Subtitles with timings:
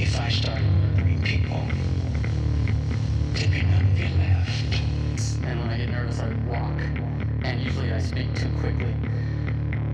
[0.00, 1.60] If I start murdering people,
[3.32, 4.80] there'd be none of you left.
[5.44, 6.80] And when I get nervous, I walk.
[7.44, 8.94] And usually I speak too quickly.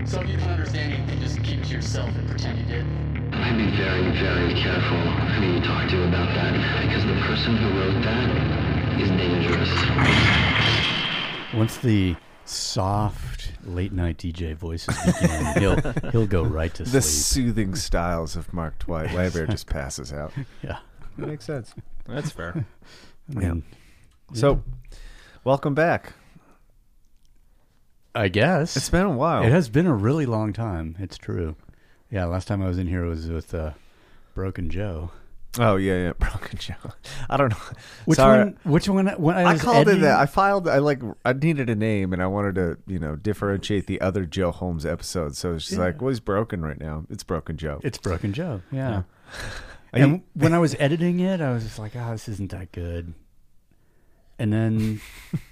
[0.05, 2.59] So if you don't understand it, you can just keep it to yourself and pretend
[2.59, 2.85] you did.
[3.33, 6.53] I'd be very, very careful who you talk to about that,
[6.83, 9.71] because the person who wrote that is dangerous.
[11.53, 12.15] Once the
[12.45, 17.45] soft late night DJ voices begin, he'll he'll go right to The sleep.
[17.47, 19.13] soothing styles of Mark Twight.
[19.13, 20.31] Weber just passes out.
[20.63, 20.77] yeah.
[21.17, 21.73] It makes sense.
[22.05, 22.65] That's fair.
[23.27, 23.55] Yeah.
[24.33, 24.61] So,
[25.43, 26.13] welcome back.
[28.13, 29.43] I guess It's been a while.
[29.43, 30.95] It has been a really long time.
[30.99, 31.55] It's true.
[32.11, 33.71] Yeah, last time I was in here was with uh,
[34.35, 35.09] Broken Joe.
[35.59, 36.73] Oh yeah, yeah, Broken Joe.
[37.29, 37.57] I don't know.
[38.05, 38.39] Which Sorry.
[38.39, 38.57] one?
[38.63, 39.07] Which one?
[39.07, 40.19] When I, I called editing- it that.
[40.19, 40.67] I filed.
[40.67, 41.01] I like.
[41.23, 44.85] I needed a name, and I wanted to, you know, differentiate the other Joe Holmes
[44.85, 45.37] episodes.
[45.37, 47.05] So it's just like, well, he's broken right now.
[47.09, 47.79] It's Broken Joe.
[47.83, 48.61] It's Broken Joe.
[48.71, 48.89] Yeah.
[48.97, 49.03] Are
[49.93, 52.71] And you- when I was editing it, I was just like, "Oh, this isn't that
[52.71, 53.13] good."
[54.37, 55.01] And then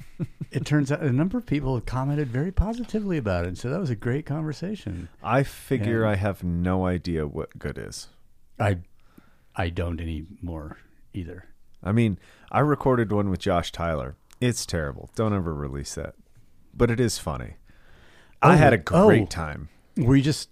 [0.52, 3.58] it turns out a number of people have commented very positively about it.
[3.58, 5.08] So that was a great conversation.
[5.24, 6.10] I figure Yeah.
[6.10, 8.10] I have no idea what good is.
[8.60, 8.80] I
[9.56, 10.78] I don't anymore
[11.14, 11.46] either.
[11.84, 12.18] I mean,
[12.52, 14.16] I recorded one with Josh Tyler.
[14.42, 15.10] It's terrible.
[15.16, 16.16] Don't ever release that.
[16.74, 17.56] But it is funny.
[18.42, 19.08] I Oh, had a oh.
[19.08, 19.26] great oh.
[19.28, 19.70] time.
[19.98, 20.50] Were you just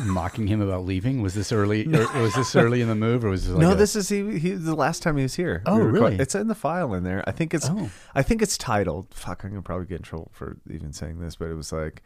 [0.00, 1.22] mocking him about leaving?
[1.22, 1.86] Was this early?
[2.14, 4.08] Or was this early in the move, or was this like no, a- this is
[4.10, 4.50] he, he.
[4.52, 5.62] The last time he was here.
[5.66, 6.16] Oh, record- really?
[6.16, 7.24] It's in the file in there.
[7.26, 7.68] I think it's.
[7.70, 7.90] Oh.
[8.14, 9.06] I think it's titled.
[9.14, 12.02] Fuck, I'm gonna probably get in trouble for even saying this, but it was like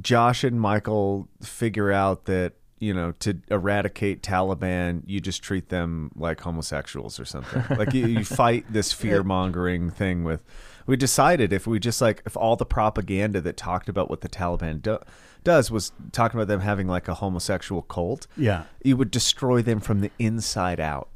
[0.00, 6.10] Josh and Michael figure out that you know to eradicate Taliban, you just treat them
[6.16, 7.62] like homosexuals or something.
[7.78, 10.42] like you, you fight this fear mongering thing with.
[10.84, 14.28] We decided if we just like if all the propaganda that talked about what the
[14.28, 14.98] Taliban do,
[15.44, 18.64] does was talking about them having like a homosexual cult, Yeah.
[18.82, 21.08] you would destroy them from the inside out.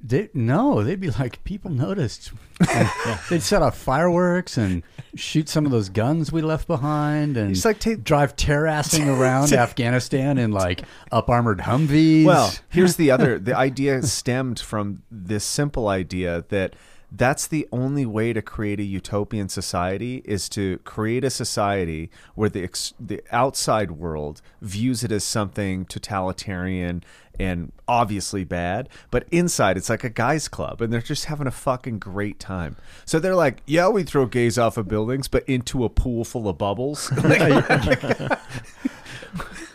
[0.00, 2.30] They, no, they'd be like, people noticed.
[3.30, 4.84] They'd set off fireworks and
[5.16, 9.52] shoot some of those guns we left behind, and It's like take- drive terrassing around
[9.52, 12.24] Afghanistan in like up armored Humvees.
[12.24, 16.74] Well, here's the other the idea stemmed from this simple idea that
[17.10, 22.50] that's the only way to create a utopian society is to create a society where
[22.50, 27.02] the ex- the outside world views it as something totalitarian
[27.38, 31.52] and obviously bad, but inside it's like a guys club and they're just having a
[31.52, 32.76] fucking great time.
[33.04, 36.48] So they're like, "Yeah, we throw gays off of buildings, but into a pool full
[36.48, 37.10] of bubbles."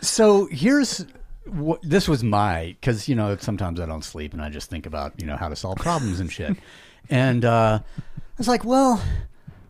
[0.00, 1.06] so here's
[1.46, 4.86] what this was my because you know sometimes I don't sleep and I just think
[4.86, 6.56] about you know how to solve problems and shit,
[7.10, 9.02] and uh, I was like, well,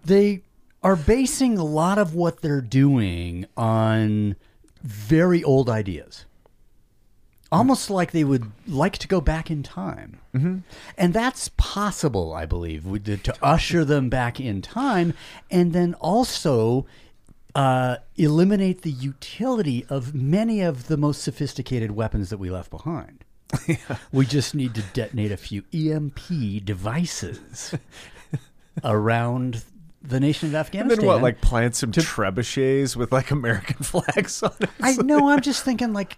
[0.04, 0.42] they
[0.82, 4.36] are basing a lot of what they're doing on
[4.82, 6.26] very old ideas.
[7.54, 10.18] Almost like they would like to go back in time.
[10.34, 10.58] Mm-hmm.
[10.98, 15.14] And that's possible, I believe, to usher them back in time
[15.50, 16.86] and then also
[17.54, 23.24] uh, eliminate the utility of many of the most sophisticated weapons that we left behind.
[24.12, 27.74] We just need to detonate a few EMP devices
[28.84, 29.62] around
[30.02, 30.98] the nation of and Afghanistan.
[30.98, 31.22] then what?
[31.22, 34.70] Like plant some trebuchets with like American flags on it.
[34.80, 35.30] I know.
[35.30, 36.16] I'm just thinking, like,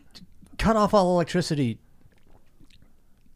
[0.59, 1.79] cut off all electricity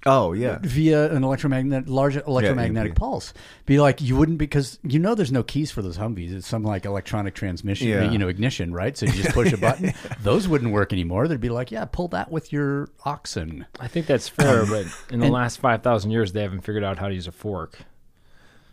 [0.06, 0.58] Oh yeah.
[0.62, 2.98] via an electromagnetic, large electromagnetic EMP.
[2.98, 3.34] pulse.
[3.66, 6.32] Be like, you wouldn't because you know there's no keys for those Humvees.
[6.32, 8.10] It's some like electronic transmission, Yeah.
[8.10, 8.96] you know, ignition, right?
[8.96, 9.92] So you just push a button.
[10.22, 11.28] Those wouldn't work anymore.
[11.28, 13.66] They'd be like, yeah, pull that with your oxen.
[13.78, 16.82] I think that's fair, um, but in the last five thousand years, they haven't figured
[16.84, 17.78] out how to use a fork.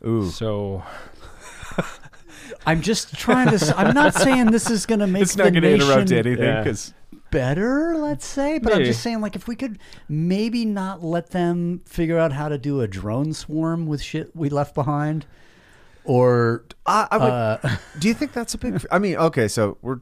[0.06, 0.30] Ooh.
[0.30, 0.82] So
[2.68, 3.74] I'm just trying to.
[3.78, 6.18] I'm not saying this is going to make It's the not going to interrupt nation
[6.28, 6.64] anything Yeah.
[6.64, 6.94] because
[7.32, 8.60] better, let's say.
[8.60, 12.50] But I'm just saying, like, if we could maybe not let them figure out how
[12.50, 15.26] to do a drone swarm with shit we left behind,
[16.04, 17.30] or I, I would.
[17.30, 17.58] uh,
[18.00, 18.86] do you think that's a big?
[18.92, 20.00] I mean, okay, so we're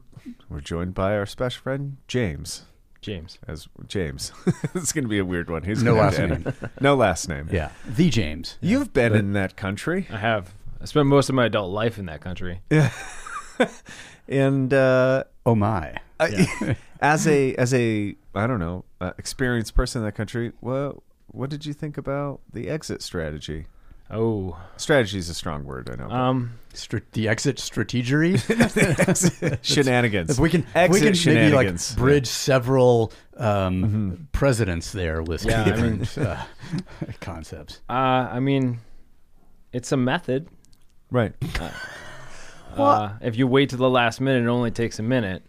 [0.48, 2.62] we're joined by our special friend James.
[3.02, 4.32] James, As James,
[4.74, 5.62] it's going to be a weird one.
[5.62, 6.52] He's No last name.
[6.80, 7.48] No last name.
[7.52, 8.58] yeah, the James.
[8.60, 10.52] You've been in that country, I have.
[10.80, 12.60] I spent most of my adult life in that country.
[14.28, 15.96] and uh, Oh my.
[16.20, 21.02] I- as a as a I don't know uh, experienced person in that country, well,
[21.28, 23.66] what did you think about the exit strategy?
[24.08, 26.08] Oh, Strategy is a strong word, I know.
[26.08, 28.38] um, Stra- the exit strategery.
[29.64, 30.30] shenanigans.
[30.30, 31.94] if we can, exit we can maybe like shenanigans.
[31.96, 36.44] bridge several um, presidents there with Yeah, I mean- different uh,
[37.20, 37.80] concepts.
[37.90, 38.78] uh, I mean,
[39.72, 40.46] it's a method.
[41.10, 41.32] Right.
[42.76, 45.42] Uh, if you wait to the last minute, it only takes a minute.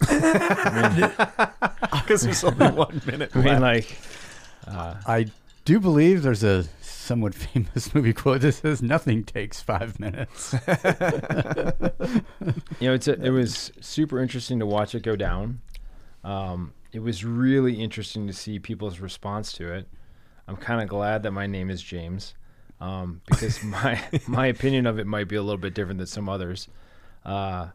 [0.00, 0.20] Because
[2.22, 3.30] there's only one minute.
[3.34, 3.90] I mean, left.
[4.66, 5.26] like, I
[5.64, 10.54] do believe there's a somewhat famous movie quote that says nothing takes five minutes.
[12.78, 15.60] you know, it's a, it was super interesting to watch it go down.
[16.24, 19.88] Um, it was really interesting to see people's response to it.
[20.48, 22.34] I'm kind of glad that my name is James,
[22.80, 26.28] um, because my my opinion of it might be a little bit different than some
[26.28, 26.68] others.
[27.24, 27.68] Uh,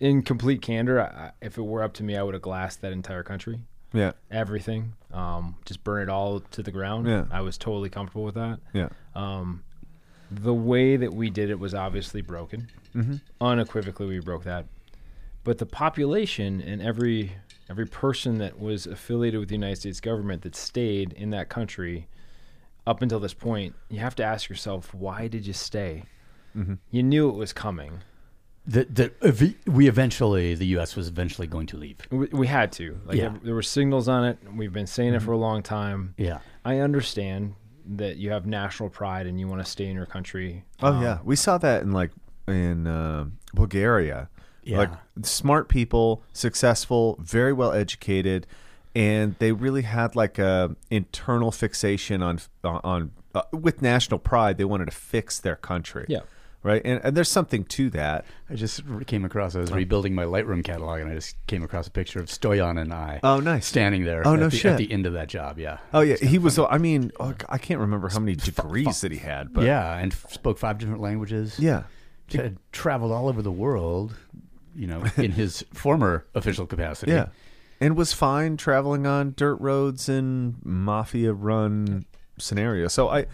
[0.00, 2.92] in complete candor, I, if it were up to me, I would have glassed that
[2.92, 3.60] entire country,
[3.92, 4.12] Yeah.
[4.32, 7.06] everything, um, just burn it all to the ground.
[7.06, 7.26] Yeah.
[7.30, 8.58] I was totally comfortable with that.
[8.72, 8.88] Yeah.
[9.14, 9.62] Um,
[10.28, 12.68] the way that we did it was obviously broken.
[12.96, 13.16] Mm-hmm.
[13.40, 14.66] Unequivocally, we broke that.
[15.44, 17.32] But the population and every
[17.70, 22.06] every person that was affiliated with the United States government that stayed in that country
[22.86, 26.04] up until this point, you have to ask yourself, why did you stay?
[26.56, 26.74] Mm-hmm.
[26.90, 28.00] You knew it was coming.
[28.66, 30.94] that that ev- we eventually, the U.S.
[30.96, 31.96] was eventually going to leave.
[32.10, 32.98] We, we had to.
[33.06, 33.34] Like Yeah.
[33.42, 34.38] there were signals on it.
[34.54, 36.14] We've been saying it for a long time.
[36.16, 36.38] Yeah.
[36.64, 40.64] I understand that you have national pride and you want to stay in your country.
[40.80, 42.12] Oh Um, yeah, we saw that in like
[42.46, 43.24] in uh,
[43.54, 44.28] Bulgaria.
[44.64, 44.78] Yeah.
[44.78, 44.90] Like
[45.22, 48.46] smart people, successful, very well educated,
[48.94, 54.58] and they really had like a internal fixation on on uh, with national pride.
[54.58, 56.06] They wanted to fix their country.
[56.08, 56.20] Yeah.
[56.64, 58.24] Right, and, and there's something to that.
[58.48, 59.56] I just came across.
[59.56, 62.80] I was rebuilding my Lightroom catalog, and I just came across a picture of Stoyan
[62.80, 63.18] and I.
[63.24, 63.66] Oh, nice.
[63.66, 64.22] Standing there.
[64.24, 64.70] Oh, at no the, shit.
[64.70, 65.78] At the end of that job, yeah.
[65.92, 66.60] Oh yeah, he was.
[66.60, 70.12] I mean, oh, I can't remember how many degrees that he had, but yeah, and
[70.12, 71.58] f- spoke five different languages.
[71.58, 71.82] yeah,
[72.32, 74.14] Had traveled all over the world,
[74.76, 77.10] you know, in his former official capacity.
[77.10, 77.30] yeah,
[77.82, 82.04] and was fine traveling on dirt roads in mafia-run
[82.38, 82.86] scenario.
[82.86, 83.26] So I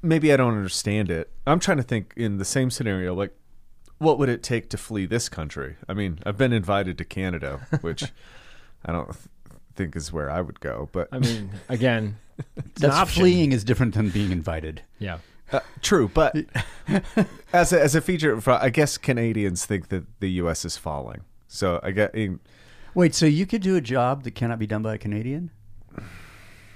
[0.00, 1.32] maybe I don't understand it.
[1.44, 3.34] I'm trying to think in the same scenario, like
[3.98, 5.74] what would it take to flee this country?
[5.88, 8.04] I mean, I've been invited to Canada, which
[8.86, 9.24] I don't th-
[9.74, 12.16] think is where I would go, but I mean, again,
[12.56, 13.22] it's That's option.
[13.22, 14.82] fleeing is different than being invited.
[15.00, 15.18] Yeah.
[15.50, 16.36] Uh, true, but
[17.52, 20.64] as a, as a feature, for, I guess Canadians think that the U.S.
[20.64, 21.22] is falling.
[21.48, 22.14] So I get
[22.98, 25.52] Wait, so you could do a job that cannot be done by a Canadian?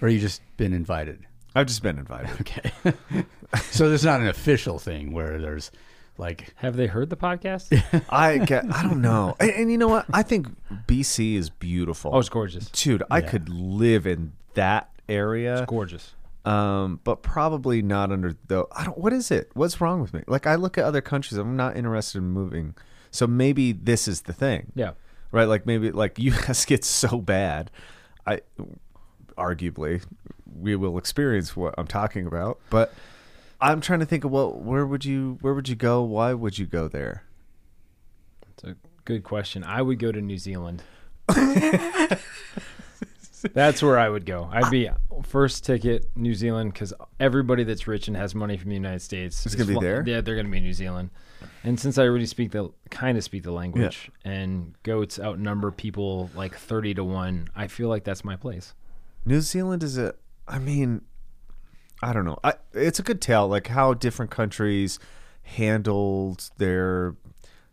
[0.01, 1.27] Or you just been invited?
[1.57, 2.31] I've just been invited.
[2.41, 2.71] Okay.
[3.73, 5.73] so there's not an official thing where there's
[6.19, 7.73] like Have they heard the podcast?
[8.09, 8.73] I get.
[8.73, 9.35] I don't know.
[9.41, 10.07] And, and you know what?
[10.13, 10.47] I think
[10.87, 12.13] BC is beautiful.
[12.15, 12.69] oh, it's gorgeous.
[12.71, 13.29] dude, I Yeah.
[13.29, 15.55] could live in that area.
[15.59, 16.15] It's gorgeous.
[16.45, 18.65] um, but probably not under the.
[18.71, 18.97] I don't.
[18.97, 19.51] What is it?
[19.55, 20.23] What's wrong with me?
[20.29, 22.77] Like I look at other countries, I'm not interested in moving.
[23.11, 24.71] So maybe this is the thing.
[24.77, 24.93] Yeah.
[25.32, 25.49] Right?
[25.49, 26.64] Like maybe like U.S.
[26.64, 27.70] gets so bad,
[28.26, 28.40] I
[29.37, 30.05] arguably
[30.55, 32.61] we will experience what I'm talking about.
[32.70, 32.93] But
[33.61, 36.02] I'm trying to think of well, where would you where would you go?
[36.02, 37.25] Why would you go there?
[38.52, 39.64] It's a good question.
[39.64, 40.82] I would go to New Zealand.
[43.55, 44.49] That's where I would go.
[44.52, 44.88] I'd be
[45.25, 49.44] first ticket New Zealand because everybody that's rich and has money from the United States
[49.44, 50.05] Is gonna be fl- there?
[50.06, 51.11] Yeah, they're going to be in New Zealand.
[51.65, 56.31] And since I already speak the kind of speak the language, and goats outnumber people
[56.35, 58.75] like thirty to one, I feel like that's my place.
[59.25, 60.15] New Zealand is a.
[60.49, 61.03] I mean,
[62.03, 62.39] I don't know.
[62.43, 64.99] I, it's a good tale, like how different countries
[65.43, 67.17] handled their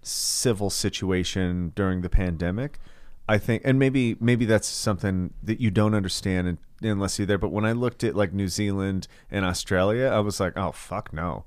[0.02, 2.80] civil situation during the pandemic.
[3.28, 7.38] I think, and maybe maybe that's something that you don't understand un- unless you're there.
[7.38, 11.14] But when I looked at like New Zealand and Australia, I was like, oh fuck
[11.14, 11.46] no.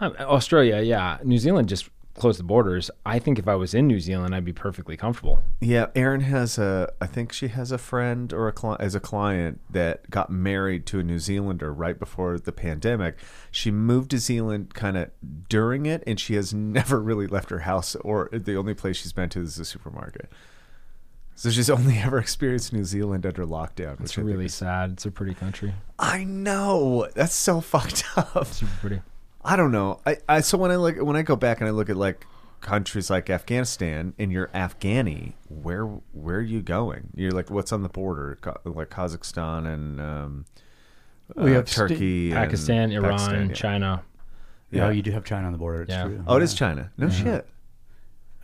[0.00, 2.90] Australia, yeah, New Zealand just closed the borders.
[3.06, 5.40] I think if I was in New Zealand, I'd be perfectly comfortable.
[5.60, 6.92] Yeah, Erin has a.
[7.00, 10.84] I think she has a friend or a cli- as a client that got married
[10.86, 13.16] to a New Zealander right before the pandemic.
[13.52, 15.10] She moved to Zealand kind of
[15.48, 17.94] during it, and she has never really left her house.
[17.96, 20.28] Or the only place she's been to is the supermarket.
[21.36, 23.92] So she's only ever experienced New Zealand under lockdown.
[23.92, 24.90] It's Which I think really is- sad.
[24.94, 25.72] It's a pretty country.
[26.00, 28.44] I know that's so fucked up.
[28.46, 29.00] Super pretty.
[29.44, 30.00] I don't know.
[30.04, 32.26] I, I so when I look when I go back and I look at like
[32.60, 37.10] countries like Afghanistan and you're Afghani, where where are you going?
[37.14, 38.38] You're like what's on the border?
[38.64, 40.44] Like Kazakhstan and um,
[41.36, 43.54] We uh, have Turkey, and Pakistan, Iran, Pakistan, yeah.
[43.54, 44.02] China.
[44.70, 44.90] Yeah, Yeah.
[44.90, 45.82] you do have China on the border.
[45.82, 46.04] It's Yeah.
[46.04, 46.24] true.
[46.26, 46.90] Oh, it is China.
[46.98, 47.46] No shit.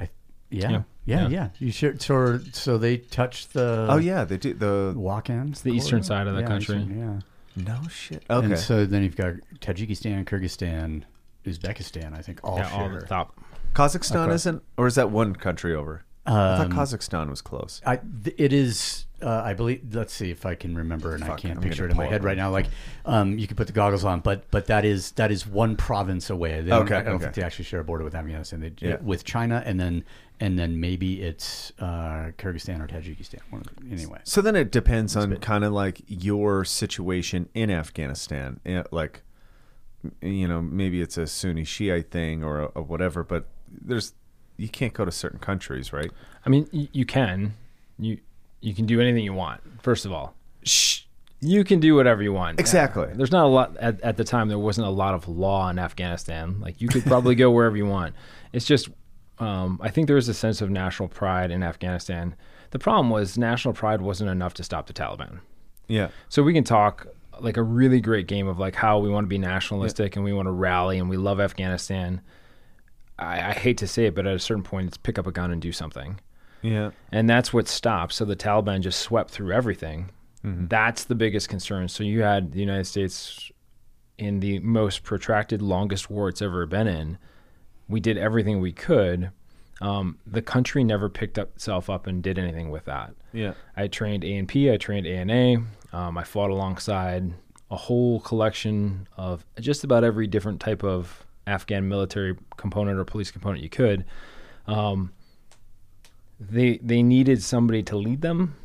[0.00, 0.08] I,
[0.50, 0.70] yeah.
[0.70, 0.70] Yeah.
[0.70, 0.82] yeah,
[1.22, 1.48] yeah, Yeah.
[1.58, 2.00] You should.
[2.00, 5.48] So, so they touch the Oh yeah, they do the walk-in.
[5.50, 6.78] It's the eastern side of the country.
[6.78, 7.18] yeah.
[7.56, 8.24] No shit.
[8.28, 8.46] Okay.
[8.46, 11.02] And so then you've got Tajikistan, Kyrgyzstan,
[11.44, 12.16] Uzbekistan.
[12.16, 13.38] I think all yeah, all the top.
[13.74, 14.34] Kazakhstan Okay.
[14.34, 16.04] isn't, or is that one country over?
[16.26, 17.82] I thought Um, Kazakhstan was close.
[17.84, 19.04] I, th- it is.
[19.22, 19.94] Uh, I believe.
[19.94, 21.96] Let's see if I can remember, and I Fuck, can't I'm picture gonna it in
[21.96, 22.50] my pull head it right now.
[22.50, 22.66] Like,
[23.06, 26.30] um, you can put the goggles on, but but that is that is one province
[26.30, 26.60] away.
[26.60, 27.24] They don't, Okay, I don't okay.
[27.24, 28.60] think they actually share a border with Afghanistan.
[28.60, 28.96] They, Yeah.
[29.02, 30.04] with China, and then
[30.40, 33.38] and then maybe it's uh, Kyrgyzstan or Tajikistan.
[33.50, 34.20] One of the, anyway.
[34.24, 38.60] So then it depends on kind of like your situation in Afghanistan.
[38.66, 39.22] Eh, Like,
[40.20, 44.12] you know, maybe it's a Sunni Shiite thing or a, a whatever, but there's
[44.56, 46.10] you can't go to certain countries, right?
[46.44, 47.54] I mean, y- you can,
[47.98, 48.18] you
[48.60, 49.60] you can do anything you want.
[49.82, 51.02] First of all, Shh.
[51.40, 52.58] you can do whatever you want.
[52.60, 53.08] Exactly.
[53.14, 54.48] There's not a lot at, at the time.
[54.48, 56.60] There wasn't a lot of law in Afghanistan.
[56.60, 58.14] Like you could probably go wherever you want.
[58.52, 58.88] It's just,
[59.38, 62.34] um, I think there was a sense of national pride in Afghanistan.
[62.70, 65.40] The problem was national pride wasn't enough to stop the Taliban.
[65.88, 66.08] Yeah.
[66.28, 67.06] So we can talk
[67.40, 70.32] like a really great game of like how we want to be nationalistic and we
[70.32, 72.20] want to rally and we love Afghanistan.
[73.18, 75.32] I, I hate to say it, but at a certain point, it's pick up a
[75.32, 76.20] gun and do something
[76.62, 76.90] Yeah.
[77.12, 78.12] and that's what stopped.
[78.12, 80.10] So the Taliban just swept through everything.
[80.46, 81.88] That's the biggest concern.
[81.88, 83.50] So you had the United States
[84.18, 87.16] in the most protracted, longest war it's ever been in.
[87.88, 89.30] We did everything we could.
[89.80, 93.14] Um, the country never picked up itself up and did anything with that.
[93.32, 93.54] Yeah.
[93.76, 94.72] I trained ANP.
[94.72, 95.64] I trained ANA.
[95.92, 97.34] Um, I fought alongside
[97.70, 103.30] a whole collection of just about every different type of Afghan military component or police
[103.30, 104.04] component you could.
[104.66, 105.12] Um,
[106.40, 108.56] they they needed somebody to lead them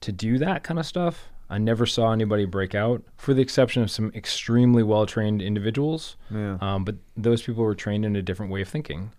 [0.00, 1.28] to do that kind of stuff.
[1.50, 6.16] I never saw anybody break out, for the exception of some extremely well trained individuals.
[6.30, 6.58] Yeah.
[6.60, 9.12] Um, but those people were trained in a different way of thinking.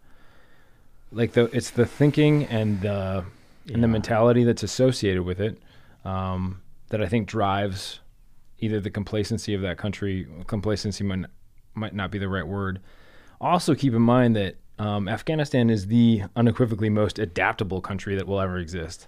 [1.11, 3.25] Like the it's the thinking and the
[3.73, 5.59] and the mentality that's associated with it
[6.05, 7.99] um, that I think drives
[8.59, 10.27] either the complacency of that country.
[10.45, 11.25] Complacency might
[11.73, 12.79] might not be the right word.
[13.41, 18.39] Also, keep in mind that um, Afghanistan is the unequivocally most adaptable country that will
[18.39, 19.07] ever exist.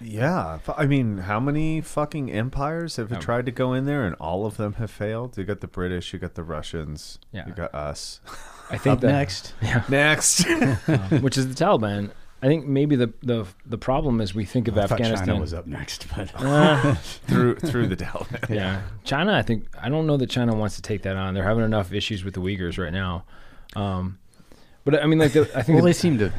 [0.00, 0.58] Yeah.
[0.76, 4.56] I mean, how many fucking empires have tried to go in there and all of
[4.56, 5.36] them have failed?
[5.36, 7.46] You got the British, you got the Russians, Yeah.
[7.46, 8.20] you got us.
[8.70, 9.54] I think Up that, next,
[9.88, 10.44] Next.
[11.20, 12.10] which is the Taliban.
[12.42, 15.26] I think maybe the the the problem is we think of I Afghanistan.
[15.28, 18.48] China was up next, but Uh, through through the Taliban.
[18.48, 18.80] yeah.
[19.04, 19.34] China.
[19.34, 21.34] I think I don't know that China wants to take that on.
[21.34, 23.24] They're having enough issues with the Uyghurs right now.
[23.76, 24.18] Um,
[24.84, 26.32] but I mean, like, the, I think well, the- they seem to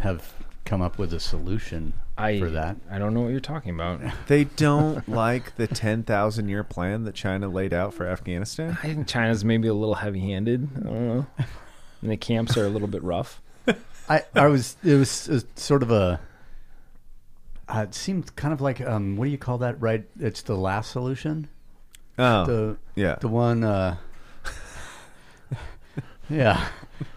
[0.00, 0.32] have
[0.64, 2.76] come up with a solution I, for that.
[2.90, 4.00] I don't know what you're talking about.
[4.26, 8.76] They don't like the 10,000 year plan that China laid out for Afghanistan.
[8.82, 10.68] I think China's maybe a little heavy-handed.
[10.76, 11.26] I don't know.
[12.02, 13.40] And the camps are a little bit rough.
[14.08, 16.20] I, I was it was uh, sort of a
[17.68, 20.56] uh, it seemed kind of like um what do you call that right it's the
[20.56, 21.48] last solution
[22.18, 23.14] Oh, the yeah.
[23.20, 23.96] the one uh
[26.28, 26.68] yeah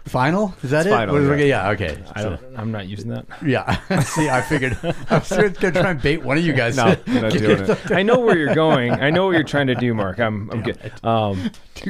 [0.04, 1.68] final is that It's it final, What is- yeah.
[1.70, 2.58] okay, yeah okay I So- don't.
[2.58, 3.26] I'm not using that.
[3.44, 6.76] yeah see I figured I'm was going to try and bait one of you guys
[6.76, 7.90] No, you're not doing it.
[7.90, 8.92] I know where you're going.
[8.92, 10.18] I know what you're trying to do, Mark.
[10.20, 10.50] I'm.
[10.50, 10.78] I'm good.
[11.04, 11.50] Um,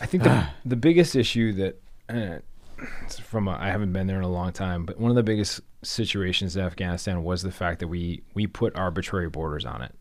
[0.00, 2.38] I think the the biggest issue that uh,
[3.04, 5.22] it's from a, I haven't been there in a long time, but one of the
[5.22, 9.94] biggest situations in Afghanistan was the fact that we we put arbitrary borders on it.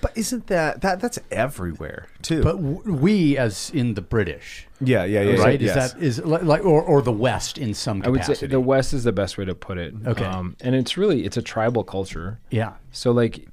[0.00, 2.42] But isn't that that that's everywhere too?
[2.42, 5.42] but w- we as in the British yeah, yeah, yeah.
[5.42, 5.76] right Yes.
[5.76, 8.50] is that is li- like or, or the West in some I would capacity say
[8.50, 9.94] the West is the best way to put it.
[10.06, 10.24] Okay.
[10.24, 12.38] um, and it's really it's a tribal culture.
[12.50, 13.46] yeah So like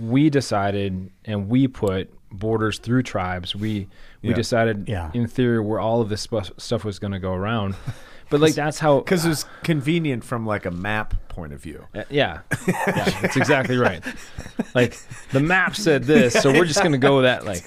[0.00, 3.54] we decided and we put borders through tribes.
[3.54, 3.88] We
[4.22, 4.34] we Yeah.
[4.34, 5.10] decided Yeah.
[5.14, 7.74] in theory where all of this spu- stuff was going to go around.
[8.30, 11.86] But like that's how because it was convenient from like a map point of view.
[11.94, 12.40] Uh, yeah.
[12.66, 14.02] yeah, that's exactly right.
[14.74, 14.98] Like
[15.32, 17.62] the map said this, so we're just going to go with that like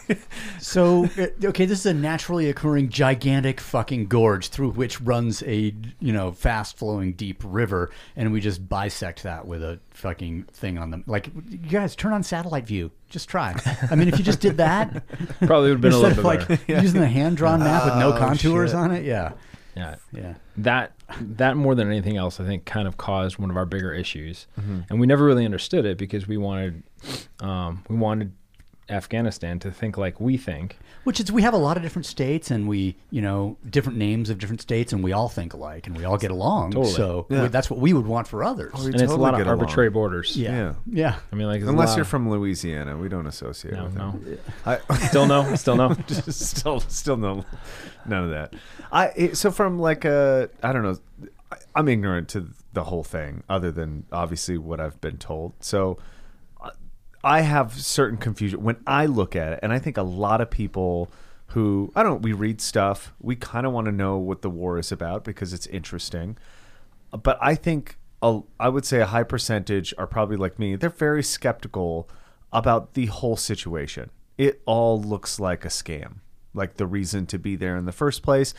[0.59, 5.73] So, uh, okay, this is a naturally occurring gigantic fucking gorge through which runs a,
[5.99, 10.77] you know, fast flowing deep river, and we just bisect that with a fucking thing
[10.77, 11.03] on them.
[11.07, 12.91] Like, you guys, turn on satellite view.
[13.09, 13.55] Just try.
[13.89, 15.03] I mean, if you just did that,
[15.45, 16.81] probably would have been a little of bit like better.
[16.81, 18.75] using the hand drawn map with no Oh, contours shit.
[18.79, 19.33] on it, yeah.
[19.79, 19.95] Yeah.
[20.13, 20.33] Yeah.
[20.57, 23.93] that that more than anything else, I think, kind of caused one of our bigger
[23.93, 24.81] issues, Mm-hmm.
[24.89, 26.83] and we never really understood it because we wanted
[27.39, 28.31] um, we wanted
[28.89, 30.77] Afghanistan to think like we think.
[31.03, 34.29] Which is, we have a lot of different states, and we, you know, different names
[34.29, 36.71] of different states, and we all think alike, and we all get along.
[36.71, 36.93] Totally.
[36.93, 37.47] So Yeah.
[37.47, 38.71] that's what we would want for others.
[38.75, 39.59] Oh, we and it's a totally lot of get along.
[39.59, 40.35] arbitrary borders.
[40.35, 40.51] yeah.
[40.51, 40.73] Yeah.
[40.85, 41.15] Yeah.
[41.31, 44.37] I mean, like Unless you're of- from Louisiana, we don't associate no, with no, them.
[44.65, 44.77] I,
[45.07, 45.95] still no, still no.
[46.07, 47.45] still, still no,
[48.05, 48.53] none of that.
[48.91, 50.97] I so from like a, I don't know.
[51.51, 55.53] I, I'm ignorant to the whole thing, other than obviously what I've been told.
[55.59, 55.97] So
[57.23, 60.49] I- have certain confusion when I look at it, and I think a lot of
[60.49, 61.09] people
[61.47, 62.21] who I don't.
[62.21, 63.13] We read stuff.
[63.19, 66.37] We kind of want to know what the war is about because it's interesting.
[67.11, 70.75] But I think a, I would say a high percentage are probably like me.
[70.75, 72.07] They're very skeptical
[72.51, 74.11] about the whole situation.
[74.37, 76.17] It all looks like a scam,
[76.53, 78.53] like the reason to be there in the first place.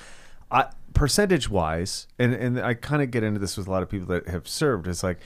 [0.51, 3.89] I, percentage wise, and and I kind of get into this with a lot of
[3.89, 4.89] people that have served.
[4.89, 5.19] Is like,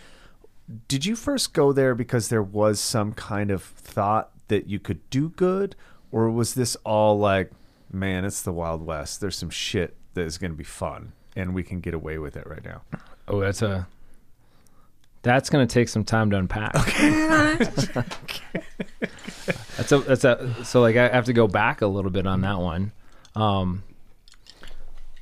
[0.89, 5.09] did you first go there because there was some kind of thought that you could
[5.11, 5.77] do good,
[6.11, 7.51] or was this all like,
[7.93, 9.21] man, it's the Wild West.
[9.21, 12.37] There's some shit that is going to be fun, and we can get away with
[12.37, 12.83] it right now.
[13.29, 13.89] Oh, that's a.
[15.23, 16.75] That's going to take some time to unpack.
[16.77, 17.57] Okay.
[19.77, 19.99] that's a.
[19.99, 20.65] That's a.
[20.65, 22.93] So like I have to go back a little bit on that one.
[23.35, 23.83] Um.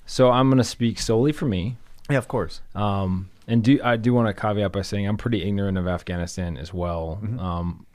[0.06, 1.76] So I'm going to speak solely for me.
[2.11, 2.61] Yeah, of course.
[2.75, 6.56] Um, and do I do want to caveat by saying I'm pretty ignorant of Afghanistan
[6.56, 7.20] as well.
[7.38, 7.87] Um,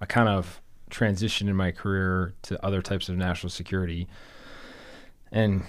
[0.00, 0.60] I kind of
[0.90, 4.06] transitioned in my career to other types of national security,
[5.30, 5.64] and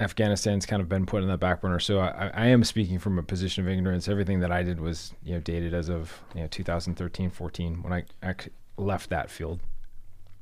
[0.00, 1.78] Afghanistan's kind of been put in the back burner.
[1.78, 4.08] So I, I am speaking from a position of ignorance.
[4.08, 7.92] Everything that I did was you know dated as of you know 2013, 14 when
[7.92, 8.34] I
[8.76, 9.60] left that field.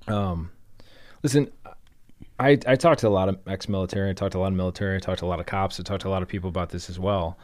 [0.08, 0.50] Um,
[1.22, 1.50] listen,
[2.38, 4.10] I, I talked to a lot of ex-military.
[4.10, 4.96] I talked to a lot of military.
[4.96, 5.78] I talked to a lot of cops.
[5.78, 7.38] I talked to a lot of people about this as well.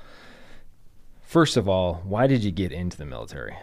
[1.28, 3.54] First of all, why did you get into the military?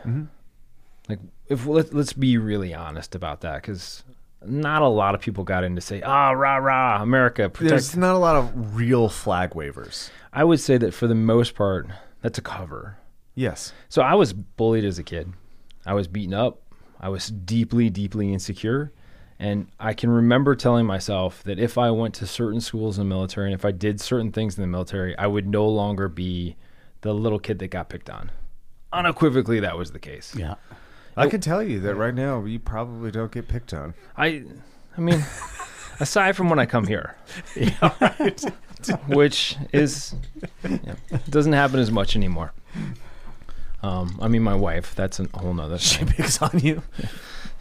[1.10, 1.18] Like,
[1.48, 4.04] if let, let's be really honest about that, because
[4.46, 7.98] not a lot of people got in to say, "Ah, rah rah, America, protect." There's
[7.98, 10.12] not a lot of real flag wavers.
[10.32, 11.88] I would say that for the most part,
[12.22, 13.00] that's a cover.
[13.34, 13.74] Yes.
[13.90, 15.34] So I was bullied as a kid.
[15.88, 16.62] I was beaten up.
[17.00, 18.94] I was deeply, deeply insecure.
[19.40, 23.16] And I can remember telling myself that if I went to certain schools in the
[23.16, 26.58] military and if I did certain things in the military, I would no longer be
[27.06, 28.32] the little kid that got picked on.
[28.92, 30.34] Unequivocally, that was the case.
[30.36, 30.56] Yeah.
[31.16, 33.94] I can tell you that right now you probably don't get picked on.
[34.18, 34.44] I,
[34.98, 35.24] I mean,
[36.00, 37.16] aside from when I come here,
[39.08, 40.16] which is
[40.64, 40.96] yeah,
[41.30, 42.52] doesn't happen as much anymore.
[43.84, 44.96] Um, I mean, my wife.
[44.96, 45.78] That's a whole nother.
[45.78, 46.08] She thing.
[46.08, 46.82] picks on you.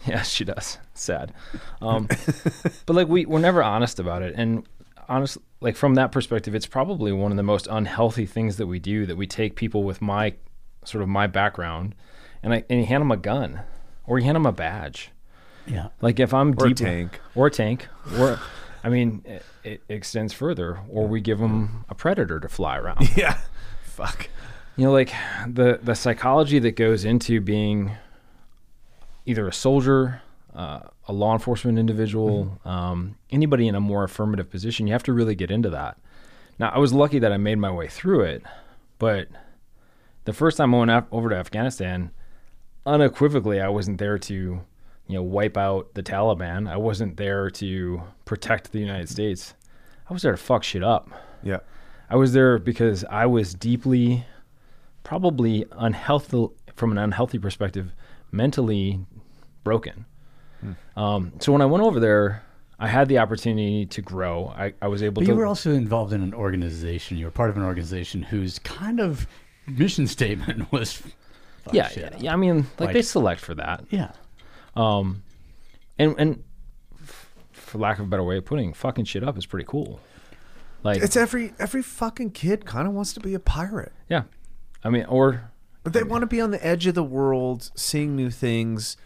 [0.07, 0.77] Yeah, she does.
[0.93, 1.33] Sad.
[1.81, 2.07] Um,
[2.85, 4.63] but like we we're never honest about it, and
[5.09, 8.79] honest like from that perspective, it's probably one of the most unhealthy things that we
[8.79, 9.05] do.
[9.05, 10.33] That we take people with my
[10.83, 11.95] sort of my background,
[12.43, 13.61] and I and you hand them a gun,
[14.05, 15.11] or you hand them a badge.
[15.67, 15.87] Yeah.
[16.01, 17.19] Like if I'm Or a deep tank.
[17.33, 17.87] or a tank,
[18.19, 18.39] or
[18.83, 23.09] I mean, it, it extends further, or we give them a predator to fly around.
[23.17, 23.39] Yeah.
[23.83, 24.27] Fuck.
[24.75, 25.11] you know like
[25.47, 27.93] the the psychology that goes into being
[29.25, 30.21] either a soldier
[30.53, 35.13] uh, a law enforcement individual um, anybody in a more affirmative position you have to
[35.13, 35.97] really get into that.
[36.59, 38.43] Now i was lucky that i made my way through it
[38.97, 39.27] but
[40.25, 42.11] the first time i went af- over to afghanistan
[42.85, 44.61] unequivocally i wasn't there to
[45.07, 46.69] you know wipe out the taliban.
[46.69, 49.53] I wasn't there to protect the united states.
[50.09, 51.09] I was there to fuck shit up.
[51.43, 51.59] Yeah.
[52.09, 54.25] I was there because I was deeply,
[55.03, 57.91] probably unhealthy from an unhealthy perspective,
[58.31, 58.99] mentally
[59.63, 60.05] broken.
[60.95, 62.43] Um, so when I went over there,
[62.79, 64.47] I had the opportunity to grow.
[64.55, 65.27] I, I was able But to.
[65.31, 67.17] you were also involved in an organization.
[67.17, 69.27] You were part of an organization whose kind of
[69.67, 70.93] mission statement was,
[71.63, 72.33] fuck yeah, shit yeah, yeah.
[72.33, 74.11] I mean, like, Like- they select for that, yeah.
[74.75, 75.23] Um,
[75.97, 76.43] and and
[77.01, 79.65] f- for lack of a better way of putting, it, fucking shit up is pretty
[79.67, 79.99] cool.
[80.83, 83.93] Like, It's every every fucking kid kind of wants to be a pirate.
[84.09, 84.23] yeah,
[84.83, 85.49] I mean, or
[85.83, 88.97] But they want to be on the edge of the world, seeing new things.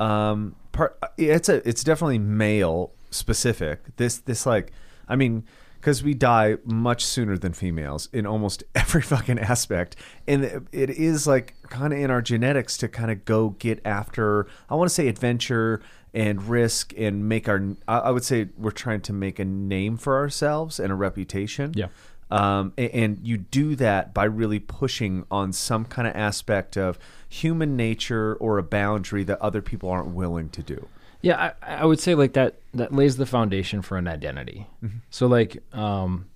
[0.00, 3.80] Um, part it's a it's definitely male specific.
[3.96, 4.72] This this like
[5.08, 5.44] I mean
[5.80, 11.26] because we die much sooner than females in almost every fucking aspect, and it- is
[11.26, 14.46] like kind of in our genetics to kind of go get after.
[14.70, 15.80] I want to say adventure
[16.14, 17.62] and risk and make our.
[17.86, 21.72] I would say we're trying to make a name for ourselves and a reputation.
[21.76, 21.88] Yeah.
[22.30, 26.98] Um, a- and you do that by really pushing on some kind of aspect of
[27.28, 30.88] human nature or a boundary that other people aren't willing to do.
[31.20, 34.66] Yeah, I, I would say like that that lays the foundation for an identity.
[35.10, 36.26] So like um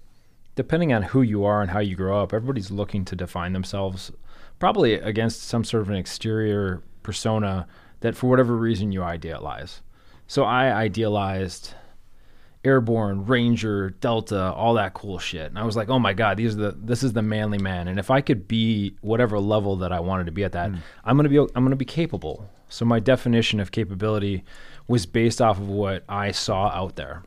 [0.54, 4.12] depending on who you are and how you grow up, everybody's looking to define themselves
[4.58, 7.66] probably against some sort of an exterior persona
[8.00, 9.80] that for whatever reason you idealize.
[10.26, 11.74] So I idealized
[12.64, 15.46] airborne, ranger, delta, all that cool shit.
[15.46, 17.88] And I was like, "Oh my god, these are the this is the manly man."
[17.88, 20.70] And if I could be whatever level that I wanted to be at that,
[21.04, 22.48] I'm going to be I'm going to be capable.
[22.68, 24.44] So my definition of capability
[24.88, 27.22] was based off of what I saw out there.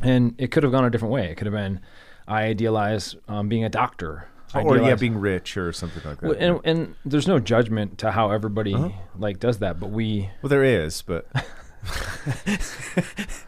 [0.00, 1.30] And it could have gone a different way.
[1.30, 1.80] It could have been
[2.28, 4.28] I idealize um, being a doctor.
[4.54, 6.38] Or yeah, being rich or something like that.
[6.38, 8.74] and, and there's no judgment to how everybody
[9.18, 11.26] like does that, but we Well, there is, but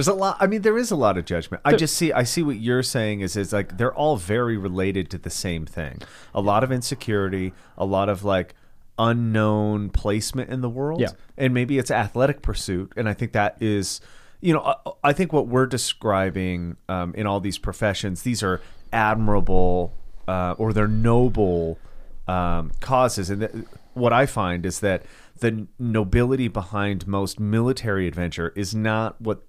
[0.00, 0.38] there's a lot.
[0.40, 1.60] I mean, there is a lot of judgment.
[1.62, 2.10] I just see.
[2.10, 5.66] I see what you're saying is is like they're all very related to the same
[5.66, 6.00] thing.
[6.34, 8.54] A lot of insecurity, a lot of like
[8.98, 11.08] unknown placement in the world, Yeah.
[11.36, 14.00] and maybe it's athletic pursuit, and I think that is
[14.40, 18.62] you know, I, I think what we're describing um, in all these professions, these are
[18.90, 19.92] admirable
[20.26, 21.78] uh, or they're noble
[22.26, 23.28] um, causes.
[23.28, 25.02] And th- what I find is that
[25.40, 29.42] the nobility behind most military adventure is not what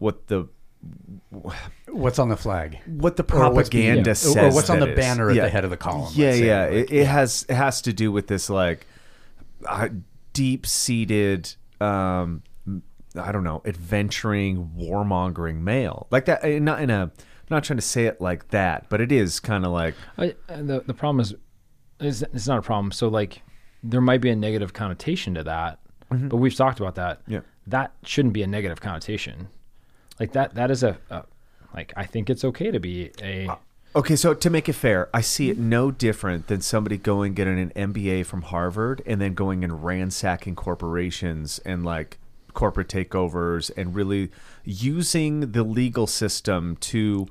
[0.00, 0.48] what the
[1.88, 2.78] What's on the flag?
[2.86, 4.14] what the Or what's propaganda yeah.
[4.14, 4.36] says.
[4.36, 4.98] Or what's on that the is.
[4.98, 5.42] banner at Yeah.
[5.44, 6.12] the head of the column.
[6.14, 6.62] Yeah, yeah.
[6.64, 8.86] Like, It, it has it has to do with this like
[9.66, 9.88] uh,
[10.32, 11.54] deep seated.
[11.80, 12.42] Um,
[13.16, 16.44] I don't know, adventuring, warmongering male like that.
[16.44, 17.02] eh, Not in a.
[17.04, 20.34] I'm not trying to say it like that, but it is kind of like I,
[20.48, 21.34] uh, the the problem is,
[21.98, 22.92] is it's not a problem.
[22.92, 23.42] So like,
[23.82, 27.20] there might be a negative connotation to that, but we've talked about that.
[27.22, 27.32] Mm-hmm.
[27.32, 27.40] Yeah.
[27.66, 29.48] that shouldn't be a negative connotation.
[30.20, 31.24] Like that that is a, a
[31.74, 33.56] like I think it's okay to be a uh,
[33.96, 37.58] Okay, so to make it fair, I see it no different than somebody going getting
[37.58, 42.18] an MBA from Harvard and then going and ransacking corporations and like
[42.54, 44.30] corporate takeovers and really
[44.64, 47.26] using the legal system to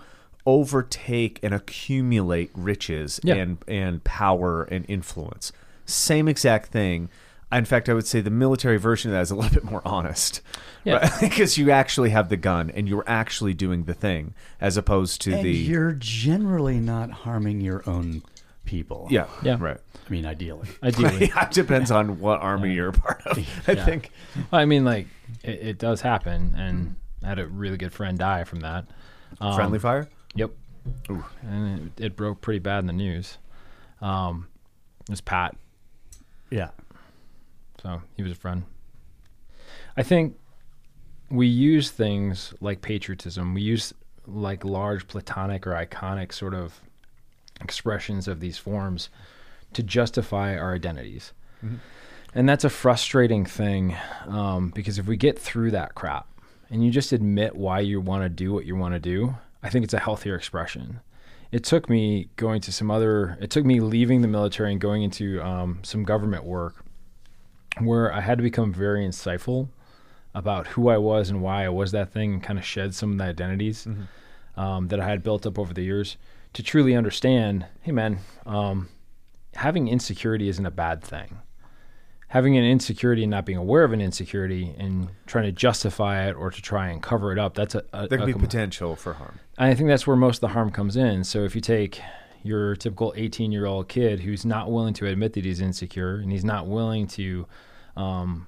[0.46, 3.36] overtake and accumulate riches Yeah.
[3.36, 5.54] and and power and influence.
[5.86, 7.10] Same exact thing.
[7.52, 9.82] In fact, I would say the military version of that is a little bit more
[9.86, 10.42] honest.
[10.84, 10.98] Yeah.
[10.98, 11.12] Right?
[11.22, 15.34] because you actually have the gun and you're actually doing the thing as opposed to
[15.34, 18.22] And the you're generally not harming your own
[18.66, 19.08] people.
[19.10, 19.58] yeah, Yeah.
[19.60, 19.78] right.
[20.08, 20.68] I mean, ideally.
[20.84, 21.32] ideally.
[21.36, 23.38] It depends on what army you're a part of.
[23.68, 23.86] I Yeah.
[23.86, 24.12] think.
[24.52, 25.08] I mean, like
[25.44, 28.86] it, it does happen, and I had a really good friend die from that.
[29.42, 30.08] Um, Friendly fire.
[30.36, 30.52] Yep.
[31.12, 31.26] Ooh.
[31.42, 33.38] And it, it broke pretty bad in the news.
[34.02, 34.48] Um,
[35.02, 35.56] it was Pat,
[36.52, 36.70] Yeah.
[37.82, 38.64] So he was a friend.
[39.98, 40.36] I think
[41.30, 43.54] we use things like patriotism.
[43.54, 43.94] We use
[44.26, 46.82] like large platonic or iconic sort of
[47.62, 49.10] expressions of these forms
[49.74, 51.34] to justify our identities.
[52.34, 53.96] And that's a frustrating thing
[54.28, 56.28] um, because if we get through that crap
[56.70, 59.70] and you just admit why you want to do what you want to do, I
[59.70, 61.02] think it's a healthier expression.
[61.52, 65.02] It took me going to some other, it took me leaving the military and going
[65.02, 66.86] into um, some government work
[67.78, 69.70] where I had to become very insightful
[70.34, 73.14] about who I was and why I was that thing and kind of shed some
[73.14, 73.88] of the identities
[74.58, 76.18] um, that I had built up over the years
[76.54, 78.90] to truly understand hey, man, um,
[79.56, 81.40] having insecurity isn't a bad thing.
[82.30, 86.34] Having an insecurity and not being aware of an insecurity and trying to justify it
[86.34, 88.96] or to try and cover it up, that's a, a, There could be com- potential
[88.96, 89.40] for harm.
[89.58, 91.24] I think that's where most of the harm comes in.
[91.24, 92.02] So if you take
[92.44, 96.32] your typical 18 year old kid who's not willing to admit that he's insecure and
[96.32, 97.46] he's not willing to
[97.96, 98.48] um,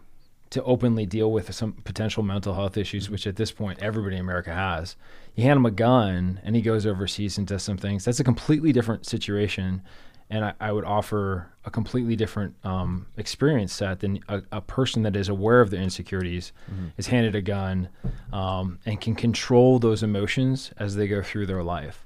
[0.51, 4.21] to openly deal with some potential mental health issues, which at this point everybody in
[4.21, 4.97] America has,
[5.33, 8.05] you hand him a gun and he goes overseas and does some things.
[8.05, 9.81] That's a completely different situation.
[10.29, 15.03] And I, I would offer a completely different um, experience set than a, a person
[15.03, 16.51] that is aware of their insecurities,
[16.97, 17.89] is handed a gun,
[18.31, 22.05] um, and can control those emotions as they go through their life.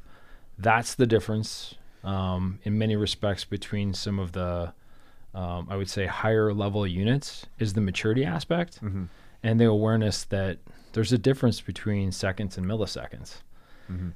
[0.58, 4.74] That's the difference um, in many respects between some of the,
[5.34, 8.80] um, I would say, higher level units is the maturity aspect
[9.44, 10.60] and the awareness that
[10.94, 13.38] there's a difference between seconds and milliseconds.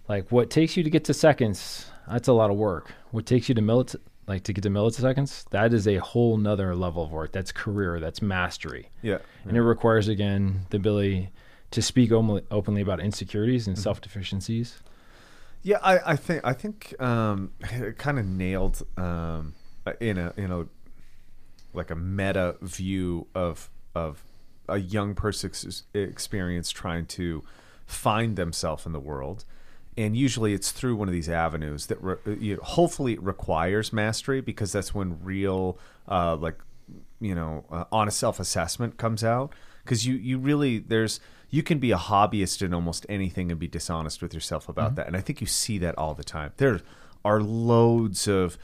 [0.07, 2.91] Like what takes you to get to seconds, that's a lot of work.
[3.11, 3.95] What takes you to millit
[4.27, 7.31] like to get to milliseconds, that is a whole nother level of work.
[7.31, 8.89] That's career, that's mastery.
[9.01, 9.17] Yeah.
[9.45, 11.29] And it requires again the ability
[11.71, 14.81] to speak openly, openly about insecurities and self deficiencies.
[15.61, 19.55] Yeah, I, I think I think um, it kind of nailed um,
[19.99, 20.65] in a in a
[21.73, 24.23] like a meta view of of
[24.67, 27.43] a young person's experience trying to
[27.85, 29.43] find themselves in the world,
[29.97, 33.91] and usually it's through one of these avenues that re- you know, hopefully it requires
[33.91, 36.57] mastery because that's when real uh, like
[37.19, 39.51] you know uh, honest self assessment comes out.
[39.83, 43.67] Because you you really there's you can be a hobbyist in almost anything and be
[43.67, 46.79] dishonest with yourself about that and i think you see that all the time there
[47.25, 48.57] are loads of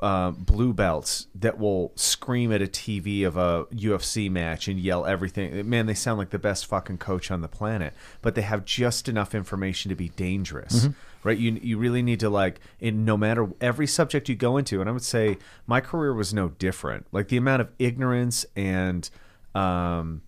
[0.00, 5.04] uh, blue belts that will scream at a TV of a UFC match and yell
[5.04, 5.68] everything.
[5.68, 9.08] Man, they sound like the best fucking coach on the planet, but they have just
[9.08, 10.88] enough information to be dangerous,
[11.22, 11.36] right?
[11.36, 14.88] You you really need to like in no matter every subject you go into, and
[14.88, 17.06] I would say my career was no different.
[17.12, 19.08] Like the amount of ignorance and
[19.54, 20.22] um,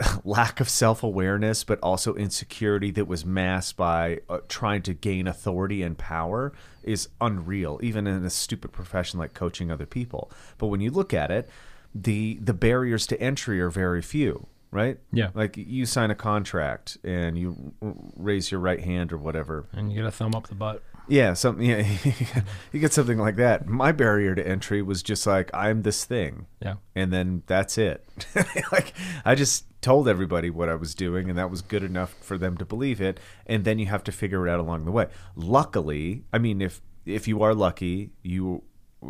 [0.24, 5.26] lack of self awareness, but also insecurity that was masked by uh, trying to gain
[5.26, 10.30] authority and power is unreal, even in a stupid profession like coaching other people.
[10.58, 11.48] But when you look at it,
[11.94, 14.98] the the barriers to entry are very few, right?
[15.12, 15.30] Yeah.
[15.34, 19.66] Like you sign a contract and you r- raise your right hand or whatever.
[19.72, 20.82] And you get a thumb up the butt.
[21.10, 21.66] Yeah, something.
[21.66, 21.86] Yeah,
[22.72, 23.66] you get something like that.
[23.66, 26.76] My barrier to entry was just like I'm this thing, Yeah.
[26.94, 28.06] and then that's it.
[28.72, 28.94] like
[29.24, 32.56] I just told everybody what I was doing, and that was good enough for them
[32.58, 33.18] to believe it.
[33.46, 35.08] And then you have to figure it out along the way.
[35.34, 38.62] Luckily, I mean, if if you are lucky, you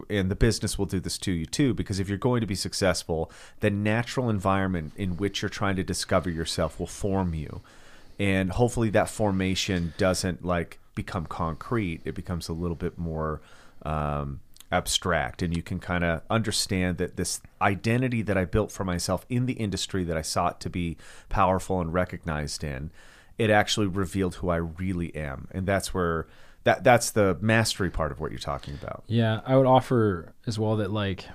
[0.08, 2.54] and the business will do this to you too because if you're going to be
[2.54, 7.60] successful the natural environment in which you're trying to discover yourself will form you
[8.16, 13.40] and hopefully that formation doesn't like become concrete it becomes a little bit more
[13.82, 14.40] um,
[14.72, 19.26] abstract and you can kind of understand that this identity that i built for myself
[19.28, 20.96] in the industry that i sought to be
[21.28, 22.90] powerful and recognized in
[23.36, 26.26] it actually revealed who i really am and that's where
[26.64, 30.58] that that's the mastery part of what you're talking about Yeah, I would offer as
[30.58, 31.26] well that like,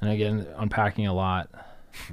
[0.00, 1.50] and again, unpacking a lot.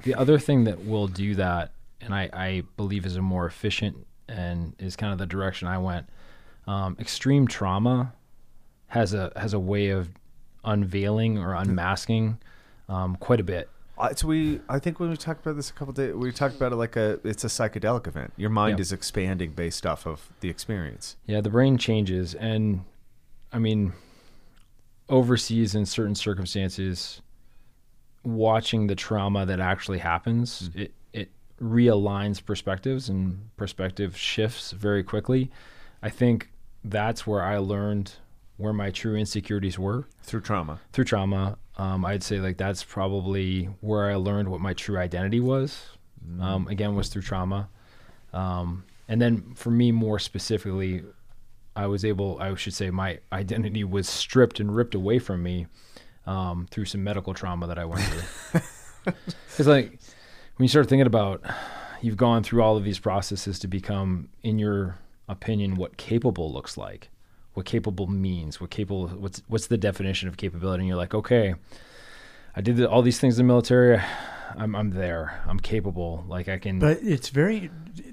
[0.04, 4.06] The other thing that will do that, and I, I believe is a more efficient
[4.28, 6.08] and is kind of the direction I went.
[6.70, 8.14] Um, extreme trauma
[8.88, 10.10] has a has a way of
[10.64, 12.38] unveiling or unmasking
[12.88, 13.70] um, quite a bit.
[13.98, 16.56] Uh, so we, I think when we talked about this a couple days, we talked
[16.56, 18.32] about it like a, it's a psychedelic event.
[18.38, 18.82] Your mind Yeah.
[18.84, 21.18] is expanding based off of the experience.
[21.26, 22.86] Yeah, the brain changes, and
[23.52, 23.94] I mean,
[25.10, 27.22] overseas in certain circumstances,
[28.24, 31.30] watching the trauma that actually happens, it it
[31.60, 35.50] realigns perspectives and perspective shifts very quickly.
[36.02, 36.52] I think
[36.84, 38.14] that's where I learned
[38.58, 40.80] where my true insecurities were Through trauma.
[40.92, 41.58] through trauma.
[41.78, 45.86] Um, I'd say like that's probably where I learned what my true identity was.
[46.42, 47.70] Um, again, was through trauma.
[48.34, 51.04] Um, and then for me, more specifically,
[51.76, 55.68] I was able, I should say, my identity was stripped and ripped away from me
[56.28, 58.62] um, through some medical trauma that I went through.
[59.06, 59.92] Because like
[60.58, 61.42] when you start thinking about,
[62.02, 64.98] you've gone through all of these processes to become, in your
[65.30, 67.10] opinion, what capable looks like,
[67.54, 71.56] what capable means, what capable, what's what's the definition of capability, and you're like, okay,
[72.56, 74.02] I did all these things in the military.
[74.58, 75.42] I'm I'm there.
[75.48, 76.26] I'm capable.
[76.28, 76.80] Like I can.
[76.80, 77.70] But it's very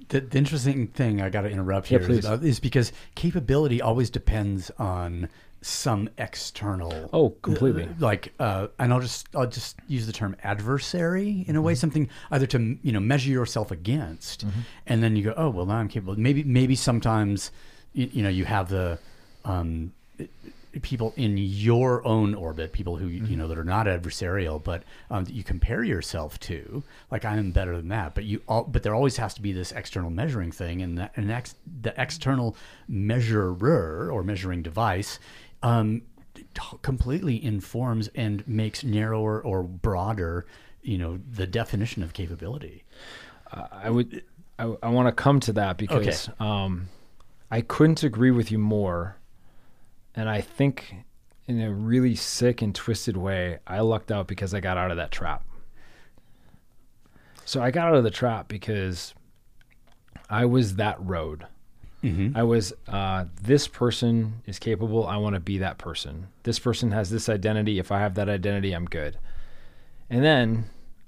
[0.09, 1.21] the, the interesting thing.
[1.23, 2.25] I got to interrupt Yeah, here please.
[2.27, 5.29] is, is because capability always depends on
[5.63, 7.11] some external.
[7.13, 7.85] Oh, completely.
[7.85, 11.73] uh, like, uh, and I'll just I'll just use the term adversary in a way,
[11.73, 11.79] Mm-hmm.
[11.81, 14.45] something either to you know measure yourself against,
[14.87, 16.19] and then you go, oh well, now I'm capable.
[16.19, 17.51] Maybe maybe sometimes
[17.95, 18.99] you, you know you have the
[19.45, 19.93] um,
[20.83, 23.27] people in your own orbit, people who Mm-hmm.
[23.27, 26.83] you know that are not adversarial, but um, that you compare yourself to.
[27.11, 29.53] Like I am better than that, but you all, but there always has to be
[29.53, 32.57] this external measuring thing, and that and ex, the external
[32.89, 35.19] measurer or measuring device.
[35.67, 36.03] Um,
[36.35, 40.47] t- completely informs and makes narrower or broader
[40.83, 42.85] you know the definition of capability
[43.53, 44.23] I would
[44.59, 46.89] I, I want to come to that because um,
[47.51, 49.17] I couldn't agree with you more,
[50.15, 50.95] and I think
[51.47, 54.97] in a really sick and twisted way, I lucked out because I got out of
[54.97, 55.45] that trap.
[57.45, 59.15] So I got out of the trap because
[60.29, 61.47] I was that road.
[62.37, 65.07] I was uh, this person is capable.
[65.07, 66.29] I want to be that person.
[66.43, 67.79] This person has this identity.
[67.79, 69.19] If I have that identity, I'm good.
[70.09, 70.65] And then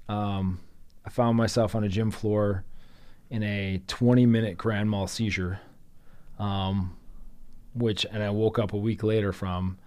[0.07, 0.59] um,
[1.05, 2.63] I found myself on a gym floor
[3.29, 5.59] in a 20 minute grand mal seizure,
[6.37, 6.95] um,
[7.73, 9.77] which, and I woke up a week later from,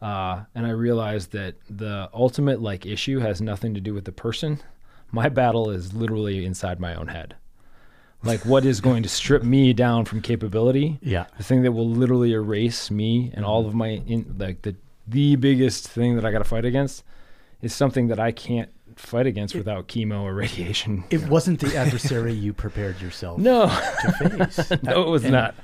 [0.00, 4.12] uh, and I realized that the ultimate like issue has nothing to do with the
[4.12, 4.62] person.
[5.10, 7.36] My battle is literally inside my own head.
[8.24, 10.98] Like what is going to strip me down from capability?
[11.02, 11.26] Yeah.
[11.36, 14.74] the thing that will literally erase me and all of my in like the
[15.06, 17.04] the biggest thing that I got to fight against
[17.60, 21.04] is something that I can't fight against without chemo or radiation.
[21.10, 24.12] it wasn't the adversary you prepared yourself No, to
[24.46, 25.54] face no, it was And- not.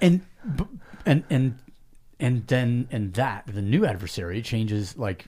[0.00, 0.20] and
[1.06, 1.58] and and
[2.18, 5.26] and then and that the new adversary changes like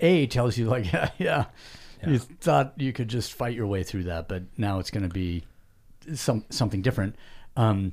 [0.00, 1.44] a tells you like yeah, yeah
[2.06, 5.12] you thought you could just fight your way through that but now it's going to
[5.12, 5.44] be
[6.14, 7.14] some something different
[7.56, 7.92] um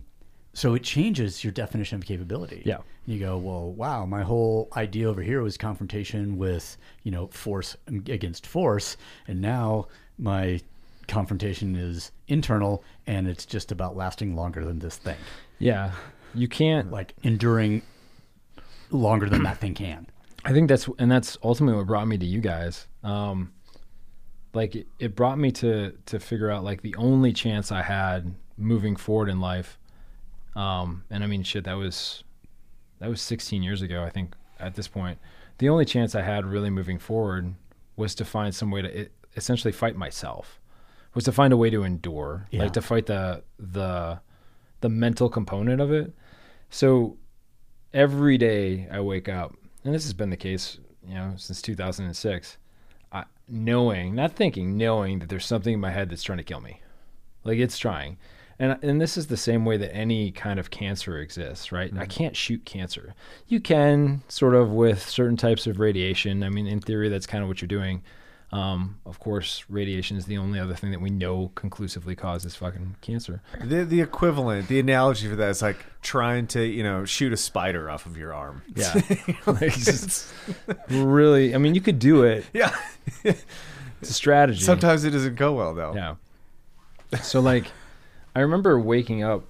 [0.53, 2.77] so it changes your definition of capability Yeah.
[3.05, 7.75] you go well wow my whole idea over here was confrontation with you know force
[7.87, 10.59] against force and now my
[11.07, 15.15] confrontation is internal and it's just about lasting longer than this thing
[15.59, 15.91] Yeah,
[16.35, 16.91] you can't.
[16.91, 17.81] like enduring
[18.91, 20.07] longer than that thing can.
[20.45, 22.87] I think that's and that's ultimately what brought me to you guys.
[23.03, 23.51] Um,
[24.53, 28.33] like it, it brought me to to figure out like the only chance I had
[28.57, 29.77] moving forward in life.
[30.55, 32.23] Um, and I mean, shit, that was
[32.99, 34.03] that was 16 years ago.
[34.03, 35.19] I think at this point,
[35.59, 37.53] the only chance I had really moving forward
[37.95, 40.59] was to find some way to it, essentially fight myself.
[41.13, 42.63] Was to find a way to endure, Yeah.
[42.63, 44.19] like to fight the the
[44.81, 46.13] the mental component of it.
[46.69, 47.17] So
[47.93, 52.57] every day I wake up, and this has been the case, you know, since 2006.
[53.49, 56.81] Knowing, not thinking, knowing that there's something in my head that's trying to kill me,
[57.43, 58.17] like it's trying,
[58.59, 61.91] and and this is the same way that any kind of cancer exists, right?
[61.93, 62.09] I mm-hmm.
[62.09, 63.13] can't shoot cancer.
[63.47, 66.43] You can sort of with certain types of radiation.
[66.43, 68.03] I mean, in theory, that's kind of what you're doing.
[68.49, 72.95] Um, of course, radiation is the only other thing that we know conclusively causes fucking
[73.01, 73.41] cancer.
[73.61, 77.37] The the equivalent, the analogy for that is like trying to you know shoot a
[77.37, 78.61] spider off of your arm.
[78.73, 78.93] Yeah.
[79.45, 80.33] like, just-
[80.89, 82.45] really, I mean, you could do it.
[82.53, 82.73] yeah.
[83.23, 84.63] It's a strategy.
[84.63, 85.93] Sometimes it doesn't go well though.
[85.93, 86.15] Yeah.
[87.21, 87.65] So like,
[88.35, 89.43] I remember waking up,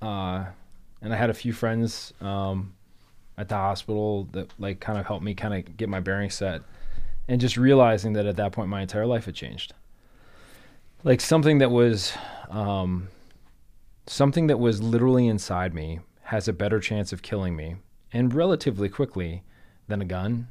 [0.00, 0.46] uh,
[1.00, 2.74] and I had a few friends um,
[3.38, 6.62] at the hospital that like kind of helped me kind of get my bearings set,
[7.28, 9.74] and just realizing that at that point my entire life had changed.
[11.04, 12.12] Like something that was,
[12.50, 13.08] um,
[14.06, 17.76] something that was literally inside me has a better chance of killing me,
[18.12, 19.42] and relatively quickly,
[19.88, 20.48] than a gun,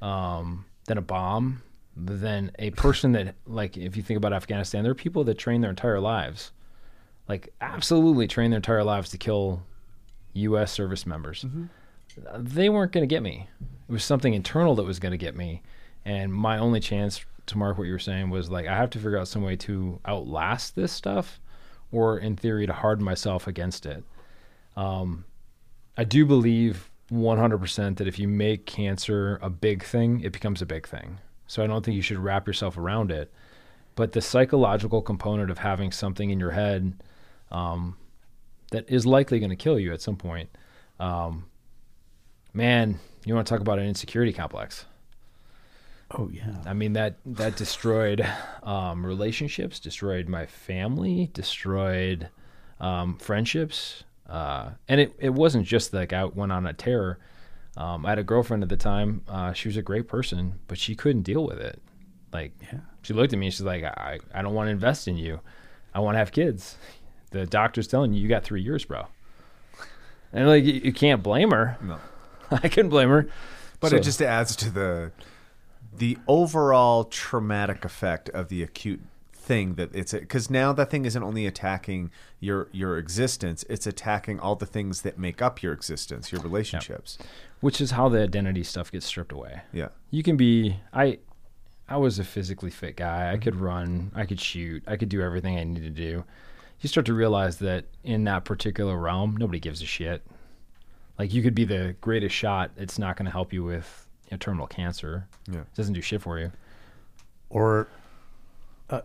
[0.00, 1.62] um, than a bomb,
[1.96, 5.60] than a person that like if you think about Afghanistan, there are people that train
[5.60, 6.52] their entire lives,
[7.28, 9.62] like absolutely train their entire lives to kill
[10.34, 10.72] U.S.
[10.72, 11.44] service members.
[12.36, 13.48] They weren't going to get me.
[13.88, 15.62] It was something internal that was going to get me,
[16.04, 18.98] and my only chance to mark what you were saying was like I have to
[18.98, 21.40] figure out some way to outlast this stuff,
[21.92, 24.04] or in theory to harden myself against it.
[24.76, 25.24] Um,
[25.96, 30.66] I do believe 100% that if you make cancer a big thing, it becomes a
[30.66, 31.18] big thing.
[31.46, 33.32] So I don't think you should wrap yourself around it.
[33.96, 37.02] But the psychological component of having something in your head
[37.50, 37.96] um,
[38.70, 40.48] that is likely going to kill you at some point,
[41.00, 41.46] um,
[42.54, 44.86] man, you want to talk about an insecurity complex.
[46.12, 46.56] Oh yeah.
[46.66, 48.26] I mean that that destroyed
[48.62, 52.28] um, relationships, destroyed my family, destroyed
[52.80, 57.18] um, friendships, uh, and it, it wasn't just like I went on a tear.
[57.76, 59.22] Um, I had a girlfriend at the time.
[59.28, 61.80] Uh, she was a great person, but she couldn't deal with it.
[62.32, 62.80] Like Yeah.
[63.02, 65.40] she looked at me and she's like, I, I don't want to invest in you.
[65.94, 66.76] I want to have kids.
[67.30, 69.06] The doctor's telling you you got three years, bro.
[70.32, 71.78] And like you, you can't blame her.
[71.82, 71.98] No.
[72.50, 73.28] I couldn't blame her.
[73.78, 75.12] But So- it just adds to the
[75.96, 79.00] the overall traumatic effect of the acute
[79.32, 84.38] thing that it's because now that thing isn't only attacking your your existence it's attacking
[84.38, 87.18] all the things that make up your existence your relationships.
[87.60, 89.62] Which is how the identity stuff gets stripped away.
[89.72, 91.18] yeah, you can be i
[91.88, 93.32] i was a physically fit guy.
[93.32, 96.24] I could run i could shoot i could do everything i needed to do.
[96.80, 100.24] You start to realize that in that particular realm nobody gives a shit.
[101.18, 102.70] Like you could be the greatest shot.
[102.76, 105.60] It's not going to help you with you know, terminal cancer Yeah.
[105.60, 106.52] it doesn't do shit for you
[107.48, 107.88] or
[108.90, 109.00] uh,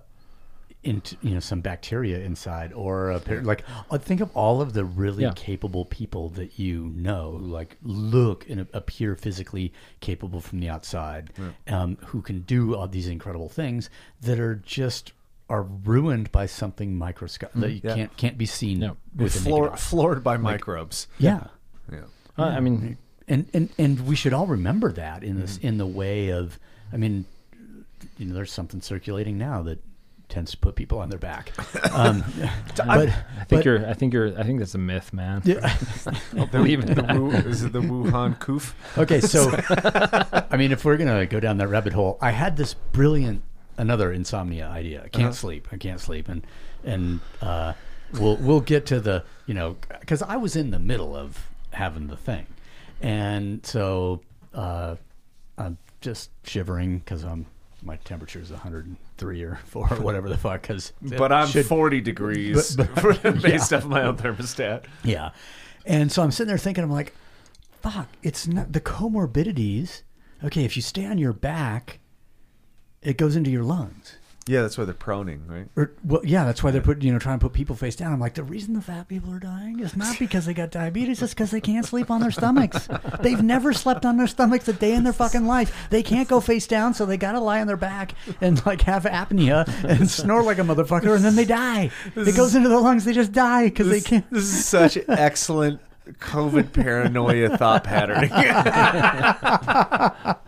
[0.83, 4.73] into you know some bacteria inside, or a, par- like uh, think of all of
[4.73, 5.31] the really Yeah.
[5.35, 11.31] capable people that you know, who, like look and appear physically capable from the outside,
[11.67, 13.89] um, who can do all these incredible things
[14.21, 15.11] that are just
[15.49, 17.95] are ruined by something microscopic that you Yeah.
[17.95, 18.97] can't can't be seen No.
[19.15, 21.47] with Floor, floored by microbes Yeah.
[21.91, 21.99] yeah
[22.37, 25.41] Uh, i mean and and and we should all remember that in Mm-hmm.
[25.41, 26.59] this in the way of
[26.93, 27.25] i mean
[28.17, 29.79] you know there's something circulating now that
[30.27, 31.51] tends to put people on their back
[31.93, 32.23] um,
[32.77, 35.75] but i think but- you're i think you're i think that's a myth man yeah.
[36.35, 37.15] don't believe in the that.
[37.15, 38.73] Wu, is it the Wuhan Koof?
[38.97, 39.51] okay so
[40.51, 43.41] i mean if we're gonna go down that rabbit hole i had this brilliant
[43.77, 46.45] another insomnia idea i can't sleep i can't sleep and
[46.83, 47.73] and uh,
[48.13, 52.07] we'll we'll get to the you know because i was in the middle of having
[52.07, 52.45] the thing
[53.01, 54.21] and so
[54.53, 54.95] uh,
[55.57, 57.45] i'm just shivering because i'm
[57.83, 62.75] my temperature is 103 or 4 or whatever the fuck because But I'm 40 degrees
[62.75, 64.85] But- but- based off my own thermostat.
[65.03, 65.29] Yeah.
[65.85, 67.13] And so I'm sitting there thinking, I'm like,
[67.83, 70.01] fuck, it's not the comorbidities.
[70.43, 71.99] Okay, if you stay on your back,
[73.03, 74.17] it goes into your lungs.
[74.47, 75.67] Yeah, that's why they're proning, right?
[75.75, 78.13] Or, well, yeah, that's why they're put, you know, trying to put people face down.
[78.13, 81.23] I'm like, the reason the fat people are dying is not because they got diabetes,
[81.23, 82.87] it's because they can't sleep on their stomachs.
[83.21, 85.87] They've never slept on their stomachs a day in their fucking life.
[85.89, 88.81] They can't go face down, so they got to lie on their back and like
[88.81, 91.89] have apnea and snore like a motherfucker, and then they die.
[92.15, 93.03] It goes into the lungs.
[93.05, 94.29] They just die because they can't.
[94.29, 95.81] this is such excellent
[96.19, 98.31] COVID paranoia thought patterning.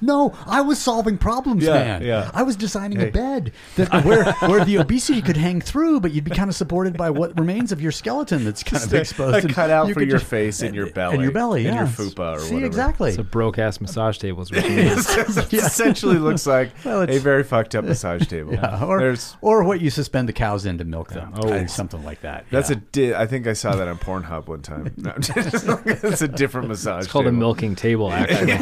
[0.00, 2.02] No, I was solving problems, Yeah, man.
[2.02, 2.30] yeah.
[2.34, 3.08] I was designing Hey.
[3.08, 6.56] a bed that where where the obesity could hang through, but you'd be kind of
[6.56, 9.36] supported by what remains of your skeleton that's kind Just of exposed.
[9.36, 11.14] a and cutout you for could your face and your belly.
[11.14, 12.66] and your belly, And your fupa or See whatever.
[12.66, 13.10] exactly.
[13.10, 14.86] it's a broke ass massage table is what you mean.
[14.88, 18.54] it essentially looks like Well, a very fucked up massage table.
[18.64, 21.32] Yeah, or There's or what you suspend the cows in to milk them.
[21.36, 21.66] Oh.
[21.66, 22.44] Something like that.
[22.50, 22.76] that's yeah.
[22.76, 24.92] a di- I think I saw that on Pornhub one time.
[24.96, 27.04] No, it's a different massage.
[27.04, 28.10] It's called a milking table.
[28.10, 28.56] Actually,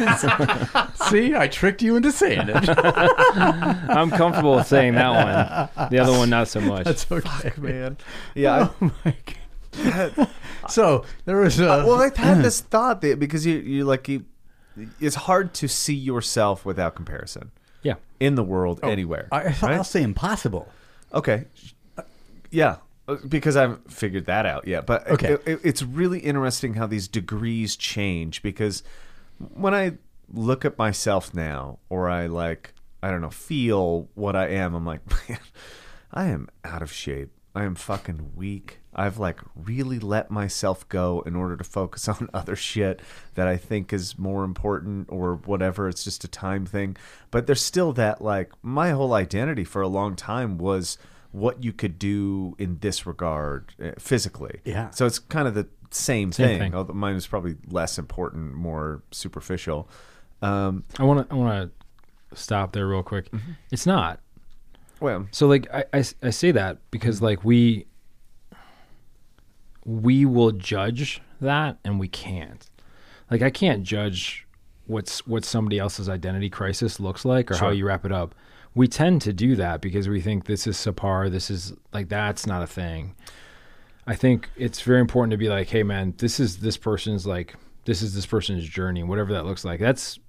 [1.09, 2.69] See, I tricked you into saying it.
[2.77, 5.89] I'm comfortable with saying that one.
[5.89, 6.85] The other one, not so much.
[6.85, 7.97] That's okay, man.
[8.35, 8.69] Yeah.
[8.81, 9.15] Oh my
[9.73, 10.29] god.
[10.69, 14.07] So there was a uh, well, I've had this thought that because you you like
[14.07, 14.25] you,
[14.99, 17.51] it's hard to see yourself without comparison
[17.81, 17.95] yeah.
[18.19, 19.27] in the world oh, anywhere.
[19.31, 19.63] I, right?
[19.63, 20.67] I'll say impossible.
[21.13, 21.45] Okay.
[22.51, 22.77] Yeah.
[23.07, 24.85] Uh, Because I haven't figured that out yet.
[24.85, 25.33] But Okay.
[25.33, 28.83] it- it- it's really interesting how these degrees change because
[29.37, 29.97] when I
[30.31, 34.85] look at myself now, or I like, I don't know, feel what I am, I'm
[34.85, 35.39] like, man,
[36.11, 37.31] I am out of shape.
[37.55, 38.79] I am fucking weak.
[38.95, 43.01] I've like really let myself go in order to focus on other shit
[43.35, 45.87] that I think is more important or whatever.
[45.89, 46.95] It's just a time thing.
[47.31, 50.97] But there's still that like my whole identity for a long time was
[51.33, 54.61] what you could do in this regard uh, physically.
[54.63, 54.89] Yeah.
[54.91, 56.75] So it's kind of the same, Same thing, thing.
[56.75, 59.89] although mine is probably less important, more superficial.
[60.41, 61.33] Um, I want to.
[61.33, 61.71] I want
[62.31, 63.27] to stop there real quick.
[63.71, 64.19] It's not.
[64.99, 67.85] well, So like I, I, I say that because like we
[69.85, 72.69] we will judge that and we can't.
[73.29, 74.47] Like I can't judge
[74.85, 78.35] what's what somebody else's identity crisis looks like or how you wrap it up.
[78.75, 82.47] We tend to do that because we think this is subpar, this is like that's
[82.47, 83.15] not a thing.
[84.07, 87.55] I think it's very important to be like, hey man, this is this person's like
[87.85, 89.79] this is this person's journey, whatever that looks like.
[89.79, 90.19] That's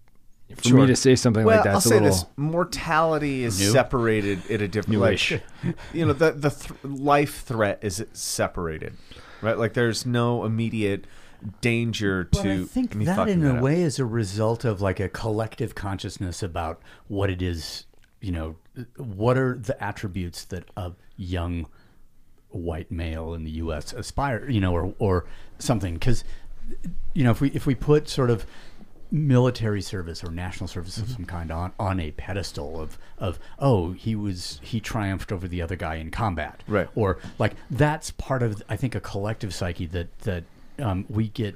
[0.57, 0.81] for Sure.
[0.83, 3.71] me to say something well, like that's I'll a say little this: mortality is New.
[3.71, 5.01] separated at a different.
[5.01, 5.33] Newish.
[5.33, 5.43] Like,
[5.95, 8.95] you know, the the th- life threat is separated,
[9.41, 9.57] right?
[9.59, 11.07] Like, there's no immediate
[11.63, 12.53] danger But to.
[12.63, 13.63] I think me that in that a up.
[13.63, 17.87] way is a result of like a collective consciousness about what it is,
[18.25, 18.57] you know,
[18.97, 21.67] what are the attributes that a young
[22.49, 23.93] white male in the U.S.
[23.93, 25.25] aspire, you know, or or
[25.59, 25.95] something.
[25.95, 26.25] Because,
[27.13, 28.47] you know, if we if we put sort of
[29.11, 31.05] military service or national service Mm-hmm.
[31.11, 35.47] of some kind on on a pedestal of of oh he was he triumphed over
[35.47, 36.89] the other guy in combat Right.
[36.97, 40.45] or like that's part of I think a collective psyche that that
[40.81, 41.55] um, we get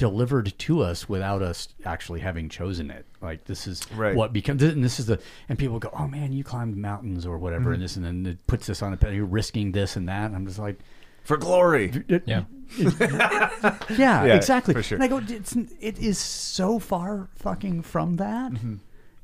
[0.00, 3.04] delivered to us without us actually having chosen it.
[3.20, 4.16] Like this is Right.
[4.16, 7.36] what becomes, and this is the, and people go, oh man, you climbed mountains or
[7.38, 7.72] whatever, Mm-hmm.
[7.74, 10.24] and this, and then it puts us on a, pedestal, you're risking this and that.
[10.26, 10.78] And I'm just like,
[11.22, 11.92] for glory.
[12.08, 12.44] it- Yeah.
[12.78, 14.74] yeah, Yeah, exactly.
[14.74, 14.96] for sure.
[14.96, 18.74] And I go, it's it is so far fucking from that Mm-hmm.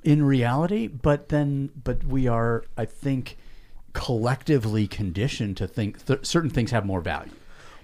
[0.05, 3.39] in reality, but then, but we are, I think,
[3.95, 7.33] collectively conditioned to think th- certain things have more value,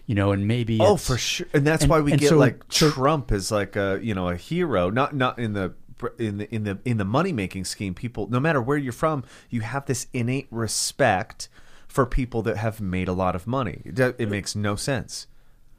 [0.06, 2.62] you know, and maybe Oh, for sure, and that's and- why we get so- like
[2.68, 5.72] so- Trump is like a you know a hero, not not in the
[6.18, 7.94] in the in the in the money making scheme.
[7.94, 11.48] People, no matter where you're from, you have this innate respect
[11.86, 13.82] for people that have made a lot of money.
[13.84, 15.26] It, it makes no sense.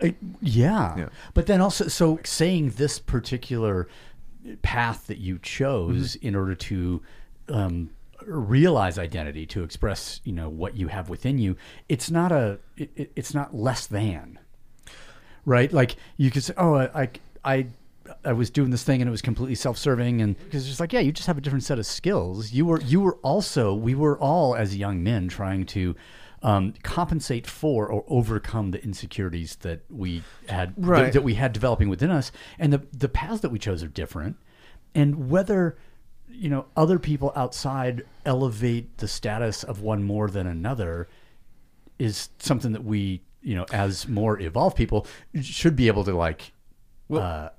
[0.01, 0.09] Uh,
[0.41, 0.95] yeah.
[0.97, 1.09] Yeah.
[1.33, 3.87] But then also, so saying this particular
[4.61, 6.27] path that you chose Mm-hmm.
[6.27, 7.01] in order to
[7.49, 7.89] um,
[8.27, 11.55] realize identity, to express, you know, what you have within you,
[11.89, 14.39] it's not a, it, it- it's not less than,
[15.45, 15.71] right?
[15.71, 17.09] Like you could say, oh, I, I,
[17.45, 17.67] I,
[18.25, 20.93] I was doing this thing and it was completely self-serving, and because it's just like,
[20.93, 22.51] yeah, you just have a different set of skills.
[22.51, 25.95] You were, you were also, we were all as young men trying to.
[26.45, 31.03] Um, compensate for or overcome the insecurities that we had Right.
[31.05, 33.87] that, that we had developing within us, and the the paths that we chose are
[33.87, 34.35] different,
[34.93, 35.77] and whether
[36.33, 41.07] you know other people outside elevate the status of one more than another
[41.99, 45.05] is something that we you know as more evolved people
[45.41, 46.51] should be able to like
[47.11, 47.49] uh,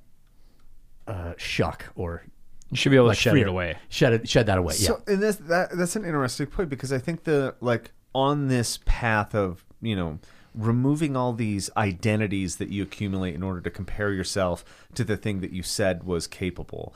[1.07, 2.25] uh, shuck or
[2.71, 3.77] You should be able like to shed free it away.
[3.89, 6.99] shed it shed that away So, and this, that that's an interesting point because I
[6.99, 10.19] think the like on this path of you know
[10.55, 14.65] removing all these identities that you accumulate in order to compare yourself
[14.95, 16.95] to the thing that you said was capable.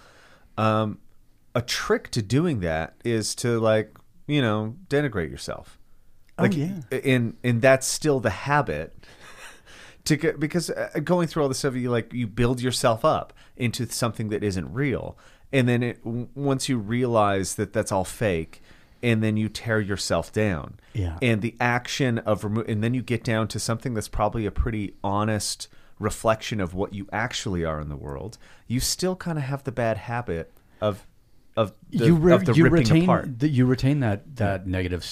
[0.57, 0.99] Um,
[1.59, 3.97] a trick to doing that is to like
[4.27, 5.79] you know denigrate yourself.
[6.39, 6.79] Like, yeah.
[6.93, 8.97] and and that's still the habit
[10.05, 13.33] to get because uh, going through all this stuff you like you build yourself up
[13.57, 15.19] into something that isn't real
[15.53, 18.63] and then it, once you realize that that's all fake
[19.03, 21.19] and then you tear yourself down Yeah.
[21.21, 24.53] and the action of remo- and then you get down to something that's probably a
[24.53, 25.67] pretty honest
[25.99, 28.39] reflection of what you actually are in the world
[28.69, 31.05] you still kind of have the bad habit of
[31.59, 34.67] of the, you re- of the you ripping retain apart that you retain that that
[34.69, 35.05] negative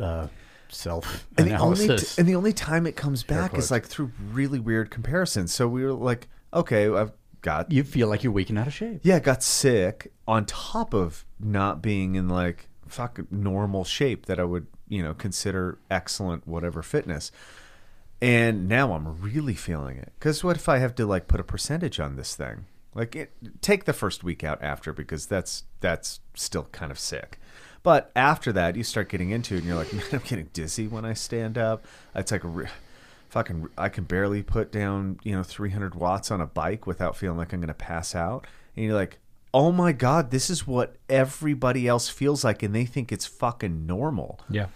[0.00, 0.26] uh,
[0.68, 4.10] self and the only analysis and the only time it comes back is like through
[4.32, 5.54] really weird comparisons.
[5.54, 8.74] So we were like, okay, I've got you feel like you're weak and out of
[8.74, 14.40] shape yeah, got sick on top of not being in like fuck normal shape that
[14.40, 17.30] I would you know consider excellent whatever fitness.
[18.20, 20.10] And now I'm really feeling it.
[20.18, 22.64] Because what if I have to like put a percentage on this thing?
[22.96, 27.38] Like, it, take the first week out after because that's that's still kind of sick.
[27.82, 30.88] But after that, you start getting into it, and you're like, man, I'm getting dizzy
[30.88, 31.84] when I stand up.
[32.14, 32.68] It's like a
[33.28, 33.68] fucking.
[33.78, 37.52] I can barely put down you know 300 watts on a bike without feeling like
[37.52, 38.46] I'm going to pass out.
[38.74, 39.18] And you're like,
[39.54, 43.86] oh my god, this is what everybody else feels like, and they think it's fucking
[43.86, 44.66] normal Yeah.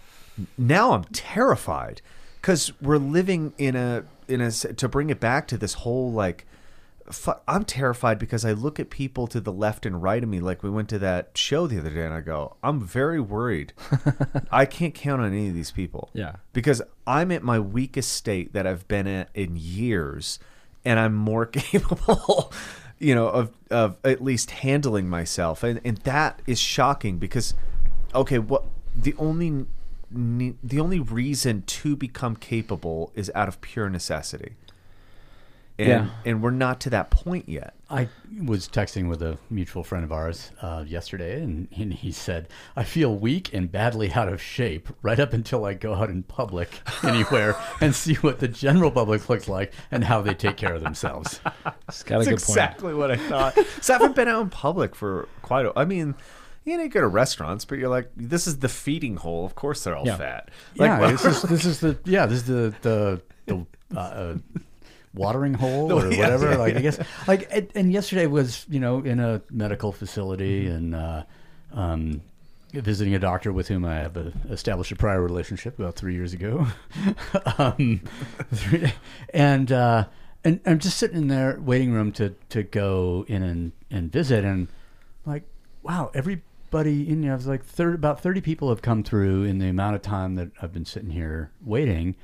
[0.57, 2.01] now I'm terrified
[2.41, 6.45] because we're living in a in a to bring it back to this whole like
[7.47, 10.63] I'm terrified because I look at people to the left and right of me like
[10.63, 13.73] we went to that show the other day and I go I'm very worried.
[14.51, 16.09] I can't count on any of these people.
[16.13, 16.35] Yeah.
[16.53, 20.39] because I'm at my weakest state that I've been at in years
[20.85, 22.53] and I'm more capable
[22.99, 25.63] you know of of at least handling myself.
[25.63, 27.53] And and that is shocking because
[28.13, 29.65] okay what the only
[30.13, 34.55] the only reason to become capable is out of pure necessity
[35.81, 36.07] and Yeah.
[36.25, 38.07] and we're not to that point yet I
[38.45, 42.85] was texting with a mutual friend of ours uh, yesterday, and, and he said, I
[42.85, 46.69] feel weak and badly out of shape right up until I go out in public
[47.03, 50.81] anywhere and see what the general public looks like and how they take care of
[50.81, 51.41] themselves.
[51.89, 52.49] It's got a That's good point.
[52.57, 53.57] exactly what I thought.
[53.81, 55.73] so I haven't been out in public for quite a.
[55.77, 56.15] I mean,
[56.63, 59.45] you know, you go to restaurants, but you're like, this is the feeding hole.
[59.45, 60.15] Of course, they're all Yeah.
[60.15, 60.49] fat.
[60.77, 63.99] Like, yeah, well- this is this is the yeah this is the the the uh,
[63.99, 64.37] uh,
[65.13, 66.51] watering hole or Yeah, whatever.
[66.51, 70.67] yeah, like I guess like and, and yesterday was you know in a medical facility
[70.67, 71.23] and uh,
[71.73, 72.21] um,
[72.73, 76.33] visiting a doctor with whom I have a, established a prior relationship about three years
[76.33, 76.67] ago,
[77.57, 78.01] um,
[78.53, 78.93] three-
[79.33, 79.71] and.
[79.71, 80.05] Uh,
[80.43, 84.43] and I'm just sitting in their waiting room to, to go in and, and visit
[84.43, 84.69] and
[85.23, 85.43] like
[85.83, 89.59] wow everybody in you know was like 30, about 30 people have come through in
[89.59, 92.15] the amount of time that I've been sitting here waiting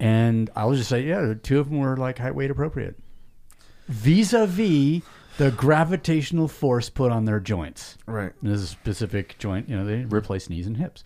[0.00, 2.96] and I'll just say yeah two of them were like height weight appropriate
[3.88, 5.02] vis-a-vis
[5.38, 8.32] the gravitational force put on their joints right.
[8.42, 9.68] and This is a specific joint.
[9.68, 11.04] You know, they replace knees and hips,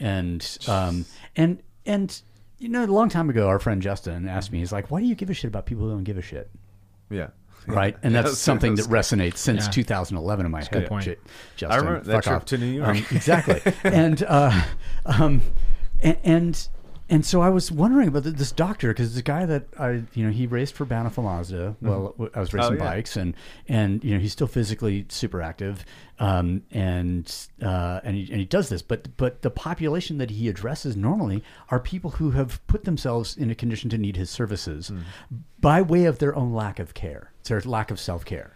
[0.00, 1.04] and um,
[1.36, 2.22] and and
[2.58, 5.06] you know, a long time ago, our friend Justin asked me, he's like, "Why do
[5.06, 6.50] you give a shit about people who don't give a shit?"
[7.10, 7.28] Yeah.
[7.66, 9.70] Right, and that's That's- something that that's- resonates since Yeah.
[9.72, 10.70] 2011 in my a head.
[10.72, 11.04] good point.
[11.04, 11.16] J-
[11.56, 12.44] Justin, remember that fuck trip off.
[12.46, 12.88] to New York.
[12.88, 14.62] Um, exactly, and uh,
[15.04, 15.42] um,
[16.00, 16.68] and, and
[17.08, 20.30] and so I was wondering about this doctor because the guy that I you know
[20.30, 21.76] he raced for Bountiful Mazda.
[21.80, 22.90] Well, I was racing Oh, yeah.
[22.90, 23.34] bikes, and
[23.68, 25.84] and you know he's still physically super active,
[26.18, 27.32] um, and
[27.62, 31.44] uh, and he and he does this, but but the population that he addresses normally
[31.70, 34.90] are people who have put themselves in a condition to need his services
[35.60, 38.52] by way of their own lack of care, their lack of self care.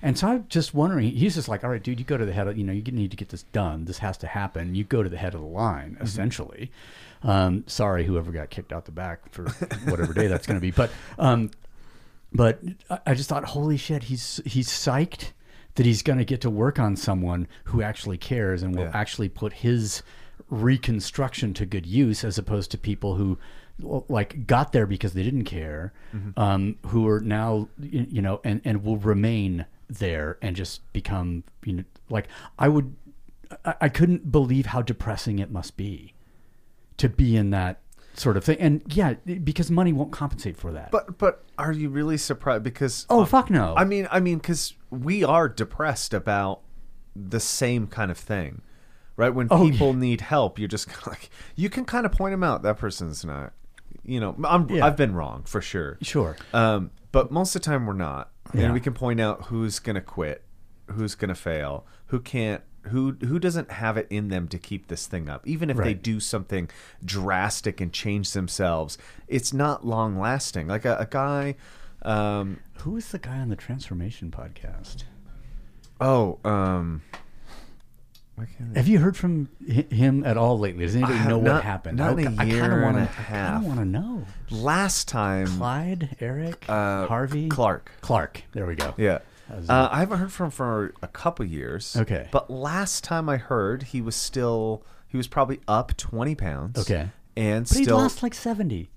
[0.00, 2.32] And so I'm just wondering, he's just like, all right, dude, you go to the
[2.32, 3.84] head of, you know, you need to get this done.
[3.86, 4.76] This has to happen.
[4.76, 6.70] You go to the head of the line, essentially.
[7.22, 9.48] Um, sorry, whoever got kicked out the back for
[9.86, 10.70] whatever day that's going to be.
[10.70, 11.50] But, um,
[12.32, 12.60] but
[13.06, 15.32] I- just thought, holy shit, he's, he's psyched
[15.74, 18.90] that he's going to get to work on someone who actually cares and will Yeah.
[18.94, 20.02] actually put his
[20.50, 23.38] reconstruction to good use as opposed to people who
[24.08, 25.92] like got there because they didn't care
[26.36, 31.72] um, who are now you know and, and will remain there and just become you
[31.74, 32.26] know like
[32.58, 32.94] i would
[33.64, 36.12] I, I couldn't believe how depressing it must be
[36.98, 37.80] to be in that
[38.14, 41.88] sort of thing and yeah because money won't compensate for that But but are you
[41.88, 42.64] really surprised?
[42.64, 46.62] Because oh fuck no I mean I mean because we are depressed about
[47.14, 48.62] the same kind of thing,
[49.16, 49.32] right?
[49.34, 52.62] When Oh, people need help, you're just like you can kind of point them out.
[52.62, 53.52] That person's not,
[54.04, 54.36] you know.
[54.44, 54.84] I'm Yeah.
[54.86, 55.98] I've been wrong for sure.
[56.02, 58.62] sure Um, but most of the time we're not, Yeah.
[58.62, 60.42] and we can point out who's gonna quit,
[60.92, 65.06] who's gonna fail, who can't, who who doesn't have it in them to keep this
[65.06, 65.46] thing up.
[65.46, 66.68] Even if they do something
[67.04, 70.68] drastic and change themselves, it's not long lasting.
[70.68, 71.56] Like a, a guy.
[72.02, 75.02] Um, who is the guy on the transformation podcast
[76.00, 77.02] oh, um,
[78.36, 81.38] why can't have you heard from him at all lately does anybody I have know
[81.38, 83.52] what happened not in a I year kinda and wanna, a I half.
[83.54, 87.90] kind of want to know last time, Clyde, Eric, Uh, Harvey, Clark.
[88.00, 88.44] Clark.
[88.52, 88.94] There we go.
[88.96, 89.18] Yeah.
[89.50, 89.88] Uh.
[89.90, 91.96] I haven't heard from him for a couple years.
[91.96, 92.28] Okay.
[92.30, 96.78] But last time I heard, he was still he was probably up twenty pounds.
[96.78, 97.08] Okay.
[97.36, 98.90] And But he still lost like seventy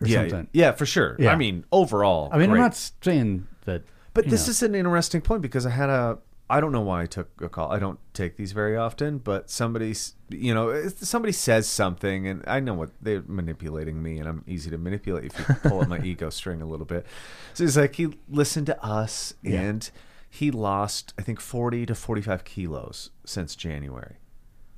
[0.00, 0.48] or yeah, something.
[0.52, 1.16] yeah, for sure.
[1.18, 1.32] Yeah.
[1.32, 2.30] I mean, overall.
[2.32, 2.58] I mean, great.
[2.58, 3.82] I'm not saying that.
[4.14, 4.50] But this know.
[4.50, 6.18] is an interesting point because I had a
[6.50, 7.70] I don't know why I took a call.
[7.70, 12.60] I don't take these very often, but somebody's you know somebody says something and I
[12.60, 16.00] know what they're manipulating me and I'm easy to manipulate if you pull at my
[16.00, 17.06] ego string a little bit.
[17.54, 19.60] So he's like he listened to us Yeah.
[19.60, 19.90] and
[20.30, 24.16] he lost I think 40 to 45 kilos since January.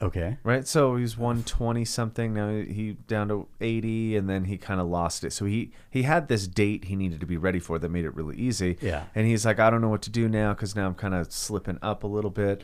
[0.03, 0.39] Okay.
[0.45, 0.67] right?
[0.67, 2.33] So he was 120 something.
[2.33, 5.33] Now he down to 80, and then he kind of lost it.
[5.33, 8.15] So he he had this date he needed to be ready for that made it
[8.15, 8.79] really easy.
[8.81, 9.05] Yeah.
[9.15, 11.31] And he's like, I don't know what to do now because now I'm kind of
[11.33, 12.63] slipping up a little bit.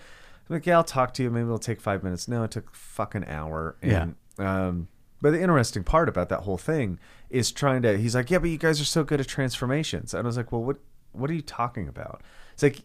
[0.48, 1.30] I'm like, yeah, I'll talk to you.
[1.30, 2.26] Maybe it'll take five minutes.
[2.28, 3.76] No, it took fucking hour.
[3.82, 4.88] And, Um,
[5.20, 6.98] but the interesting part about that whole thing
[7.30, 7.96] is trying to.
[7.98, 10.14] He's like, yeah, but you guys are so good at transformations.
[10.14, 10.78] And I was like, well, what
[11.12, 12.22] what are you talking about?
[12.52, 12.82] It's like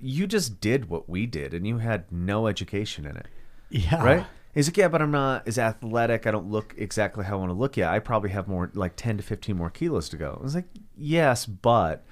[0.00, 3.26] you just did what we did, and you had no education in it
[3.70, 4.02] Yeah.
[4.02, 4.26] right?
[4.54, 6.26] He's like, yeah, but I'm not as athletic.
[6.26, 7.90] I don't look exactly how I want to look yet.
[7.92, 10.36] I probably have more, like 10 to 15 more kilos to go.
[10.40, 10.64] I was like,
[10.96, 12.04] yes, but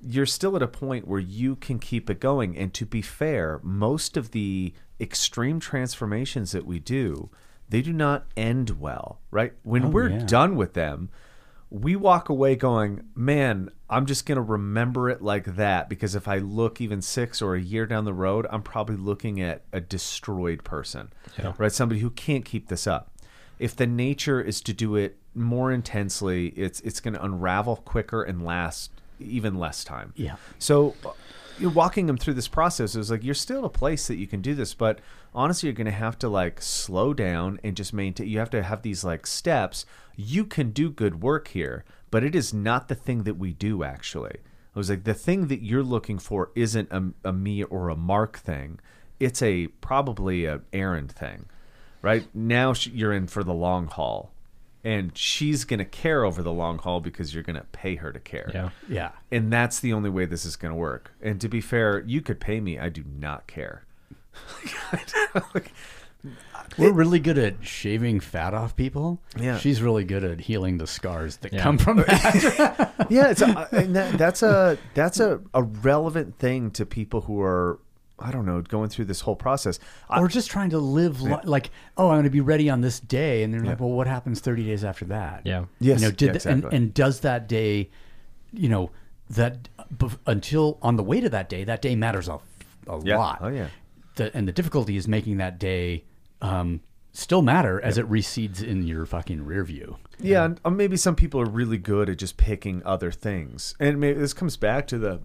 [0.00, 2.56] you're still at a point where you can keep it going.
[2.56, 7.30] And to be fair, most of the extreme transformations that we do,
[7.68, 9.52] they do not end well, right?
[9.64, 10.24] When Oh, we're yeah.
[10.24, 11.10] done with them,
[11.74, 16.28] we walk away going, man, I'm just going to remember it like that because if
[16.28, 19.80] I look even six or a year down the road, I'm probably looking at a
[19.80, 21.54] destroyed person, Yeah.
[21.56, 21.72] right?
[21.72, 23.10] Somebody who can't keep this up.
[23.58, 28.22] If the nature is to do it more intensely, it's it's going to unravel quicker
[28.22, 30.12] and last even less time.
[30.14, 30.36] Yeah.
[30.58, 31.12] So uh,
[31.58, 34.26] you're walking them through this process is like you're still at a place that you
[34.26, 34.98] can do this, but
[35.34, 38.26] honestly, you're going to have to like slow down and just maintain.
[38.28, 39.86] You have to have these like steps.
[40.16, 43.82] You can do good work here, but it is not the thing that we do
[43.84, 44.36] actually.
[44.74, 47.96] I was like, the thing that you're looking for isn't a, a me or a
[47.96, 48.80] Mark thing.
[49.20, 51.46] It's a probably a errand thing,
[52.00, 52.26] right?
[52.34, 54.32] Now sh- you're in for the long haul,
[54.82, 58.50] and she's gonna care over the long haul because you're gonna pay her to care.
[58.52, 58.70] Yeah.
[58.88, 59.10] Yeah.
[59.30, 61.12] And that's the only way this is going to work.
[61.20, 62.78] And to be fair, you could pay me.
[62.78, 63.84] I do not care.
[66.78, 69.20] We're really good at shaving fat off people.
[69.38, 69.58] Yeah.
[69.58, 71.62] She's really good at healing the scars that Yeah.
[71.62, 72.94] come from that.
[73.10, 77.40] yeah, it's a, and that, that's a that's a, a relevant thing to people who
[77.40, 77.78] are
[78.18, 79.78] I don't know going through this whole process.
[80.08, 82.80] I, or just trying to live li- like, oh, I'm going to be ready on
[82.80, 85.42] this day, and they're like, well, what happens 30 days after that?
[85.44, 85.64] Yeah.
[85.80, 86.64] Yes, you know, did yeah, the- exactly.
[86.66, 87.90] and and does that day,
[88.52, 88.90] you know,
[89.30, 92.38] that bef- until on the way to that day, that day matters a,
[92.86, 93.18] a Yeah.
[93.18, 93.38] lot.
[93.40, 93.68] Oh, yeah.
[94.14, 96.04] The, and the difficulty is making that day
[96.42, 96.80] um,
[97.12, 99.96] still matter as it recedes in your fucking rear view.
[100.18, 103.98] Yeah, and uh, maybe some people are really good at just picking other things, and
[103.98, 105.20] maybe this comes back to the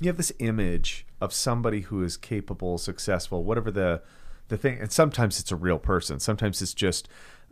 [0.00, 4.02] you have this image of somebody who is capable, successful, whatever the
[4.48, 7.08] the thing, and sometimes it's a real person, sometimes it's just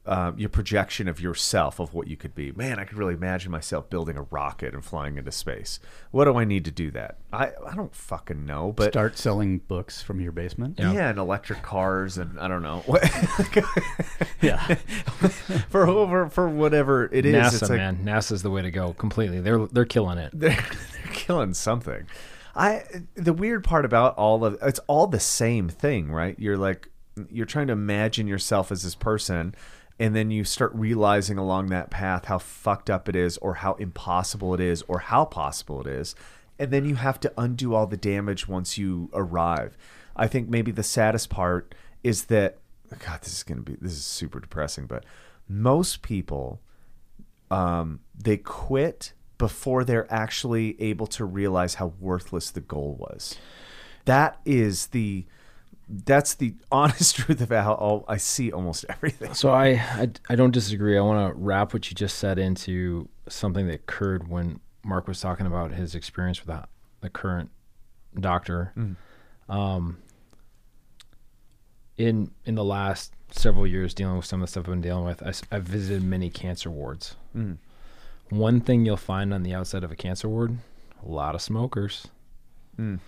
[0.07, 2.53] um, your projection of yourself of what you could be.
[2.53, 5.81] Man, I could really imagine myself building a rocket and flying into space.
[6.11, 7.19] What do I need to do that?
[7.33, 10.79] I I don't fucking know, but Start selling books from your basement.
[10.79, 11.09] yeah.
[11.11, 12.83] and electric cars, and I don't know.
[14.43, 14.63] Yeah.
[15.71, 18.93] for over for whatever it is, NASA, it's like, man, NASA's the way to go.
[18.95, 20.31] Completely, they're they're killing it.
[20.35, 22.07] they're, they're killing something.
[22.55, 22.85] I
[23.15, 26.39] the weird part about all of it's all the same thing, right?
[26.39, 26.89] You're like
[27.31, 29.55] you're trying to imagine yourself as this person
[29.99, 33.75] and then you start realizing along that path how fucked up it is or how
[33.75, 36.15] impossible it is or how possible it is.
[36.59, 39.77] And then you have to undo all the damage once you arrive.
[40.15, 42.59] I think maybe the saddest part is that
[43.05, 45.05] god this is going to be this is super depressing, but
[45.49, 46.61] most people
[47.51, 53.37] um, they quit before they're actually able to realize how worthless the goal was.
[54.05, 55.27] That is the
[55.89, 59.35] that's the honest truth of how all, I see almost everything.
[59.35, 60.97] So I, I I don't disagree.
[60.97, 65.21] I want to wrap what you just said into something that occurred when Mark was
[65.21, 66.65] talking about his experience with the,
[67.01, 67.51] the current
[68.19, 68.73] doctor.
[68.77, 69.53] Mm-hmm.
[69.53, 69.99] Um,
[71.97, 75.05] in in the last several years, dealing with some of the stuff I've been dealing
[75.05, 77.17] with, I, have visited many cancer wards.
[77.37, 78.37] Mm-hmm.
[78.37, 80.59] One thing you'll find on the outside of a cancer ward:
[81.05, 82.09] a lot of smokers.
[82.79, 82.99] Mm.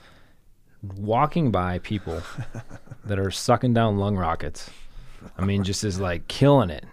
[0.82, 2.22] Walking by people
[3.04, 4.70] that are sucking down lung rockets.
[5.36, 6.84] I mean, just is like killing it,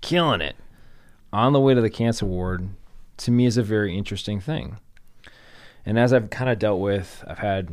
[0.00, 0.56] killing it
[1.32, 2.70] on the way to the cancer ward.
[3.18, 4.78] To me, is a very interesting thing.
[5.84, 7.68] And as I've kind of dealt with, I've had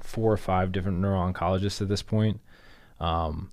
[0.00, 2.40] four or five different neuro oncologists at this point.
[2.98, 3.50] Um,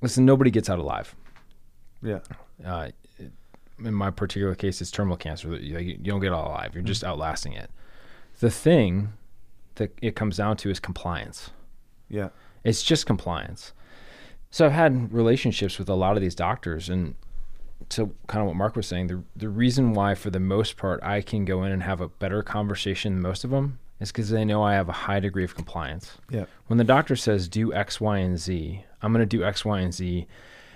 [0.00, 1.14] listen, nobody gets out alive.
[2.02, 2.20] Yeah.
[2.64, 2.88] Uh,
[3.78, 5.56] in my particular case, it's terminal cancer.
[5.56, 6.74] You, you don't get out alive.
[6.74, 7.70] You're just outlasting it.
[8.40, 9.12] The thing
[9.76, 11.50] that it comes down to is compliance.
[12.08, 12.28] Yeah.
[12.64, 13.72] It's just compliance.
[14.50, 17.14] So I've had relationships with a lot of these doctors, and
[17.88, 21.02] to kind of what Mark was saying, the the reason why, for the most part,
[21.02, 24.30] I can go in and have a better conversation than most of them is because
[24.30, 26.18] they know I have a high degree of compliance.
[26.28, 26.46] Yeah.
[26.66, 29.80] When the doctor says do X, Y, and Z, I'm going to do X, Y,
[29.80, 30.26] and Z,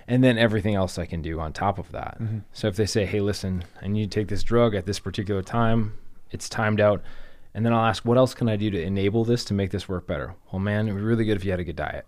[0.07, 2.17] and then everything else I can do on top of that.
[2.19, 2.39] Mm-hmm.
[2.53, 5.41] So if they say, "Hey, listen, I need to take this drug at this particular
[5.43, 5.93] time,"
[6.31, 7.03] it's timed out.
[7.53, 9.89] And then I'll ask, what else can I do to enable this to make this
[9.89, 10.35] work better?
[10.51, 12.07] Well, man, it would be really good if you had a good diet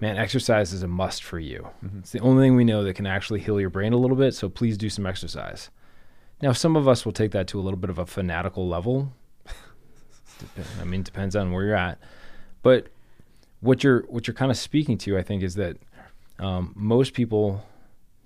[0.00, 1.68] man, exercise is a must for you.
[1.98, 4.34] It's the only thing we know that can actually heal your brain a little bit.
[4.34, 5.70] So please do some exercise.
[6.40, 9.12] Now, some of us will take that to a little bit of a fanatical level.
[10.80, 11.98] I mean, it depends on where you're at.
[12.62, 12.88] But
[13.60, 15.78] what you're what you're kind of speaking to, I think, is that
[16.38, 17.64] um, most people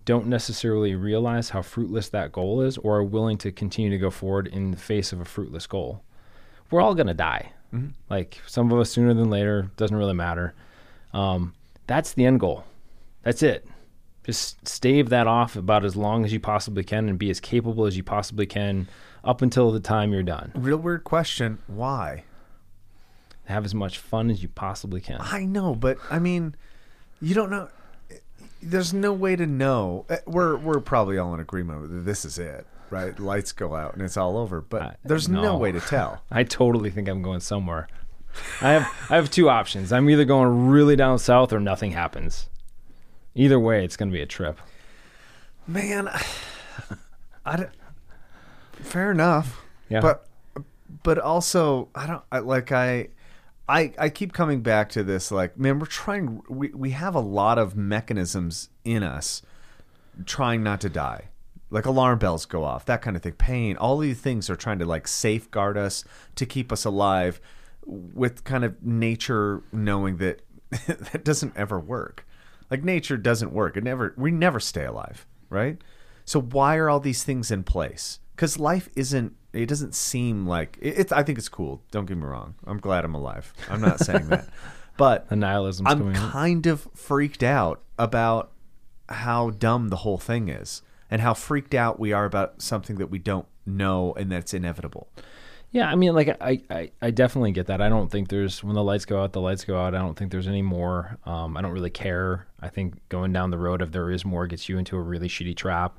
[0.05, 4.11] don't necessarily realize how fruitless that goal is, or are willing to continue to go
[4.11, 6.03] forward in the face of a fruitless goal.
[6.73, 7.53] We're all gonna die.
[8.11, 9.71] Like some of us sooner than later.
[9.77, 10.55] Doesn't really matter.
[11.15, 11.55] Um,
[11.87, 12.65] that's the end goal.
[13.23, 13.67] That's it.
[14.25, 17.87] Just stave that off about as long as you possibly can and be as capable
[17.87, 18.89] as you possibly can
[19.25, 20.53] up until the time you're done.
[20.55, 21.59] Real weird question.
[21.67, 22.25] Why?
[23.47, 25.17] Have as much fun as you possibly can.
[25.21, 26.55] I know, but I mean,
[27.21, 27.69] you don't know.
[28.63, 30.05] There's no way to know.
[30.09, 33.19] Uh, We're we're probably all in agreement that this is it, right?
[33.19, 34.61] Lights go out and it's all over.
[34.61, 35.43] But I- there's no.
[35.43, 35.57] no.
[35.57, 36.23] way to tell.
[36.31, 37.89] I totally think I'm going somewhere.
[38.61, 39.93] I have I have two options.
[39.93, 42.49] I'm either going really down south or nothing happens.
[43.35, 44.59] Either way, it's going to be a trip.
[45.67, 46.09] Man,
[47.47, 47.71] I don't,
[48.75, 49.63] fair enough.
[49.89, 50.01] Yeah.
[50.01, 50.27] But
[51.03, 53.09] but also I don't I, like I
[53.69, 57.21] I I keep coming back to this like man we're trying we we have a
[57.21, 59.43] lot of mechanisms in us
[60.27, 61.29] trying not to die.
[61.73, 63.33] Like alarm bells go off, that kind of thing.
[63.33, 66.05] Pain, all these things are trying to like safeguard us
[66.37, 67.41] to keep us alive
[67.87, 70.43] with kind of nature knowing that
[70.87, 72.27] that doesn't ever work.
[72.71, 73.77] Like nature doesn't work.
[73.77, 75.79] It never we never stay alive, right?
[76.25, 78.21] So why are all these things in place?
[78.37, 81.83] Cuz life isn't it doesn't seem like it, it's I think it's cool.
[81.91, 82.55] Don't get me wrong.
[82.67, 83.53] I'm glad I'm alive.
[83.71, 84.49] I'm not saying that.
[84.99, 86.15] But The nihilism's I'm out.
[86.33, 88.53] kind of freaked out about
[89.09, 90.83] how dumb the whole thing is
[91.13, 95.11] and how freaked out we are about something that we don't know and that's inevitable.
[95.71, 97.83] Yeah, I mean, like I, I, I definitely get that.
[97.83, 99.95] I don't think there's when the lights go out, the lights go out.
[99.95, 101.19] I don't think there's any more.
[101.27, 102.47] Um, I don't really care.
[102.61, 105.29] I think going down the road if there is more gets you into a really
[105.29, 105.99] shitty trap.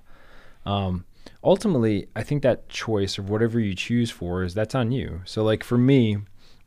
[0.65, 1.05] Um,
[1.43, 5.21] ultimately, I think that choice of whatever you choose for is that's on you.
[5.25, 6.17] So, like for me,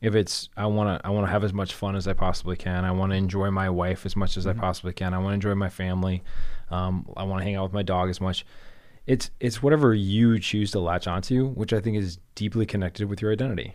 [0.00, 2.54] if it's I want to I want to have as much fun as I possibly
[2.54, 2.84] can.
[2.84, 5.14] I want to enjoy my wife as much as I possibly can.
[5.14, 6.22] I want to enjoy my family.
[6.70, 8.44] Um, I want to hang out with my dog as much.
[9.06, 13.22] It's it's whatever you choose to latch onto, which I think is deeply connected with
[13.22, 13.74] your identity.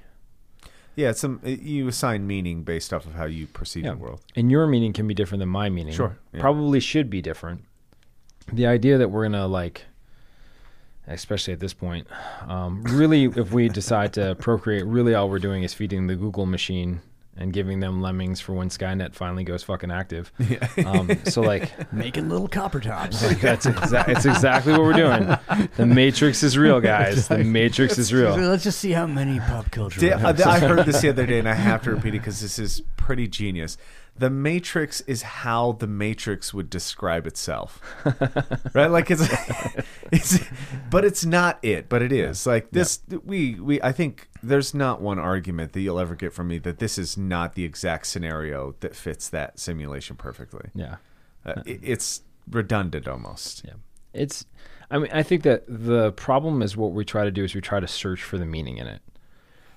[0.96, 4.22] Yeah, it's some you assign meaning based off of how you perceive the world.
[4.36, 5.94] And your meaning can be different than my meaning.
[5.94, 6.42] Sure, yeah.
[6.42, 7.64] Probably should be different.
[8.52, 9.86] The idea that we're gonna like,
[11.08, 12.08] especially at this point,
[12.46, 16.46] um, really, if we decide to procreate, really all we're doing is feeding the Google
[16.46, 17.02] machine
[17.38, 20.32] and giving them lemmings for when Skynet finally goes fucking active.
[20.86, 23.21] Um, so like, Making little copper tops.
[23.41, 25.38] that's exa- it's exactly what we're doing.
[25.77, 27.27] The Matrix is real, guys.
[27.27, 28.36] The Matrix is real.
[28.36, 30.03] Let's just see how many pop culture.
[30.05, 32.41] Yeah, I I heard this the other day, and I have to repeat it because
[32.41, 33.77] this is pretty genius.
[34.18, 37.82] The Matrix is how the Matrix would describe itself,
[38.74, 38.88] right?
[38.88, 39.28] Like it's,
[40.12, 40.39] it's,
[40.89, 42.45] but it's not it, but it is.
[42.45, 46.49] Like this, we we I think there's not one argument that you'll ever get from
[46.49, 50.70] me that this is not the exact scenario that fits that simulation perfectly.
[50.76, 50.97] Yeah.
[51.45, 53.64] Uh, it, it's redundant almost.
[53.66, 53.74] Yeah.
[54.14, 54.45] It's
[54.89, 57.62] I mean I think that the problem is what we try to do is we
[57.62, 59.01] try to search for the meaning in it.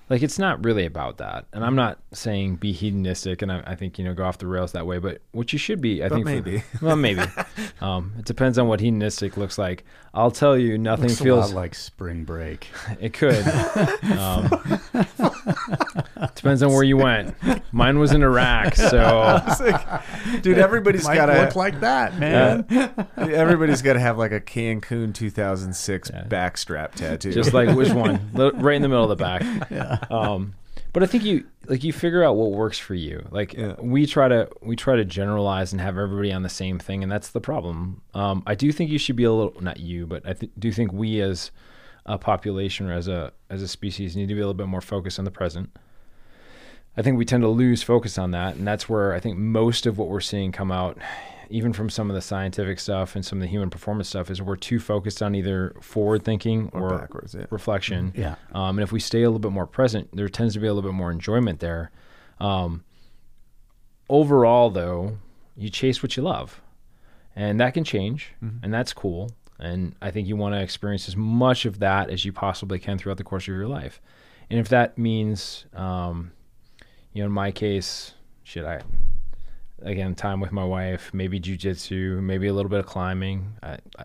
[0.09, 1.45] Like it's not really about that.
[1.51, 4.45] And I'm not saying be hedonistic and I, I think, you know, go off the
[4.47, 6.63] rails that way, but what you should be, I think for- maybe.
[6.81, 7.23] well maybe.
[7.81, 9.83] um, it depends on what hedonistic looks like.
[10.13, 12.67] I'll tell you nothing Looks feels a lot like spring break.
[12.99, 13.43] it could.
[14.15, 14.79] Um,
[16.33, 17.35] depends on where you went.
[17.71, 22.65] Mine was in Iraq, so like, dude, everybody's got to look to like that, man.
[23.17, 27.31] everybody's got to have like a Cancun 2006 backstrap tattoo.
[27.31, 30.53] just like which one right in the middle of the back um
[30.93, 33.75] but i think you like you figure out what works for you like Yeah.
[33.79, 37.11] we try to we try to generalize and have everybody on the same thing and
[37.11, 40.27] that's the problem um i do think you should be a little not you but
[40.27, 41.51] i th- do think we as
[42.05, 44.81] a population or as a as a species need to be a little bit more
[44.81, 45.69] focused on the present
[46.97, 49.85] I think we tend to lose focus on that, and that's where I think most
[49.85, 50.97] of what we're seeing come out,
[51.49, 54.41] even from some of the scientific stuff and some of the human performance stuff, is
[54.41, 57.45] we're too focused on either forward thinking Or or, backwards, yeah.
[57.49, 58.13] reflection.
[58.15, 58.35] Yeah.
[58.53, 60.73] Um, and if we stay a little bit more present, there tends to be a
[60.73, 61.91] little bit more enjoyment there.
[62.39, 62.83] Um,
[64.09, 65.17] overall, though,
[65.57, 66.61] you chase what you love,
[67.35, 68.33] and that can change,
[68.63, 69.31] and that's cool.
[69.59, 72.97] And I think you want to experience as much of that as you possibly can
[72.97, 74.01] throughout the course of your life.
[74.49, 76.31] And if that means, um,
[77.15, 78.13] you know, in my case,
[78.43, 78.81] shit, I
[79.81, 83.53] again time with my wife, maybe jujitsu, maybe a little bit of climbing,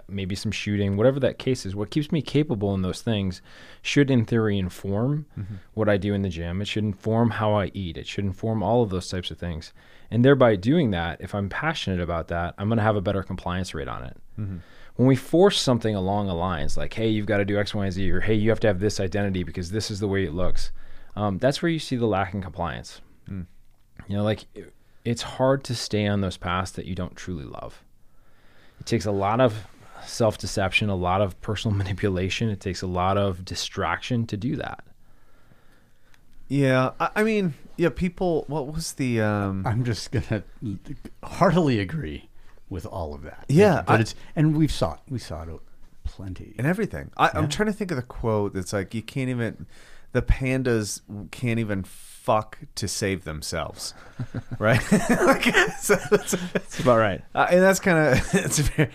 [0.09, 1.75] maybe some shooting, whatever that case is.
[1.75, 3.43] What keeps me capable in those things
[3.83, 5.57] should, in theory, inform mm-hmm.
[5.75, 6.63] what I do in the gym.
[6.63, 7.97] It should inform how I eat.
[7.97, 9.73] It should inform all of those types of things.
[10.09, 13.25] And thereby doing that, if I'm passionate about that, I'm going to have a better
[13.25, 14.17] compliance rate on it.
[14.39, 14.57] Mm-hmm.
[14.97, 17.85] When we force something along the lines like, hey, you've got to do X, Y,
[17.85, 20.25] and Z, or hey, you have to have this identity because this is the way
[20.25, 20.71] it looks,
[21.17, 23.01] um, that's where you see the lack in compliance.
[23.29, 24.73] You know, like it-
[25.05, 27.83] it's hard to stay on those paths that you don't truly love.
[28.81, 29.67] It takes a lot of
[30.05, 32.49] self deception, a lot of personal manipulation.
[32.51, 34.85] It takes a lot of distraction to do that.
[36.49, 38.45] Yeah, I, I mean, yeah, people.
[38.49, 39.21] What was the?
[39.21, 40.43] um I'm just gonna
[41.23, 42.29] heartily agree
[42.69, 43.45] with all of that.
[43.49, 45.01] Yeah, but I- it's and we've saw it.
[45.09, 45.49] We saw it
[46.05, 46.55] plenty.
[46.59, 47.11] and everything.
[47.17, 47.49] I, I'm Yeah.
[47.49, 49.67] trying to think of the quote that's like, "You can't even."
[50.13, 51.01] The pandas
[51.31, 53.95] can't even fuck to save themselves,
[54.59, 54.81] right?
[54.93, 55.45] like,
[55.81, 57.23] so that's, That's about right.
[57.35, 58.91] uh, and that's kind of it's very.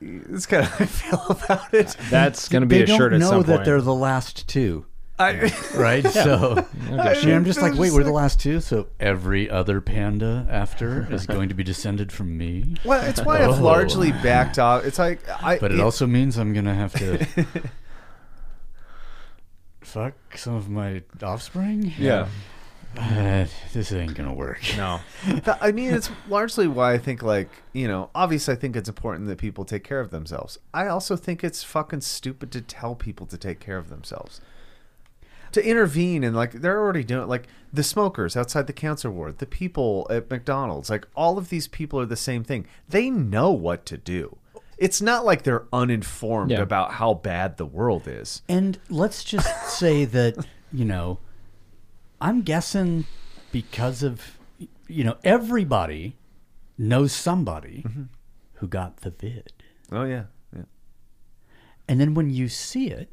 [0.00, 1.96] It's kind of I feel about it.
[2.10, 3.64] That's going to be they a don't shirt at know some that point.
[3.64, 4.84] they're the last two,
[5.18, 6.06] I, right?
[6.06, 9.48] So Okay, I mean, I'm just like, wait, just we're the last two, so every
[9.48, 12.74] other panda after is going to be descended from me.
[12.84, 13.62] well, it's why I've Oh.
[13.62, 14.84] largely backed off.
[14.84, 15.56] It's like I.
[15.58, 17.26] But it also means I'm gonna have to
[19.94, 21.92] fuck some of my offspring.
[21.96, 22.26] yeah.
[22.98, 24.60] Uh, this ain't gonna work.
[24.76, 25.00] no.
[25.24, 28.88] Th- I mean, it's largely why I think, like, you know, obviously I think it's
[28.88, 30.58] important that people take care of themselves.
[30.72, 34.40] I also think it's fucking stupid to tell people to take care of themselves.
[35.52, 39.46] To intervene and, like, they're already doing like, the smokers outside the cancer ward, the
[39.46, 42.66] people at McDonald's, like, all of these people are the same thing.
[42.88, 44.38] They know what to do.
[44.84, 46.60] It's not like they're uninformed Yeah.
[46.60, 48.42] about how bad the world is.
[48.50, 51.20] And let's just say that, you know,
[52.20, 53.06] I'm guessing
[53.50, 54.36] because of,
[54.86, 56.16] you know, everybody
[56.76, 58.02] knows somebody mm-hmm.
[58.56, 59.54] who got the vid.
[59.90, 60.24] Oh, yeah.
[60.54, 60.64] Yeah.
[61.88, 63.08] And then when you see it,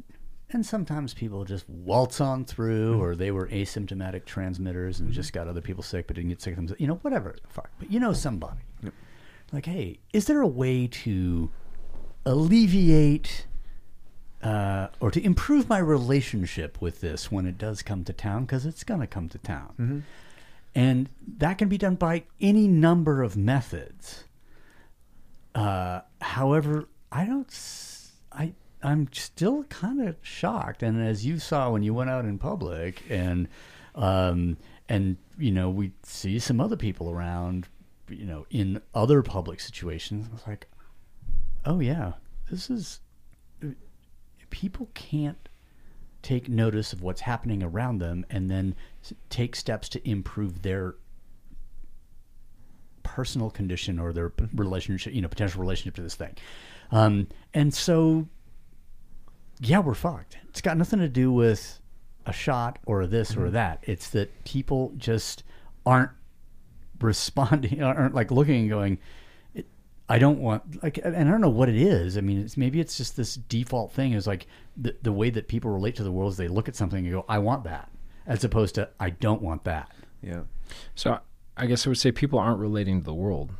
[0.50, 3.02] and sometimes people just waltz on through, mm-hmm.
[3.02, 5.16] or they were asymptomatic transmitters and mm-hmm.
[5.16, 6.82] just got other people sick but didn't get sick themselves.
[6.82, 7.38] You know, whatever.
[7.48, 7.70] Fuck.
[7.80, 8.60] But you know somebody.
[9.54, 11.50] Like, hey, is there a way to
[12.26, 13.46] alleviate
[14.42, 18.46] uh, or to improve my relationship with this when it does come to town?
[18.46, 20.04] Because it's going to come to town.
[20.74, 24.24] And that can be done by any number of methods.
[25.54, 27.50] Uh, however, I don't.
[28.32, 32.38] I, I'm still kind of shocked, and as you saw when you went out in
[32.38, 33.50] public, and
[33.96, 34.58] um,
[34.88, 37.68] and you know we see some other people around,
[38.08, 40.28] you know, in other public situations.
[40.30, 40.68] I was like,
[41.66, 42.14] oh yeah,
[42.50, 43.00] this is
[44.52, 45.50] people can't
[46.22, 48.76] take notice of what's happening around them and then
[49.30, 50.96] take steps to improve their
[53.02, 56.36] personal condition or their relationship, you know, potential relationship to this thing.
[56.92, 58.28] Um, and so,
[59.60, 60.38] yeah, we're fucked.
[60.50, 61.80] It's got nothing to do with
[62.28, 63.84] a shot or this or that.
[63.84, 65.44] It's that people just
[65.86, 66.12] aren't
[67.00, 69.00] responding, aren't like looking and going,
[70.12, 72.18] I don't want like, and I don't know what it is.
[72.18, 74.46] I mean, it's maybe it's just this default thing is like
[74.76, 77.14] the the way that people relate to the world is they look at something and
[77.14, 77.90] go, I want that,
[78.28, 79.90] as opposed to I don't want that.
[80.22, 80.42] Yeah.
[80.96, 81.20] So
[81.56, 83.52] I guess I would say people aren't relating to the world.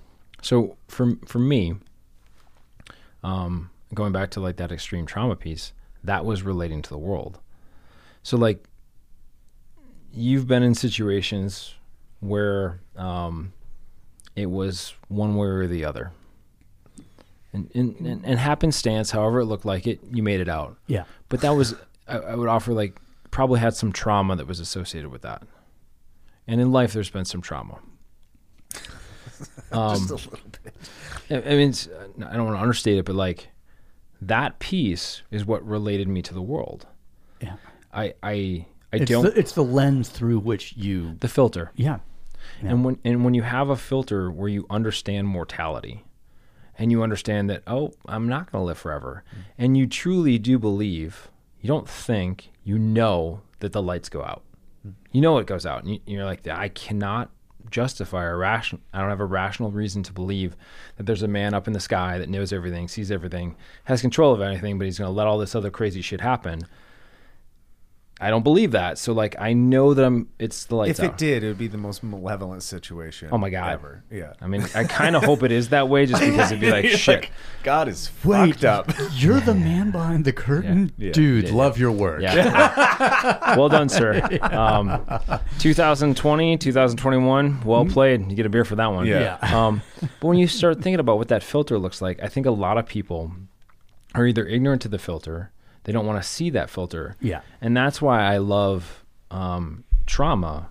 [0.42, 1.76] So for for me,
[3.24, 5.72] um, going back to like that extreme trauma piece,
[6.04, 7.40] that was relating to the world.
[8.24, 8.66] So like,
[10.14, 11.76] you've been in situations
[12.20, 13.54] where um,
[14.36, 16.12] it was one way or the other,
[17.54, 20.78] and and, and and happenstance, however it looked like it, you made it out.
[20.88, 21.04] Yeah.
[21.30, 21.76] But that was,
[22.08, 23.00] I, I would offer like
[23.32, 25.44] probably had some trauma that was associated with that.
[26.48, 27.80] And in life, there's been some trauma.
[29.72, 30.74] Um, Just a little bit.
[31.30, 33.50] I I mean, it's, uh, I don't want to understate it, but like
[34.22, 36.88] that piece is what related me to the world.
[37.42, 37.56] Yeah.
[37.94, 41.16] I, I, I It's don't the, it's the lens through which you.
[41.22, 41.72] the filter.
[41.76, 42.00] Yeah.
[42.62, 42.70] Yeah.
[42.72, 46.04] And when and when you have a filter where you understand mortality,
[46.82, 49.24] and you understand that oh, I'm not going to live forever,
[49.56, 51.30] and you truly do believe,
[51.62, 54.42] you don't think, you know that the lights go out.
[55.12, 57.30] You know it goes out, and you, you're like, I cannot
[57.70, 58.82] justify or ration.
[58.92, 60.56] I don't have a rational reason to believe
[60.98, 64.34] that there's a man up in the sky that knows everything, sees everything, has control
[64.34, 66.66] of anything, but he's going to let all this other crazy shit happen.
[68.24, 68.98] I don't believe that.
[69.00, 70.30] So like I know that I'm.
[70.38, 71.12] It's the lights If out.
[71.14, 73.30] it did, it would be the most malevolent situation.
[73.32, 73.74] Oh my God.
[73.74, 74.04] ever.
[74.12, 74.34] Yeah.
[74.40, 76.86] I mean, I kind of hope it is that way, just because it'd be like
[76.86, 77.22] shit.
[77.22, 77.32] like,
[77.64, 78.92] God is Wait, fucked up.
[79.14, 81.12] you're the man behind the curtain, Yeah.
[81.14, 81.48] dude.
[81.50, 81.56] Yeah.
[81.56, 82.22] Love your work.
[82.22, 83.56] Yeah.
[83.58, 84.22] well done, sir.
[84.44, 85.04] Um,
[85.60, 88.30] 2020, 2021, well played.
[88.30, 89.08] You get a beer for that one.
[89.08, 89.38] Yeah.
[89.42, 89.66] Yeah.
[89.68, 89.82] Um,
[90.20, 92.78] but when you start thinking about what that filter looks like, I think a lot
[92.78, 93.32] of people
[94.14, 95.52] are either ignorant to the filter,
[95.84, 97.16] they don't want to see that filter.
[97.20, 97.42] Yeah.
[97.62, 100.70] And that's why I love um, trauma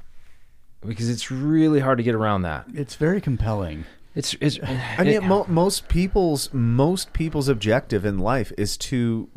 [0.87, 2.67] because it's really hard to get around that.
[2.75, 3.85] It's very compelling.
[4.15, 4.59] It's, it's
[4.99, 9.29] I mean, mo- most people's most people's objective in life is to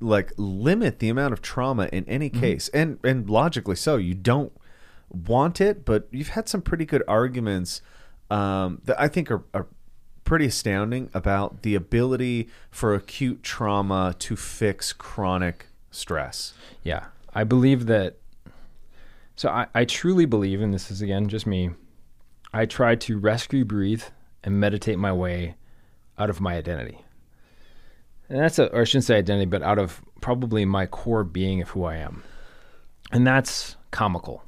[0.00, 2.40] like limit the amount of trauma in any Mm-hmm.
[2.40, 3.96] case, and and logically so.
[3.96, 4.52] You don't
[5.10, 7.80] want it, but you've had some pretty good arguments
[8.30, 9.66] um, that I think are, are
[10.28, 16.52] pretty astounding about the ability for acute trauma to fix chronic stress.
[16.82, 18.18] Yeah, I believe that.
[19.36, 21.70] So I, I truly believe, and this is again just me.
[22.52, 24.02] I try to rescue, breathe,
[24.44, 25.56] and meditate my way
[26.18, 26.98] out of my identity.
[28.28, 31.62] And that's a, or I shouldn't say identity, but out of probably my core being
[31.62, 32.22] of who I am.
[33.12, 34.44] And that's comical.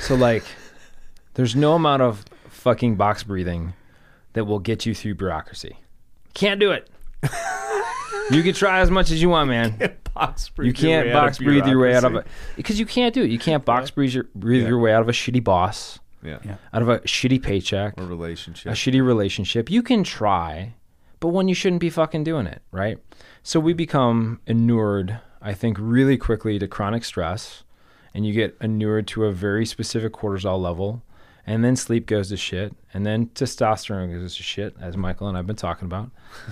[0.00, 0.42] So like,
[1.34, 3.74] there's no amount of fucking box breathing
[4.34, 5.78] that will get you through bureaucracy.
[6.34, 6.88] Can't do it.
[8.30, 11.80] you can try as much as you want, man Box you can't box breathe your
[11.80, 12.26] way out of it
[12.56, 13.30] because you can't do it.
[13.30, 14.68] You can't box breathe your, breathe Yeah.
[14.68, 16.38] your way out of a shitty boss, Yeah.
[16.44, 16.56] Yeah.
[16.72, 18.72] out of a shitty paycheck, A relationship.
[18.72, 19.70] a shitty relationship.
[19.70, 20.74] You can try,
[21.20, 22.98] but when you shouldn't be fucking doing it, right?
[23.44, 27.62] So we become inured, I think, really quickly to chronic stress,
[28.12, 31.02] and you get inured to a very specific cortisol level,
[31.48, 35.38] and then sleep goes to shit, and then testosterone goes to shit, as Michael and
[35.38, 36.10] I've been talking about,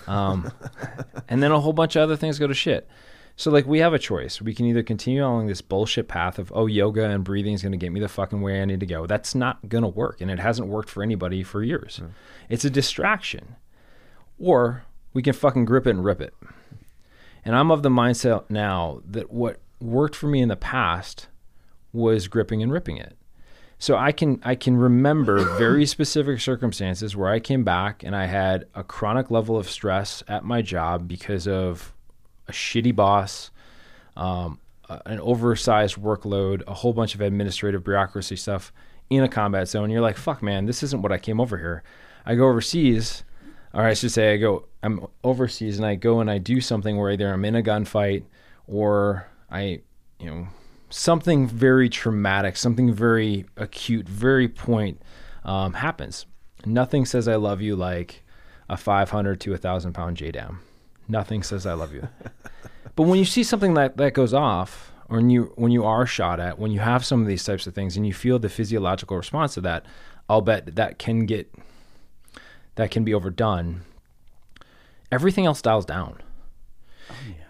[0.08, 0.50] um,
[1.28, 2.88] and then a whole bunch of other things go to shit.
[3.36, 4.40] So like we have a choice.
[4.40, 7.72] We can either continue along this bullshit path of oh yoga and breathing is going
[7.72, 9.06] to get me the fucking way I need to go.
[9.06, 12.00] That's not going to work and it hasn't worked for anybody for years.
[12.48, 13.56] It's a distraction.
[14.38, 16.32] Or we can fucking grip it and rip it.
[17.44, 21.28] And I'm of the mindset now that what worked for me in the past
[21.92, 23.18] was gripping and ripping it.
[23.78, 28.26] So I can I can remember very specific circumstances where I came back and I
[28.26, 31.92] had a chronic level of stress at my job because of
[32.48, 33.50] a shitty boss,
[34.16, 38.72] um, an oversized workload, a whole bunch of administrative bureaucracy stuff
[39.10, 39.90] in a combat zone.
[39.90, 41.82] You're like, fuck, man, this isn't what I came over here.
[42.24, 43.24] I go overseas,
[43.74, 46.96] or I should say, I go, I'm overseas and I go and I do something
[46.96, 48.24] where either I'm in a gunfight
[48.66, 49.80] or I,
[50.18, 50.48] you know,
[50.96, 55.00] something very traumatic, something very acute, very point
[55.44, 56.24] um, happens.
[56.64, 58.24] Nothing says I love you like
[58.68, 60.56] a 500 to a thousand pound JDAM.
[61.06, 62.08] Nothing says I love you.
[62.96, 66.06] but when you see something that, that goes off, or when you when you are
[66.06, 68.48] shot at, when you have some of these types of things, and you feel the
[68.48, 69.84] physiological response to that,
[70.28, 71.54] I'll bet that can get
[72.74, 73.82] that can be overdone.
[75.12, 76.20] Everything else dials down.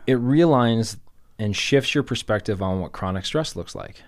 [0.06, 0.98] It realigns
[1.38, 4.02] and shifts your perspective on what chronic stress looks like.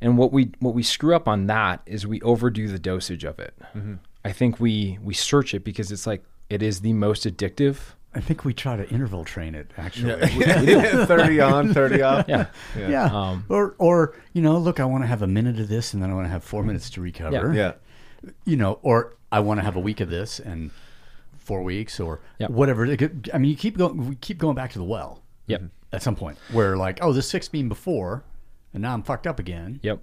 [0.00, 3.38] And what we what we screw up on that is we overdo the dosage of
[3.38, 3.54] it.
[4.24, 7.76] I think we we search it because it's like it is the most addictive.
[8.14, 10.14] I think we try to interval train it actually.
[11.06, 12.26] thirty on, thirty off.
[12.28, 12.46] Yeah.
[12.76, 13.04] Yeah.
[13.06, 16.02] Um, or or you know, look, I want to have a minute of this and
[16.02, 17.52] then I want to have 4 minutes to recover.
[17.54, 17.72] Yeah.
[18.44, 20.70] You know, or I want to have a week of this and
[21.38, 22.48] 4 weeks or Yeah.
[22.48, 22.84] whatever.
[23.32, 25.62] I mean, you keep going we keep going back to the well Yep.
[25.96, 28.22] At some point where like, oh, this 6 beam before
[28.72, 29.80] and now I'm fucked up again.
[29.82, 30.00] Yep.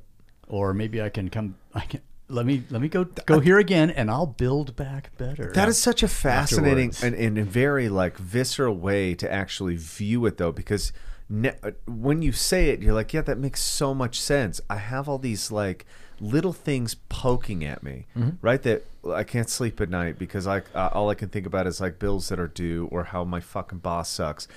[0.48, 3.92] Or maybe I can come I can let me let me go go here again
[3.92, 5.52] and I'll build back better.
[5.54, 10.26] That is such a fascinating and, and a very like visceral way to actually view
[10.26, 10.92] it, though, because
[11.30, 14.60] ne- uh, when you say it, you're like, yeah, that makes so much sense.
[14.70, 15.86] I have all these like
[16.20, 18.08] little things poking at me,
[18.42, 18.62] right?
[18.64, 21.82] That I can't sleep at night because I uh, all I can think about is
[21.82, 24.48] like bills that are due or how my fucking boss sucks.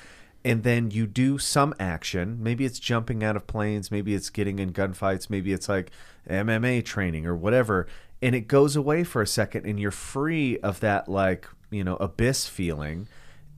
[0.44, 2.38] And then you do some action.
[2.40, 3.90] Maybe it's jumping out of planes.
[3.90, 5.28] Maybe it's getting in gunfights.
[5.28, 5.90] Maybe it's like
[6.30, 7.86] MMA training or whatever.
[8.22, 11.96] And it goes away for a second, and you're free of that like you know
[11.96, 13.08] abyss feeling.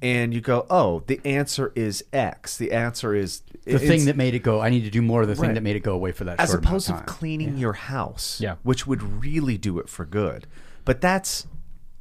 [0.00, 2.56] And you go, oh, the answer is X.
[2.56, 4.60] The answer is the thing that made it go.
[4.60, 6.38] I need to do more of the thing that made it go away for that.
[6.38, 8.54] as opposed to cleaning your house, Yeah.
[8.62, 10.46] which would really do it for good.
[10.84, 11.48] But that's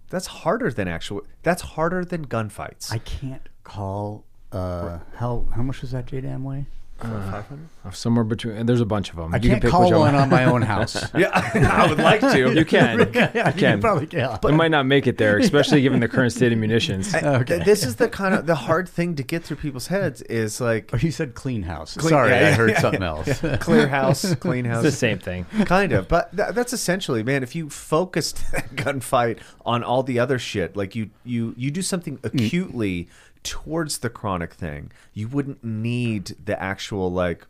[0.09, 1.23] that's harder than actual.
[1.41, 2.91] That's harder than gunfights.
[2.93, 4.25] I can't call.
[4.51, 6.65] Uh, how how much was that JDAM weigh?
[6.99, 7.43] Uh, uh,
[7.85, 8.65] uh, somewhere between.
[8.65, 9.31] There's a bunch of them.
[9.31, 10.95] I You can can't pick call one on my own house.
[11.13, 12.55] Yeah, I would like to.
[12.55, 13.11] You can.
[13.13, 13.81] yeah, you can.
[13.81, 14.39] probably yeah.
[14.43, 17.13] it might not make it there, especially given the current state of munitions.
[17.13, 17.59] Okay.
[17.63, 20.89] This is the kind of the hard thing to get through people's heads is like
[20.91, 21.95] Oh, you said clean house.
[21.95, 23.41] Clean- Sorry, yeah, I heard yeah, something else.
[23.59, 24.83] clear house, clean house.
[24.83, 25.45] It's the same thing.
[25.65, 29.37] kind of but th- that's essentially man if you focused that gunfight
[29.67, 32.25] on all the other shit like you you you do something mm.
[32.33, 33.07] acutely
[33.47, 37.45] towards the chronic thing you wouldn't need the actual like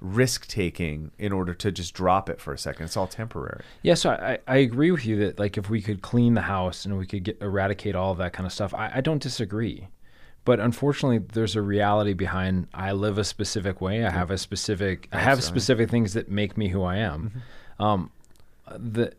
[0.00, 3.94] risk taking in order to just drop it for a second it's all temporary Yeah,
[3.94, 6.96] so I, I agree with you that like if we could clean the house and
[6.98, 9.88] we could get eradicate all of that kind of stuff, I, I don't disagree.
[10.44, 12.68] But unfortunately, there's a reality behind.
[12.72, 14.04] I live a specific way.
[14.06, 15.08] I have a specific.
[15.12, 17.42] I have specific things that make me who I am.
[17.78, 18.10] Um,
[18.74, 19.12] the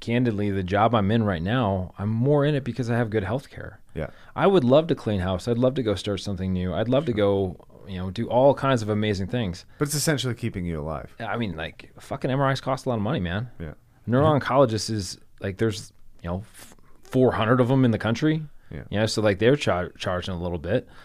[0.00, 3.24] candidly, the job I'm in right now, I'm more in it because I have good
[3.24, 3.78] health care.
[3.94, 5.46] yeah I would love to clean house.
[5.48, 6.74] I'd love to go start something new.
[6.74, 7.56] I'd love to go,
[7.86, 9.64] you know, do all kinds of amazing things.
[9.78, 13.02] but it's essentially keeping you alive I mean, like fucking MRIs cost a lot of
[13.02, 13.50] money, man.
[13.60, 13.74] yeah
[14.06, 16.74] Neuro-oncologist is like there's you know f-
[17.04, 18.42] 400 of them in the country.
[18.70, 18.82] Yeah.
[18.90, 20.88] You know, so like they're char- charging a little bit.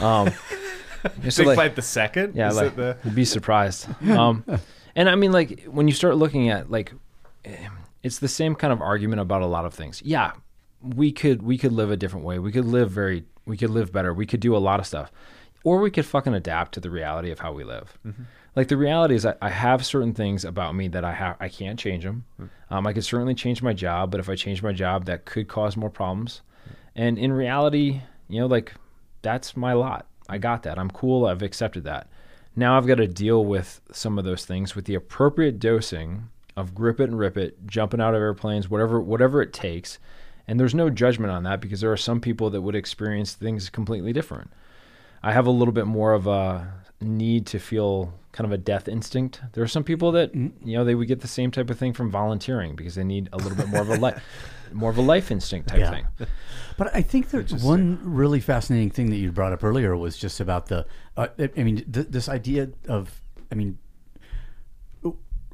[0.00, 0.30] Um,
[1.30, 3.86] so Big like, fight the second yeah, Is like the you'd be surprised.
[4.10, 4.44] Um,
[4.96, 6.92] and I mean, like when you start looking at like,
[7.44, 7.68] eh,
[8.02, 10.02] it's the same kind of argument about a lot of things.
[10.04, 10.32] Yeah,
[10.84, 12.38] we could we could live a different way.
[12.38, 14.12] We could live very we could live better.
[14.12, 15.10] We could do a lot of stuff,
[15.64, 17.98] or we could fucking adapt to the reality of how we live.
[18.56, 21.48] Like the reality is, I, I have certain things about me that I have I
[21.48, 22.24] can't change them.
[22.70, 25.48] Um, I could certainly change my job, but if I change my job, that could
[25.48, 26.42] cause more problems.
[26.94, 28.74] And in reality, you know, like
[29.22, 30.06] that's my lot.
[30.28, 30.78] I got that.
[30.78, 31.26] I'm cool.
[31.26, 32.08] I've accepted that.
[32.56, 36.74] Now I've got to deal with some of those things with the appropriate dosing of
[36.74, 39.98] grip it and rip it, jumping out of airplanes, whatever whatever it takes.
[40.46, 43.70] And there's no judgment on that because there are some people that would experience things
[43.70, 44.50] completely different.
[45.22, 46.70] I have a little bit more of a
[47.00, 49.40] need to feel kind of a death instinct.
[49.52, 51.92] There are some people that you know they would get the same type of thing
[51.94, 54.22] from volunteering because they need a little bit more of a life
[54.72, 55.90] more of a life instinct type Yeah.
[55.90, 56.06] thing.
[56.76, 60.40] But I think that one really fascinating thing that you brought up earlier was just
[60.40, 60.84] about the.
[61.16, 63.22] Uh, I I mean, th- this idea of.
[63.52, 63.78] I mean,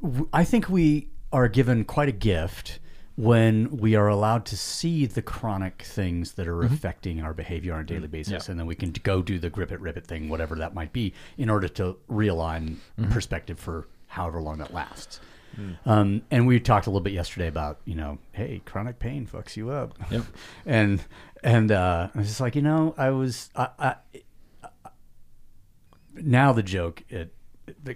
[0.01, 2.79] w- I think we are given quite a gift
[3.15, 7.81] when we are allowed to see the chronic things that are affecting our behavior on
[7.81, 10.29] a daily basis, and then we can go do the grip it, rip it thing,
[10.29, 12.77] whatever that might be, in order to realign
[13.11, 15.19] perspective for however long that lasts.
[15.85, 19.57] Um, and we talked a little bit yesterday about you know, hey, chronic pain fucks
[19.57, 20.23] you up, Yep.
[20.65, 21.03] and
[21.43, 23.95] and uh, I was just like, you know, I was I, I,
[26.15, 27.33] now the joke it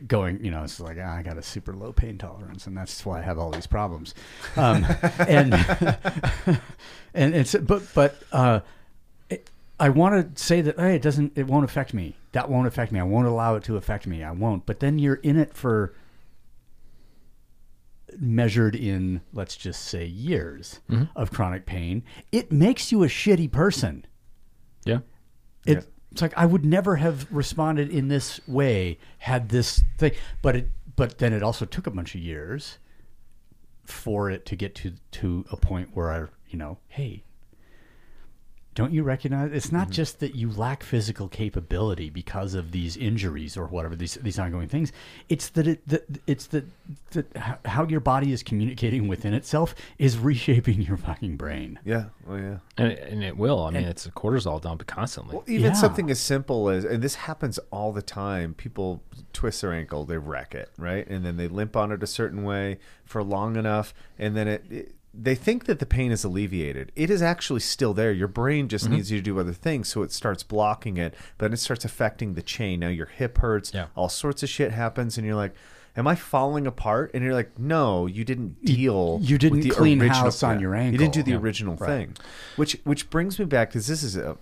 [0.07, 3.05] going, you know, it's like ah, I got a super low pain tolerance, and that's
[3.05, 4.13] why I have all these problems,
[4.55, 4.85] um,
[5.27, 5.53] and
[7.13, 8.59] and it's but but uh,
[9.29, 9.49] it,
[9.79, 12.15] I want to say that hey, it doesn't, it won't affect me.
[12.31, 12.99] That won't affect me.
[12.99, 14.23] I won't allow it to affect me.
[14.23, 14.65] I won't.
[14.65, 15.93] But then you're in it for
[18.17, 20.79] measured in let's just say years
[21.17, 22.01] of chronic pain
[22.31, 24.05] it makes you a shitty person
[24.85, 24.99] Yeah.
[25.65, 25.85] it,
[26.15, 30.69] it's like i would never have responded in this way had this thing but it
[30.95, 32.77] but then it also took a bunch of years
[33.83, 37.24] for it to get to to a point where i you know hey
[38.75, 39.93] don't you recognize it's not mm-hmm.
[39.93, 44.67] just that you lack physical capability because of these injuries or whatever these these ongoing
[44.67, 44.91] things
[45.29, 46.65] it's that it that it's that
[47.11, 47.25] that
[47.65, 52.57] how your body is communicating within itself is reshaping your fucking brain yeah well yeah
[52.77, 53.63] And it, and it will.
[53.63, 55.35] I mean, it's a cortisol dump constantly.
[55.35, 55.73] Well, even Yeah.
[55.73, 58.53] something as simple as, and this happens all the time.
[58.53, 59.01] People
[59.31, 62.43] twist their ankle, they wreck it, right, and then they limp on it a certain
[62.43, 64.65] way for long enough, and then it.
[64.69, 66.91] it they think that the pain is alleviated.
[66.95, 68.11] It is actually still there.
[68.11, 71.13] Your brain just needs you to do other things, so it starts blocking it.
[71.37, 72.81] But then it starts affecting the chain.
[72.81, 73.73] Now your hip hurts.
[73.73, 73.87] Yeah.
[73.95, 75.53] All sorts of shit happens, and you're like,
[75.95, 79.19] "Am I falling apart?" And you're like, "No, you didn't deal.
[79.21, 80.91] you didn't with the clean original, house on your ankle.
[80.93, 81.37] You didn't do the Yeah.
[81.37, 81.87] original Right.
[81.87, 82.17] thing."
[82.57, 84.37] Which which brings me back because this is a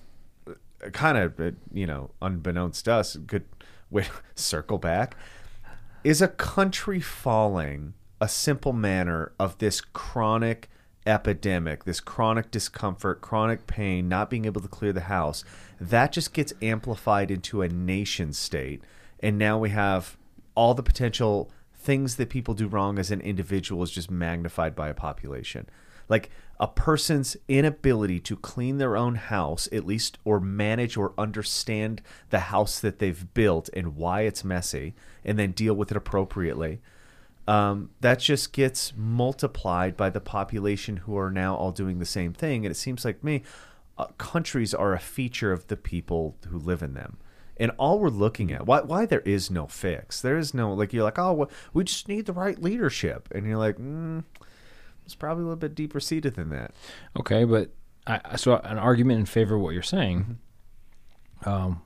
[0.91, 3.45] kind of uh, you know unbeknownst to us good
[3.89, 5.15] way to circle back
[6.03, 7.93] is a country falling
[8.23, 10.69] a simple manner of this chronic
[11.05, 15.43] epidemic this chronic discomfort chronic pain not being able to clear the house
[15.89, 18.81] that just gets amplified into a nation state.
[19.19, 20.17] And now we have
[20.55, 24.87] all the potential things that people do wrong as an individual is just magnified by
[24.87, 25.67] a population.
[26.07, 32.01] Like a person's inability to clean their own house at least or manage or understand
[32.29, 34.93] the house that they've built and why it's messy
[35.25, 36.79] and then deal with it appropriately
[37.47, 42.33] um, that just gets multiplied by the population who are now all doing the same
[42.33, 43.41] thing and it seems like me
[43.97, 47.17] uh, countries are a feature of the people who live in them
[47.57, 50.19] And all we're looking at, why, why there is no fix.
[50.21, 53.29] There is no, like, you're like, oh, well, we just need the right leadership.
[53.35, 54.23] And you're like, mm,
[55.05, 56.71] it's probably a little bit deeper seated than that.
[57.19, 57.69] Okay, but
[58.07, 60.39] I, I- so an argument in favor of what you're saying.
[61.45, 61.81] Um,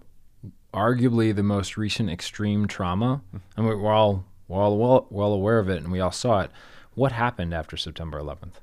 [0.74, 3.22] arguably the most recent extreme trauma,
[3.58, 6.42] and we- we're all we're all well, well aware of it, and we all saw
[6.42, 6.52] it.
[6.96, 8.54] What happened after September 11th?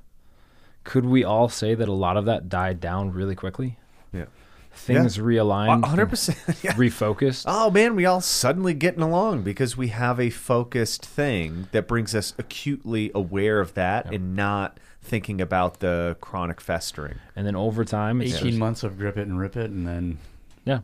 [0.83, 3.77] Could we all say that a lot of that died down really quickly?
[4.13, 4.25] Yeah.
[4.71, 6.37] Things realigned, hundred percent.
[6.63, 6.73] Yeah.
[6.73, 7.45] refocused.
[7.47, 12.13] Oh man, we all suddenly getting along because we have a focused thing that brings
[12.13, 17.15] us acutely aware of that and not thinking about the chronic festering.
[17.37, 19.87] and then over time, it's 18 just- months of grip it and rip it, and
[19.87, 20.17] then
[20.65, 20.79] yeah,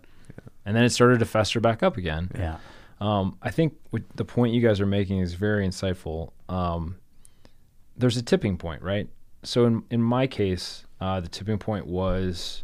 [0.65, 2.32] and then it started to fester back up again.
[2.34, 2.57] yeah.
[3.02, 3.73] Um, I think
[4.15, 6.32] the point you guys are making is very insightful.
[6.48, 6.98] Um,
[7.98, 9.10] there's a tipping point, right?
[9.44, 12.64] So in in my case, uh, the tipping point was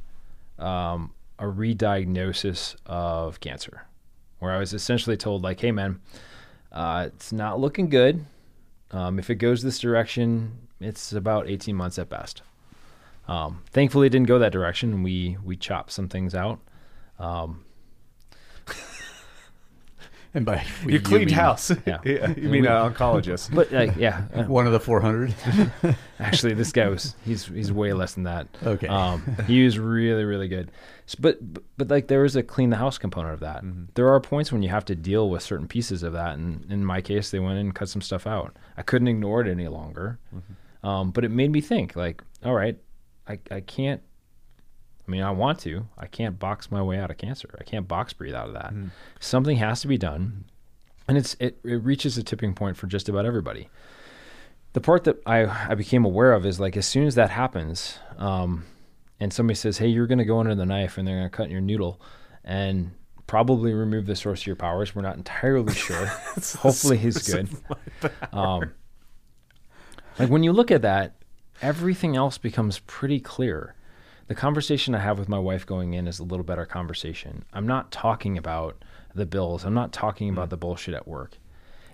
[0.60, 3.88] um, a re-diagnosis of cancer,
[4.38, 6.00] where I was essentially told, like, "Hey, man,
[6.72, 8.24] uh, it's not looking good.
[8.92, 12.44] Um, if it goes this direction, it's about 18 months at best."
[13.28, 16.60] Um, thankfully, it didn't go that direction, we we chopped some things out.
[17.18, 17.66] Um,
[20.34, 21.72] And by we, You cleaned mean house.
[21.86, 22.00] Yeah.
[22.04, 23.54] you mean an oncologist.
[23.56, 25.34] but like, yeah, uh, One of the 400.
[26.20, 28.48] Actually, this guy was he's he's way less than that.
[28.64, 28.88] Okay.
[28.88, 30.72] Um, he was really really good.
[31.08, 33.64] S- But, but but like there was a clean the house component of that.
[33.96, 36.84] There are points when you have to deal with certain pieces of that, and in
[36.86, 38.56] my case, they went in and cut some stuff out.
[38.76, 40.20] I couldn't ignore it any longer.
[40.84, 42.78] Um, but it made me think like, all right,
[43.28, 44.02] I I can't.
[45.08, 45.88] I mean, I want to.
[45.98, 47.56] I can't box my way out of cancer.
[47.60, 48.74] I can't box breathe out of that.
[49.20, 50.46] Something has to be done,
[51.08, 53.70] and it's it, it reaches a tipping point for just about everybody
[54.78, 57.98] the part that I, I became aware of is like as soon as that happens,
[58.20, 58.66] um,
[59.20, 61.36] and somebody says, "Hey, you're going to go under the knife and they're going to
[61.36, 62.00] cut your noodle,"
[62.44, 62.92] and
[63.26, 64.94] probably remove the source of your powers.
[64.94, 66.06] We're not entirely sure.
[66.60, 67.50] Hopefully, he's good.
[68.32, 68.74] Um,
[70.20, 71.16] like when you look at that,
[71.64, 73.74] everything else becomes pretty clear.
[74.28, 77.46] The conversation I have with my wife going in is a little better conversation.
[77.54, 78.84] I'm not talking about
[79.16, 79.64] the bills.
[79.64, 81.38] I'm not talking about the bullshit at work.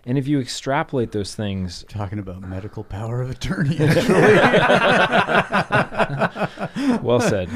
[0.05, 3.77] And if you extrapolate those things Talking about medical power of attorney.
[7.01, 7.49] Well said.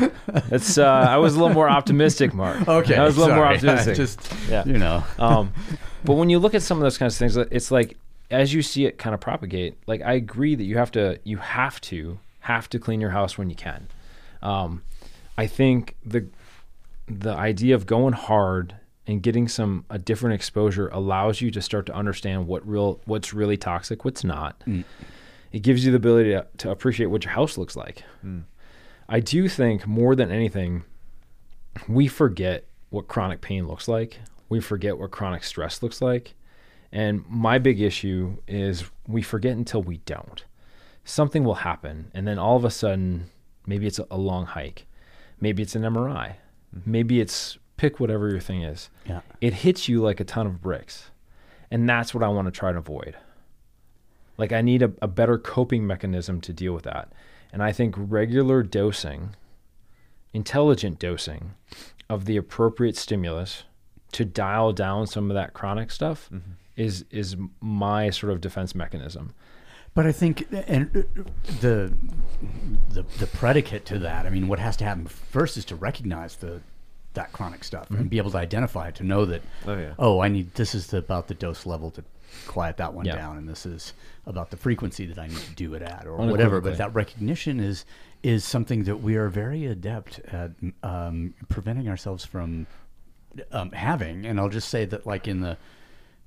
[0.52, 0.78] It's.
[0.78, 2.68] Uh, I was a little more optimistic, Mark.
[2.68, 2.95] okay.
[2.95, 3.56] I was a little more sorry.
[3.78, 3.95] optimistic.
[3.95, 4.64] Just, Yeah.
[4.66, 5.04] you know.
[5.20, 5.54] um,
[6.06, 7.98] but when you look at some of those kinds of things, it's like
[8.32, 9.78] as you see it kind of propagate.
[9.88, 13.38] Like I agree that you have to, you have to, have to clean your house
[13.38, 13.88] when you can.
[14.41, 14.84] Um,
[15.38, 16.27] I think the
[17.07, 21.85] the idea of going hard and getting some a different exposure allows you to start
[21.85, 24.61] to understand what real what's really toxic, what's not.
[25.53, 28.03] It gives you the ability to, to appreciate what your house looks like.
[29.09, 30.84] I do think more than anything,
[31.88, 34.19] we forget what chronic pain looks like.
[34.49, 36.34] We forget what chronic stress looks like.
[36.91, 40.43] And my big issue is we forget until we don't.
[41.05, 43.30] Something will happen, and then all of a sudden,
[43.68, 44.88] maybe it's a, a long hike,
[45.39, 46.35] maybe it's an MRI,
[46.85, 48.89] maybe it's pick whatever your thing is.
[49.06, 49.22] Yeah.
[49.39, 51.11] It hits you like a ton of bricks.
[51.69, 53.15] And that's what I want to try to avoid.
[54.38, 57.11] Like, I need a, a better coping mechanism to deal with that.
[57.52, 59.35] And I think regular dosing,
[60.34, 61.53] intelligent dosing
[62.10, 63.64] of the appropriate stimulus
[64.14, 66.52] to dial down some of that chronic stuff mm-hmm.
[66.76, 69.34] is is my sort of defense mechanism.
[69.98, 71.24] But I think, and uh,
[71.60, 71.91] the,
[72.90, 74.28] the the predicate to that.
[74.28, 76.61] I mean, what has to happen first is to recognize the
[77.15, 79.41] that chronic stuff and be able to identify it to know that.
[79.65, 79.94] Oh, yeah.
[79.98, 82.03] Oh, I need this is the, about the dose level to
[82.45, 83.15] quiet that one Yeah.
[83.15, 83.94] down, and this is
[84.28, 86.61] about the frequency that I need to do it at, or whatever.
[86.61, 87.84] But that recognition is
[88.22, 90.52] is something that we are very adept at
[90.84, 92.68] um, preventing ourselves from
[93.52, 94.28] um, having.
[94.28, 95.57] And I'll just say that, like in the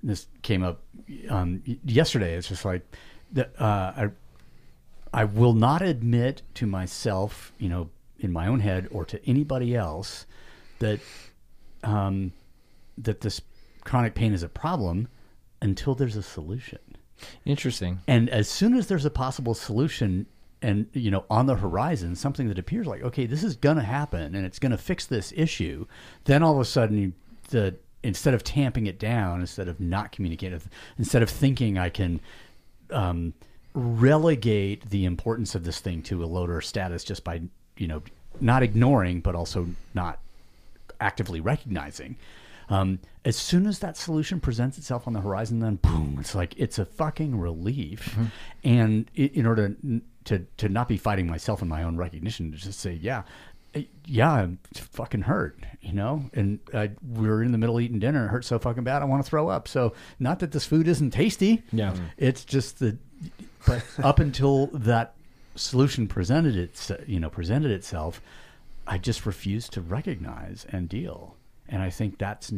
[0.03, 0.81] this came up
[1.29, 2.35] um, yesterday.
[2.35, 2.83] It's just like
[3.32, 3.61] that.
[3.61, 4.11] Uh, I
[5.12, 9.74] I will not admit to myself, you know, in my own head or to anybody
[9.74, 10.27] else
[10.78, 11.01] that
[11.82, 12.32] um,
[12.98, 13.40] that this
[13.85, 15.09] chronic pain is a problem
[15.62, 16.78] until there's a solution.
[17.44, 18.01] Interesting.
[18.07, 20.27] And as soon as there's a possible solution
[20.62, 23.82] and you know on the horizon something that appears like okay this is going to
[23.82, 25.86] happen and it's going to fix this issue
[26.24, 27.12] then all of a sudden you,
[27.48, 30.61] the instead of tamping it down instead of not communicating
[30.98, 32.20] instead of thinking i can
[32.93, 33.33] um,
[33.75, 37.41] relegate the importance of this thing to a loader status just by
[37.77, 38.03] you know
[38.41, 40.19] not ignoring but also not
[41.01, 42.17] actively recognizing.
[42.69, 46.55] Um, as soon as that solution presents itself on the horizon, then boom, it's like
[46.59, 48.17] it's a fucking relief.
[48.62, 52.53] And i- in order n- to to not be fighting myself in my own recognition,
[52.53, 53.23] to just say, yeah,
[54.05, 56.29] yeah, I'm fucking hurt, you know.
[56.35, 58.27] And I, we were in the middle eating dinner.
[58.27, 59.69] It hurt so fucking bad, I want to throw up.
[59.69, 61.63] So, not that this food isn't tasty.
[61.73, 61.95] Yeah.
[62.17, 62.99] It's just that,
[63.67, 65.15] but up until that
[65.55, 68.21] solution presented it, you know, presented itself,
[68.87, 71.37] I just refused to recognize and deal.
[71.69, 72.53] And I think that's,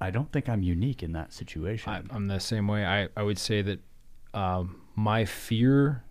[0.00, 1.90] I don't think I'm unique in that situation.
[1.92, 2.84] I, I'm the same way.
[2.86, 3.80] I, I would say that
[4.34, 6.04] um, my fear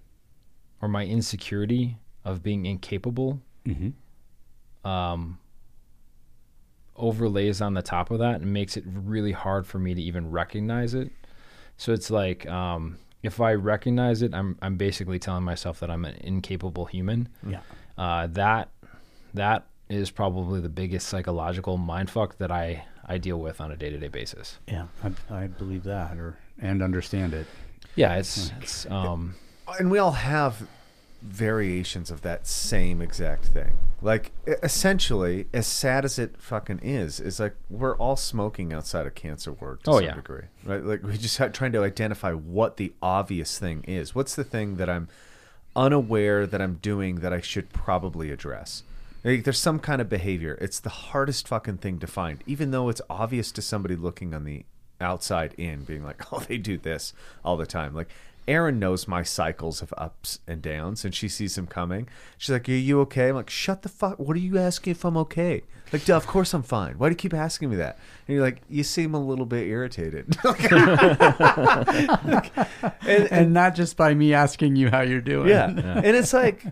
[0.82, 3.94] or my insecurity of being incapable Mhm.
[4.84, 5.40] Um,
[6.96, 10.30] overlays on the top of that and makes it really hard for me to even
[10.32, 11.12] recognize it.
[11.78, 16.06] So it's like um, if I recognize it, I'm I'm basically telling myself that I'm
[16.06, 17.30] an incapable human.
[17.48, 17.62] yeah.
[17.98, 18.70] Uh, that
[19.34, 23.90] that is probably the biggest psychological mindfuck that I I deal with on a day
[23.90, 24.60] to day basis.
[24.68, 24.86] Yeah.
[25.04, 25.12] I,
[25.44, 27.48] I believe that or, and understand it.
[27.96, 29.36] Yeah, it's it's um
[29.80, 30.68] and we all have
[31.24, 33.74] variations of that same exact thing.
[34.02, 34.32] Like
[34.62, 39.54] essentially, as sad as it fucking is, is like we're all smoking outside of cancer
[39.54, 40.14] ward to Oh, some yeah.
[40.16, 40.84] degree, right?
[40.84, 44.14] Like we just trying to identify what the obvious thing is.
[44.14, 45.08] What's the thing that I'm
[45.76, 48.84] unaware that I'm doing that I should probably address?
[49.24, 50.58] Like, there's some kind of behavior.
[50.60, 54.44] It's the hardest fucking thing to find, even though it's obvious to somebody looking on
[54.44, 54.66] the
[55.00, 57.14] outside in, being like, "Oh, they do this
[57.46, 58.10] all the time." Like
[58.48, 62.08] Erin knows my cycles of ups and downs, and she sees them coming.
[62.38, 64.20] She's like, "Are you okay?" I'm like, "Shut the fuck!
[64.20, 65.62] What are you asking if I'm okay?"
[65.92, 66.96] Like, "Duh, of course I'm fine.
[66.98, 67.98] Why do you keep asking me that?"
[68.28, 70.36] And you're like, "You seem a little bit irritated."
[73.06, 75.48] and, And not just by me asking you how you're doing.
[75.50, 75.68] yeah.
[76.04, 76.66] And it's like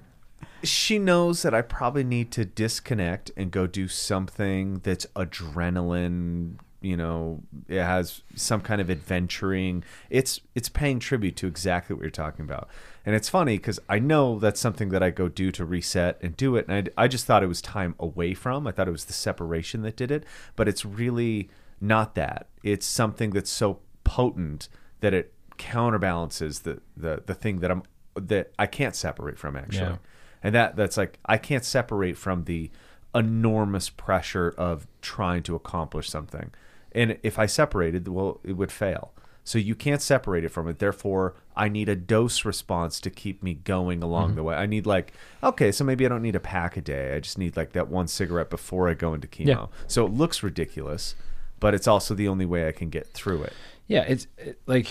[0.63, 6.97] she knows that I probably need to disconnect and go do something that's adrenaline, you
[6.97, 9.83] know, it has some kind of adventuring.
[10.09, 12.69] It's it's paying tribute to exactly what you're talking about.
[13.05, 16.35] And it's funny cuz I know that's something that I go do to reset and
[16.35, 18.67] do it and I, I just thought it was time away from.
[18.67, 20.25] I thought it was the separation that did it,
[20.55, 21.49] but it's really
[21.79, 22.47] not that.
[22.63, 24.67] It's something that's so potent
[25.01, 27.83] that it counterbalances the the the thing that I'm
[28.15, 29.91] that I can't separate from actually.
[29.91, 29.97] Yeah.
[30.43, 32.71] And that that's like I can't separate from the
[33.13, 36.51] enormous pressure of trying to accomplish something.
[36.93, 39.13] And if I separated, well, it would fail.
[39.43, 40.77] So you can't separate it from it.
[40.77, 44.55] Therefore, I need a dose response to keep me going along the way.
[44.55, 47.15] I need like, okay, so maybe I don't need a pack a day.
[47.15, 49.47] I just need like that one cigarette before I go into chemo.
[49.47, 49.65] Yeah.
[49.87, 51.15] So it looks ridiculous,
[51.59, 53.53] but it's also the only way I can get through it.
[53.87, 54.87] yeah, it's it, like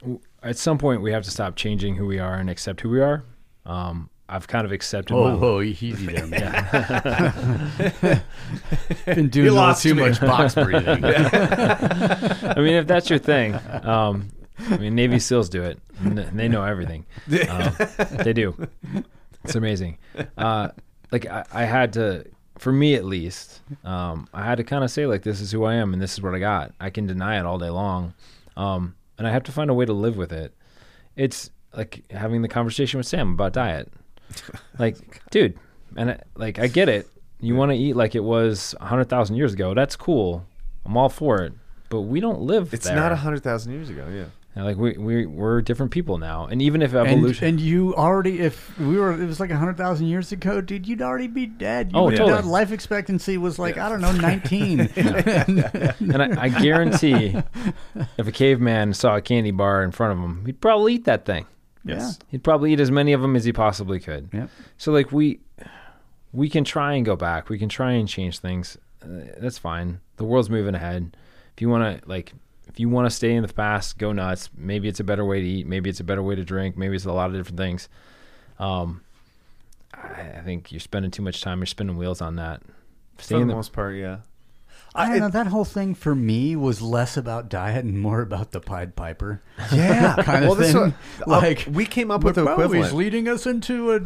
[0.00, 2.90] w- at some point we have to stop changing who we are and accept who
[2.90, 3.24] we are.
[3.64, 5.12] Um, I've kind of accepted.
[5.14, 7.72] Whoa, my, whoa, easy there, man.
[9.06, 10.02] Been doing You a little lost too me.
[10.08, 11.04] much box breathing.
[11.04, 14.28] I mean, if that's your thing, um,
[14.68, 15.78] I mean, Navy SEALs do it.
[15.98, 17.06] and They know everything.
[17.48, 17.72] Um,
[18.22, 18.54] they do.
[19.44, 19.98] It's amazing.
[20.38, 20.68] Uh,
[21.10, 22.24] like I, I had to,
[22.58, 25.64] for me at least, um, I had to kind of say like, this is who
[25.64, 26.72] I am and this is what I got.
[26.78, 28.14] I can deny it all day long,
[28.56, 30.54] um, and I have to find a way to live with it.
[31.16, 33.92] It's like having the conversation with Sam about diet.
[34.78, 34.96] Like,
[35.30, 35.58] dude,
[35.96, 37.06] and I, like I get it.
[37.40, 39.74] You want to eat like it was hundred thousand years ago.
[39.74, 40.46] That's cool.
[40.86, 41.52] I'm all for it.
[41.90, 42.96] But we don't live It's there.
[42.96, 44.06] not a hundred thousand years ago.
[44.12, 44.24] Yeah.
[44.54, 46.46] And, like we we we're different people now.
[46.46, 50.32] And even if evolution, and you already, if we were, it was like 100,000 years
[50.32, 51.92] ago, dude, you'd already be dead.
[51.92, 52.42] You Oh, would have totally.
[52.42, 54.80] done- Life expectancy was like, I don't know, 19.
[54.96, 57.36] and I, I guarantee,
[58.18, 61.24] if a caveman saw a candy bar in front of him, he'd probably eat that
[61.24, 61.46] thing.
[61.98, 62.18] Yes.
[62.28, 64.28] He'd probably eat as many of them as he possibly could.
[64.32, 64.46] Yeah.
[64.78, 65.40] So like we
[66.32, 67.48] we can try and go back.
[67.48, 68.78] We can try and change things.
[69.02, 70.00] Uh, that's fine.
[70.16, 71.16] The world's moving ahead.
[71.54, 72.32] If you want to like
[72.68, 74.48] if you want to stay in the past, go nuts.
[74.56, 76.94] Maybe it's a better way to eat, maybe it's a better way to drink, maybe
[76.94, 77.88] it's a lot of different things.
[78.58, 79.02] Um
[79.92, 82.62] I, I think you're spending too much time, you're spinning wheels on that.
[83.18, 84.18] Stay For the the, most part, yeah.
[84.94, 85.28] I don't know.
[85.28, 89.40] That whole thing for me was less about diet and more about the Pied Piper.
[89.72, 90.80] Yeah, kind of well, this thing.
[90.80, 90.94] one-
[91.26, 92.84] like uh, we came up with the "Well, equivalent.
[92.84, 94.00] He's leading us into a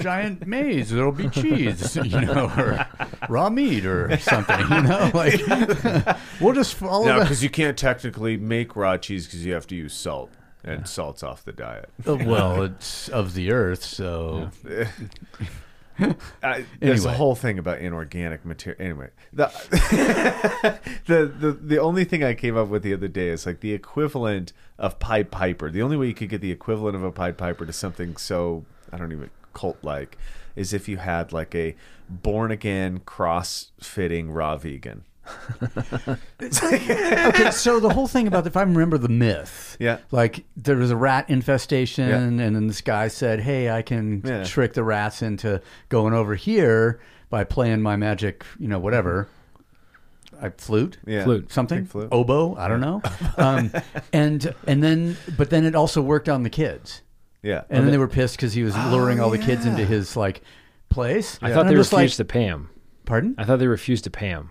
[0.00, 0.90] giant maze.
[0.90, 2.86] There'll be cheese, you know, or
[3.28, 4.60] raw meat or something.
[4.60, 5.40] You know, like
[6.40, 7.04] we'll just follow.
[7.06, 10.30] No, because you can't technically make raw cheese because you have to use salt,
[10.64, 11.90] and salt's off the diet.
[12.06, 14.50] Uh, well, it's of the earth, so
[16.42, 18.80] I, there's a whole thing about inorganic material.
[18.80, 19.46] Anyway, the,
[21.06, 23.72] the the the only thing I came up with the other day is like the
[23.72, 25.70] equivalent of Pied Piper.
[25.70, 28.64] The only way you could get the equivalent of a Pied Piper to something so
[28.92, 30.16] I don't even cult like
[30.54, 31.74] is if you had like a
[32.08, 35.04] born again cross fitting raw vegan.
[36.42, 39.98] okay, so the whole thing about if I remember the myth, Yeah.
[40.10, 42.16] like there was a rat infestation, Yeah.
[42.18, 44.44] and then this guy said, "Hey, I can Yeah.
[44.44, 47.00] trick the rats into going over here
[47.30, 49.28] by playing my magic, you know, whatever."
[50.40, 51.24] I flute, Yeah.
[51.24, 51.50] Flute.
[51.50, 52.08] something, flute.
[52.12, 53.02] oboe, I don't know,
[53.38, 53.72] um,
[54.12, 57.02] and and then but then it also worked on the kids,
[57.42, 57.62] Yeah.
[57.70, 60.42] and then they were pissed because he was luring all the kids into his like
[60.90, 61.38] place.
[61.42, 62.70] I And thought I'm they just refused like, to pay him.
[63.04, 63.34] Pardon?
[63.38, 64.50] I thought they refused to pay him.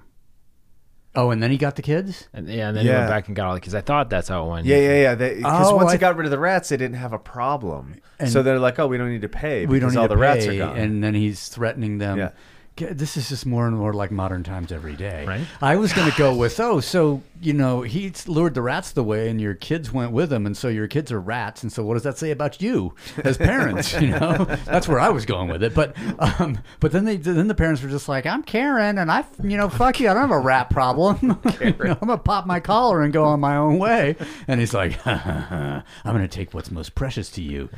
[1.18, 2.30] Oh, and then he got the kids.
[2.34, 2.99] And yeah, and then he Yeah.
[2.99, 3.73] went back and got all the kids.
[3.76, 4.65] I thought that's how it went.
[4.68, 5.15] Yeah, yeah, yeah.
[5.15, 7.95] Because Oh, once I- they got rid of the rats, they didn't have a problem.
[8.19, 10.07] And- so they're like, "Oh, we don't need to pay we don't because need all
[10.07, 12.18] to the rats pay, are gone." and then he's threatening them.
[12.19, 12.30] Yeah.
[12.77, 15.25] G- This is just more and more like modern times every day.
[15.25, 15.45] Right.
[15.61, 19.03] I was going to go with, oh, so you know he lured the rats the
[19.03, 21.83] way, and your kids went with him, and so your kids are rats, and so
[21.83, 22.93] what does that say about you
[23.23, 23.93] as parents?
[23.99, 25.73] you know, that's where I was going with it.
[25.75, 29.25] But, um, but then they then the parents were just like, I'm Karen, and I,
[29.43, 31.39] you know, fuck you, I don't have a rat problem.
[31.59, 34.15] You know, I'm gonna pop my collar and go on my own way.
[34.47, 37.69] And he's like, I'm gonna take what's most precious to you,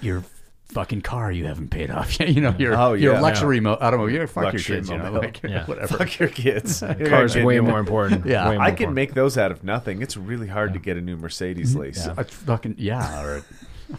[0.00, 0.22] your
[0.70, 2.28] fucking car you haven't paid off yet.
[2.34, 3.20] You know, your Oh, your yeah.
[3.20, 4.26] luxury mo- automobile.
[4.26, 5.20] Fuck Luxury your kids, you know, mobile.
[5.20, 5.66] like, Yeah.
[5.66, 5.98] whatever.
[5.98, 6.80] Fuck your kids.
[7.06, 8.24] Car's You're way more important.
[8.26, 8.48] Yeah.
[8.48, 8.94] Way more I can important.
[8.94, 10.02] make those out of nothing.
[10.02, 11.80] It's really hard to get a new Mercedes mm-hmm.
[11.80, 13.42] lease A fucking yeah, or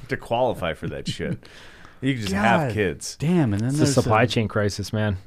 [0.07, 1.37] to qualify for that shit.
[1.99, 3.15] You can just God have kids.
[3.19, 5.17] Damn, and then It's a supply a- chain crisis, man.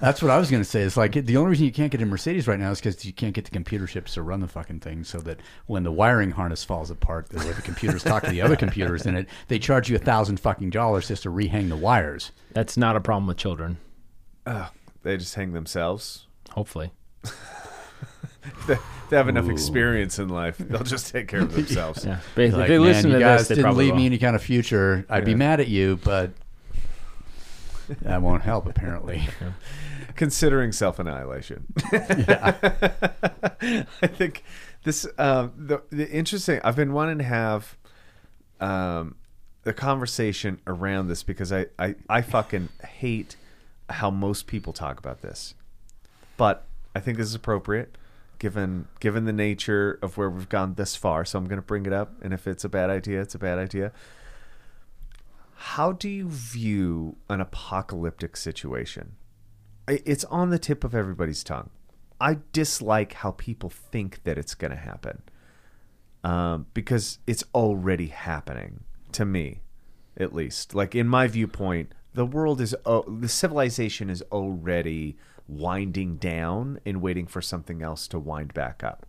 [0.00, 0.82] That's what I was going to say.
[0.82, 3.12] It's like the only reason you can't get a Mercedes right now is because you
[3.12, 5.02] can't get the computer chips to run the fucking thing.
[5.02, 8.40] So that when the wiring harness falls apart, the way the computers talk to the
[8.40, 11.76] other computers in it, they charge you a thousand fucking dollars just to rehang the
[11.76, 12.30] wires.
[12.52, 13.78] That's not a problem with children.
[15.02, 16.26] They just hang themselves.
[16.50, 16.92] Hopefully.
[18.66, 18.76] They,
[19.10, 20.58] they have enough experience in life.
[20.58, 22.04] They'll just take care of themselves.
[22.04, 22.20] Yeah.
[22.34, 24.42] Basically, Like, if they listen to this, they didn't probably leave me any kind of
[24.42, 25.04] future.
[25.10, 26.32] I'd be mad at you, but
[28.02, 28.66] that won't help.
[28.66, 29.28] Apparently,
[30.16, 31.66] Considering self annihilation.
[31.92, 32.52] I
[34.06, 34.44] think
[34.84, 36.60] this um, the the interesting.
[36.64, 37.76] I've been wanting to have
[38.60, 39.16] um,
[39.62, 43.36] the conversation around this because I, I I fucking hate
[43.88, 45.54] how most people talk about this,
[46.36, 47.96] but I think this is appropriate
[48.38, 51.24] given given the nature of where we've gone this far.
[51.24, 53.38] So I'm going to bring it up, and if it's a bad idea, it's a
[53.38, 53.92] bad idea.
[55.60, 59.16] How do you view an apocalyptic situation?
[59.88, 61.70] It's on the tip of everybody's tongue.
[62.20, 65.22] I dislike how people think that it's going to happen
[66.22, 69.62] um, because it's already happening to me,
[70.16, 70.76] at least.
[70.76, 75.16] Like in my viewpoint, the world is oh, the civilization is already
[75.48, 79.06] winding down and waiting for something else to wind back up.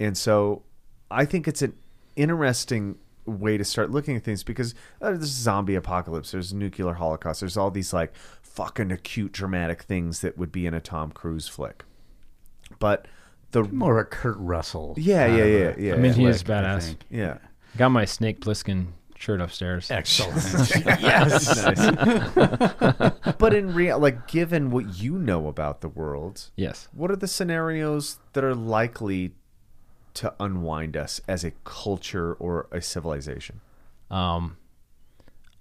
[0.00, 0.64] And so
[1.08, 1.74] I think it's an
[2.16, 7.40] interesting way to start looking at things because uh, there's zombie apocalypse, there's nuclear holocaust,
[7.40, 8.12] there's all these like
[8.42, 11.84] fucking acute dramatic things that would be in a Tom Cruise flick.
[12.78, 13.06] But
[13.52, 14.94] the more a Kurt Russell.
[14.96, 15.94] Yeah, yeah, yeah, yeah.
[15.94, 16.96] I mean, he flick, is badass.
[17.10, 17.38] yeah.
[17.76, 19.90] Got my Snake Plissken shirt upstairs.
[19.90, 20.36] Excellent.
[21.00, 21.64] yes.
[22.34, 23.12] Nice.
[23.38, 26.88] but in real like given what you know about the world, Yes.
[26.92, 29.32] what are the scenarios that are likely
[30.14, 33.60] to unwind us as a culture or a civilization?
[34.10, 34.56] Um,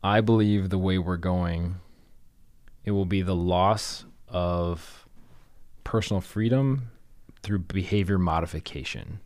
[0.04, 1.76] I believe the way we're going,
[2.84, 5.06] it will be the loss of
[5.84, 6.90] personal freedom
[7.44, 9.20] through behavior modification.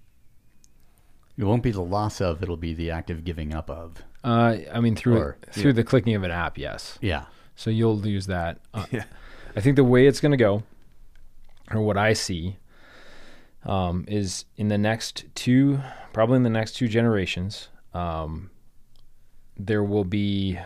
[1.38, 4.04] It won't be the loss of; it'll be the active giving up of.
[4.24, 6.98] Uh, I mean, through Or- through the clicking of an app, yes.
[7.02, 7.26] Yeah.
[7.56, 8.60] So you'll lose that.
[8.74, 9.04] Uh, Yeah.
[9.56, 10.64] I think the way it's going to go,
[11.72, 12.58] or what I see,
[13.66, 15.80] um, is in the next two,
[16.14, 18.50] probably in the next two generations, um,
[19.58, 20.60] there will be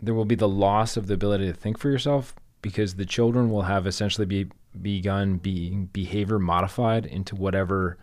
[0.00, 3.50] there will be the loss of the ability to think for yourself because the children
[3.50, 4.46] will have essentially be
[4.80, 7.98] begun being behavior modified into whatever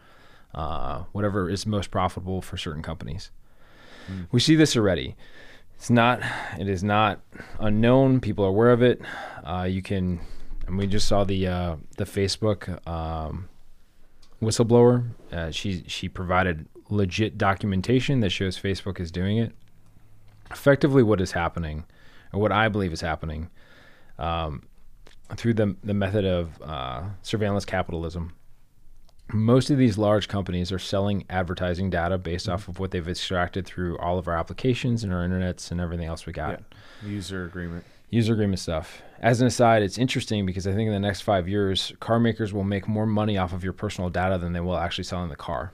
[0.53, 3.32] uh, whatever is most profitable for certain companies.
[4.32, 5.15] We see this already.
[5.76, 6.22] It's not.
[6.60, 7.19] It is not
[7.60, 8.22] unknown.
[8.22, 9.02] People are aware of it.
[9.44, 10.22] Uh, you can,
[10.67, 13.49] and we just saw the uh, the Facebook um,
[14.41, 15.09] whistleblower.
[15.31, 19.53] Uh, she she provided legit documentation that shows Facebook is doing it.
[20.51, 21.85] Effectively, what is happening,
[22.33, 23.49] or what I believe is happening,
[24.17, 24.63] um,
[25.35, 28.33] through the the method of uh, surveillance capitalism.
[29.33, 33.65] Most of these large companies are selling advertising data based off of what they've extracted
[33.65, 36.61] through all of our applications and our internets and everything else we got
[37.03, 37.83] User agreement.
[38.10, 39.02] User agreement stuff.
[39.19, 42.53] As an aside, it's interesting because I think in the next five years, car makers
[42.53, 45.36] will make more money off of your personal data than they will actually selling the
[45.36, 45.72] car.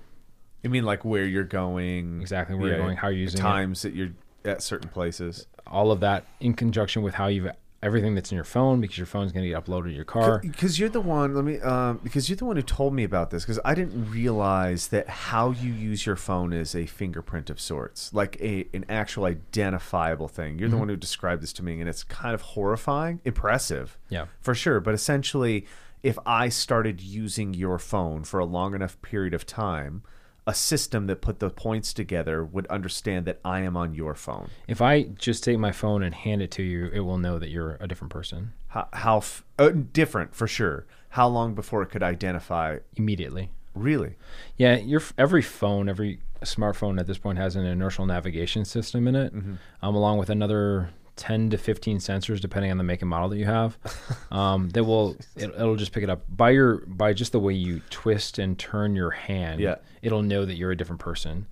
[0.64, 2.22] You mean like where you're going?
[2.22, 3.42] Exactly where you're going, how you're using it.
[3.42, 4.12] times that you're
[4.46, 5.48] at certain places.
[5.68, 7.50] All of that in conjunction with how you've
[7.84, 10.38] everything that's in your phone because your phone's going to get uploaded to your car.
[10.40, 13.32] because you're the one let me um, because you're the one who told me about
[13.32, 17.60] this because i didn't realize that how you use your phone is a fingerprint of
[17.60, 20.80] sorts like a an actual identifiable thing you're the Mm-hmm.
[20.80, 24.26] one who described this to me and it's kind of horrifying impressive Yeah.
[24.42, 25.66] for sure but essentially
[26.04, 30.04] if i started using your phone for a long enough period of time
[30.52, 34.48] a system that put the points together would understand that i am on your phone.
[34.68, 37.50] If I just take my phone and hand it to you, it will know that
[37.50, 38.52] you're a different person.
[38.68, 40.86] How, how f- uh, different for sure.
[41.18, 42.80] How long before it could identify?
[42.98, 43.46] Immediately.
[43.74, 44.16] really?
[44.58, 49.16] Yeah, your every phone, every smartphone at this point has an inertial navigation system in
[49.16, 49.54] it, Mm-hmm.
[49.82, 50.90] um, along with another
[51.22, 53.78] ten to fifteen sensors, depending on the make and model that you have.
[54.32, 57.54] Um, that will it, it'll just pick it up by your by just the way
[57.54, 59.60] you twist and turn your hand.
[59.60, 59.76] Yeah.
[60.02, 61.48] it'll know that you're a different person.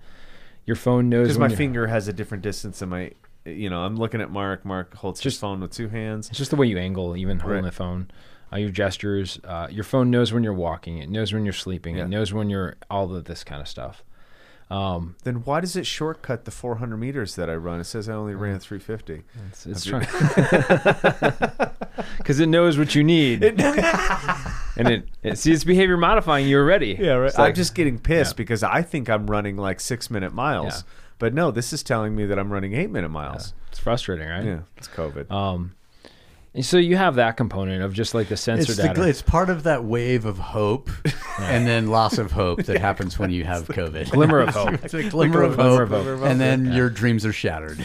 [0.66, 3.12] Your phone knows because my finger has a different distance than my
[3.44, 6.38] you know i'm looking at mark mark holds his Just- phone with two hands It's
[6.38, 7.70] just the way you angle, even holding Right.
[7.70, 8.10] the phone.
[8.52, 9.38] Uh, your gestures.
[9.44, 10.98] Uh, your phone knows when you're walking.
[10.98, 11.96] It knows when you're sleeping.
[11.96, 12.04] Yeah.
[12.04, 14.02] It knows when you're all of this kind of stuff.
[14.70, 18.12] Um, then why does it shortcut the 400 meters that i run it says i
[18.12, 20.02] only ran 350 it's, it's trying
[22.18, 26.96] because it knows what you need, and it, it see it's behavior modifying you already.
[26.98, 27.26] Yeah, right.
[27.28, 28.36] It's i'm like- just getting pissed Yeah.
[28.36, 30.92] because i think i'm running like six minute miles Yeah.
[31.18, 34.44] but no this is telling me that i'm running eight minute miles it's frustrating, right?
[34.44, 35.74] yeah, it's covid Um,
[36.54, 39.00] and so you have that component of just like the sensor It's, data.
[39.00, 40.90] gl- it's part of that wave of hope
[41.40, 44.10] and then loss of hope that happens when you have COVID.
[44.10, 44.84] glimmer of hope.
[44.84, 46.28] It's a glimmer of Glimmer hope, of hope.
[46.28, 47.84] and then your dreams are shattered.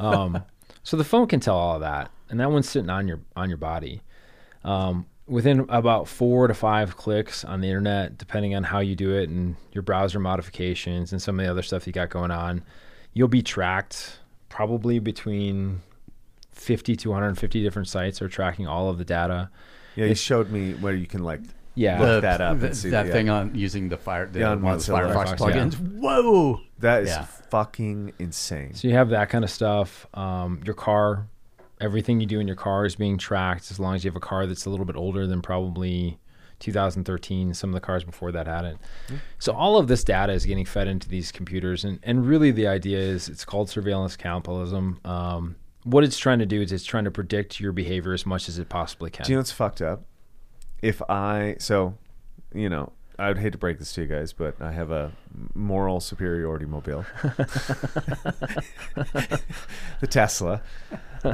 [0.00, 0.42] um,
[0.82, 3.48] so the phone can tell all of that, and that one's sitting on your on
[3.48, 4.02] your body.
[4.64, 9.12] Um, within about four to five clicks on the internet, depending on how you do
[9.12, 12.62] it and your browser modifications and some of the other stuff you got going on,
[13.12, 15.82] you'll be tracked probably between
[16.66, 19.50] 50 to 150 different sites are tracking all of the data.
[19.94, 21.40] yeah you showed me where you can like
[21.76, 22.00] Yeah.
[22.00, 24.62] Look that up and see that the- thing on using the fire, the, Yeah, on
[24.62, 25.12] one of the Mozilla.
[25.14, 25.62] Firefox Firefox, yeah.
[25.62, 25.74] plugins.
[26.00, 26.60] Whoa!
[26.80, 27.24] that is Yeah.
[27.50, 30.06] fucking insane So you have that kind of stuff.
[30.14, 31.28] Um, your car,
[31.80, 34.20] everything you do in your car is being tracked as long as you have a
[34.32, 36.18] car that's a little bit older than probably
[36.58, 37.52] 2013.
[37.54, 38.78] Some of the cars before that had it.
[39.38, 42.66] So all of this data is getting fed into these computers, and and really the
[42.66, 44.98] idea is it's called surveillance capitalism.
[45.04, 45.56] Um,
[45.86, 48.58] what it's trying to do is it's trying to predict your behavior as much as
[48.58, 49.24] it possibly can.
[49.24, 50.02] Do you know what's fucked up?
[50.82, 51.94] If I so,
[52.52, 55.10] you know, I would hate to break this to you guys, but I have a
[55.54, 57.04] moral superiority mobile,
[58.94, 60.62] the Tesla.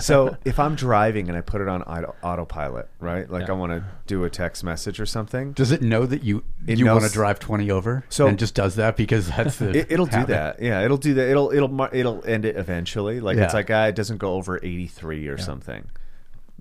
[0.00, 3.28] So if I'm driving and I put it on auto, autopilot, right?
[3.28, 3.54] Like Yeah.
[3.54, 6.78] I want to do a text message or something, Does it know that you It
[6.78, 8.04] you want to drive twenty over?
[8.08, 10.28] So- and just does that because that's the it, it'll do habit?
[10.28, 10.62] that.
[10.62, 11.28] Yeah, it'll do that.
[11.28, 13.20] It'll it'll mar- it'll end it eventually.
[13.20, 13.56] Like it's Yeah.
[13.58, 15.84] like ah, it doesn't go over 83 or something,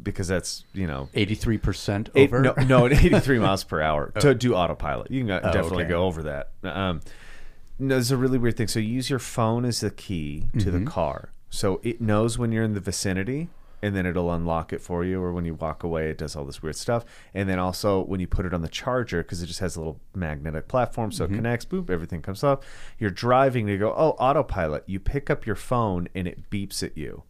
[0.01, 2.41] because that's you know Eighty-three percent Eight- over.
[2.41, 5.11] no, no, at 83 miles per hour to do autopilot.
[5.11, 5.89] You can Oh, definitely okay.
[5.89, 6.49] go over that.
[6.63, 7.01] Um,
[7.79, 8.67] no, it's a really weird thing.
[8.67, 10.85] So you use your phone as the key to Mm-hmm.
[10.85, 11.31] the car.
[11.49, 13.49] So it knows when you're in the vicinity
[13.83, 16.45] and then it'll unlock it for you or when you walk away it does all
[16.45, 17.03] this weird stuff
[17.33, 19.79] and then also when you put it on the charger because it just has a
[19.79, 21.33] little magnetic platform so Mm-hmm.
[21.33, 22.63] it connects boop everything comes up
[22.99, 26.95] you're driving you go oh autopilot you pick up your phone and it beeps at
[26.95, 27.23] you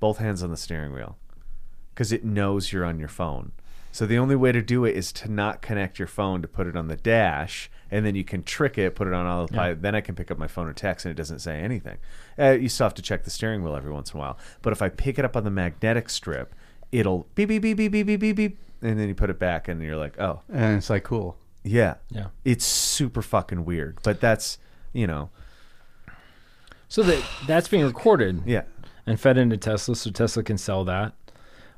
[0.00, 1.18] both hands on the steering wheel
[1.94, 3.52] because it knows you're on your phone.
[3.92, 6.66] So the only way to do it is to not connect your phone to put
[6.66, 9.82] it on the dash, and then you can trick it, put it on autopilot.
[9.82, 11.98] Then I can pick up my phone or text, and it doesn't say anything.
[12.36, 14.36] Uh, you still have to check the steering wheel every once in a while.
[14.62, 16.54] But if I pick it up on the magnetic strip,
[16.90, 19.68] it'll beep beep beep beep beep beep beep beep, and then you put it back,
[19.68, 21.36] and you're like, oh and it's like cool.
[21.62, 22.26] yeah, Yeah.
[22.44, 24.58] It's super fucking weird, but that's
[24.92, 25.30] you know
[26.88, 28.42] So that that's being recorded.
[28.44, 28.62] yeah.
[29.06, 31.12] and fed into Tesla, so Tesla can sell that.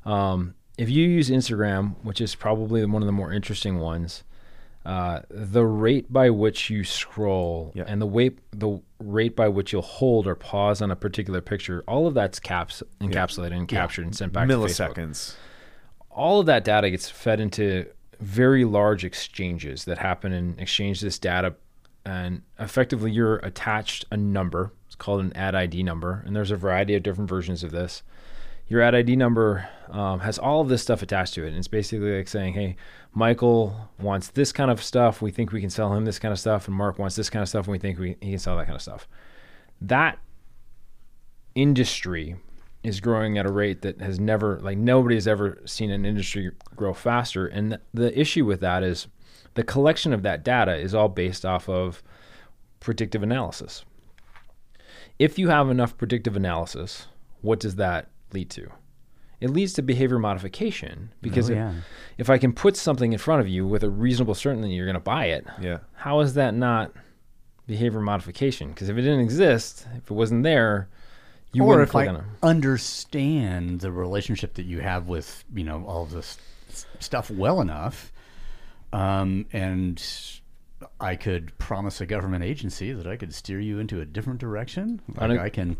[0.07, 4.23] Um, if you use Instagram, which is probably one of the more interesting ones,
[4.85, 7.83] uh, the rate by which you scroll Yeah.
[7.87, 11.83] and the weight, the rate by which you'll hold or pause on a particular picture,
[11.87, 15.35] all of that's caps, encapsulated and captured and sent back to Milliseconds.
[16.09, 17.85] all of that data gets fed into
[18.21, 21.53] very large exchanges that happen and exchange this data
[22.05, 24.71] and effectively you're attached a number.
[24.87, 28.03] It's called an ad id number and there's a variety of different versions of this
[28.67, 31.49] your ad id number um, has all of this stuff attached to it.
[31.49, 32.75] And it's basically like saying hey
[33.13, 35.21] michael wants this kind of stuff.
[35.21, 36.67] We think we can sell him this kind of stuff.
[36.67, 37.65] And mark wants this kind of stuff.
[37.65, 39.07] And we think we, he can sell that kind of stuff.
[39.81, 40.19] That
[41.55, 42.35] industry
[42.83, 46.51] is growing at a rate that has never like nobody has ever seen an industry
[46.75, 47.47] grow faster.
[47.47, 49.07] And th- the issue with that is
[49.55, 52.03] the collection of that data is all based off of
[52.79, 53.83] predictive analysis.
[55.17, 57.07] If you have enough predictive analysis
[57.41, 58.69] what does that lead to
[59.39, 61.73] it leads to behavior modification because Oh, if, yeah.
[62.17, 64.95] if I can put something in front of you with a reasonable certainty you're going
[64.95, 65.77] to buy it, Yeah.
[65.93, 66.91] how is that not
[67.67, 68.69] behavior modification?
[68.69, 70.89] Because if it didn't exist, if it wasn't there,
[71.53, 72.07] you or wouldn't if I
[72.41, 76.37] understand the relationship that you have with you know all this
[76.99, 78.11] stuff well enough,
[78.91, 80.03] um, and
[80.99, 85.01] I could promise a government agency that I could steer you into a different direction.
[85.15, 85.77] Like Unex- I can,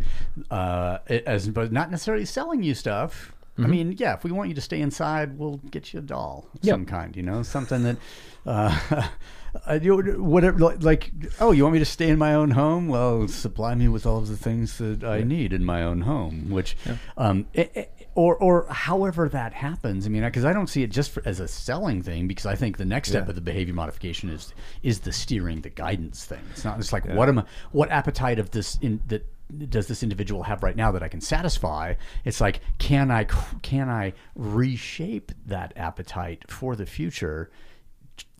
[0.49, 3.33] uh, as but not necessarily selling you stuff.
[3.59, 6.47] I mean, yeah, if we want you to stay inside, we'll get you a doll
[6.53, 6.73] of Yep.
[6.73, 7.15] some kind.
[7.15, 7.97] You know, something that,
[8.45, 9.07] uh,
[9.65, 10.59] uh, whatever.
[10.77, 12.87] Like, oh, you want me to stay in my own home?
[12.87, 16.51] Well, supply me with all of the things that I need in my own home.
[16.51, 16.77] Which,
[17.17, 17.87] um, i- i-
[18.17, 20.07] or or however that happens.
[20.07, 22.27] I mean, because I don't see it just for, as a selling thing.
[22.27, 23.29] Because I think the next step Yeah.
[23.29, 26.41] of the behavior modification is is the steering, the guidance thing.
[26.51, 29.23] It's not just like what am I, what appetite of this in that
[29.69, 31.93] does this individual have right now that I can satisfy?
[32.25, 33.25] It's like can I
[33.61, 37.51] can I reshape that appetite for the future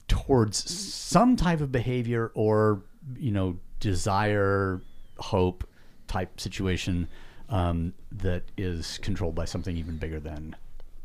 [0.08, 2.82] towards some type of behavior or
[3.16, 4.82] you know desire,
[5.20, 5.68] hope
[6.08, 7.08] type situation
[7.50, 10.56] um, that is controlled by something even bigger than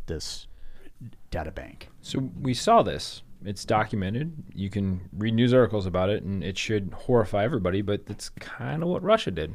[0.06, 0.46] this
[1.30, 1.88] data bank.
[2.00, 3.22] So we saw this.
[3.44, 4.32] It's documented.
[4.54, 7.82] You can read news articles about it, and it should horrify everybody.
[7.82, 9.54] But that's kind of what Russia did.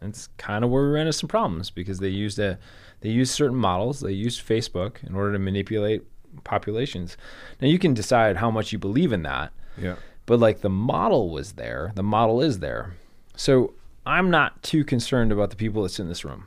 [0.00, 2.58] It's kind of where we ran into some problems because they used a,
[3.00, 4.00] they used certain models.
[4.00, 6.02] They used Facebook in order to manipulate
[6.44, 7.16] populations.
[7.60, 9.96] Now you can decide how much you believe in that, Yeah.
[10.26, 11.92] but like the model was there.
[11.94, 12.94] The model is there.
[13.36, 13.74] So
[14.04, 16.46] I'm not too concerned about the people that's in this room.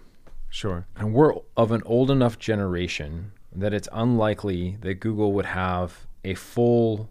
[0.49, 0.86] Sure.
[0.95, 6.34] And we're of an old enough generation that it's unlikely that Google would have a
[6.34, 7.10] full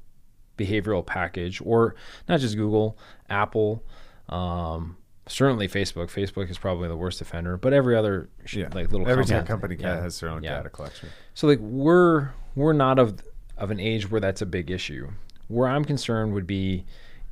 [0.59, 1.95] behavioral package, or
[2.29, 2.97] not just Google,
[3.29, 3.83] Apple,
[4.29, 4.97] um,
[5.27, 6.11] certainly Facebook.
[6.11, 8.69] Facebook is probably the worst offender, but every other sh- Yeah.
[8.75, 10.01] like little Every company- company yeah.
[10.03, 10.57] has their own Yeah.
[10.59, 11.09] data collection.
[11.35, 13.21] So like we're we're not of
[13.57, 15.11] of an age where that's a big issue.
[15.49, 16.85] Where I'm concerned would be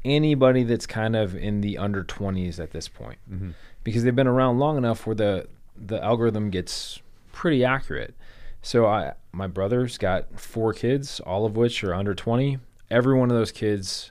[0.05, 3.19] anybody that's kind of in the under 20s at this point,
[3.85, 5.47] because they've been around long enough where the
[5.77, 7.01] the algorithm gets
[7.33, 8.15] pretty accurate.
[8.63, 12.59] So I my brother's got four kids, all of which are under 20.
[12.91, 14.11] Every one of those kids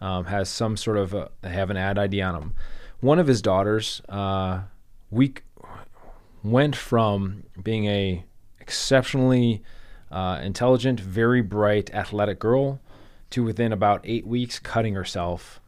[0.00, 2.54] um, has some sort of a, have an ad ID on them.
[3.00, 4.62] One of his daughters, uh,
[5.10, 5.34] we
[6.42, 8.24] went from being a
[8.60, 9.62] exceptionally
[10.10, 12.80] uh, intelligent, very bright, athletic girl
[13.30, 15.60] to within about eight weeks cutting herself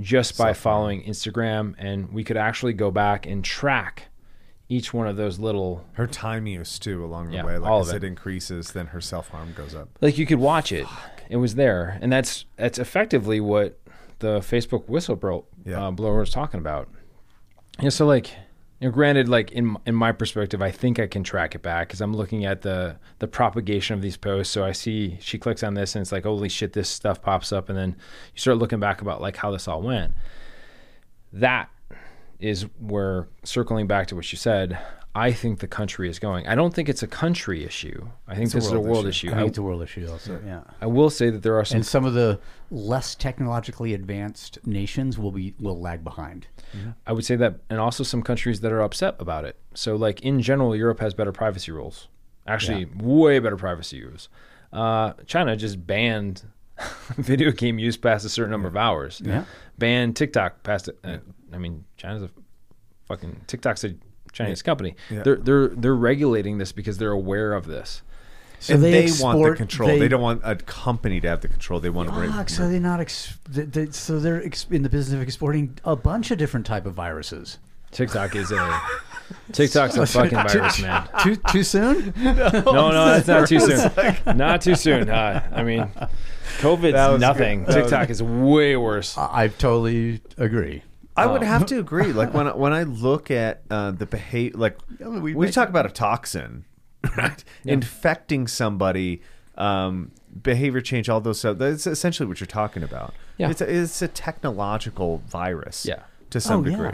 [0.00, 4.04] just by following Instagram, and we could actually go back and track
[4.68, 5.84] each one of those little.
[5.94, 7.58] Her time use too along the Yeah, way.
[7.58, 7.96] Like all as it.
[7.96, 8.04] it.
[8.04, 9.88] increases, then her self harm goes up.
[10.00, 10.86] Like you could watch it;
[11.28, 13.78] it was there, and that's that's effectively what
[14.20, 15.86] the Facebook whistleblower Yeah.
[15.88, 16.88] uh, blower was talking about.
[17.80, 18.30] Yeah, so like,
[18.80, 21.88] you know, granted, like in in my perspective, I think I can track it back
[21.88, 24.52] because I'm looking at the the propagation of these posts.
[24.52, 27.52] So I see she clicks on this, and it's like, holy shit, this stuff pops
[27.52, 27.90] up, and then
[28.34, 30.14] you start looking back about like how this all went.
[31.32, 31.68] That
[32.38, 34.78] is where circling back to what you said.
[35.14, 36.46] I think the country is going.
[36.46, 38.08] I don't think it's a country issue.
[38.28, 39.26] I think It's a this is a world world issue.
[39.26, 39.34] issue.
[39.34, 40.40] I I, think it's a world issue also.
[40.46, 40.62] Yeah.
[40.80, 42.38] I will say that there are some And some of the
[42.70, 46.46] less technologically advanced nations will be will lag behind.
[47.06, 49.56] I would say that, and also some countries that are upset about it.
[49.74, 52.08] So, like in general, Europe has better privacy rules.
[52.46, 54.28] Actually, way better privacy rules.
[54.72, 56.42] Uh, China just banned
[57.16, 59.20] video game use past a certain number of hours.
[59.24, 59.44] Yeah.
[59.78, 60.88] Banned TikTok past.
[60.88, 60.98] it.
[61.04, 61.18] Uh,
[61.52, 62.30] I mean, China's a
[63.06, 63.94] fucking TikTok's a
[64.32, 64.94] Chinese company.
[65.10, 65.22] Yeah.
[65.22, 68.02] They're they're they're regulating this because they're aware of this.
[68.60, 69.88] So and they, export, want the control.
[69.88, 71.80] They, they- don't want a company to have the control.
[71.80, 72.48] They want to Fuck, break.
[72.50, 73.00] so they're not.
[73.00, 76.66] Ex- they, they, so they're ex- in the business of exporting a bunch of different
[76.66, 77.58] type of viruses.
[77.90, 78.80] TikTok is a
[79.52, 81.08] TikTok's a fucking virus, man.
[81.22, 82.12] Too too soon?
[82.22, 84.36] No, no, no that's not too soon.
[84.36, 85.08] Not too soon.
[85.10, 86.10] Uh, I mean, That
[86.58, 87.64] COVID's nothing.
[87.64, 87.74] good.
[87.74, 89.16] That was- TikTok is way worse.
[89.18, 90.82] I, I totally agree.
[91.16, 92.12] I would have to agree.
[92.12, 95.84] Like when I- when I look at uh, the behavior, like we we, talk about
[95.86, 96.64] a toxin,
[97.16, 97.42] right?
[97.64, 99.22] Infecting somebody,
[99.56, 100.10] um,
[100.42, 101.58] behavior change, all those stuff.
[101.58, 103.14] That's essentially what you're talking about.
[103.38, 103.50] Yeah.
[103.50, 105.86] it's a, it's a technological virus.
[105.86, 106.02] Yeah.
[106.30, 106.90] to some oh, degree.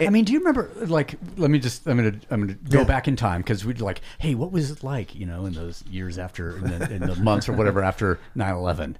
[0.00, 0.06] Yeah.
[0.08, 0.68] I mean, do you remember?
[0.74, 1.86] Like, let me just.
[1.86, 2.18] I'm gonna.
[2.30, 2.84] I'm gonna go Yeah.
[2.84, 5.14] back in time because we'd like, hey, what was it like?
[5.14, 8.96] You know, in those years after, in the, in the months or whatever after 9/11,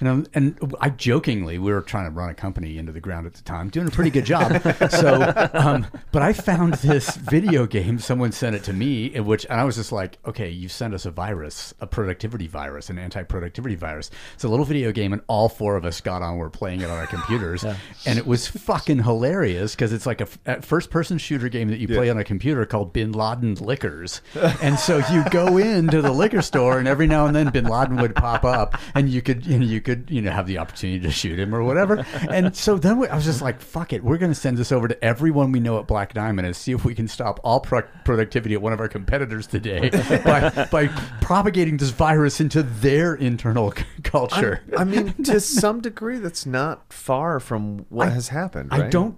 [0.00, 3.26] And, I'm, and I jokingly, we were trying to run a company into the ground
[3.26, 4.60] at the time, doing a pretty good job.
[4.90, 7.98] so, um, but I found this video game.
[7.98, 10.94] Someone sent it to me, in which, and I was just like, okay, you sent
[10.94, 14.10] us a virus, a productivity virus, an anti-productivity virus.
[14.34, 16.36] It's a little video game, and all four of us got on.
[16.36, 17.64] We're playing it on our computers,
[18.06, 22.10] and it was fucking hilarious because it's like a first-person shooter game that you play
[22.10, 24.20] on a computer called Bin Laden Liquors,
[24.62, 27.96] and so you go into the liquor store, and every now and then Bin Laden
[27.96, 31.00] would pop up, and you could you know you could you know have the opportunity
[31.00, 32.04] to shoot him or whatever.
[32.28, 34.72] And so then we, I was just like, fuck it, we're going to send this
[34.72, 37.60] over to everyone we know at Black Diamond and see if we can stop all
[37.60, 39.90] pro- productivity at one of our competitors today
[40.24, 40.86] by by
[41.20, 44.62] propagating this virus into their internal c- culture.
[44.76, 48.70] I mean, to some degree, that's not far from what has happened.
[48.72, 49.16] I don't.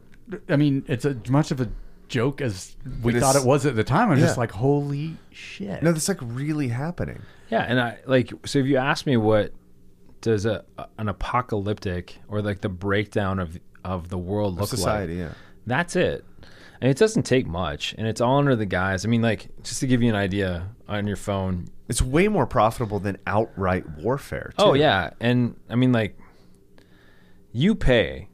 [0.48, 1.68] I mean, it's as much of a
[2.08, 4.10] joke as we It thought it was at the time.
[4.10, 5.82] I'm just like, holy shit!
[5.82, 7.22] No, that's like really happening.
[7.50, 9.52] Yeah, and I like so if you ask me what
[10.20, 10.64] does a
[10.98, 15.34] an apocalyptic or like the breakdown of of the world look Society, like, yeah.
[15.66, 16.24] that's it.
[16.80, 19.04] And it doesn't take much, and it's all under the guise.
[19.06, 21.68] I mean, like just to give you an idea on your phone.
[21.88, 24.52] It's way more profitable than outright warfare.
[24.58, 24.70] Oh, too.
[24.70, 26.18] Oh yeah, and I mean like
[27.52, 28.28] you pay.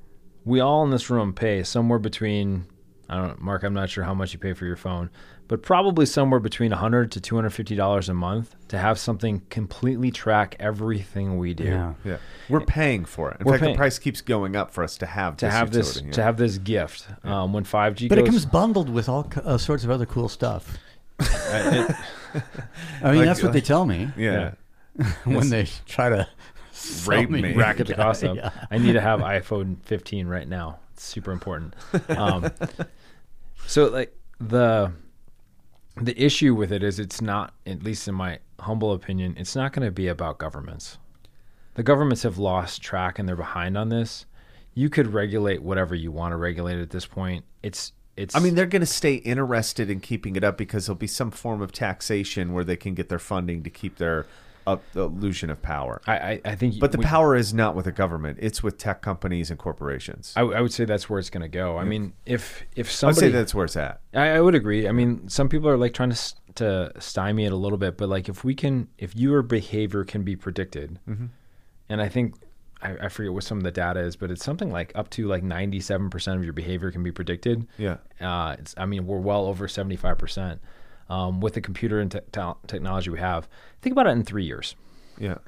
[0.45, 2.67] We all in this room pay somewhere between
[3.09, 3.63] I don't know, Mark.
[3.63, 5.11] I'm not sure how much you pay for your phone,
[5.53, 10.57] but probably somewhere between 100 to 250 dollars a month to have something completely track
[10.59, 11.65] everything we do.
[11.65, 11.93] yeah.
[12.07, 12.17] yeah.
[12.49, 13.41] We're paying for it.
[13.41, 15.55] In We're fact, pay- the price keeps going up for us to have To this
[15.55, 18.89] have this, utility, to have this gift, um, when 5G But goes, it comes bundled
[18.89, 20.79] with all uh, sorts of other cool stuff.
[21.21, 21.97] it-
[23.03, 24.53] I mean, Like- that's what they tell me yeah.
[25.25, 26.27] when they try to
[26.71, 27.53] sell Rape me.
[27.57, 28.37] racket the cost up.
[28.37, 28.53] Yeah.
[28.71, 30.79] I need to have iPhone 15 right now.
[30.95, 31.75] It's super important.
[32.09, 32.51] Um,
[33.67, 34.93] so like the
[35.97, 39.73] the issue with it is it's not, at least in my humble opinion, it's not
[39.73, 40.99] going to be about governments.
[41.75, 44.27] The governments have lost track and they're behind on this.
[44.75, 47.45] You could regulate whatever you want to regulate at this point.
[47.63, 48.35] It's it's.
[48.35, 51.31] I mean, they're going to stay interested in keeping it up because there'll be some
[51.31, 54.27] form of taxation where they can get their funding to keep their
[54.67, 56.01] a, illusion of power.
[56.07, 58.79] I, I, I think, but the we, power is not with the government; it's with
[58.79, 60.33] tech companies and corporations.
[60.37, 61.79] I, I would say that's where it's going to go.
[61.79, 64.01] I mean, if if somebody, I'd say that's where it's at.
[64.15, 64.89] I, I would agree.
[64.89, 68.09] I mean, some people are like trying to to stymie it a little bit, but
[68.09, 71.27] like if we can, if your behavior can be predicted, mm-hmm.
[71.89, 72.35] and I think
[72.83, 75.43] I, forget what some of the data is, but it's something like up to like
[75.43, 77.67] 97% of your behavior can be predicted.
[77.79, 77.99] Yeah.
[78.21, 80.59] Uh, I mean, we're well over 75%
[81.13, 83.47] um, with the computer and te- technology we have.
[83.83, 84.75] Think about it in three years.
[85.19, 85.39] Yeah.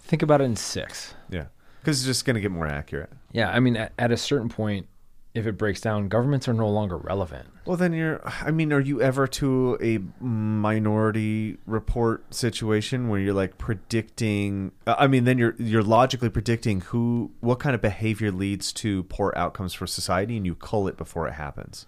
[0.00, 1.14] Think about it in six.
[1.30, 1.46] Yeah.
[1.80, 3.10] Because it's just going to get more accurate.
[3.32, 3.50] Yeah.
[3.50, 4.86] I mean, at, at a certain point,
[5.32, 7.48] if it breaks down, governments are no longer relevant.
[7.64, 13.34] Well, then you're, I mean, are you ever to a minority report situation where you're
[13.34, 18.30] like predicting, uh, I mean, then you're, you're logically predicting who, what kind of behavior
[18.30, 21.86] leads to poor outcomes for society and you cull it before it happens.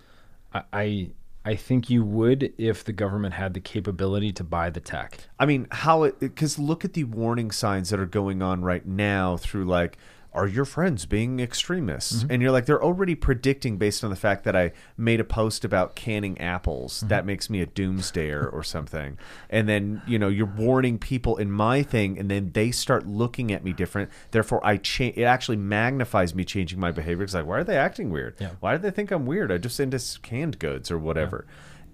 [0.55, 1.11] I, I
[1.47, 5.21] I think you would if the government had the capability to buy the tech.
[5.39, 8.85] I mean, how it because look at the warning signs that are going on right
[8.85, 9.97] now through like,
[10.37, 12.19] are your friends being extremists?
[12.23, 12.33] Mm-hmm.
[12.33, 15.65] And you're like, they're already predicting based on the fact that I made a post
[15.65, 16.99] about canning apples.
[16.99, 17.09] Mm-hmm.
[17.09, 19.19] That makes me a doomsdayer or something.
[19.51, 23.51] And then you know you're warning people in my thing, and then they start looking
[23.53, 24.11] at me different.
[24.31, 25.17] Therefore, I change.
[25.17, 27.25] It actually magnifies me changing my behavior.
[27.25, 28.37] It's like, why are they acting weird?
[28.39, 28.51] Yeah.
[28.61, 29.51] Why do they think I'm weird?
[29.51, 31.47] I just into canned goods or whatever.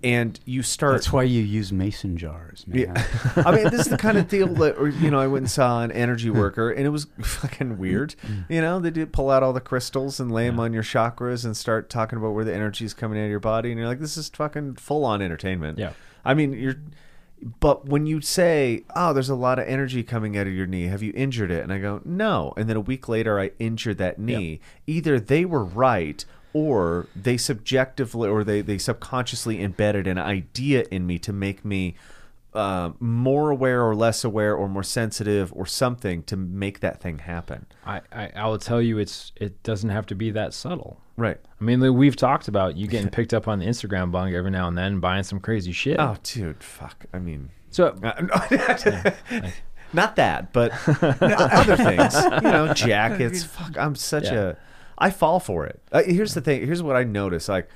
[0.05, 0.95] And you start.
[0.95, 2.79] That's why you use mason jars, man.
[2.81, 3.33] Yeah.
[3.47, 5.51] I mean, this is the kind of deal that, or, you know, I went and
[5.51, 8.17] saw an energy worker and it was fucking weird.
[8.23, 8.53] Mm-hmm.
[8.53, 11.45] You know, they did pull out all the crystals and lay them on your chakras
[11.45, 13.71] and start talking about where the energy is coming out of your body.
[13.71, 15.79] And you're like, this is fucking full on entertainment.
[15.79, 15.93] Yeah.
[16.25, 16.77] I mean, you're,
[17.61, 20.87] but when you say, oh, there's a lot of energy coming out of your knee,
[20.87, 21.63] have you injured it?
[21.63, 22.55] And I go, no.
[22.57, 24.61] And then a week later, I injured that knee.
[24.87, 31.07] Either they were right or they subjectively or they, they subconsciously embedded an idea in
[31.07, 31.95] me to make me
[32.55, 37.19] uh, more aware or less aware or more sensitive or something to make that thing
[37.21, 37.65] happen.
[37.87, 41.01] I, I I will tell you, it's it doesn't have to be that subtle.
[41.17, 41.39] Right.
[41.61, 44.69] I mean, we've talked about you getting picked up on the Instagram bung every now
[44.69, 45.99] and then, buying some crazy shit.
[45.99, 47.07] Oh, dude, fuck.
[47.15, 47.95] I mean, So
[49.95, 50.73] not that, but
[51.03, 52.15] other things.
[52.23, 53.45] You know, jackets.
[53.45, 54.35] Fuck, I'm such Yeah.
[54.51, 54.57] a.
[55.03, 55.83] I fall for it.
[55.91, 56.65] Uh, here's the thing.
[56.65, 57.49] Here's what I notice.
[57.49, 57.69] Like,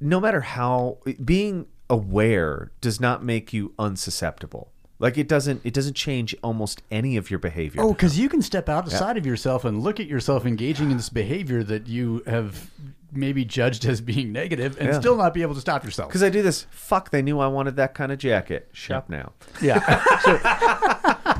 [0.00, 4.68] no matter how being aware does not make you unsusceptible.
[4.98, 5.62] Like it doesn't.
[5.64, 7.80] It doesn't change almost any of your behavior.
[7.82, 11.08] Oh, because you can step outside of yourself and look at yourself engaging in this
[11.08, 12.70] behavior that you have
[13.12, 15.00] maybe judged as being negative and Yeah.
[15.00, 16.10] still not be able to stop yourself.
[16.10, 16.66] Because I do this.
[16.70, 18.68] Fuck, they knew I wanted that kind of jacket.
[18.72, 19.32] Shop now.
[19.62, 19.80] Yeah.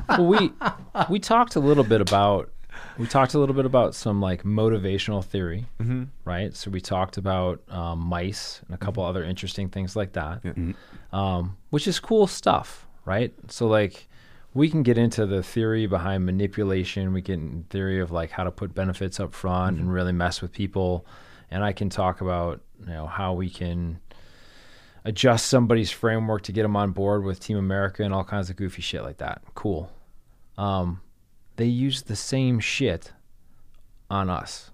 [0.09, 0.53] well, we
[1.11, 2.51] we talked a little bit about
[3.01, 6.05] we talked a little bit about some like motivational theory, Mm-hmm.
[6.25, 6.55] right?
[6.55, 10.43] So we talked about um, mice and a couple other interesting things like that,
[11.13, 13.33] um, which is cool stuff, right?
[13.49, 14.07] So like
[14.53, 17.13] we can get into the theory behind manipulation.
[17.13, 20.53] We can theory of like how to put benefits up front and really mess with
[20.53, 21.07] people,
[21.51, 24.01] and I can talk about you know how we can
[25.05, 28.57] adjust somebody's framework to get them on board with Team America and all kinds of
[28.57, 29.41] goofy shit like that.
[29.55, 29.91] Cool.
[30.59, 31.01] Um,
[31.61, 33.13] they use the same shit
[34.09, 34.71] on us.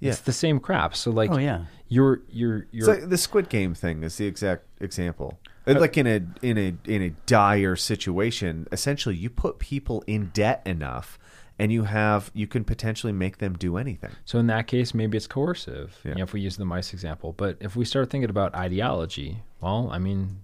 [0.00, 0.10] Yeah.
[0.12, 0.94] It's the same crap.
[0.96, 1.64] So like, Oh, yeah.
[1.88, 5.38] you're you're you're like the Squid Game thing is the exact example.
[5.66, 10.30] Uh, like in a in a in a dire situation, essentially you put people in
[10.32, 11.18] debt enough
[11.58, 14.12] and you have you can potentially make them do anything.
[14.24, 15.98] So in that case, maybe it's coercive.
[16.04, 16.10] Yeah.
[16.12, 19.38] You know, if we use the mice example, but if we start thinking about ideology,
[19.60, 20.42] well, I mean,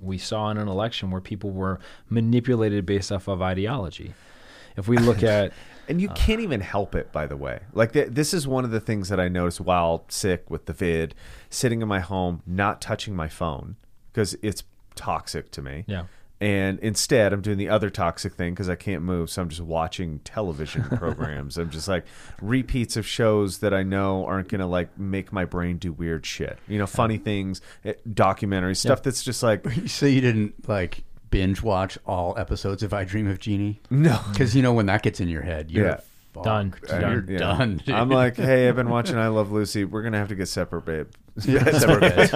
[0.00, 4.14] we saw in an election where people were manipulated based off of ideology.
[4.76, 5.52] If we look at
[5.88, 6.02] And Uh.
[6.02, 7.60] you can't even help it, by the way.
[7.72, 10.74] Like th- this is one of the things that I noticed while sick with the
[10.74, 11.14] vid,
[11.48, 13.76] sitting in my home, not touching my phone
[14.12, 14.64] because it's
[14.96, 15.84] toxic to me.
[15.86, 16.04] Yeah.
[16.40, 19.60] And instead, I'm doing the other toxic thing because I can't move, so I'm just
[19.60, 21.58] watching television programs.
[21.58, 22.04] I'm just like
[22.40, 26.58] repeats of shows that I know aren't gonna like make my brain do weird shit.
[26.68, 31.62] You know, funny things, eh, documentaries, stuff that's just like So you didn't like binge
[31.62, 33.80] watch all episodes of I Dream of Jeannie?
[33.90, 34.18] no.
[34.32, 36.00] Because you know when that gets in your head, you're Yeah.
[36.32, 36.44] fucked.
[36.44, 36.74] Done.
[36.88, 37.38] You're Yeah.
[37.38, 37.76] done.
[37.84, 37.94] dude.
[37.94, 39.84] I'm like, hey, I've been watching I Love Lucy.
[39.84, 41.08] We're gonna have to get separate, babe.
[41.44, 42.32] Yeah, separate beds.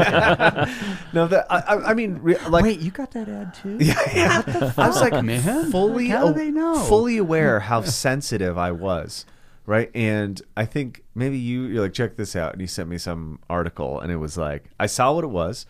[1.12, 3.76] No, that I, I, I mean, re- like, Wait, you got that ad too?
[3.80, 4.72] yeah, yeah.
[4.78, 5.70] I was like, man?
[5.72, 6.76] fully, Like, how do they know?
[6.84, 9.26] fully aware how sensitive I was,
[9.66, 9.90] right?
[9.94, 13.40] And I think maybe you, you're like, check this out, and you sent me some
[13.50, 15.66] article, and it was like, I saw what it was,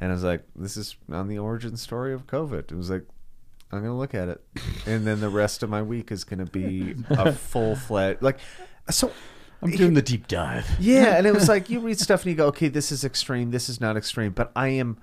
[0.00, 2.72] and I was like, this is on the origin story of COVID.
[2.72, 3.04] It was like.
[3.72, 4.40] I'm gonna look at it,
[4.86, 8.38] and then the rest of my week is gonna be a full fledged like.
[8.88, 9.10] So
[9.62, 10.68] I'm doing the deep dive.
[10.78, 13.50] yeah, and it was like you read stuff and you go, okay, this is extreme,
[13.50, 14.98] this is not extreme, but I am.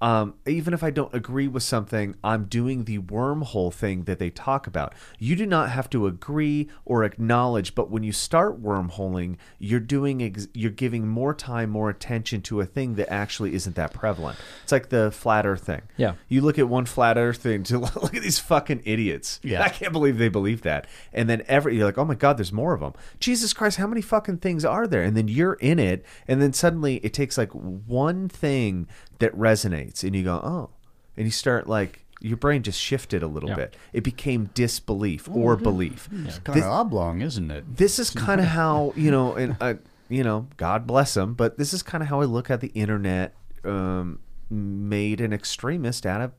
[0.00, 4.28] Um, even if I don't agree with something, I'm doing the wormhole thing that they
[4.28, 4.92] talk about.
[5.18, 10.22] You do not have to agree or acknowledge, but when you start wormholing, you're doing
[10.22, 14.38] ex- you're giving more time, more attention to a thing that actually isn't that prevalent.
[14.62, 15.82] It's like the flat Earth thing.
[15.96, 16.14] Yeah.
[16.28, 19.40] you look at one flat Earth thing to look at these fucking idiots.
[19.42, 19.62] Yeah.
[19.62, 20.86] I can't believe they believe that.
[21.14, 22.92] And then every you're like, oh my god, there's more of them.
[23.18, 25.02] Jesus Christ, how many fucking things are there?
[25.02, 28.86] And then you're in it, and then suddenly it takes like one thing
[29.18, 30.70] that resonates, and you go, oh,
[31.16, 33.56] and you start like your brain just shifted a little Yeah.
[33.56, 33.76] bit.
[33.92, 36.08] It became disbelief or belief.
[36.24, 37.76] It's kind of oblong, isn't it?
[37.76, 39.74] This is kind of how you know, and uh,
[40.08, 42.68] you know, God bless him, but this is kind of how I look at the
[42.68, 43.34] internet.
[43.64, 46.32] Um, made an extremist out of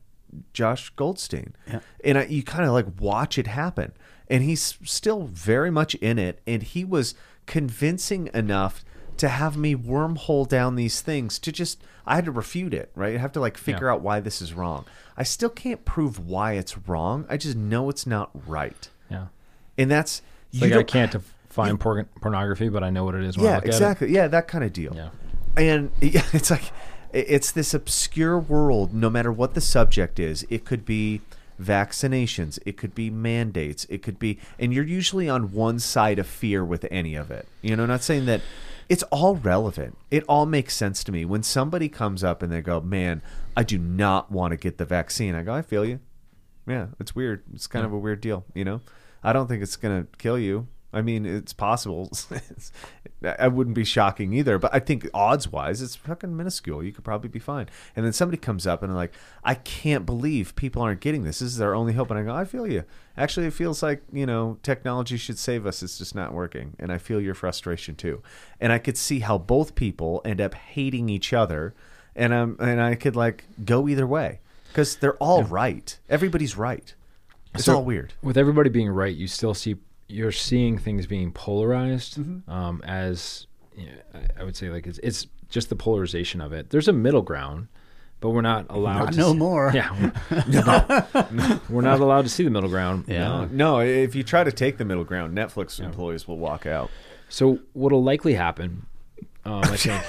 [0.54, 1.80] Josh Goldstein, Yeah.
[2.02, 3.92] and I, you kind of like watch it happen,
[4.28, 7.14] and he's still very much in it, and he was
[7.46, 8.84] convincing enough
[9.18, 13.14] to have me wormhole down these things to just I had to refute it, right?
[13.14, 13.92] I have to like figure Yeah.
[13.94, 14.84] out why this is wrong.
[15.16, 17.26] I still can't prove why it's wrong.
[17.28, 19.26] I just know it's not right, yeah,
[19.76, 20.22] and that's
[20.52, 23.50] it's like I can't define por- pornography, but I know what it is when I
[23.50, 24.10] yeah, exactly.
[24.12, 24.94] Yeah, that kind of deal.
[24.94, 25.08] Yeah.
[25.56, 26.70] And yeah, it's like
[27.12, 28.94] it's this obscure world.
[28.94, 31.20] No matter what the subject is, it could be
[31.60, 36.26] vaccinations, it could be mandates, it could be, and you're usually on one side of
[36.26, 37.46] fear with any of it.
[37.62, 38.40] You know, not saying that
[38.88, 39.96] it's all relevant.
[40.10, 41.24] It all makes sense to me.
[41.24, 43.22] When somebody comes up and they go, "Man,
[43.56, 46.00] I do not want to get the vaccine," I go, "I feel you."
[46.66, 47.42] Yeah, it's weird.
[47.52, 48.80] It's kind of a weird deal, you know.
[49.22, 50.68] I don't think it's gonna kill you.
[50.92, 52.10] I mean, it's possible.
[52.30, 52.72] It's,
[53.38, 56.84] I wouldn't be shocking either, but I think odds wise, it's fucking minuscule.
[56.84, 57.68] You could probably be fine.
[57.96, 59.12] And then somebody comes up and they're like,
[59.42, 61.40] "I can't believe people aren't getting this.
[61.40, 62.84] This is their only hope." And I go, "I feel you.
[63.16, 65.82] Actually, it feels like you know technology should save us.
[65.82, 68.22] It's just not working." And I feel your frustration too.
[68.60, 71.74] And I could see how both people end up hating each other,
[72.14, 74.38] and um, and I could like go either way
[74.68, 75.98] because they're all right.
[76.08, 76.94] Everybody's right.
[77.52, 78.12] It's So- all weird.
[78.22, 79.74] with everybody being right, you still see
[80.08, 82.50] you're seeing things being polarized Mm-hmm.
[82.50, 86.52] um, as you know, I- I would say like it's it's just the polarization of
[86.52, 86.70] it.
[86.70, 87.68] There's a middle ground,
[88.20, 89.70] but we're not allowed Not to no see- more.
[89.74, 93.04] Yeah, we're, we're not allowed to see the middle ground.
[93.08, 93.46] Yeah.
[93.50, 96.90] No, if you try to take the middle ground, Netflix employees will walk out.
[97.28, 98.86] So what'll likely happen,
[99.44, 100.02] um, I think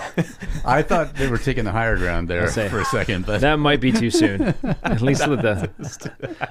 [0.66, 3.60] I thought they were taking the higher ground there say- for a second, but that
[3.60, 4.54] might be too soon.
[4.84, 5.70] At least with the.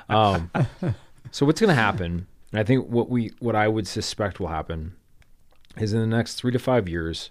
[0.09, 0.51] Um,
[1.31, 2.27] so what's going to happen?
[2.53, 4.95] And I think what we what I would suspect will happen
[5.77, 7.31] is in the next three to five years,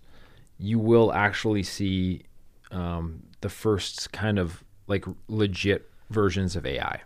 [0.57, 2.23] you will actually see
[2.71, 7.01] um, the first kind of like legit versions of AI.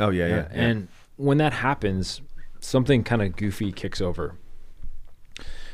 [0.00, 0.48] Oh yeah, yeah.
[0.50, 2.20] And when that happens,
[2.60, 4.36] something kind of goofy kicks over.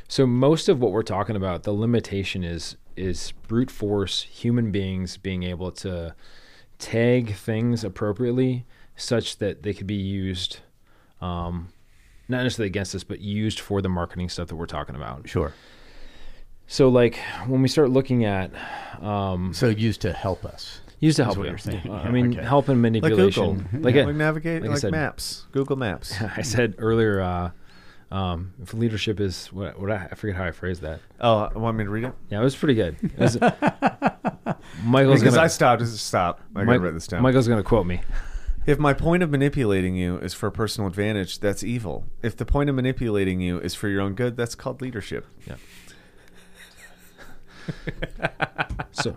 [0.08, 5.16] So most of what we're talking about, the limitation is is brute force human beings
[5.16, 6.14] being able to
[6.78, 8.64] tag things appropriately
[8.94, 10.60] such that they could be used
[11.24, 11.68] um,
[12.28, 15.52] not necessarily against this, but used for the marketing stuff that we're talking about Sure.
[16.66, 18.50] so like when we start looking at
[19.02, 20.80] um, So used to help us.
[21.00, 21.50] used to help what you.
[21.50, 21.88] you're saying.
[21.90, 22.42] Uh, I mean Okay.
[22.46, 26.14] help and Like manipulation Google, like, like, a- navigate, like like, said- maps, Google Maps.
[26.36, 27.50] I said earlier uh,
[28.14, 31.76] um, if leadership is what, what I, I forget how I phrased that Oh, want
[31.76, 32.12] me to read it?
[32.30, 33.38] yeah it was pretty good It was-
[34.84, 35.86] Michael's Because gonna I stopped.
[35.86, 36.40] Stop.
[36.54, 37.22] I gotta Mike- write this down.
[37.22, 38.00] Michael's gonna quote me
[38.66, 42.06] If my point of manipulating you is for personal advantage, that's evil.
[42.22, 45.26] If the point of manipulating you is for your own good, that's called leadership.
[45.46, 45.56] Yeah.
[48.92, 49.14] so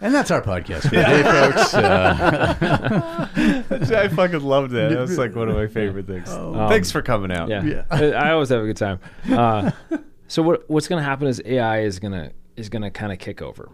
[0.00, 1.74] And that's our podcast for today, folks.
[1.74, 3.28] Uh,
[3.96, 4.90] I fucking loved that.
[4.90, 6.28] That's like one of my favorite things.
[6.28, 7.48] Thanks for coming out.
[7.48, 8.98] yeah, I, I always have a good time.
[9.30, 9.70] Uh,
[10.28, 13.42] so what what's going to happen is AI is gonna is gonna kind of kick
[13.42, 13.68] over,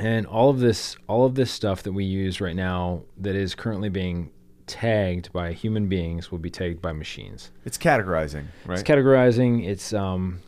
[0.00, 3.54] and all of this all of this stuff that we use right now that is
[3.54, 4.30] currently being
[4.66, 7.50] tagged by human beings will be tagged by machines.
[7.64, 8.78] It's categorizing, right?
[8.78, 9.66] It's categorizing.
[9.66, 10.40] It's um,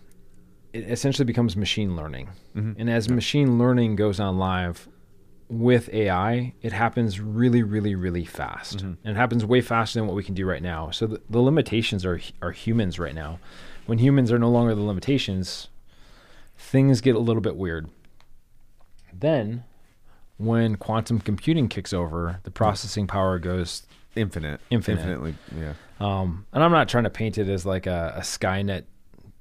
[0.72, 2.30] it essentially becomes machine learning,
[2.78, 4.88] and as machine learning goes on live
[5.48, 10.16] with AI, it happens really, really, really fast, and it happens way faster than what
[10.16, 10.90] we can do right now.
[10.90, 13.38] So the, the limitations are are humans right now.
[13.86, 15.68] When humans are no longer the limitations,
[16.56, 17.90] things get a little bit weird.
[19.19, 19.65] Then,
[20.36, 23.86] when quantum computing kicks over, the processing power goes
[24.16, 24.61] Infinite.
[24.70, 25.01] Infinite.
[25.01, 25.35] Infinitely.
[25.59, 25.74] Yeah.
[26.01, 28.85] um, and I'm not trying to paint it as like a, a Skynet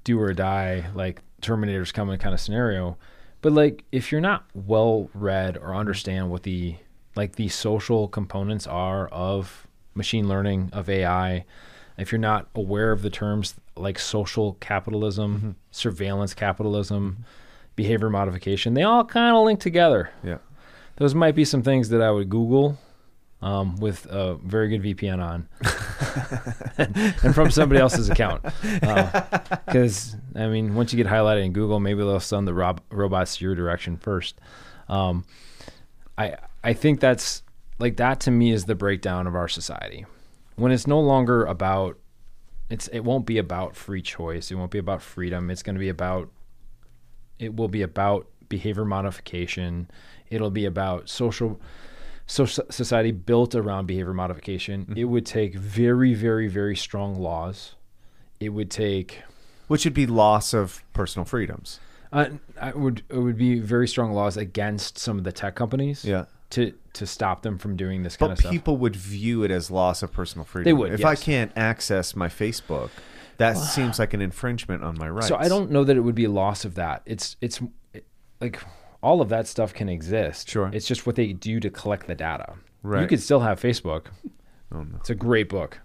[0.02, 2.96] do or die, like Terminator's coming kind of scenario.
[3.40, 6.76] But like, if you're not well read or understand what the
[7.16, 11.44] like the social components are of machine learning of AI,
[11.96, 17.24] if you're not aware of the terms like social capitalism, surveillance capitalism,
[17.76, 20.10] behavior modification, they all kind of link together.
[20.22, 20.38] Yeah.
[20.96, 22.78] Those might be some things that I would Google
[23.42, 25.48] um, with a very good VPN on,
[27.22, 28.44] and from somebody else's account.
[29.66, 33.40] Because I mean, once you get highlighted in Google, maybe they'll send the rob- robots
[33.40, 34.40] your direction first.
[34.88, 35.24] Um,
[36.16, 37.42] I I think that's
[37.80, 40.06] like that to me is the breakdown of our society
[40.56, 41.98] when it's no longer about
[42.70, 44.50] it's it won't be about free choice.
[44.50, 45.50] It won't be about freedom.
[45.50, 46.30] It's going to be about
[47.38, 49.90] it will be about behavior modification.
[50.30, 51.60] It'll be about social
[52.26, 54.92] so society built around behavior modification.
[54.96, 57.74] It would take very very very strong laws.
[58.40, 59.22] It would take
[59.68, 61.80] Which would be loss of personal freedoms.
[62.12, 62.26] uh,
[62.60, 66.04] I would it would be very strong laws against some of the tech companies.
[66.04, 66.24] Yeah.
[66.50, 68.52] To to stop them from doing this kind But of stuff.
[68.52, 70.78] people would view it as loss of personal freedom.
[70.78, 72.90] would, If I can't access my Facebook,
[73.38, 75.28] that seems like an infringement on my rights.
[75.28, 77.02] So I don't know that it would be a loss of that.
[77.06, 77.60] It's it's
[77.92, 78.04] it,
[78.40, 78.60] like
[79.02, 80.48] all of that stuff can exist.
[80.48, 80.70] Sure.
[80.72, 82.54] It's just what they do to collect the data.
[82.82, 83.02] Right.
[83.02, 84.06] You could still have Facebook.
[84.72, 84.96] Oh, no.
[84.96, 85.78] It's a great book.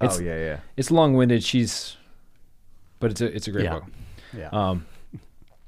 [0.00, 0.60] It's oh yeah, yeah.
[0.76, 1.42] it's long winded.
[1.44, 1.96] She's,
[3.00, 3.72] but it's a it's a great Yeah.
[3.74, 3.84] book.
[4.36, 4.48] yeah.
[4.52, 4.86] Um,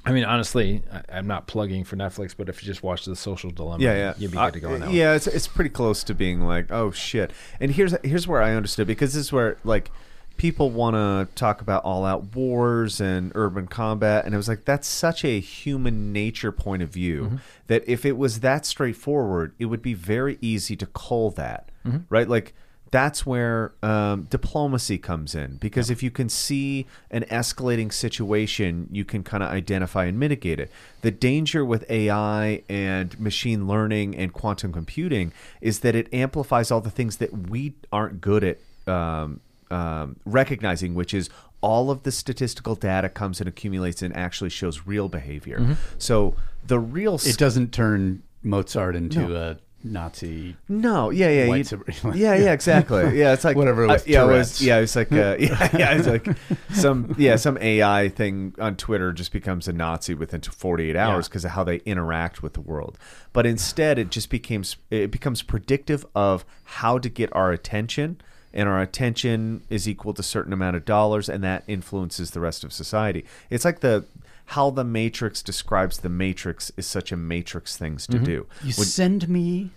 [0.05, 3.17] I mean, honestly, I, I'm not plugging for Netflix, but if you just watch The
[3.17, 4.15] Social Dilemma, Yeah, yeah.
[4.19, 4.87] you'd be good to go on that.
[4.87, 4.95] one.
[4.95, 7.33] yeah, it's it's pretty close to being like, oh shit.
[7.61, 9.91] And here's here's where I understood because this is where like
[10.37, 14.65] people want to talk about all out wars and urban combat and it was like
[14.65, 17.37] that's such a human nature point of view Mm-hmm.
[17.69, 21.99] that if it was that straightforward it would be very easy to cull that Mm-hmm.
[22.09, 22.53] right like
[22.93, 29.05] that's where um, diplomacy comes in because if you can see an escalating situation you
[29.05, 30.71] can kind of identify and mitigate it
[31.03, 36.81] the danger with ai and machine learning and quantum computing is that it amplifies all
[36.81, 38.59] the things that we aren't good at
[38.93, 39.41] um,
[39.71, 41.29] um, recognizing which is
[41.61, 46.35] all of the statistical data comes and accumulates and actually shows real behavior so
[46.67, 50.57] the real it doesn't turn Mozart into a Nazi.
[50.69, 52.03] no, yeah, yeah, White supremacy.
[52.19, 53.17] yeah, yeah, exactly.
[53.19, 55.69] Yeah, it's like Whatever it uh, was, yeah, it was, yeah, it's like, uh, yeah,
[55.77, 56.27] yeah, it's like
[56.73, 61.29] some, yeah, some AI thing on Twitter just becomes a Nazi within 48 hours Yeah.
[61.29, 62.99] because of how they interact with the world.
[63.33, 68.21] But instead, it just becomes, it becomes predictive of how to get our attention,
[68.57, 72.41] and our attention is equal to a certain amount of dollars, and that influences the
[72.41, 73.25] rest of society.
[73.51, 74.05] It's like the
[74.47, 78.25] how the Matrix describes the Matrix is such a Matrix things Mm-hmm.
[78.25, 78.47] to do.
[78.65, 79.71] You send me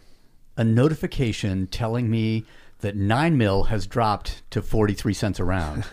[0.57, 2.45] a notification telling me
[2.81, 5.83] that nine mil has dropped to forty three cents a round.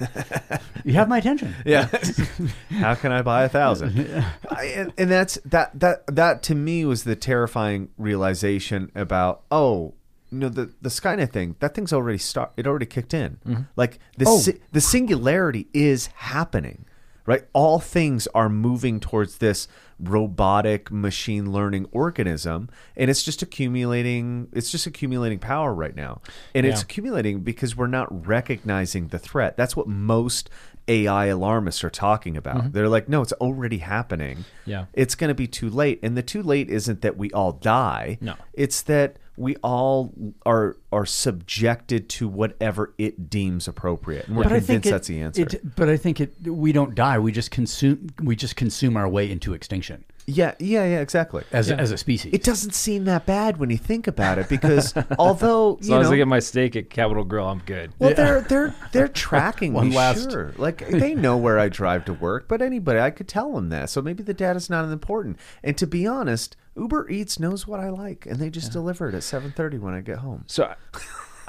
[0.85, 1.55] you have my attention.
[1.65, 1.89] Yeah.
[2.71, 3.99] How can I buy a thousand?
[4.51, 9.95] I, and, and that's that that that to me was the terrifying realization about oh
[10.37, 11.57] you know the the Skynet thing.
[11.61, 12.53] That thing's already start.
[12.57, 13.39] It already kicked in.
[13.47, 13.63] Mm-hmm.
[13.75, 14.39] Like the Oh.
[14.39, 16.85] si- the singularity is happening.
[17.25, 19.67] Right, all things are moving towards this
[19.99, 24.49] robotic machine learning organism, and it's just accumulating.
[24.53, 26.21] It's just accumulating power right now,
[26.55, 29.57] and it's accumulating because we're not recognizing the threat.
[29.57, 30.49] That's what most
[30.89, 32.73] AI alarmists are talking about.
[32.73, 34.37] They're like, no, it's already happening.
[34.39, 34.71] Mm-hmm.
[34.71, 34.85] Yeah.
[34.93, 35.99] It's going to be too late.
[36.05, 38.19] And the too late isn't that we all die.
[38.21, 38.35] No.
[38.53, 40.13] It's that we all
[40.45, 44.27] are are subjected to whatever it deems appropriate.
[44.29, 45.43] And we're But convinced it- that's the answer.
[45.43, 46.35] it- but I think it.
[46.47, 47.19] We don't die.
[47.19, 48.09] We just consume.
[48.23, 51.45] We just consume our way into extinction yeah, yeah, yeah, exactly.
[51.53, 52.33] as as a species.
[52.35, 56.05] It doesn't seem that bad when you think about it because although As you long
[56.05, 57.93] as I get my steak at Capital Grille, I'm good.
[57.99, 59.97] Well, they're they're they're tracking One me.
[59.97, 63.53] last- Sure, like they know where I drive to work, but anybody I could tell
[63.53, 63.89] them that.
[63.91, 65.39] So maybe the data's not important.
[65.63, 69.15] And to be honest, Uber Eats knows what I like, and they just deliver it
[69.15, 70.45] at seven thirty when I get home.
[70.49, 70.75] So,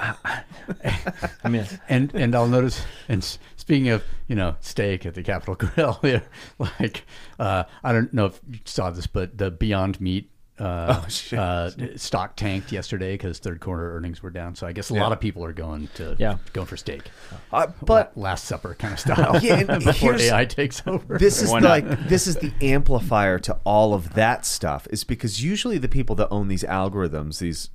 [0.00, 2.84] I mean, and and I'll notice.
[3.08, 3.38] And s-
[3.68, 6.20] speaking of you know steak at the Capital Grille, yeah,
[6.80, 7.04] like
[7.38, 10.30] uh, I don't know if you saw this, but the Beyond Meat.
[10.58, 11.38] Uh, Oh, shit.
[11.38, 14.56] uh, stock tanked yesterday because third quarter earnings were down.
[14.56, 16.38] So I guess a lot of people are going to Yeah.
[16.52, 17.02] going for steak,
[17.52, 19.38] Uh, but La- Last Supper kind of style.
[19.40, 21.16] Yeah, before AI takes over.
[21.16, 21.68] this is Why not?
[21.68, 26.16] like this is the amplifier to all of that stuff is because usually the people
[26.16, 27.70] that own these algorithms these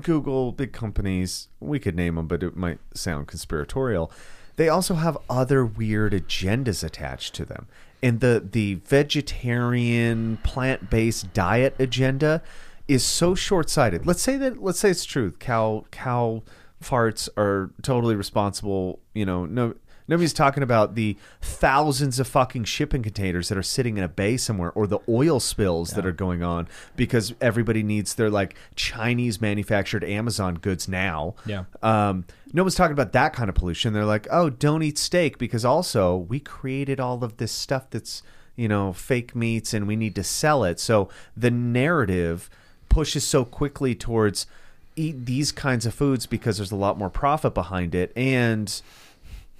[0.00, 4.12] google big companies we could name them but it might sound conspiratorial
[4.60, 7.66] they also have other weird agendas attached to them.
[8.02, 12.42] And the the vegetarian plant-based diet agenda
[12.86, 14.04] is so short-sighted.
[14.06, 16.42] Let's say that let's say it's true cow cow
[16.82, 19.76] farts are totally responsible you know no
[20.10, 24.36] Nobody's talking about the thousands of fucking shipping containers that are sitting in a bay
[24.36, 26.66] somewhere or the oil spills that are going on
[26.96, 31.36] because everybody needs their like Chinese manufactured Amazon goods now.
[31.46, 31.62] Yeah.
[31.80, 33.92] Um, no one's talking about that kind of pollution.
[33.92, 38.24] They're like, oh, don't eat steak because also we created all of this stuff that's,
[38.56, 40.80] you know, fake meats and we need to sell it.
[40.80, 42.50] So the narrative
[42.88, 44.48] pushes so quickly towards
[44.96, 48.12] eat these kinds of foods because there's a lot more profit behind it.
[48.16, 48.82] And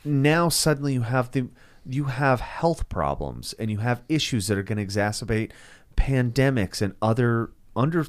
[0.04, 1.48] now suddenly you have the
[1.86, 5.50] you have health problems and you have issues that are going to exacerbate
[5.96, 8.06] pandemics and other under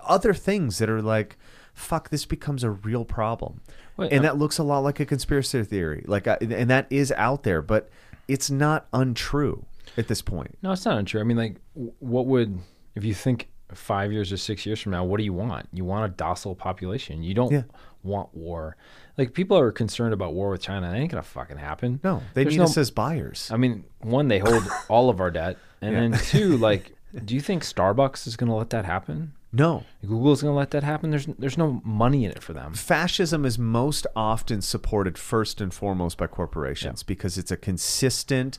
[0.00, 1.36] other things that are like
[1.74, 3.60] fuck this becomes a real problem
[3.96, 6.86] Wait, and uh, that looks a lot like a conspiracy theory like I, and that
[6.90, 7.88] is out there but
[8.28, 9.64] it's not untrue
[9.96, 11.20] at this point no, it's not untrue.
[11.20, 12.58] I mean, like, what would
[12.94, 15.68] if you think five years or six years from now, what do you want?
[15.72, 17.22] You want a docile population.
[17.22, 17.62] You don't Yeah.
[18.02, 18.76] want war.
[19.20, 20.90] Like, people are concerned about war with China.
[20.90, 22.00] That ain't gonna fucking happen.
[22.02, 25.20] no they There's need no- us as buyers I mean, one, they hold all of
[25.20, 26.92] our debt, and then two, like,
[27.24, 29.32] do you think Starbucks is gonna let that happen?
[29.52, 31.10] no Google's gonna let that happen?
[31.10, 32.72] There's there's no money in it for them.
[32.72, 38.58] fascism is most often supported first and foremost by corporations because it's a consistent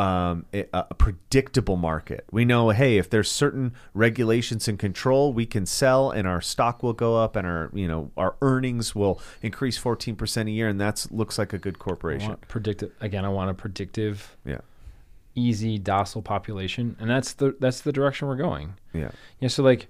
[0.00, 2.24] um, a, a predictable market.
[2.30, 6.82] We know, hey, if there's certain regulations and control, we can sell, and our stock
[6.82, 10.68] will go up, and our you know our earnings will increase 14 percent a year,
[10.68, 12.36] and that looks like a good corporation.
[12.48, 13.24] predictive again.
[13.24, 14.60] I want a predictive, Yeah,
[15.34, 18.74] easy, docile population, and that's the that's the direction we're going.
[18.92, 19.10] yeah.
[19.40, 19.48] Yeah.
[19.48, 19.86] So like,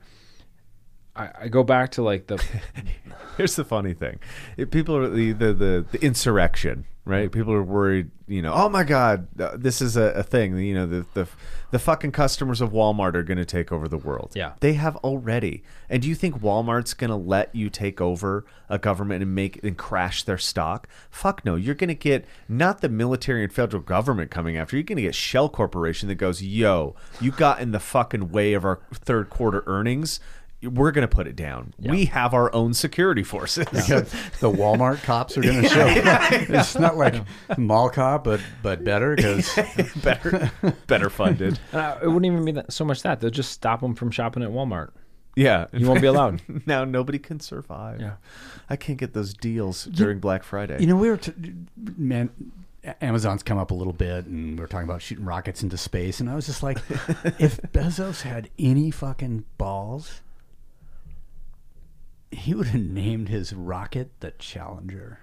[1.20, 2.42] I, I go back to like the
[3.36, 4.18] Here's the funny thing:
[4.56, 7.30] If people are the, the the the insurrection, right?
[7.30, 8.10] People are worried.
[8.26, 10.56] You know, oh my God, uh, this is a, a thing.
[10.58, 11.28] You know, the the
[11.70, 14.32] the fucking customers of Walmart are going to take over the world.
[14.34, 14.52] Yeah.
[14.60, 15.62] they have already.
[15.88, 19.62] And do you think Walmart's going to let you take over a government and make
[19.64, 20.88] and crash their stock?
[21.10, 21.54] Fuck no.
[21.54, 24.76] You're going to get not the military and federal government coming after.
[24.76, 28.52] You're going to get Shell Corporation that goes, "Yo, you got in the fucking way
[28.52, 30.20] of our third quarter earnings."
[30.62, 31.72] We're going to put it down.
[31.78, 33.66] We have our own security forces.
[33.70, 35.86] Because the Walmart cops are going to show.
[35.88, 37.14] It's not like
[37.56, 39.50] mall cop, but but better because
[40.02, 40.50] better,
[40.86, 41.58] better funded.
[41.72, 44.42] uh, it wouldn't even be that, so much that they'll just stop them from shopping
[44.42, 44.90] at Walmart.
[45.36, 46.42] Yeah, You won't be allowed.
[46.66, 48.00] now nobody can survive.
[48.00, 48.14] Yeah.
[48.68, 50.76] I can't get those deals during Black Friday.
[50.80, 51.32] you know we were t-
[51.96, 52.30] man.
[53.02, 56.18] Amazon's come up a little bit, and we are talking about shooting rockets into space,
[56.18, 56.78] and I was just like,
[57.38, 60.22] if Bezos had any fucking balls,
[62.30, 65.18] he would have named his rocket the Challenger.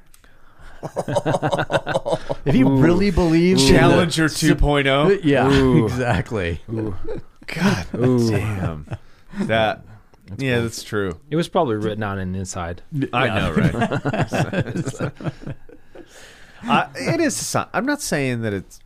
[2.45, 5.21] if he really believes in the- Challenger 2.0.
[5.23, 5.85] yeah, Ooh.
[5.87, 6.61] exactly.
[6.67, 8.87] God damn.
[9.41, 9.83] That.
[10.37, 11.19] Yeah, that's true.
[11.31, 12.81] It was probably written on an inside.
[13.13, 13.73] I know, right?
[16.67, 17.67] uh, it is a sign.
[17.73, 18.79] I'm not saying that it's.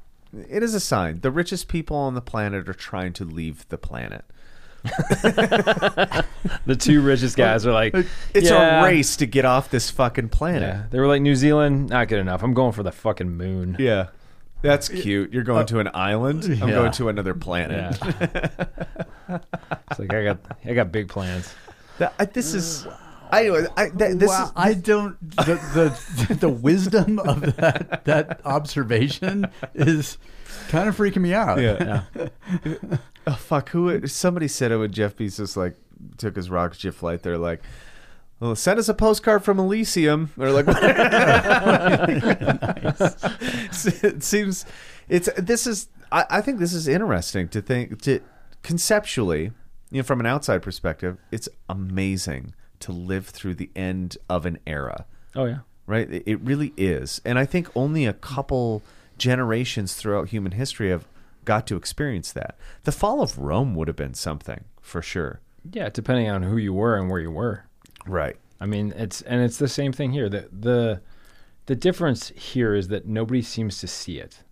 [0.50, 1.22] It is a sign.
[1.22, 4.24] The richest people on the planet are trying to leave the planet.
[6.66, 7.94] The two richest guys are like,
[8.34, 10.62] It's yeah, a race to get off this fucking planet.
[10.62, 12.44] Yeah, they were like New Zealand, not good enough.
[12.44, 13.76] I'm going for the fucking moon.
[13.80, 14.08] Yeah.
[14.62, 15.34] That's cute.
[15.34, 16.44] You're going uh, to an island.
[16.46, 16.76] I'm yeah.
[16.76, 17.98] going to another planet.
[18.00, 18.48] Yeah.
[19.90, 21.54] it's like I got I got big plans.
[21.98, 22.88] That- I- this is.
[23.34, 23.48] I,
[23.78, 24.52] I that, this wow, is.
[24.58, 25.18] I don't.
[25.38, 25.96] The,
[26.28, 30.18] the the wisdom of that that observation is
[30.72, 31.60] kind of freaking me out.
[31.62, 32.04] Yeah.
[33.28, 33.70] oh fuck!
[33.70, 34.08] Who?
[34.08, 35.76] Somebody said it when Jeff Bezos like
[36.18, 37.22] took his rocket ship flight.
[37.24, 37.62] They're like,
[38.40, 40.66] "Well, send us a postcard from Elysium." Or like,
[44.04, 44.66] it seems
[45.10, 45.88] it's this is.
[46.12, 48.20] I, I think this is interesting to think to
[48.64, 49.52] conceptually,
[49.92, 54.58] you know, from an outside perspective, it's amazing to live through the end of an
[54.66, 55.60] era Oh yeah.
[55.86, 56.10] right?
[56.12, 57.22] It- It really is.
[57.24, 58.82] And I think only a couple
[59.22, 61.06] generations throughout human history have
[61.46, 62.58] got to experience that.
[62.84, 65.42] The fall of Rome would have been something for sure.
[65.72, 67.66] Yeah, depending on who you were and where you were.
[68.08, 68.36] Right.
[68.60, 70.28] I mean, it's and it's the same thing here.
[70.28, 71.02] The the
[71.68, 74.44] the difference here is that nobody seems to see it.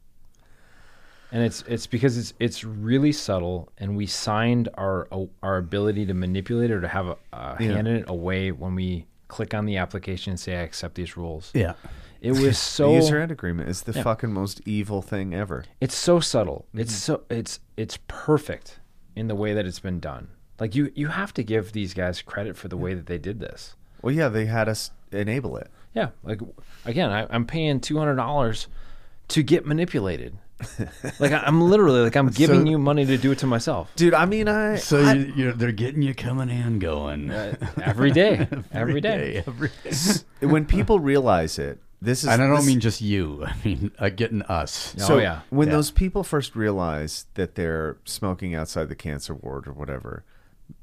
[1.31, 5.07] And it's it's because it's it's really subtle, and we signed our
[5.41, 7.73] our ability to manipulate or to have a, a Yeah.
[7.73, 11.17] hand in it away when we click on the application and say I accept these
[11.17, 11.51] rules.
[11.55, 11.73] Yeah.
[12.21, 14.03] It was so the user end agreement is the Yeah.
[14.03, 15.65] fucking most evil thing ever.
[15.81, 16.65] it's so subtle.
[16.73, 16.97] It's Mm-hmm.
[17.13, 18.79] so it's it's perfect
[19.15, 20.29] in the way that it's been done.
[20.59, 23.39] Like you you have to give these guys credit for the way that they did
[23.39, 23.75] this.
[24.01, 25.69] Well, yeah, they had us enable it.
[25.93, 26.39] Yeah, like
[26.85, 28.67] again, I, I'm paying two hundred dollars
[29.29, 30.37] to get manipulated.
[31.19, 33.89] like I, I'm literally like I'm giving So- you money to do it to myself
[33.95, 34.75] Dude, I mean, I.
[34.75, 37.31] So I- you, you're, they're getting you coming and going
[37.81, 39.41] every day, every day.
[39.47, 39.91] every day.
[40.41, 42.29] when people realize it, this is.
[42.29, 43.43] And I don't this- mean just you.
[43.47, 44.95] I mean uh, getting us.
[45.09, 45.41] Oh, yeah.
[45.49, 45.75] when Yeah.
[45.75, 50.23] those people first realize that they're smoking outside the cancer ward or whatever,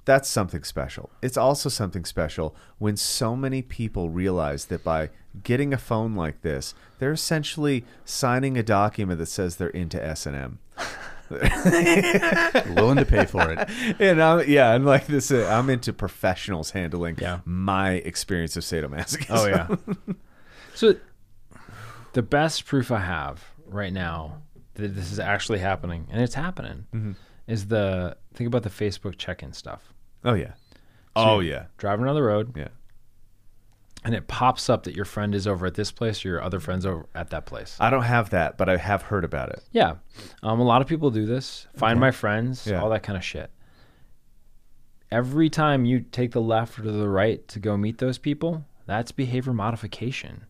[0.05, 1.10] that's something special.
[1.22, 5.10] It's also something special when so many people realize that by
[5.43, 10.26] getting a phone like this, they're essentially signing a document that says they're into S
[10.26, 10.59] and M.
[12.74, 13.68] willing to pay for it.
[14.01, 17.40] And I'm, yeah, and like this, uh, I'm into professionals handling Yeah.
[17.44, 19.26] my experience of sadomasochism.
[19.30, 20.14] Oh yeah.
[20.77, 20.94] So
[22.12, 24.43] the best proof I have right now
[24.74, 27.12] that this is actually happening, and it's happening, Mm-hmm.
[27.48, 29.93] is the think about the Facebook check-in stuff.
[30.24, 30.53] oh yeah,
[31.16, 32.69] oh yeah, Driving on the road, yeah.
[34.05, 36.61] and it pops up that your friend is over at this place, or your other
[36.61, 37.77] friend's over at that place.
[37.81, 39.62] I don't have that, but I have heard about it.
[39.73, 39.94] Yeah.
[40.43, 41.66] Um, a lot of people do this.
[41.77, 42.81] Find my friends, Yeah.
[42.82, 43.51] all that kind of shit.
[45.11, 49.12] Every time you take the left or the right to go meet those people, that's
[49.12, 50.44] behavior modification.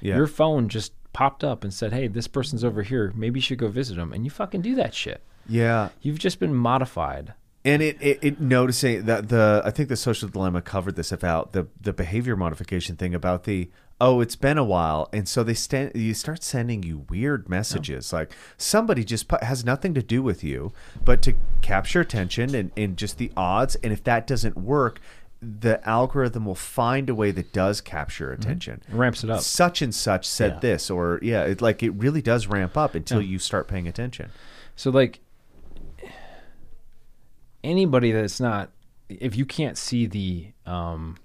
[0.00, 3.12] Yeah, Your phone just popped up and said, hey, this person's over here.
[3.16, 4.12] Maybe you should go visit them.
[4.12, 5.22] And you fucking do that shit.
[5.48, 5.88] yeah.
[6.02, 7.32] You've just been modified.
[7.64, 11.52] And it, it, it noticing that the I think the social dilemma covered this about
[11.52, 13.70] the the behavior modification thing about the
[14.00, 18.12] oh it's been a while and so they stand you start sending you weird messages
[18.12, 20.70] like somebody just pu- has nothing to do with you
[21.04, 25.00] but to capture attention and, and just the odds and if that doesn't work
[25.60, 29.40] the algorithm will find a way that does capture attention It ramps it up.
[29.42, 30.58] such and such said Yeah.
[30.60, 34.30] this or yeah it, like it really does ramp up until you start paying attention
[34.74, 35.20] So, like,
[37.64, 38.70] anybody that's not,
[39.08, 41.16] if you can't see the, um,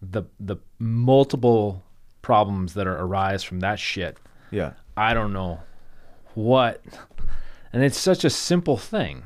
[0.00, 1.84] the, the multiple
[2.22, 4.16] problems that are arise from that shit,
[4.50, 5.60] yeah I don't know
[6.34, 6.82] what.
[7.72, 9.24] And it's such a simple thing.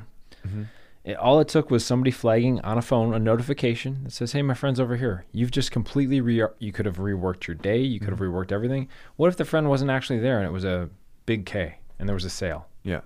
[1.08, 4.42] It, all it took was somebody flagging on a phone a notification that says, "Hey,
[4.42, 6.42] my friend's over here." You've just completely re.
[6.58, 7.78] You could have reworked your day.
[7.80, 8.36] You could have mm-hmm.
[8.36, 8.88] reworked everything.
[9.16, 10.90] What if the friend wasn't actually there and it was a
[11.26, 13.00] big K and there was a sale, yeah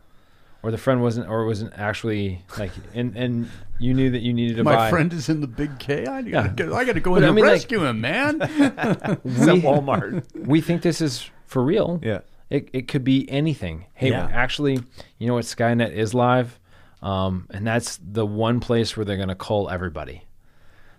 [0.63, 4.33] or the friend wasn't, or it wasn't actually like, and and you knew that you
[4.33, 4.91] needed to My buy.
[4.91, 6.03] friend is in the big K.
[6.07, 6.49] I gotta, Yeah.
[6.49, 8.39] go, I gotta go But in I and mean, like- rescue him, man.
[8.41, 12.01] It's at Walmart we think this is for real.
[12.03, 13.87] yeah It, it could be anything.
[13.95, 14.29] Hey, Yeah.
[14.33, 14.79] actually,
[15.19, 15.45] you know what?
[15.45, 16.61] Skynet is live,
[17.03, 20.25] um, and that's the one place where they're going to cull everybody.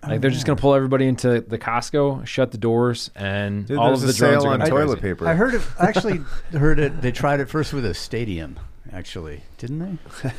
[0.06, 3.78] Like they're just going to pull everybody into the Costco, shut the doors, and Dude,
[3.78, 5.26] all of the a drones sale are on going to toilet paper.
[5.26, 5.62] I heard it.
[5.80, 6.18] I actually
[6.52, 7.02] heard it.
[7.02, 8.60] They tried it first with a stadium.
[8.92, 10.30] Actually, didn't they?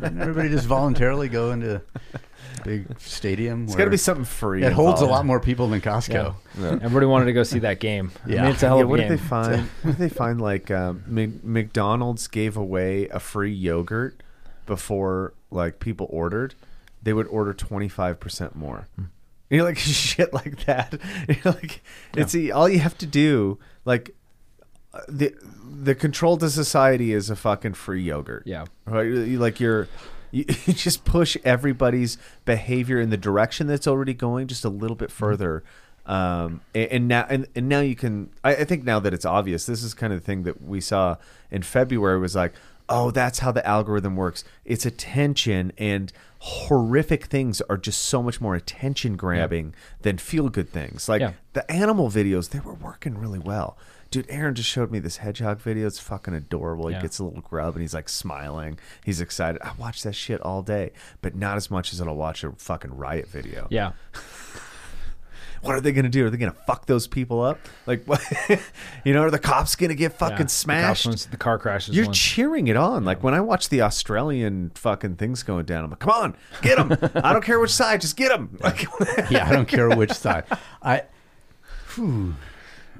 [0.00, 1.82] Didn't everybody just voluntarily go into
[2.14, 2.20] a
[2.64, 3.64] big stadium?
[3.64, 4.62] It's got to be something free.
[4.62, 6.34] It holds a lot more people than Costco.
[6.62, 8.12] Everybody wanted to go see that game.
[8.24, 8.42] I Yeah.
[8.42, 9.12] mean, it's a hell Yeah, of a what game.
[9.12, 9.62] if they find?
[9.82, 14.22] what did they find like um, Mc- McDonald's gave away a free yogurt
[14.66, 16.54] before like people ordered?
[17.02, 18.88] They would order twenty five percent more.
[18.96, 19.04] Hmm.
[19.50, 20.98] You know, like shit like that.
[21.28, 21.82] You're like,
[22.16, 23.58] it's e all you have to do.
[23.84, 24.14] Like
[25.08, 25.34] the
[25.82, 28.44] the control to society is a fucking free yogurt.
[28.46, 28.64] yeah.
[28.86, 29.06] Right?
[29.06, 29.88] Like you're
[30.30, 34.96] You, you just push everybody's behavior in the direction that's already going just a little
[34.96, 35.62] bit further.
[36.06, 38.30] Um, and, and now, and, and now you can.
[38.42, 40.80] I, I think now that it's obvious, this is kind of the thing that we
[40.80, 41.16] saw
[41.50, 42.52] in February was like,
[42.88, 44.44] oh, that's how the algorithm works.
[44.64, 50.68] It's attention, and horrific things are just so much more attention grabbing than feel good
[50.70, 51.08] things.
[51.08, 51.32] Like Yeah.
[51.54, 53.78] the animal videos, they were working really well.
[54.10, 55.86] Dude, Aaron just showed me this hedgehog video.
[55.88, 56.86] It's fucking adorable.
[56.88, 57.00] He Yeah.
[57.02, 58.78] gets a little grub and he's like smiling.
[59.04, 59.60] He's excited.
[59.62, 60.92] I watch that shit all day,
[61.22, 63.66] but not as much as I'll watch a fucking riot video.
[63.70, 63.92] Yeah.
[65.64, 66.26] What are they going to do?
[66.26, 67.58] Are they going to fuck those people up?
[67.86, 68.20] Like, what?
[69.04, 70.18] you know, are the cops going to get yeah.
[70.18, 71.06] fucking The smashed?
[71.06, 71.96] ones- The, car crashes.
[71.96, 72.14] You're one.
[72.14, 73.04] cheering it on.
[73.04, 76.76] Like when I watch the Australian fucking things going down, I'm like, come on, get
[76.76, 76.92] them.
[77.16, 78.56] I don't care which side, just get them.
[78.60, 78.86] Like,
[79.30, 80.44] yeah, I don't care which side.
[80.82, 81.02] I,
[81.94, 82.34] whew.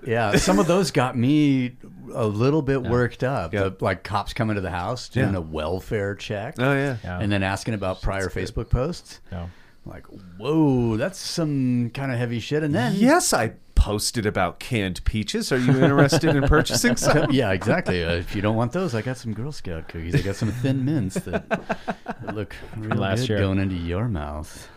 [0.06, 1.76] yeah, some of those got me
[2.14, 3.52] a little bit worked up.
[3.54, 3.64] Yeah.
[3.70, 5.38] The, like cops coming to the house doing Yeah.
[5.38, 6.96] a welfare check, oh yeah.
[7.02, 7.18] Yeah.
[7.20, 9.20] and then asking about prior Facebook posts.
[9.32, 9.50] No.
[9.86, 10.06] Like,
[10.38, 12.62] whoa, that's some kind of heavy shit.
[12.62, 15.52] And then, Yes, I posted about canned peaches.
[15.52, 17.30] Are you interested in purchasing some?
[17.32, 18.02] yeah, exactly.
[18.02, 20.14] Uh, if you don't want those, I got some Girl Scout cookies.
[20.14, 23.38] I got some thin mints that, that look real last good year.
[23.40, 24.68] going into your mouth.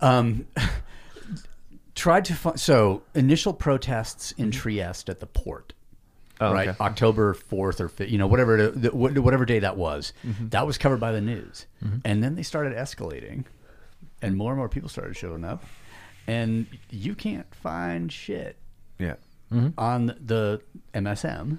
[0.00, 0.46] Um,
[1.94, 5.72] tried to find so initial protests in Trieste at the port.
[6.40, 6.76] Oh, right, okay.
[6.80, 10.12] October fourth or fifth, you know, whatever it- whatever day that was,
[10.50, 11.66] that was covered by the news,
[12.04, 13.44] and then they started escalating,
[14.22, 15.64] and more and more people started showing up,
[16.26, 18.56] and you can't find shit
[18.98, 19.14] Yeah.
[19.78, 20.60] on the
[20.94, 21.58] MSM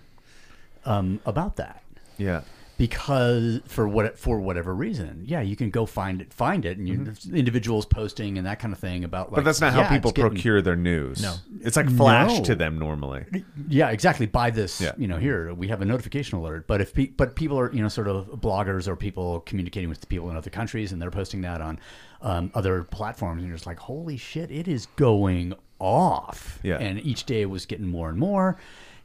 [0.86, 1.84] um, about that
[2.18, 2.42] Yeah.
[2.78, 6.88] because for what for whatever reason, yeah, you can go find it, find it, and
[6.88, 9.28] you individuals posting and that kind of thing about.
[9.28, 9.36] Like, Mm-hmm.
[9.36, 11.22] But that's not how people it's getting- procure their news.
[11.22, 11.36] No.
[11.62, 12.44] It's like flash No.
[12.46, 13.26] to them normally.
[13.68, 14.26] Yeah, exactly.
[14.26, 14.94] By this, Yeah.
[14.98, 16.68] you know, here we have a notification alert.
[16.68, 20.08] But if pe- but people are you know sort of bloggers or people communicating with
[20.10, 21.80] people in other countries, and they're posting that on
[22.22, 26.60] um, other platforms, and you're just like, holy shit, it is going off.
[26.64, 26.78] Yeah.
[26.78, 28.58] And each day it was getting more and more,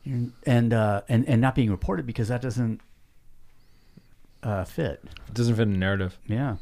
[0.05, 2.81] and and uh, and, and not being reported because that doesn't
[4.43, 5.01] uh, fit.
[5.29, 6.19] It doesn't fit in the narrative.
[6.27, 6.57] Yeah.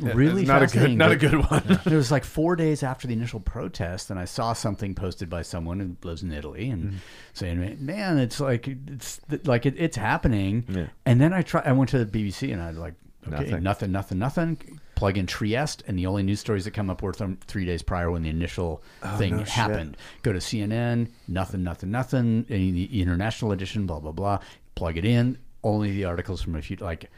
[0.00, 1.62] Really not a good, not a good one.
[1.86, 5.42] it was like four days after the initial protest, and I saw something posted by
[5.42, 6.96] someone who lives in Italy and Mm-hmm.
[7.34, 10.86] saying, "Man, it's like it's like it, it's happening." Yeah.
[11.06, 11.62] And then I try.
[11.64, 12.94] I went to the BBC and I was like,
[13.26, 13.62] okay, Nothing.
[13.62, 14.80] nothing, nothing, nothing.
[14.94, 17.82] Plug in Trieste, and the only news stories that come up were from three days
[17.82, 18.82] prior when the initial
[19.18, 19.48] thing Oh, no shit.
[19.52, 19.96] happened.
[20.22, 22.44] Go to CNN, nothing, nothing, nothing.
[22.44, 24.38] The international edition, blah blah blah.
[24.74, 25.38] Plug it in.
[25.64, 27.10] Only the articles from a few like.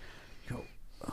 [0.49, 0.63] Go,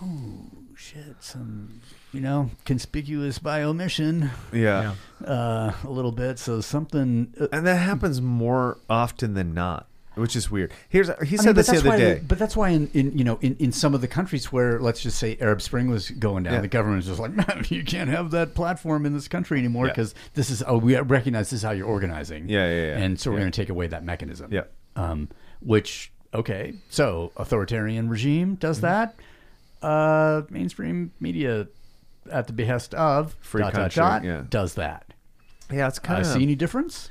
[0.01, 0.47] oh
[0.81, 1.15] shit!
[1.21, 1.81] Some
[2.11, 4.95] you know conspicuous by omission yeah.
[5.25, 6.39] uh, a little bit.
[6.39, 7.33] So something.
[7.39, 10.71] Uh, And that happens more often than not, which is weird.
[10.89, 12.21] Here's he I mean, said this the that's other why day.
[12.27, 15.01] but that's why in, in you know in, in some of the countries where let's
[15.01, 16.61] just say Arab Spring was going down, Yeah.
[16.61, 19.85] the government is just like, man, you can't have that platform in this country anymore
[19.85, 19.93] Yeah.
[19.93, 22.49] because this is oh we recognize this is how you're organizing.
[22.49, 22.97] Yeah, yeah, yeah.
[23.03, 23.41] And so we're Yeah.
[23.43, 24.51] going to take away that mechanism.
[24.51, 24.63] Yeah.
[24.95, 25.29] Um,
[25.61, 28.85] which okay, so authoritarian regime does Mm-hmm.
[28.87, 29.15] that.
[29.81, 31.67] Uh, mainstream media,
[32.31, 34.43] at the behest of Free dot, country, dot, dot, yeah.
[34.49, 35.13] does that.
[35.71, 37.09] yeah, it's I kind of see any difference?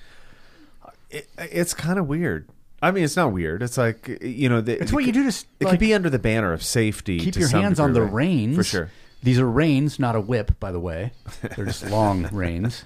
[1.11, 2.49] it, it's kind of weird.
[2.83, 3.63] I mean, it's not weird.
[3.63, 6.09] It's like you know, the, It's what you do to It like, could be under
[6.09, 7.19] the banner of safety.
[7.19, 8.13] keep your hands on the right?
[8.13, 8.91] reins for sure.
[9.23, 11.13] These are reins, not a whip, by the way.
[11.57, 12.85] They're just long reins.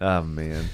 [0.00, 0.64] Oh man,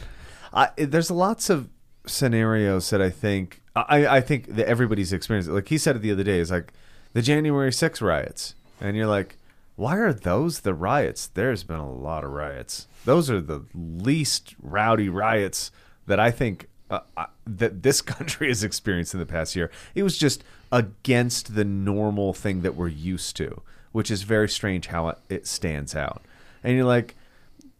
[0.52, 1.68] I, there's lots of
[2.06, 5.50] scenarios that I think I, I think that everybody's experienced.
[5.50, 6.72] Like he said it the other day, is like
[7.14, 9.38] the January 6 riots, and you're like,
[9.76, 11.28] why are those the riots?
[11.28, 12.86] There's been a lot of riots.
[13.04, 15.70] Those are the least rowdy riots
[16.06, 19.70] that I think uh, uh, that this country has experienced in the past year.
[19.94, 23.62] It was just against the normal thing that we're used to,
[23.92, 26.22] which is very strange how it, it stands out.
[26.62, 27.14] And you're like,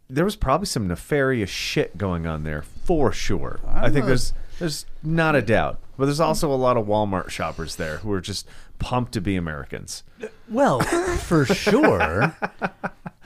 [0.09, 3.61] there was probably some nefarious shit going on there for sure.
[3.67, 7.31] i think a- there's there's not a doubt, but there's also a lot of Walmart
[7.31, 8.47] shoppers there who are just
[8.79, 10.03] pumped to be Americans.
[10.49, 12.37] Well, for sure.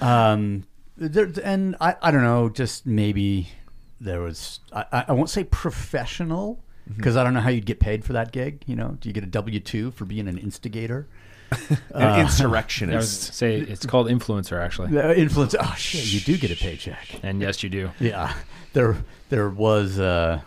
[0.00, 0.64] Um,
[0.96, 3.48] there, and I, I don't know, just maybe
[4.00, 6.62] there was, I, I I won't say professional,
[6.96, 8.62] because I don't know how you'd get paid for that gig.
[8.66, 11.08] You know, do you get a W 2 for being an instigator?
[11.50, 13.34] An I was insurrectionist.
[13.34, 14.96] say it's called influencer actually.
[14.96, 15.56] Uh, influence.
[15.58, 17.18] Oh, shit, you do get a paycheck.
[17.24, 17.90] And yes, you do.
[17.98, 18.34] Yeah,
[18.74, 18.98] there
[19.30, 20.42] there was uh,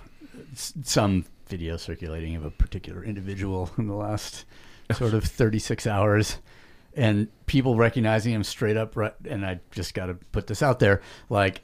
[0.54, 4.46] s- some video circulating of a particular individual in the last
[4.94, 6.38] sort of 36 hours,
[6.96, 8.96] and people recognizing him straight up.
[8.96, 11.62] Right, and I just got to put this out there, like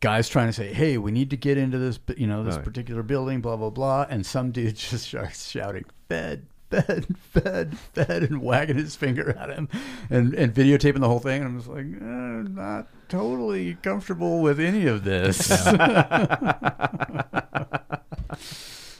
[0.00, 2.64] guys trying to say, "Hey, we need to get into this, you know, this Right.
[2.64, 8.22] particular building, blah blah blah," and some dude just starts shouting, "Fed, fed, fed, fed,
[8.24, 9.68] and wagging his finger at him,
[10.10, 11.42] and and videotaping the whole thing.
[11.42, 15.48] And I'm just like, eh, not totally comfortable with any of this,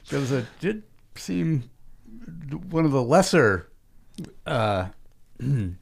[0.05, 0.83] because it did
[1.17, 1.71] seem
[2.53, 3.69] one of the lesser
[4.47, 4.87] uh,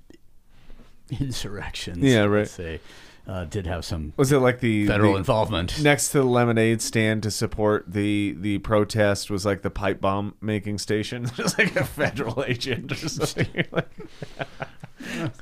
[1.10, 1.98] insurrections.
[1.98, 2.40] Yeah, right.
[2.40, 2.80] let's Say
[3.26, 5.80] uh, did have some Was it like the federal the- involvement.
[5.82, 10.34] next to the lemonade stand to support the the protest was like the pipe bomb
[10.40, 13.64] making station, just like a federal agent or something.
[13.72, 13.88] Like,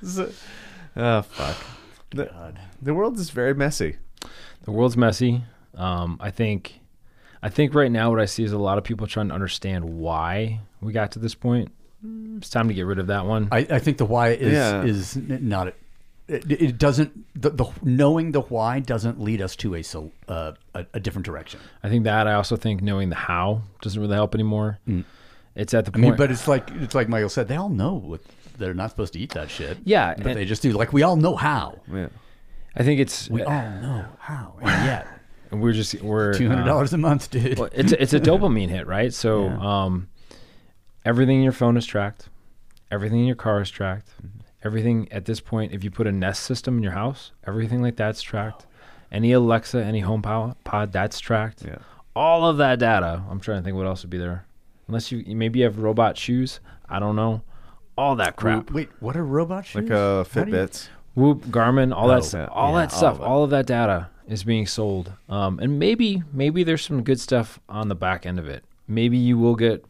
[0.02, 0.30] So-
[0.96, 1.56] oh fuck!
[2.10, 2.58] The, God.
[2.80, 3.96] the world is very messy.
[4.62, 5.42] The world's messy.
[5.74, 6.80] Um, I think,
[7.42, 9.84] I think right now what I see is a lot of people trying to understand
[9.84, 11.70] why we got to this point.
[12.04, 13.48] Mm, It's time to get rid of that one.
[13.52, 14.82] I, I think the why is Yeah.
[14.84, 15.68] is not.
[16.28, 17.24] It, it doesn't.
[17.40, 21.24] The, the knowing the why doesn't lead us to a so uh, a, a different
[21.26, 21.58] direction.
[21.82, 22.26] I think that.
[22.26, 24.78] I also think knowing the how doesn't really help anymore.
[25.54, 26.02] It's at the I point.
[26.02, 27.48] mean, but it's like it's like Michael said.
[27.48, 28.20] They all know what
[28.58, 29.78] they're not supposed to eat that shit.
[29.84, 30.72] Yeah, but and- they just do.
[30.72, 31.80] Like we all know how.
[31.92, 32.08] Yeah.
[32.76, 34.54] I think it's We all know how.
[34.60, 35.06] And yet,
[35.50, 37.58] we're just we're two hundred uh, dollars a month, dude.
[37.58, 39.12] Well, it's a, it's a dopamine hit, right?
[39.12, 39.84] So, Yeah.
[39.84, 40.08] um,
[41.04, 42.28] everything in your phone is tracked,
[42.90, 44.38] everything in your car is tracked, Mm-hmm.
[44.64, 45.72] everything at this point.
[45.72, 48.66] If you put a Nest system in your house, everything like that's tracked.
[49.10, 51.62] Any Alexa, any Home Pod, pod that's tracked.
[51.64, 51.78] Yeah.
[52.14, 53.22] All of that data.
[53.30, 54.44] I'm trying to think what else would be there.
[54.86, 56.60] Unless you maybe you have robot shoes.
[56.88, 57.42] I don't know.
[57.96, 58.70] All that crap.
[58.70, 59.82] Wait, what are robot shoes?
[59.82, 60.88] Like uh, How you- Fitbits.
[61.18, 63.66] Whoop, Garmin, all Oh, that, st- all yeah, that all stuff, of all of that
[63.66, 65.12] data is being sold.
[65.28, 68.64] Um, and maybe, maybe there's some good stuff on the back end of it.
[68.86, 69.84] Maybe you will get,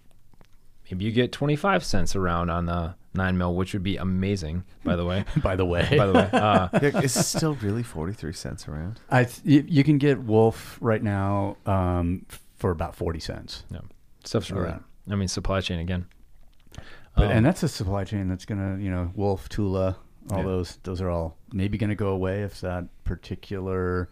[0.90, 4.64] maybe you get 25 cents around on the nine mil, which would be amazing.
[4.84, 7.82] By the way, By the way, by the way, uh, Yeah, is it still really
[7.82, 9.00] forty three cents around?
[9.10, 12.24] I th- you, you can get Wolf right now um,
[12.56, 13.64] for about forty cents.
[13.70, 13.80] no,
[14.24, 14.66] stuff's really.
[14.66, 14.82] Alright.
[15.10, 16.06] I mean, supply chain again.
[17.16, 19.96] But, Um, and that's a supply chain that's gonna, you know, Wolf, Tula,
[20.30, 20.44] all Yeah.
[20.44, 20.78] those.
[20.82, 24.08] Those are all maybe gonna go away if that particular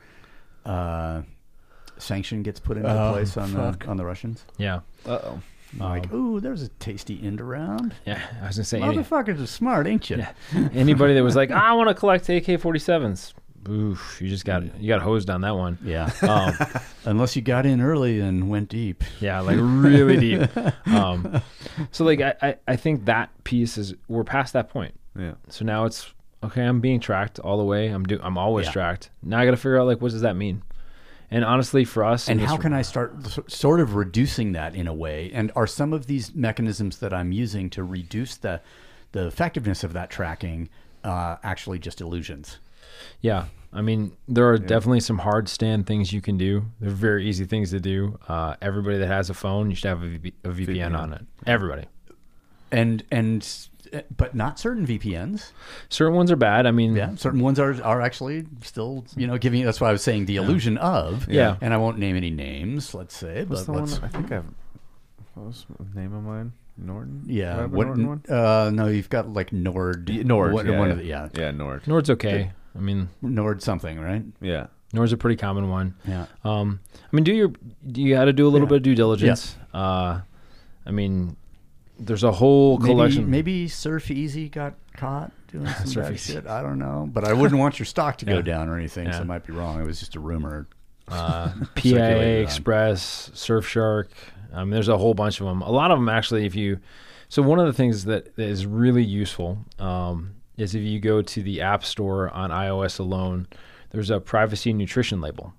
[0.64, 1.22] uh,
[1.98, 3.84] sanction gets put into Oh, place on fuck.
[3.84, 4.44] the on the Russians.
[4.58, 5.40] yeah, Uh oh.
[5.78, 7.94] like, ooh, there's a tasty end around.
[8.06, 8.20] yeah.
[8.42, 10.16] I was gonna say any, Motherfuckers are smart, ain't you?
[10.18, 10.32] Yeah.
[10.72, 13.34] anybody that was like, I want to collect AK-47s.
[13.68, 15.76] Oof, you just got you got hosed on that one.
[15.82, 16.08] Yeah.
[16.22, 16.54] Um,
[17.04, 19.02] Unless you got in early and went deep.
[19.20, 20.48] Yeah, like really deep.
[20.86, 21.42] Um,
[21.90, 24.94] so like I, I, I think that piece is we're past that point.
[25.18, 25.34] Yeah.
[25.48, 26.12] So now it's
[26.42, 26.62] okay.
[26.64, 27.88] I'm being tracked all the way.
[27.88, 28.72] I'm do I'm always Yeah.
[28.72, 29.10] tracked.
[29.22, 30.62] Now I got to figure out like what does that mean?
[31.30, 33.16] And honestly, for us, And how can I start
[33.50, 35.30] sort of reducing that in a way?
[35.34, 38.60] And are some of these mechanisms that I'm using to reduce the
[39.12, 40.68] the effectiveness of that tracking
[41.02, 42.58] uh, actually just illusions?
[43.20, 46.66] Yeah, I mean there are definitely some hard stand things you can do.
[46.80, 48.18] They're very easy things to do.
[48.28, 51.22] Uh, everybody that has a phone, you should have a, VP, a VPN, on it.
[51.46, 51.86] Everybody.
[52.70, 53.42] And and
[54.16, 55.52] but not certain VPNs.
[55.88, 56.66] Certain ones are bad.
[56.66, 59.64] I mean, Yeah, certain ones are are actually still you know giving.
[59.64, 61.28] That's why I was saying the illusion of.
[61.28, 61.56] Yeah.
[61.60, 62.94] and I won't name any names.
[62.94, 63.80] Let's say, What's but the one?
[63.90, 64.02] let's.
[64.02, 64.44] I think I've.
[65.34, 66.52] What was the name of mine?
[66.78, 67.22] Norton.
[67.26, 67.86] Yeah, what?
[67.86, 68.22] Norton one?
[68.28, 70.08] Uh, no, you've got like Nord.
[70.26, 70.52] Nord.
[70.52, 70.92] One, yeah, one yeah.
[70.92, 71.86] of the yeah, Yeah, Nord.
[71.86, 72.52] Nord's okay.
[72.74, 74.22] I mean, Nord something, right?
[74.40, 74.66] Yeah.
[74.92, 75.94] Nord's a pretty common one.
[76.06, 76.26] Yeah.
[76.44, 77.52] Um, I mean, do your
[77.94, 78.70] you got to do a little Yeah.
[78.70, 79.56] bit of due diligence.
[79.74, 80.20] Uh,
[80.86, 81.36] I mean,
[81.98, 83.30] there's a whole Maybe, collection.
[83.30, 86.46] maybe Surf Easy got caught doing some Surf bad shit.
[86.46, 88.42] I don't know, but I wouldn't want your stock to go Yeah.
[88.42, 89.06] down or anything.
[89.12, 89.20] So Yeah.
[89.20, 89.80] I might be wrong.
[89.80, 90.66] It was just a rumor.
[91.08, 92.42] uh, circulated PIA on.
[92.44, 94.08] Express, Surfshark.
[94.52, 95.62] I mean, there's a whole bunch of them.
[95.62, 96.78] A lot of them actually, if you.
[97.28, 101.22] So one of the things that, that is really useful um, is if you go
[101.22, 103.46] to the App Store on iOS alone,
[103.90, 105.52] there's a privacy nutrition label.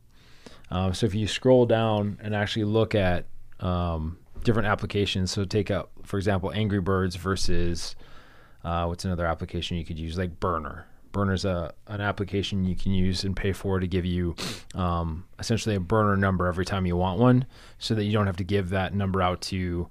[0.70, 3.26] Um, so if you scroll down and actually look at
[3.62, 7.96] um, different applications, so take out, for example, Angry Birds versus
[8.64, 10.86] uh, what's another application you could use, like Burner.
[11.14, 14.36] Burner's a an application you can use and pay for to give you
[14.76, 17.46] um, essentially a burner number every time you want one,
[17.80, 19.88] so that you don't have to give that number out to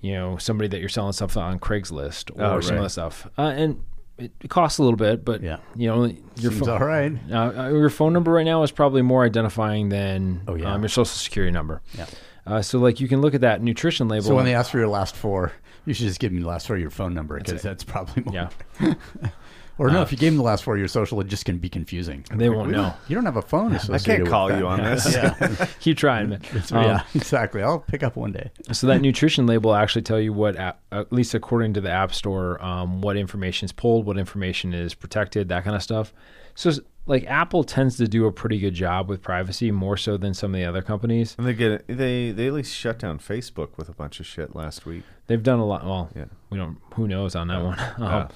[0.00, 3.26] you know somebody that you're selling stuff on Craigslist or Oh, some other stuff.
[3.36, 3.82] Uh, and
[4.18, 5.56] it, it costs a little bit, but Yeah.
[5.74, 6.68] you know your Seems phone.
[6.68, 7.12] all right.
[7.30, 10.72] Uh, uh, your phone number right now is probably more identifying than Oh, yeah.
[10.74, 11.80] um, your social security number.
[11.96, 12.06] Yeah.
[12.46, 14.24] Uh, so like you can look at that nutrition label.
[14.26, 15.52] So when they ask for your last four,
[15.86, 18.22] you should just give them the last four of your phone number because that's, probably
[18.24, 18.34] more.
[18.80, 18.94] yeah,
[19.78, 21.56] Or no, if you gave them the last four of your social, it just can
[21.56, 22.22] be confusing.
[22.34, 22.92] they won't know.
[23.08, 24.68] You don't have a phone I associated can't call with you that.
[24.68, 25.10] on this.
[25.14, 25.66] Yeah.
[25.80, 26.42] Keep trying, man.
[26.70, 27.62] Um, yeah, exactly.
[27.62, 28.50] I'll pick up one day.
[28.72, 32.12] So that nutrition label actually tell you what, app, at least according to the App
[32.12, 36.12] Store, um, what information is pulled, what information is protected, that kind of stuff.
[36.56, 40.16] So s- like Apple tends to do a pretty good job with privacy, more so
[40.16, 41.34] than some of the other companies.
[41.38, 44.54] And they get they they at least shut down Facebook with a bunch of shit
[44.54, 45.02] last week.
[45.26, 45.84] They've done a lot.
[45.84, 46.26] Well, Yeah.
[46.50, 46.78] we don't.
[46.94, 47.78] Who knows on that one?
[47.98, 48.28] Um, Yeah.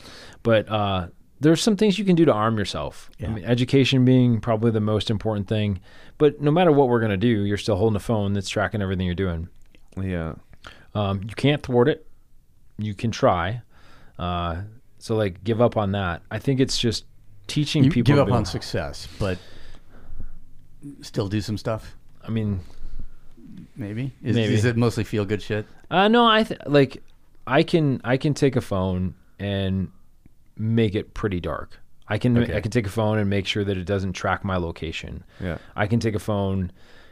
[0.43, 1.09] But uh,
[1.41, 3.11] there's some things you can do to arm yourself.
[3.23, 5.81] I mean, education being probably the most important thing.
[6.19, 9.07] But no matter what we're gonna do, you're still holding a phone that's tracking everything
[9.07, 9.49] you're doing.
[10.01, 10.35] Yeah.
[10.95, 12.07] Um, you can't thwart it.
[12.78, 13.62] You can try.
[14.19, 14.62] Uh,
[14.99, 16.23] so like, give up on that.
[16.31, 17.05] I think it's just
[17.47, 18.15] teaching You people.
[18.15, 19.39] give up on success, but
[21.03, 21.97] still do some stuff.
[22.23, 22.61] I mean,
[23.77, 24.55] Maybe is, Maybe.
[24.55, 25.66] is it mostly feel good shit?
[25.91, 27.03] Uh, no, I th- like
[27.47, 29.91] I can I can take a phone and
[30.57, 31.81] make it pretty dark.
[32.09, 32.57] I can Okay.
[32.57, 35.25] I can take a phone and make sure that it doesn't track my location.
[35.41, 35.59] Yeah.
[35.75, 36.71] I can take a phone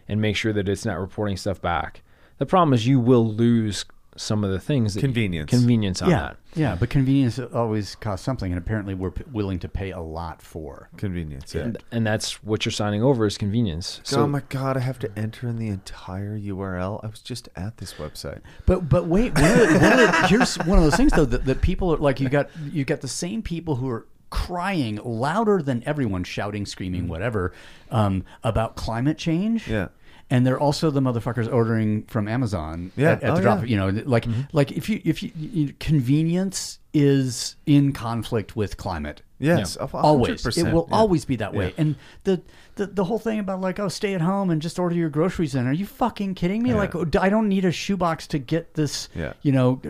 [0.09, 2.03] and make sure that it's not reporting stuff back.
[2.39, 3.85] The problem is you will lose
[4.17, 5.49] some of the things that Convenience.
[5.51, 6.37] convenience on yeah, that.
[6.55, 6.77] yeah.
[6.79, 10.91] But convenience always costs something, and apparently we're p- willing to pay a lot for.
[10.97, 11.55] Convenience.
[11.55, 11.63] Yeah.
[11.63, 14.01] And, and that's what you're signing over is convenience.
[14.05, 17.03] So oh my god, I have to enter in the entire URL.
[17.03, 18.41] I was just at this website.
[18.67, 21.25] But but wait, one of the, one of the, here's one of those things though
[21.25, 24.97] that, that people are like you got you got the same people who are crying
[25.05, 27.53] louder than everyone, shouting, screaming, whatever,
[27.91, 29.69] um, about climate change.
[29.69, 29.89] Yeah.
[30.33, 33.11] And they're also the motherfuckers ordering from Amazon Yeah.
[33.13, 33.59] at, at Oh, the drop.
[33.61, 33.65] yeah.
[33.67, 34.43] You know, like mm-hmm.
[34.53, 39.21] like if you if you, you convenience is in conflict with climate.
[39.39, 40.47] Yes, a hundred always.
[40.57, 40.97] It will yeah.
[40.97, 41.67] always be that way.
[41.67, 41.73] Yeah.
[41.77, 42.41] And the,
[42.77, 45.55] the the whole thing about like oh stay at home and just order your groceries
[45.55, 45.67] in.
[45.67, 46.71] Are you fucking kidding me?
[46.71, 46.77] Yeah.
[46.77, 49.11] Like oh, I don't need a shoebox to get this.
[49.15, 49.35] Yeah.
[49.43, 49.83] You know,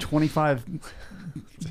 [0.00, 0.66] twenty five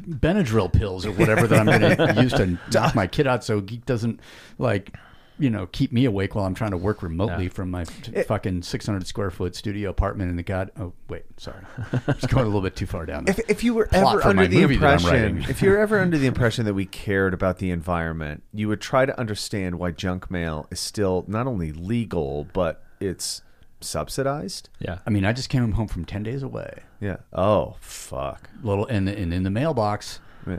[0.10, 3.62] Benadryl pills or whatever that I'm going to use to knock my kid out so
[3.62, 4.20] he doesn't
[4.58, 4.96] like.
[5.40, 7.50] You know, keep me awake while I'm trying to work remotely Yeah.
[7.52, 10.72] from my t- fucking 600 square foot studio apartment in the god.
[10.80, 11.62] Oh wait, sorry,
[12.08, 13.26] just going a little bit too far down.
[13.28, 16.00] If, if you were Plot ever under the movie that I'm impression, if you're ever
[16.00, 19.92] under the impression that we cared about the environment, you would try to understand why
[19.92, 23.44] junk mail is still not only legal but it's
[23.80, 24.70] subsidized.
[24.80, 24.98] yeah.
[25.06, 26.80] I mean, I just came home from 10 days away.
[27.00, 27.18] Yeah.
[27.32, 28.50] Oh fuck.
[28.64, 30.58] Little and, and in the mailbox, Yeah.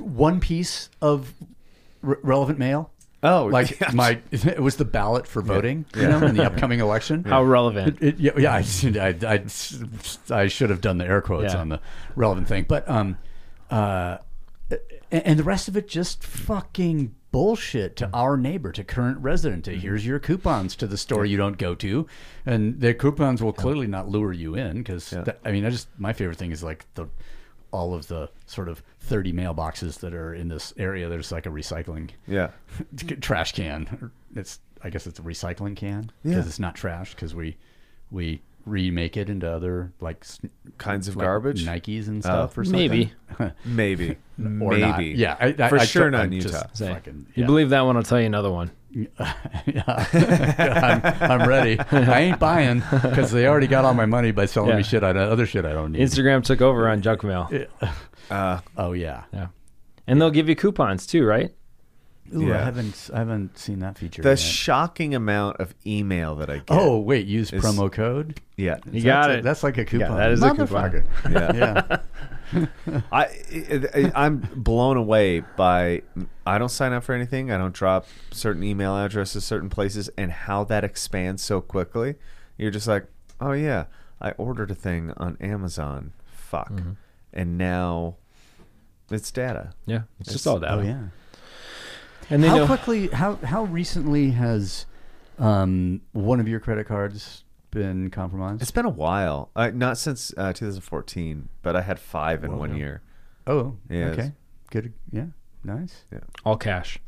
[0.00, 1.34] one piece of
[2.02, 2.90] re- relevant mail.
[3.24, 3.90] Oh, like yeah.
[3.94, 7.24] my it was the ballot for voting, you know, in the upcoming election.
[7.24, 7.98] How relevant.
[8.00, 11.60] It, it, yeah, yeah, I, I, I, I should have done the air quotes Yeah.
[11.60, 11.80] on the
[12.14, 13.16] relevant thing, but um,
[13.70, 14.18] uh,
[15.10, 19.64] and, and the rest of it just fucking bullshit to our neighbor, to current resident.
[19.64, 22.06] To here's your coupons to the store you don't go to,
[22.44, 25.14] and the coupons will clearly not lure you in because
[25.44, 27.06] I mean, I just my favorite thing is like the
[27.74, 31.50] all of the sort of 30 mailboxes that are in this area there's like a
[31.50, 32.50] recycling Yeah.
[33.20, 34.10] trash can.
[34.36, 36.48] It's I guess it's a recycling can because Yeah.
[36.48, 37.56] it's not trash because we
[38.10, 40.24] we remake it into other like
[40.78, 41.66] Kinds of like garbage.
[41.66, 42.20] Nikes and oh.
[42.20, 42.60] stuff Oh.
[42.60, 42.80] or something.
[42.88, 43.12] Maybe.
[43.64, 44.10] Maybe.
[44.10, 44.80] or Maybe.
[44.80, 45.04] not.
[45.04, 46.66] Yeah, I, I, For I, sure I, not in just Utah.
[46.74, 47.96] Say, fucking- You believe that one?
[47.96, 48.70] I'll tell you another one.
[49.18, 51.02] I'm,
[51.40, 51.78] I'm ready.
[51.90, 54.76] I ain't buying because they already got all my money by selling Yeah.
[54.76, 55.02] me shit.
[55.02, 56.00] I other shit I don't need.
[56.02, 57.48] Instagram took over on junk mail.
[58.30, 59.24] Uh, oh yeah.
[59.32, 59.48] Yeah.
[60.06, 61.52] And they'll give you coupons too, right?
[62.34, 64.22] Ooh, I haven't I haven't seen that feature.
[64.22, 64.38] the yet.
[64.38, 66.64] shocking amount of email that I get.
[66.70, 68.40] oh wait, use is- promo code.
[68.56, 68.78] yeah.
[68.90, 69.42] You got That's a- it.
[69.42, 70.16] that's like a coupon.
[70.16, 70.66] that is a coupon.
[70.68, 71.04] Motherfucker.
[71.30, 71.52] Yeah.
[71.54, 71.98] yeah.
[73.12, 73.24] I,
[73.94, 76.02] I I'm blown away by
[76.46, 77.50] I don't sign up for anything.
[77.50, 82.16] I don't drop certain email addresses certain places and how that expands so quickly.
[82.56, 83.06] You're just like,
[83.40, 83.84] "Oh yeah,
[84.20, 86.12] I ordered a thing on Amazon.
[86.32, 86.92] Fuck." Mm-hmm.
[87.32, 88.16] And now
[89.10, 89.72] it's data.
[89.86, 90.02] Yeah.
[90.20, 90.74] It's, just all data.
[90.74, 91.04] Oh yeah.
[92.30, 92.66] And they how know.
[92.66, 93.08] quickly?
[93.08, 94.86] How how recently has
[95.38, 97.43] um, one of your credit cards
[97.74, 98.62] been compromised?
[98.62, 99.50] It's been a while.
[99.54, 102.58] Uh, not since uh, 2014, but I had 5 in Whoa.
[102.58, 103.02] one year.
[103.46, 104.32] oh, Yeah, okay, it's-
[104.70, 104.92] good.
[105.12, 105.26] Yeah,
[105.62, 106.04] nice.
[106.44, 106.98] all cash.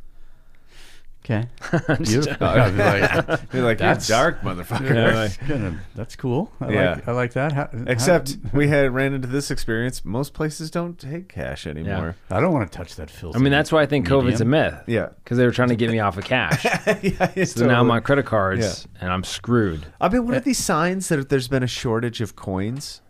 [1.28, 1.48] Okay,
[1.98, 2.47] Just- beautiful.
[2.47, 6.53] I was like, You're like, That's- "You're dark, motherfucker." Yeah, that's, gonna- that's cool.
[6.61, 6.90] I Yeah.
[6.94, 7.53] like I like that.
[7.53, 10.05] How, Except how- we had ran into this experience.
[10.05, 12.15] Most places don't take cash anymore.
[12.31, 13.36] I don't want to touch that filthy.
[13.36, 14.74] I mean, that's why I think COVID's a myth.
[14.86, 15.09] Yeah.
[15.24, 16.65] Because they were trying to get me off of cash.
[16.65, 19.85] yeah, it's So now totally- my credit cards, and I'm screwed.
[20.01, 23.03] I mean, what are these signs that there's been a shortage of coins?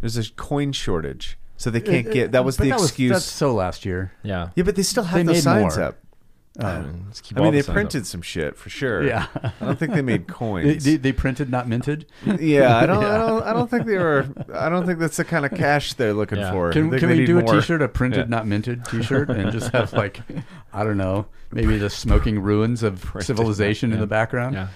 [0.00, 2.32] There's a coin shortage, so they can't get.
[2.32, 3.12] That was But the that excuse.
[3.12, 4.12] that's so last year.
[4.22, 4.48] Yeah.
[4.54, 5.86] yeah, but they still have They those signs more.
[5.86, 5.98] up.
[6.54, 7.72] Let's keep I mean, they signs up.
[7.74, 9.02] printed some shit for sure.
[9.02, 9.26] Yeah.
[9.42, 10.84] I don't think they made They, coins.
[10.84, 12.04] they, they printed, not minted.
[12.26, 13.42] yeah, I don't, I don't.
[13.42, 14.26] I don't think they were.
[14.52, 16.52] I don't think that's the kind of cash they're looking Yeah.
[16.52, 16.70] for.
[16.72, 17.54] Can, can we do a more.
[17.54, 18.36] T-shirt, a printed, Yeah.
[18.36, 20.20] not minted T-shirt, and just have like,
[20.74, 24.54] I don't know, maybe the smoking ruins of civilization in the background?
[24.54, 24.68] Yeah.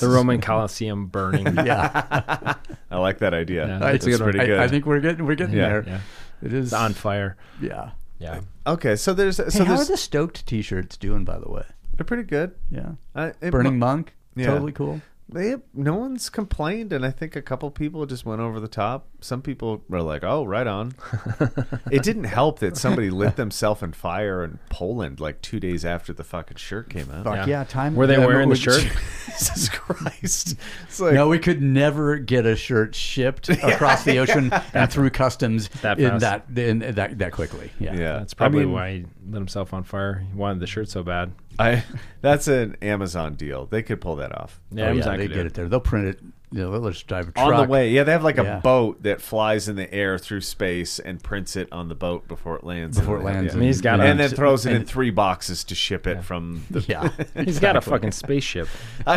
[0.00, 1.46] the Roman Colosseum burning.
[1.56, 2.54] yeah.
[2.90, 3.66] I like that idea.
[3.66, 4.30] Yeah, That's that's a good one.
[4.32, 4.60] pretty good.
[4.60, 5.68] I, I think we're getting we're getting Yeah.
[5.68, 5.84] there.
[5.86, 6.00] Yeah.
[6.42, 7.36] It is It's on fire.
[7.62, 7.90] Yeah.
[8.18, 8.40] Yeah.
[8.66, 11.64] Okay, so there's so Hey, how are there's the Stoked T-shirts doing, by the way?
[11.96, 12.52] they're pretty good.
[12.70, 14.46] Yeah, Uh, it Burning mo- Monk, Yeah.
[14.46, 15.00] totally cool.
[15.30, 19.08] They no one's complained, and I think a couple people just went over the top.
[19.20, 20.94] Some people were like, "Oh, right on."
[21.90, 26.14] it didn't help that somebody lit themselves on fire in Poland like two days after
[26.14, 27.24] the fucking shirt came out.
[27.24, 27.46] Fuck Yeah.
[27.46, 27.94] yeah, time.
[27.94, 28.80] Were they yeah, wearing the we- shirt?
[29.26, 30.56] Jesus Christ!
[30.84, 35.10] It's like, No, we could never get a shirt shipped across the ocean and through
[35.10, 36.54] customs That in fast.
[36.54, 37.70] that in that that quickly.
[37.78, 37.92] Yeah.
[37.94, 40.24] yeah, That's probably I mean, why he lit himself on fire.
[40.30, 41.32] He wanted the shirt so bad.
[41.58, 41.84] I
[42.20, 43.66] that's an Amazon deal.
[43.66, 44.60] They could pull that off.
[44.70, 45.68] Yeah, Oh, yeah, they could get it there.
[45.68, 46.20] They'll print it.
[46.50, 48.42] You know, they'll just drive a truck On the way, yeah, they have like a
[48.42, 48.60] Yeah.
[48.60, 52.56] boat that flies in the air through space and prints it on the boat before
[52.56, 52.98] it lands.
[52.98, 53.52] before it lands.
[53.52, 53.56] yeah.
[53.58, 56.24] I mean, he's got and a- then throws it in three boxes to ship it
[56.24, 56.80] from the.
[56.88, 57.10] Yeah,
[57.44, 58.66] He's got a fucking spaceship.
[59.06, 59.16] I,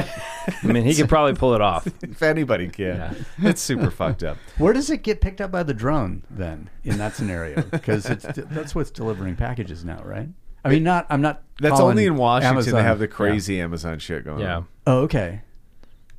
[0.61, 1.88] I mean, he could probably pull it off.
[2.03, 3.13] if anybody can, Yeah.
[3.49, 4.35] it's super fucked up.
[4.57, 7.61] Where does it get picked up by the drone then in that scenario?
[7.61, 10.27] Because that's what's delivering packages now, right?
[10.63, 11.07] I mean, not.
[11.09, 11.43] I'm not.
[11.59, 12.55] That's calling only in Washington.
[12.57, 14.57] Amazon- They have the crazy Amazon shit going Yeah.
[14.57, 15.41] on, Oh, okay.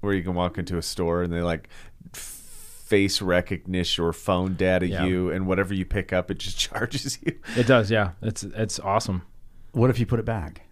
[0.01, 1.69] where you can walk into a store and they like
[2.13, 5.05] face recognition or phone data Yeah.
[5.05, 7.39] you, and whatever you pick up, it just charges you.
[7.57, 8.11] It does, yeah.
[8.23, 9.23] It's it's awesome.
[9.73, 10.63] What if you put it back?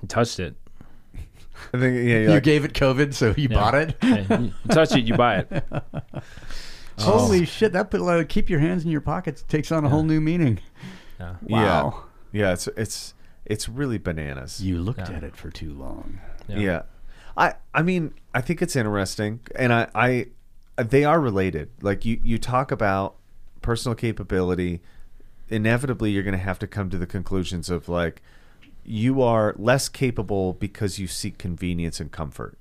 [0.00, 0.56] He touched it.
[1.72, 3.54] I think yeah, you're You like, gave it COVID, so you Yeah.
[3.56, 3.96] bought it.
[4.02, 5.64] Hey, you you touch it, you buy it.
[6.98, 7.18] Oh.
[7.20, 7.72] Holy shit!
[7.72, 10.58] That put like, keep your hands in your pockets takes on a whole new meaning.
[11.18, 11.36] Yeah.
[11.40, 12.04] Wow.
[12.32, 12.52] Yeah, yeah.
[12.52, 13.14] It's it's
[13.44, 14.60] it's really bananas.
[14.62, 15.16] You looked Yeah.
[15.16, 16.20] at it for too long.
[16.48, 16.58] Yeah.
[16.58, 16.82] Yeah.
[17.36, 20.26] I I mean, I think it's interesting and I I
[20.76, 21.70] they are related.
[21.80, 23.16] Like you you talk about
[23.60, 24.80] personal capability,
[25.48, 28.22] inevitably you're going to have to come to the conclusions of like
[28.84, 32.58] you are less capable because you seek convenience and comfort.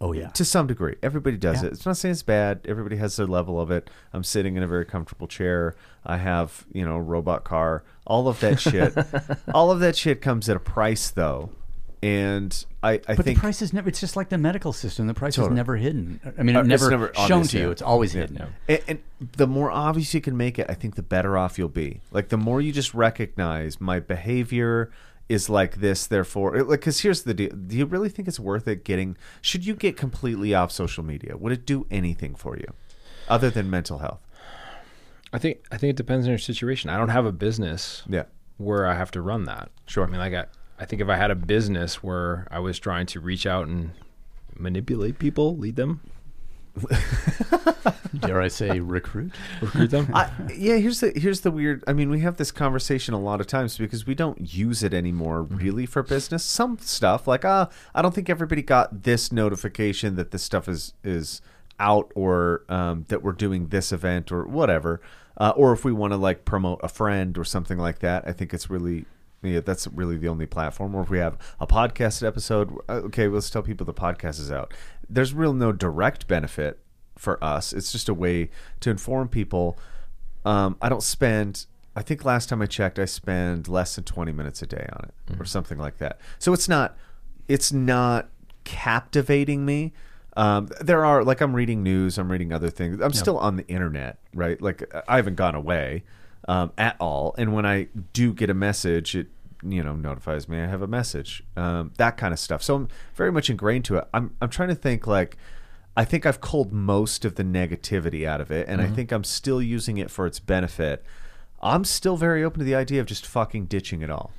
[0.00, 0.28] Oh yeah.
[0.28, 1.68] To some degree, everybody does Yeah.
[1.68, 1.72] it.
[1.72, 2.60] It's not saying it's bad.
[2.66, 3.88] Everybody has their level of it.
[4.12, 5.74] I'm sitting in a very comfortable chair.
[6.04, 7.82] I have, you know, robot car.
[8.06, 8.94] All of that shit.
[9.54, 11.50] all of that shit comes at a price, though.
[12.02, 13.88] And I, I But think the price is never.
[13.88, 15.06] It's just like the medical system.
[15.06, 15.54] The price Totally.
[15.54, 16.20] is never hidden.
[16.38, 17.64] I mean, Uh, it's it's never, never shown obvious, to you.
[17.64, 17.70] yeah.
[17.70, 18.20] It's always Yeah.
[18.20, 18.36] hidden.
[18.36, 18.76] Yeah.
[18.76, 18.82] And,
[19.20, 22.02] and the more obvious you can make it, I think the better off you'll be.
[22.12, 24.90] Like the more you just recognize my behavior
[25.28, 28.68] is like this, therefore, like because here's the deal: Do you really think it's worth
[28.68, 29.16] it getting?
[29.40, 31.36] Should you get completely off social media?
[31.36, 32.66] Would it do anything for you,
[33.28, 34.20] other than mental health?
[35.32, 36.90] I think I think it depends on your situation.
[36.90, 38.24] I don't have a business Yeah,
[38.56, 39.70] where I have to run that.
[39.86, 40.04] Sure.
[40.04, 40.44] I mean, like I,
[40.78, 43.90] I think if I had a business where I was trying to reach out and
[44.56, 46.00] manipulate people, lead them,
[48.20, 49.32] Dare I say, recruit?
[49.60, 50.10] recruit them.
[50.14, 50.76] I, yeah.
[50.76, 51.82] Here's the here's the weird.
[51.86, 54.94] I mean, we have this conversation a lot of times because we don't use it
[54.94, 56.44] anymore, really, for business.
[56.44, 60.94] Some stuff like, ah, I don't think everybody got this notification that this stuff is
[61.02, 61.40] is
[61.80, 65.00] out or um, that we're doing this event or whatever.
[65.36, 68.32] Uh, or if we want to like promote a friend or something like that, I
[68.32, 69.06] think it's really.
[69.42, 70.94] Yeah, that's really the only platform.
[70.94, 74.50] Or if we have a podcast episode, uh, okay, let's tell people the podcast is
[74.50, 74.72] out.
[75.08, 76.78] There's real no direct benefit
[77.16, 77.72] for us.
[77.72, 78.50] It's just a way
[78.80, 79.78] to inform people.
[80.44, 81.66] Um, I don't spend.
[81.96, 85.08] I think last time I checked, I spend less than 20 minutes a day on
[85.08, 86.20] it, or something like that.
[86.38, 86.96] So it's not.
[87.46, 88.30] It's not
[88.64, 89.92] captivating me.
[90.36, 93.00] Um, there are like I'm reading news, I'm reading other things.
[93.00, 94.60] I'm still on the internet, right?
[94.60, 96.02] Like I haven't gone away
[96.48, 97.34] um, at all.
[97.38, 99.28] And when I do get a message, it
[99.64, 102.62] you know notifies me I have a message, um, that kind of stuff.
[102.62, 104.04] So I'm very much ingrained to it.
[104.14, 105.36] I'm I'm trying to think like
[105.96, 109.22] I think I've culled most of the negativity out of it, and I think I'm
[109.24, 111.04] still using it for its benefit.
[111.62, 114.32] I'm still very open to the idea of just fucking ditching it all.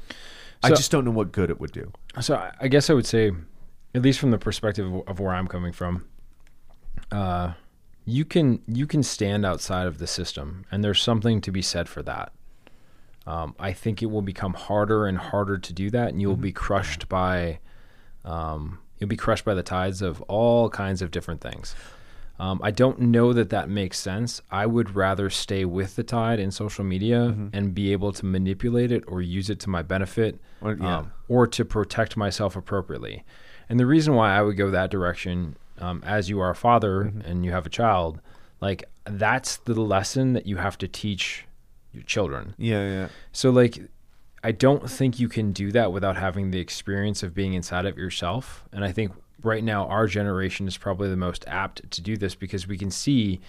[0.64, 1.92] I just don't know what good it would do.
[2.22, 3.32] So I- I guess I would say,
[3.94, 6.04] at least from the perspective of- of where I'm coming from,
[7.12, 7.54] uh,
[8.06, 11.88] you can you can stand outside of the system, and there's something to be said
[11.90, 12.32] for that.
[13.28, 16.52] Um, I think it will become harder and harder to do that, and you'll be
[16.52, 17.60] crushed by,
[18.24, 21.76] um, you'll be crushed by the tides of all kinds of different things.
[22.38, 24.42] Um, I don't know that that makes sense.
[24.52, 28.92] I would rather stay with the tide in social media and be able to manipulate
[28.92, 30.98] it or use it to my benefit Or- yeah.
[30.98, 33.24] um, or to protect myself appropriately.
[33.70, 37.14] And the reason why I would go that direction, um, as you are a father
[37.24, 38.20] and you have a child,
[38.60, 41.46] like that's the lesson that you have to teach
[41.96, 42.54] your children.
[42.58, 43.08] Yeah, yeah.
[43.32, 43.80] So like
[44.44, 47.98] I don't think you can do that without having the experience of being inside of
[47.98, 48.64] yourself.
[48.72, 52.36] And I think right now our generation is probably the most apt to do this
[52.36, 53.42] because we can see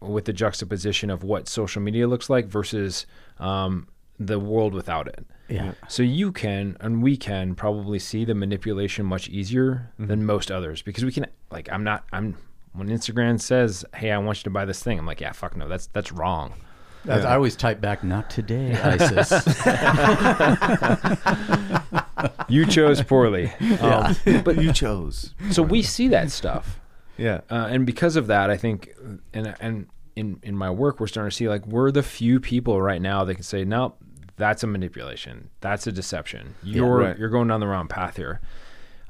[0.00, 3.06] with the juxtaposition of what social media looks like versus
[3.38, 3.86] um,
[4.18, 5.24] the world without it.
[5.48, 5.72] Yeah.
[5.88, 10.82] So you can and we can probably see the manipulation much easier than most others
[10.82, 12.36] because we can like I'm not I'm
[12.72, 15.56] when Instagram says, "Hey, I want you to buy this thing." I'm like, "Yeah, fuck
[15.56, 15.68] no.
[15.68, 16.54] That's that's wrong."
[17.06, 19.30] As I always type back, not today, ISIS.
[22.48, 23.52] You chose poorly.
[23.80, 25.34] Um, but you chose.
[25.50, 26.80] so we see that stuff.
[27.16, 27.42] Yeah.
[27.50, 28.90] uh, and because of that, I think,
[29.32, 32.80] and and in in my work, we're starting to see like we're the few people
[32.80, 33.94] right now that can say, no,
[34.36, 36.54] that's a manipulation, that's a deception.
[36.62, 37.18] You're right.
[37.18, 38.40] you're going down the wrong path here.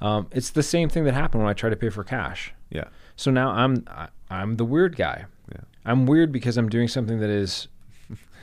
[0.01, 2.53] Um, it's the same thing that happened when I tried to pay for cash.
[2.71, 2.89] Yeah.
[3.17, 5.27] So now I'm I, I'm the weird guy.
[5.51, 5.61] Yeah.
[5.85, 7.69] I'm weird because I'm doing something that is,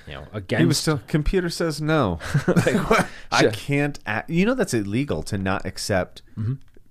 [0.07, 0.59] you know, against.
[0.59, 1.01] He was still.
[1.07, 2.19] Computer says no.
[2.47, 3.07] like, what?
[3.31, 3.99] I can't.
[4.05, 6.21] Act, you know that's illegal to not accept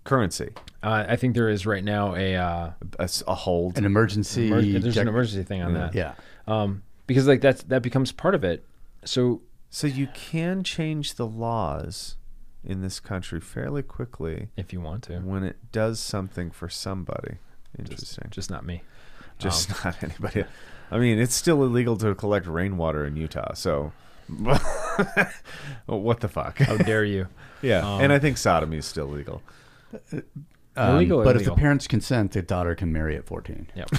[0.05, 0.51] currency.
[0.83, 3.77] uh, I think there is right now a, uh, A, s- a hold.
[3.79, 4.47] An emergency.
[4.49, 5.95] emer- there's check- an emergency thing on that.
[5.95, 6.15] Yeah.
[6.47, 8.65] Um, because like that's that becomes part of it.
[9.05, 12.17] So so you can change the laws
[12.65, 17.37] in this country fairly quickly if you want to, when it does something for somebody.
[17.79, 18.29] Interesting.
[18.31, 18.83] just not me.
[19.39, 20.45] Just not anybody.
[20.91, 23.55] I mean, it's still illegal to collect rainwater in Utah.
[23.55, 23.93] So,
[25.86, 26.59] what the fuck?
[26.59, 27.28] How dare you?
[27.62, 29.43] yeah, and I think sodomy is still legal.
[30.77, 33.67] Um, Illegal or but if the parents consent, the daughter can marry at 14.
[33.75, 33.91] Yep.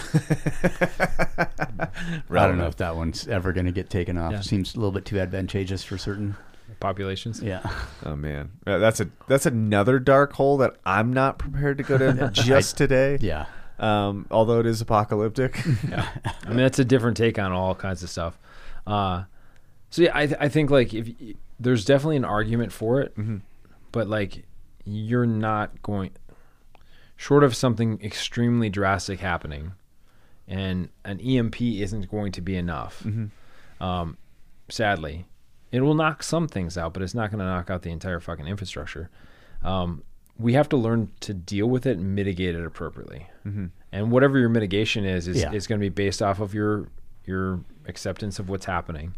[2.31, 4.31] I don't know if that one's ever going to get taken off.
[4.31, 4.39] Yeah.
[4.41, 6.37] Seems a little bit too advantageous for certain.
[6.79, 7.41] Populations.
[7.41, 7.61] Yeah.
[8.05, 11.97] Oh man, Uh, that's a that's another dark hole that I'm not prepared to go
[11.97, 13.17] to just today.
[13.19, 13.45] Yeah.
[13.81, 15.59] Um, although it is apocalyptic.
[15.65, 18.37] I mean, that's a different take on all kinds of stuff.
[18.87, 19.23] Uh,
[19.89, 21.09] so yeah, I, th- I think like if
[21.59, 23.13] there's definitely an argument for it,
[23.91, 24.43] but like
[24.85, 26.11] you're not going
[27.17, 29.73] short of something extremely drastic happening,
[30.47, 33.05] and an EMP isn't going to be enough.
[33.79, 34.17] Um,
[34.69, 35.25] sadly,
[35.71, 38.19] it will knock some things out, but it's not going to knock out the entire
[38.19, 39.09] fucking infrastructure.
[39.63, 40.03] Um,
[40.41, 43.27] we have to learn to deal with it and mitigate it appropriately.
[43.93, 45.51] And whatever your mitigation is, is, Yeah.
[45.51, 46.87] is going to be based off of your
[47.25, 49.15] your acceptance of what's happening.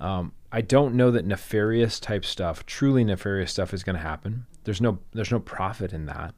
[0.00, 4.46] Um, I don't know that nefarious type stuff, truly nefarious stuff, is going to happen.
[4.64, 6.34] There's no there's no profit in that.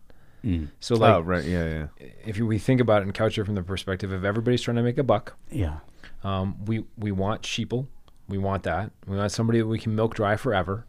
[0.81, 2.07] So like, oh right, yeah, yeah.
[2.27, 4.83] if we think about it and couch it from the perspective of everybody's trying to
[4.83, 5.79] make a buck, Yeah.
[6.23, 7.87] um, we we want sheeple.
[8.29, 8.91] We want that.
[9.07, 10.85] We want somebody that we can milk dry forever.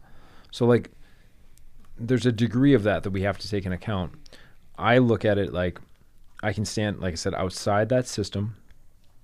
[0.50, 0.90] So like,
[1.98, 4.12] there's a degree of that that we have to take in account.
[4.78, 5.80] I look at it like
[6.42, 8.56] I can stand, like I said, outside that system,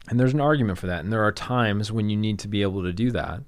[0.08, 1.04] and there's an argument for that.
[1.04, 3.42] And there are times when you need to be able to do that,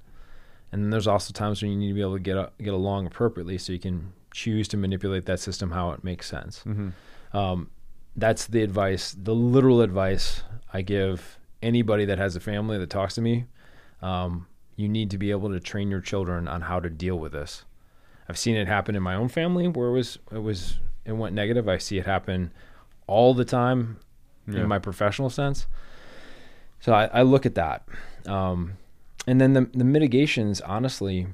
[0.71, 2.73] and then there's also times when you need to be able to get a, get
[2.73, 6.63] along appropriately, so you can choose to manipulate that system how it makes sense.
[7.33, 7.71] Um,
[8.15, 13.15] that's the advice, the literal advice I give anybody that has a family that talks
[13.15, 13.45] to me.
[14.01, 17.31] Um, you need to be able to train your children on how to deal with
[17.31, 17.63] this.
[18.27, 21.35] I've seen it happen in my own family where it was it was it went
[21.35, 21.67] negative.
[21.69, 22.51] I see it happen
[23.07, 23.97] all the time
[24.47, 25.67] in my professional sense.
[26.79, 27.87] So I, I look at that,
[28.27, 28.73] um,
[29.27, 30.61] and then the the mitigations.
[30.61, 31.27] Honestly,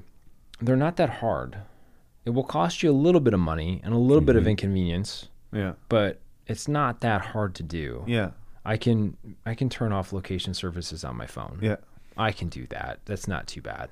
[0.60, 1.58] they're not that hard.
[2.24, 5.28] It will cost you a little bit of money and a little bit of inconvenience,
[5.52, 5.72] Yeah.
[5.88, 8.04] but it's not that hard to do.
[8.06, 8.30] Yeah.
[8.64, 11.58] I can I can turn off location services on my phone.
[11.60, 11.76] Yeah.
[12.16, 13.00] I can do that.
[13.06, 13.90] That's not too bad.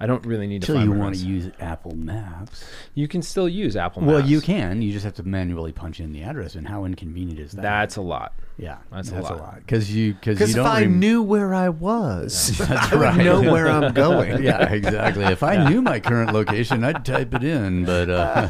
[0.00, 2.64] I don't really need to Until you want to use Apple Maps.
[2.94, 4.10] You can still use Apple Maps.
[4.12, 4.82] Well, you can.
[4.82, 7.62] You just have to manually punch in the address, and how inconvenient is that?
[7.62, 8.32] That's a lot.
[8.58, 9.40] yeah, that's a that's a lot.
[9.40, 12.70] lot because you because Because you if don't I rem- knew where I was, That's
[12.92, 13.16] I would right.
[13.24, 14.42] know where I'm going.
[14.42, 15.24] yeah, exactly.
[15.24, 17.84] If I knew my current location, I'd type it in.
[17.84, 18.48] But uh,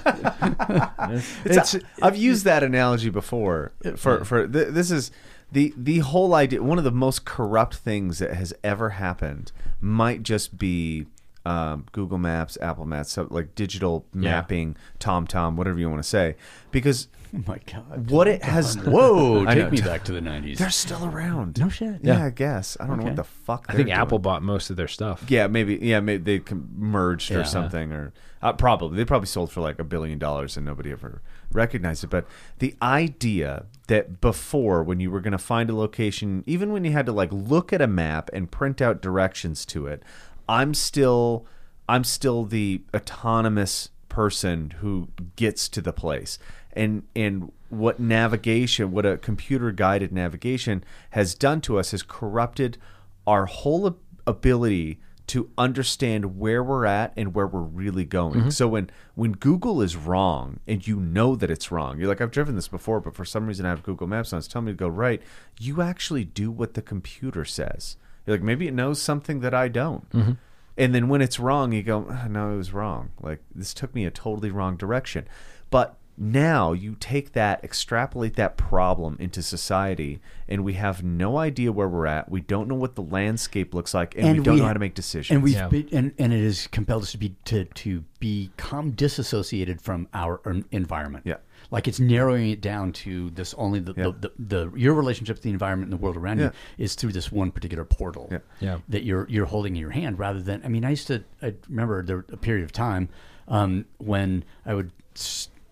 [1.44, 3.72] It's, I've used that analogy before.
[3.96, 5.10] For for th- this is
[5.52, 6.62] the the whole idea.
[6.62, 11.06] One of the most corrupt things that has ever happened might just be
[11.44, 16.36] um, Google Maps, Apple Maps, so like digital mapping, TomTom, whatever you want to say,
[16.70, 18.76] because oh my god, what it has.
[18.76, 19.70] Whoa, take know.
[19.70, 20.58] me back to the nineties.
[20.58, 21.58] They're still around.
[21.58, 22.00] No shit.
[22.02, 22.24] Yeah, Yeah.
[22.26, 22.76] I guess.
[22.80, 23.66] I don't know what the fuck.
[23.68, 25.24] I think they're Apple bought most of their stuff.
[25.28, 25.76] Yeah, maybe.
[25.82, 27.38] Yeah, maybe they merged Yeah.
[27.38, 30.90] or something, or uh, probably they probably sold for like a billion dollars and nobody
[30.92, 31.20] ever
[31.52, 32.08] recognized it.
[32.10, 32.26] But
[32.58, 36.92] the idea that before, when you were going to find a location, even when you
[36.92, 40.02] had to like look at a map and print out directions to it,
[40.48, 41.46] I'm still,
[41.88, 46.38] I'm still the autonomous person who gets to the place,
[46.72, 52.78] and and what navigation, what a computer guided navigation has done to us has corrupted
[53.26, 58.40] our whole ability to understand where we're at and where we're really going.
[58.40, 58.50] Mm-hmm.
[58.50, 62.30] So when when Google is wrong and you know that it's wrong, you're like I've
[62.30, 64.38] driven this before, but for some reason I have Google Maps on.
[64.38, 65.22] It's telling me to go right.
[65.58, 67.96] You actually do what the computer says.
[68.26, 70.38] You're like maybe it knows something that I don't.
[70.76, 73.10] And then when it's wrong, you go, "Ah, no, it was wrong.
[73.20, 75.26] Like this took me a totally wrong direction.
[75.70, 81.72] But Now you take that, extrapolate that problem into society, and we have no idea
[81.72, 82.30] where we're at.
[82.30, 84.94] We don't know what the landscape looks like, and, we don't know how to make
[84.94, 85.34] decisions.
[85.34, 85.66] And we've Yeah.
[85.66, 90.40] been, and, and it has compelled us to be to to become disassociated from our
[90.70, 91.24] environment.
[91.26, 91.38] Yeah.
[91.70, 94.04] Like it's narrowing it down to this only the, Yeah.
[94.20, 96.50] the, the, the your relationship to the environment and the world around Yeah.
[96.76, 98.28] you is through this one particular portal.
[98.30, 98.38] Yeah.
[98.60, 98.78] Yeah.
[98.88, 100.62] that you're you're holding in your hand rather than.
[100.64, 101.24] I mean, I used to.
[101.42, 103.08] I remember there a period of time
[103.48, 104.90] um, when I would.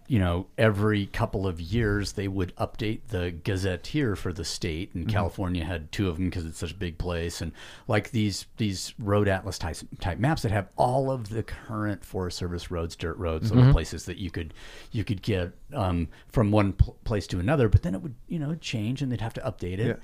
[0.09, 4.99] You know, every couple of years they would update the gazetteer for the state, Mm-hmm.
[4.99, 7.53] and California had two of them because it's such a big place, and
[7.89, 12.37] like these these road atlas type type maps that have all of the current Forest
[12.37, 13.57] Service roads, dirt roads, Mm-hmm.
[13.59, 14.53] little places that you could
[14.91, 18.39] you could get um, from one pl- place to another, but then it would you
[18.39, 19.95] know change, and they'd have to update it, Yeah.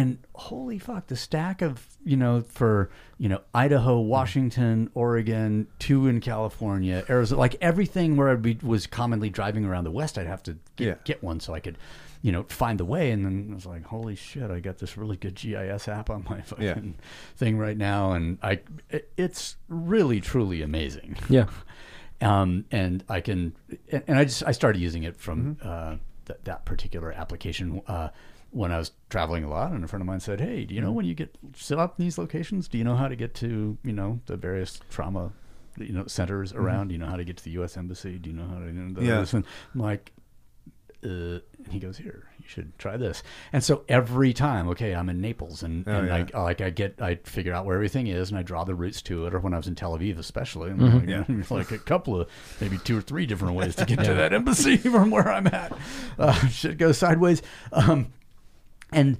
[0.00, 6.06] and holy fuck, the stack of you know for you know Idaho, Washington, Oregon, two
[6.06, 10.42] in California, Arizona, like everything where I was commonly driving around the West, I'd have
[10.44, 10.94] to get, Yeah.
[11.04, 11.78] get one so I could
[12.22, 13.10] you know find the way.
[13.12, 16.24] And then I was like, holy shit, I got this really good GIS app on
[16.28, 17.04] my fucking Yeah.
[17.36, 21.16] thing right now, and I it, it's really truly amazing.
[21.28, 21.46] Yeah.
[22.20, 23.54] Um, and I can,
[23.90, 25.68] and, I just I started using it from Mm-hmm.
[25.68, 25.96] uh,
[26.26, 28.08] th- that particular application uh,
[28.50, 29.72] when I was traveling a lot.
[29.72, 31.98] And a friend of mine said, "Hey, do you know when you get set up
[31.98, 32.68] in these locations?
[32.68, 35.32] Do you know how to get to you know the various trauma
[35.78, 36.88] you know centers around?
[36.88, 37.76] Do you know how to get to the U.S.
[37.76, 38.18] embassy?
[38.18, 39.20] Do you know how to?" You know, Yeah.
[39.20, 40.12] this?" And I'm like.
[41.04, 42.24] Uh, and he goes here.
[42.40, 43.22] You should try this.
[43.52, 46.26] And so every time, okay, I'm in Naples, and, Oh, and yeah.
[46.34, 49.02] I like I get I figure out where everything is, and I draw the routes
[49.02, 49.34] to it.
[49.34, 52.28] Or when I was in Tel Aviv, especially, and like, like a couple of
[52.60, 55.76] maybe two or three different ways to get to that embassy from where I'm at.
[56.18, 57.42] Uh, shit goes sideways,
[57.72, 58.12] um,
[58.92, 59.18] and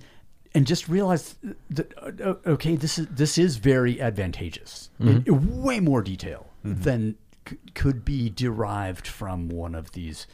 [0.55, 1.37] and just realize
[1.71, 4.91] that uh, okay, this is this is very advantageous.
[4.99, 7.17] In, in way more detail than
[7.49, 10.27] c- could be derived from one of these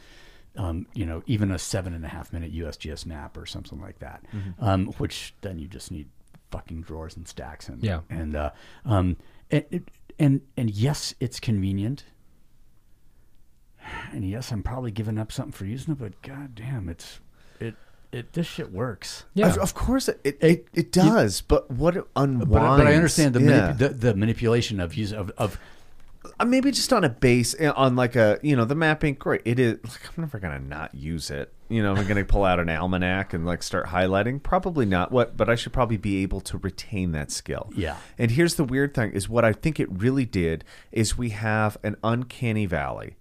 [0.57, 3.99] um, you know, even a seven and a half minute USGS map or something like
[3.99, 4.23] that,
[4.59, 6.07] um, which then you just need
[6.51, 8.01] fucking drawers and stacks and Yeah.
[8.09, 8.51] and uh,
[8.85, 9.17] um,
[9.49, 12.03] and, and and yes, it's convenient,
[14.11, 17.19] and yes, I'm probably giving up something for using it, but god damn, it's
[17.59, 17.75] it
[18.11, 19.25] it this shit works.
[19.33, 19.47] Yeah.
[19.47, 21.41] Of, of course, it it, it, it does.
[21.41, 22.51] but what it unwinds?
[22.51, 23.71] But, I- but I understand the, yeah.
[23.73, 25.59] manip- the the manipulation of use of, of
[26.45, 29.41] maybe just on a base uh, on like a you know the mapping great.
[29.45, 31.53] It is like i'm never gonna not use it.
[31.69, 34.41] You know i'm gonna pull out an almanac and like start highlighting?
[34.41, 37.71] Probably not what but i should probably be able to retain that skill.
[37.75, 37.97] Yeah.
[38.17, 41.77] and here's the weird thing is what i think it really did is we have
[41.83, 43.15] an uncanny valley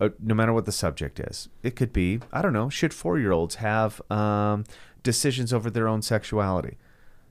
[0.00, 1.48] uh, no matter what the subject is.
[1.62, 4.64] It could be i don't know should four year olds have um,
[5.02, 6.76] decisions over their own sexuality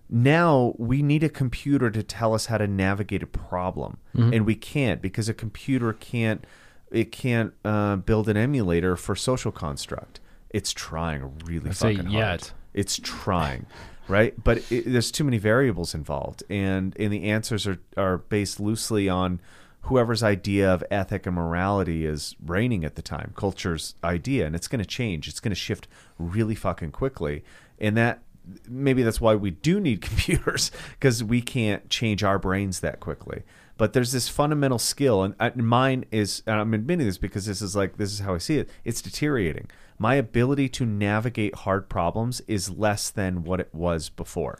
[0.09, 3.97] now we need a computer to tell us how to navigate a problem
[4.33, 6.45] and we can't because a computer can't
[6.91, 10.21] it can't uh, build an emulator for social construct.
[10.49, 12.41] It's trying really say fucking hard.
[12.41, 12.53] yet.
[12.73, 13.65] it's trying
[14.07, 14.41] right?
[14.41, 19.09] But it, there's too many variables involved and and the answers are are based loosely
[19.09, 19.41] on
[19.81, 24.67] whoever's idea of ethic and morality is reigning at the time culture's idea and it's
[24.69, 25.27] going to change.
[25.27, 25.87] It's going to shift
[26.17, 27.43] really fucking quickly
[27.79, 28.21] and that
[28.67, 33.43] maybe that's why we do need computers because we can't change our brains that quickly.
[33.77, 37.61] But there's this fundamental skill and uh, mine is and i'm admitting this because this
[37.61, 39.69] is like this is how i see it it's deteriorating.
[39.99, 44.59] My ability to navigate hard problems is less than what it was before.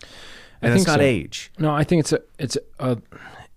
[0.61, 1.05] And it's think not so.
[1.05, 1.51] age.
[1.59, 2.97] No, I think it's a it's a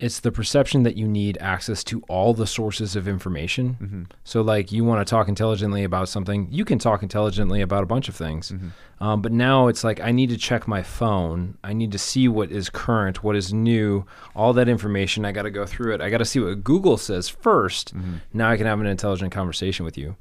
[0.00, 3.76] it's the perception that you need access to all the sources of information.
[3.80, 4.02] Mm-hmm.
[4.24, 7.86] So, like, you want to talk intelligently about something, you can talk intelligently about a
[7.86, 8.50] bunch of things.
[8.50, 9.04] Mm-hmm.
[9.04, 11.56] Um, but now it's like I need to check my phone.
[11.64, 14.04] I need to see what is current, what is new,
[14.34, 15.24] all that information.
[15.24, 16.00] I got to go through it.
[16.00, 18.14] I got to see what Google says 1st Mm-hmm.
[18.32, 20.16] Now I can have an intelligent conversation with you.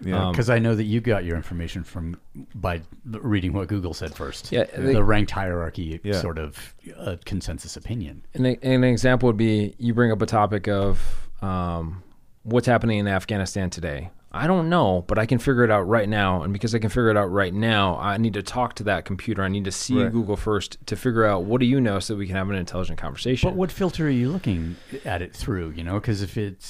[0.00, 2.18] Yeah because I know that you got your information from
[2.54, 4.52] by reading what Google said first.
[4.52, 6.20] Yeah, the they- ranked hierarchy Yeah.
[6.20, 8.24] sort of uh, consensus opinion.
[8.34, 12.02] And an example would be you bring up a topic of um,
[12.42, 14.10] what's happening in Afghanistan today.
[14.32, 16.42] I don't know, but I can figure it out right now.
[16.42, 19.06] And because I can figure it out right now, I need to talk to that
[19.06, 19.42] computer.
[19.42, 20.12] I need to see Right.
[20.12, 22.56] Google first to figure out what do you know so that we can have an
[22.56, 23.48] intelligent conversation.
[23.48, 24.76] But what filter are you looking
[25.06, 25.70] at it through?
[25.70, 26.66] You know, because if it's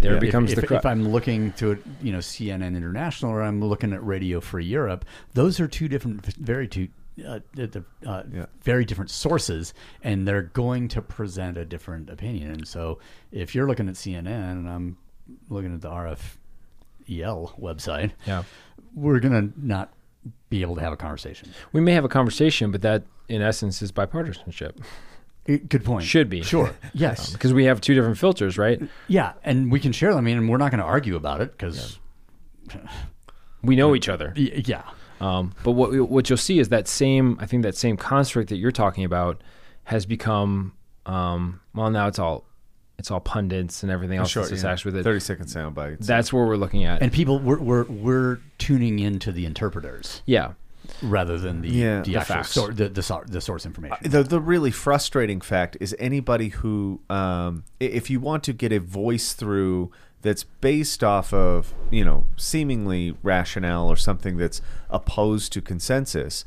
[0.00, 3.42] There if, becomes if, the cru- if I'm looking to you know CNN International or
[3.42, 5.04] I'm looking at Radio Free Europe,
[5.34, 6.88] those are two different, very two.
[7.28, 8.46] Uh, the, uh, Yeah.
[8.62, 12.50] very different sources, and they're going to present a different opinion.
[12.50, 14.96] And so, if you're looking at CNN and I'm
[15.50, 18.44] looking at the RFEL website, yeah.
[18.94, 19.92] we're gonna not
[20.48, 21.50] be able to have a conversation.
[21.72, 24.78] We may have a conversation, but that in essence is bipartisanship.
[25.46, 26.04] It- good point.
[26.04, 26.42] Should be.
[26.42, 26.70] sure.
[26.94, 27.32] Yes.
[27.32, 28.80] Because we have two different filters, right?
[29.08, 30.18] Yeah, and we can share them.
[30.18, 31.98] I mean, and we're not going to argue about it because
[33.62, 34.34] we know each other.
[34.36, 34.82] Y- yeah.
[35.20, 38.56] Um, but what what you'll see is that same I think that same construct that
[38.56, 39.40] you're talking about
[39.84, 40.72] has become
[41.06, 42.44] um, well now it's all
[42.98, 44.68] it's all pundits and everything else Short, that's yeah.
[44.68, 45.04] attached with it.
[45.04, 46.06] Thirty second sound bites.
[46.06, 47.02] That's where we're looking at.
[47.02, 50.52] And people, we're, we're, we're tuning into the interpreters yeah,
[51.00, 52.02] rather than the, Yeah.
[52.02, 52.50] the The actual facts.
[52.52, 53.98] sor- the, the, the source information.
[54.10, 58.78] the the really frustrating fact is anybody who um, if you want to get a
[58.80, 59.90] voice through
[60.22, 66.44] that's based off of you know seemingly rationale or something that's opposed to consensus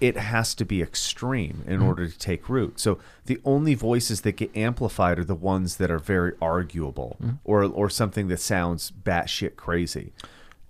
[0.00, 4.32] it has to be extreme in order to take root so the only voices that
[4.36, 9.56] get amplified are the ones that are very arguable or or something that sounds batshit
[9.56, 10.12] crazy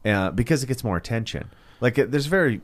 [0.05, 1.51] uh, because it gets more attention
[1.81, 2.61] like it, there's very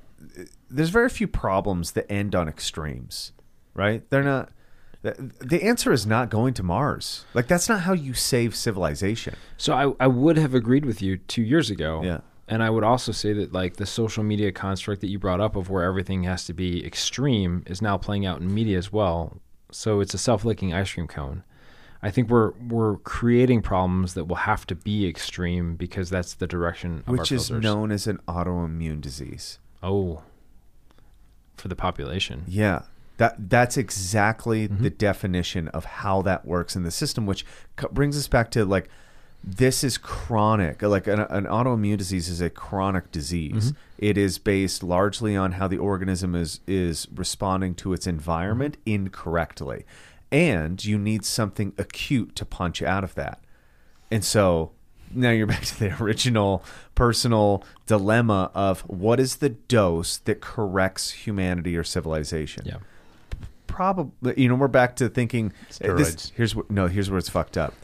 [0.70, 3.32] there's very few problems that end on extremes,
[3.74, 4.08] right?
[4.10, 4.50] They're not.
[5.02, 7.26] The, answer is not going to Mars.
[7.34, 9.34] Like that's not how you save civilization.
[9.58, 12.00] So I, I would have agreed with you two years ago.
[12.02, 12.20] Yeah.
[12.48, 15.56] And I would also say that like the social media construct that you brought up
[15.56, 19.40] of where everything has to be extreme is now playing out in media as well.
[19.70, 21.44] So it's a self-licking ice cream cone.
[22.02, 26.46] I think we're we're creating problems that will have to be extreme because that's the
[26.46, 29.58] direction of which is known as an autoimmune disease.
[29.82, 30.22] Oh,
[31.56, 32.44] for the population.
[32.46, 32.82] Yeah.
[33.18, 34.82] That that's exactly Mm-hmm.
[34.82, 38.64] the definition of how that works in the system, which co- brings us back to
[38.64, 38.88] like
[39.46, 40.82] this is chronic.
[40.82, 43.72] Like an, an autoimmune disease is a chronic disease.
[43.72, 43.78] Mm-hmm.
[43.98, 48.94] It is based largely on how the organism is is responding to its environment Mm-hmm.
[49.06, 49.84] incorrectly,
[50.32, 53.38] and you need something acute to punch out of that.
[54.10, 54.72] And so
[55.14, 61.10] now you're back to the original personal dilemma of what is the dose that corrects
[61.10, 62.76] humanity or civilization Yeah.
[63.66, 65.52] probably you know we're back to thinking
[65.82, 67.74] uh, this, here's no here's where it's fucked up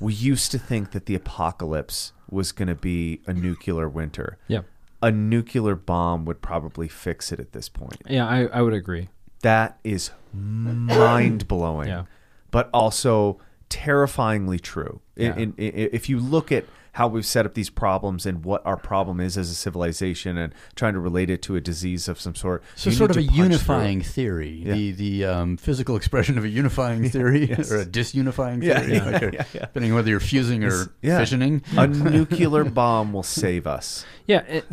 [0.00, 4.60] we used to think that the apocalypse was going to be a nuclear winter Yeah.
[5.02, 9.08] a nuclear bomb would probably fix it at this point Yeah, I, I would agree.
[9.42, 12.04] that is mind blowing Yeah.
[12.50, 13.38] but also
[13.68, 15.36] terrifyingly true In- Yeah.
[15.36, 15.62] in- i-
[15.92, 19.36] if you look at how we've set up these problems and what our problem is
[19.36, 22.90] as a civilization and trying to relate it to a disease of some sort So
[22.90, 23.48] you sort of a to punch through it.
[23.48, 27.72] unifying theory, the the um, physical expression of a unifying theory yes.
[27.72, 29.60] or a disunifying theory, yeah, okay, yeah, yeah.
[29.62, 31.20] depending on whether you're fusing or Yeah.
[31.20, 31.62] fissioning.
[31.76, 34.64] a nuclear bomb will save us Yeah, it,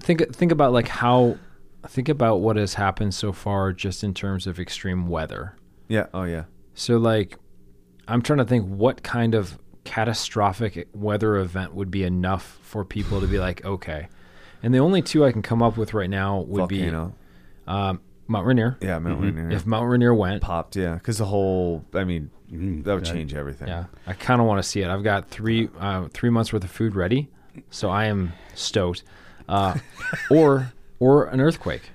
[0.00, 1.36] think think about like how
[1.86, 5.54] think about what has happened so far just in terms of extreme weather.
[5.86, 6.06] Yeah.
[6.12, 6.44] Oh, yeah.
[6.74, 7.38] So like
[8.08, 13.20] I'm trying to think what kind of catastrophic weather event would be enough for people
[13.20, 14.08] to be like, okay.
[14.62, 17.14] And the only two I can come up with right now would Volcano.
[17.66, 18.76] be um, Mount Rainier.
[18.80, 19.50] Yeah, Mount Rainier.
[19.50, 22.30] If Mount Rainier went, popped, yeah, because the whole, I mean,
[22.84, 23.68] that would change everything.
[23.68, 24.88] yeah, I kind of want to see it.
[24.88, 27.28] I've got three uh, three months worth of food ready,
[27.70, 29.04] so I am stoked.
[29.48, 29.78] Uh,
[30.30, 31.90] or or an earthquake.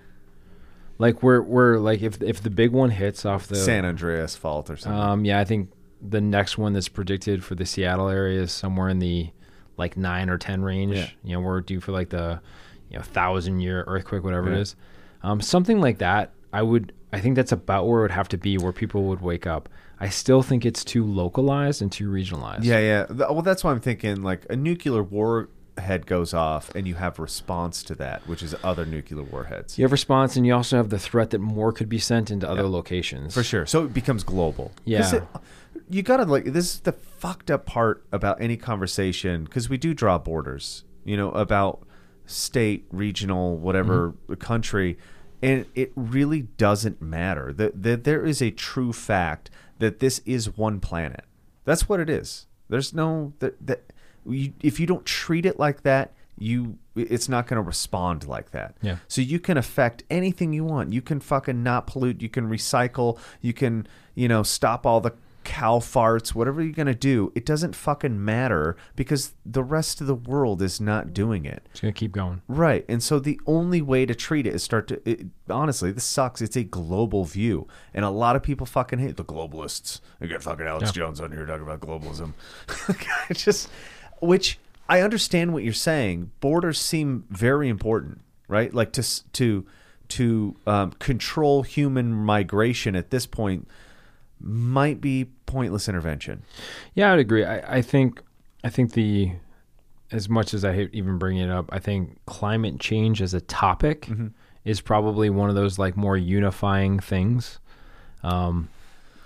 [0.97, 4.69] Like we're we're like if if the big one hits off the San Andreas fault
[4.69, 5.01] or something.
[5.01, 5.71] Um, yeah, I think
[6.07, 9.29] the next one that's predicted for the Seattle area is somewhere in the
[9.77, 10.95] like nine or ten range.
[10.95, 11.07] Yeah.
[11.23, 12.41] You know, we're due for like the
[12.89, 14.61] you know thousand year earthquake, whatever it Yeah.
[14.61, 14.75] is.
[15.23, 16.31] Um, something like that.
[16.53, 16.91] I would.
[17.13, 19.67] I think that's about where it would have to be, where people would wake up.
[19.99, 22.63] I still think it's too localized and too regionalized.
[22.63, 23.05] yeah, yeah.
[23.11, 27.83] Well, that's why I'm thinking like a nuclear warhead goes off and you have response
[27.83, 29.77] to that, which is other nuclear warheads.
[29.77, 32.49] You have response, and you also have the threat that more could be sent into
[32.49, 33.33] other locations.
[33.33, 33.65] For sure.
[33.65, 34.71] So it becomes global.
[34.85, 35.15] Yeah.
[35.15, 35.23] it-
[35.91, 39.77] you got to like this is the fucked up part about any conversation because we
[39.77, 41.83] do draw borders, you know, about
[42.25, 44.33] state, regional, whatever mm-hmm.
[44.35, 44.97] country,
[45.41, 47.51] and it really doesn't matter.
[47.53, 51.25] That that there is a true fact that this is one planet.
[51.65, 52.47] That's what it is.
[52.69, 53.83] There's no that that
[54.25, 58.51] you, if you don't treat it like that, you it's not going to respond like
[58.51, 58.75] that.
[58.81, 58.97] Yeah.
[59.07, 60.93] So you can affect anything you want.
[60.93, 62.21] You can fucking not pollute.
[62.21, 63.17] You can recycle.
[63.41, 65.13] You can, you know, stop all the
[65.43, 67.31] cow farts, whatever you're going to do.
[67.35, 71.63] It doesn't fucking matter because the rest of the world is not doing it.
[71.71, 72.41] It's gonna keep going.
[72.47, 72.85] Right.
[72.87, 76.41] And so the only way to treat it is start to, it, honestly, this sucks.
[76.41, 77.67] It's a global view.
[77.93, 79.99] And a lot of people fucking hate the globalists.
[80.21, 81.03] I got fucking Alex Yeah.
[81.03, 82.33] Jones on here talking about globalism.
[83.29, 83.69] It's just,
[84.21, 86.31] which I understand what you're saying.
[86.39, 88.73] Borders seem very important, right?
[88.73, 89.65] Like to, to,
[90.09, 93.67] to um, control human migration at this point
[94.43, 96.43] might be pointless intervention.
[96.95, 97.45] Yeah, I would agree.
[97.45, 98.21] I, I think
[98.63, 99.31] I think the
[100.11, 103.41] as much as I hate even bringing it up, I think climate change as a
[103.41, 104.27] topic Mm-hmm.
[104.65, 107.59] is probably one of those like more unifying things.
[108.23, 108.69] Um,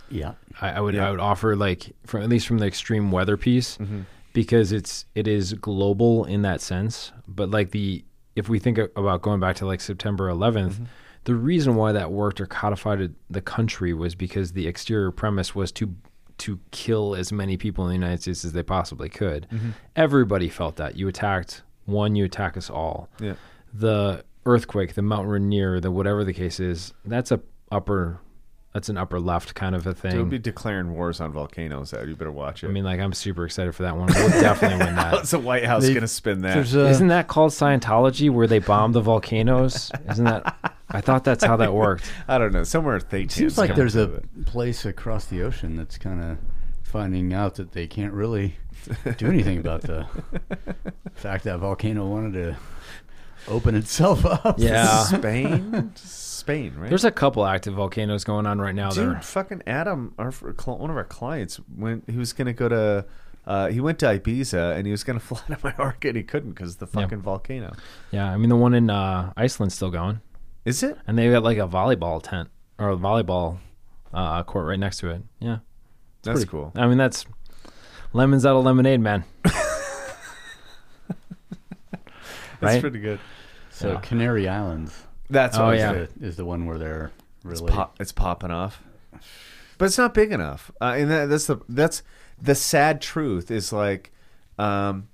[0.10, 0.34] Yeah.
[0.62, 1.08] I, I would Yeah.
[1.08, 4.02] I would offer like from at least from the extreme weather piece Mm-hmm.
[4.34, 8.04] because it's it is global in that sense, but like the
[8.36, 10.86] if we think about going back to like September 11th,
[11.26, 15.72] the reason why that worked or codified the country was because the exterior premise was
[15.74, 15.96] to
[16.38, 19.48] to kill as many people in the United States as they possibly could.
[19.50, 19.70] Mm-hmm.
[19.96, 20.98] Everybody felt that.
[20.98, 23.10] You attacked one, you attack us all.
[23.20, 23.36] Yeah.
[23.74, 27.40] The earthquake, the Mount Rainier, the whatever the case is, that's a
[27.72, 28.20] upper
[28.76, 30.18] that's an upper left kind of a thing.
[30.18, 31.94] It would be declaring wars on volcanoes.
[31.94, 32.68] Out, you better watch it.
[32.68, 34.08] I mean, like I'm super excited for that one.
[34.14, 35.14] We'll definitely win that.
[35.14, 36.56] how's the White House They- going to spin that?
[36.56, 39.94] There's a, Isn't that called Scientology, where they bomb the volcanoes?
[40.12, 40.74] Isn't that?
[40.92, 42.12] I thought that's how that worked.
[42.28, 42.66] I don't know.
[42.66, 46.38] Somewhere they seems like there's a place across the ocean that's kind of
[46.84, 48.58] finding out that they can't really
[49.16, 50.06] do anything about the
[51.14, 52.58] fact that volcano wanted to
[53.48, 54.60] open itself up.
[54.60, 55.04] Yeah.
[55.06, 55.94] Spain,
[56.46, 56.90] Spain, right?
[56.90, 58.90] There's a couple active volcanoes going on right now.
[58.92, 59.22] Dude, There.
[59.22, 62.04] fucking Adam, our one of our clients, went.
[62.10, 63.06] He was going to go to.
[63.48, 66.24] Uh, he went to Ibiza and he was going to fly to Mallorca and he
[66.24, 67.04] couldn't because of the Yeah.
[67.06, 67.74] fucking volcano.
[68.12, 70.22] Yeah, I mean the one in uh, Iceland's still going,
[70.66, 70.98] Is it?
[71.08, 72.50] and they've got like a volleyball tent
[72.80, 73.58] or a volleyball
[74.14, 75.22] uh, court right next to it.
[75.40, 75.58] Yeah,
[76.24, 76.72] That's pretty- cool.
[76.76, 77.26] I mean that's
[78.14, 79.24] lemons out of lemonade, man.
[82.62, 82.82] That's right?
[82.82, 83.20] pretty good.
[83.70, 84.00] So Yeah.
[84.00, 85.92] Canary Islands That's Oh, yeah.
[85.94, 87.12] the, is the one where they're
[87.50, 87.72] It's, really.
[87.72, 88.82] pop, it's popping off,
[89.78, 90.72] but it's not big enough.
[90.82, 92.04] Uh, and that, that's the that's
[92.42, 94.12] the sad truth is like,
[94.60, 95.08] um,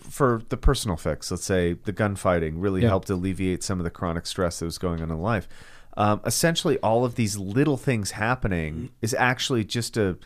[0.00, 2.88] for the personal fix, let's say the gunfighting really Yeah.
[2.88, 5.48] helped alleviate some of the chronic stress that was going on in life.
[5.96, 10.18] Um, essentially, all of these little things happening is actually just a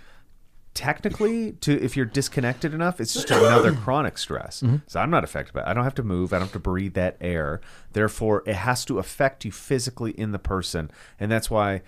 [0.78, 4.62] technically to if you're disconnected enough it's just another chronic stress.
[4.62, 4.76] Mm-hmm.
[4.86, 5.66] So i'm not affected by it.
[5.66, 6.32] I don't have to move.
[6.32, 7.60] I don't have to breathe that air.
[7.94, 10.92] Therefore it has to affect you physically in the person.
[11.18, 11.82] And that's why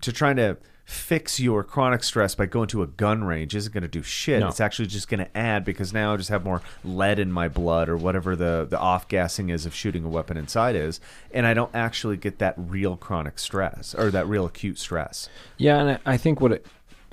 [0.00, 3.82] to trying to fix your chronic stress by going to a gun range isn't going
[3.82, 4.40] to do shit.
[4.40, 4.48] No.
[4.48, 7.48] it's actually just going to add because now i just have more lead in my
[7.48, 11.00] blood or whatever the the off gassing is of shooting a weapon inside is
[11.32, 15.28] and i don't actually get that real chronic stress or that real acute stress.
[15.58, 16.66] Yeah, and I I think what it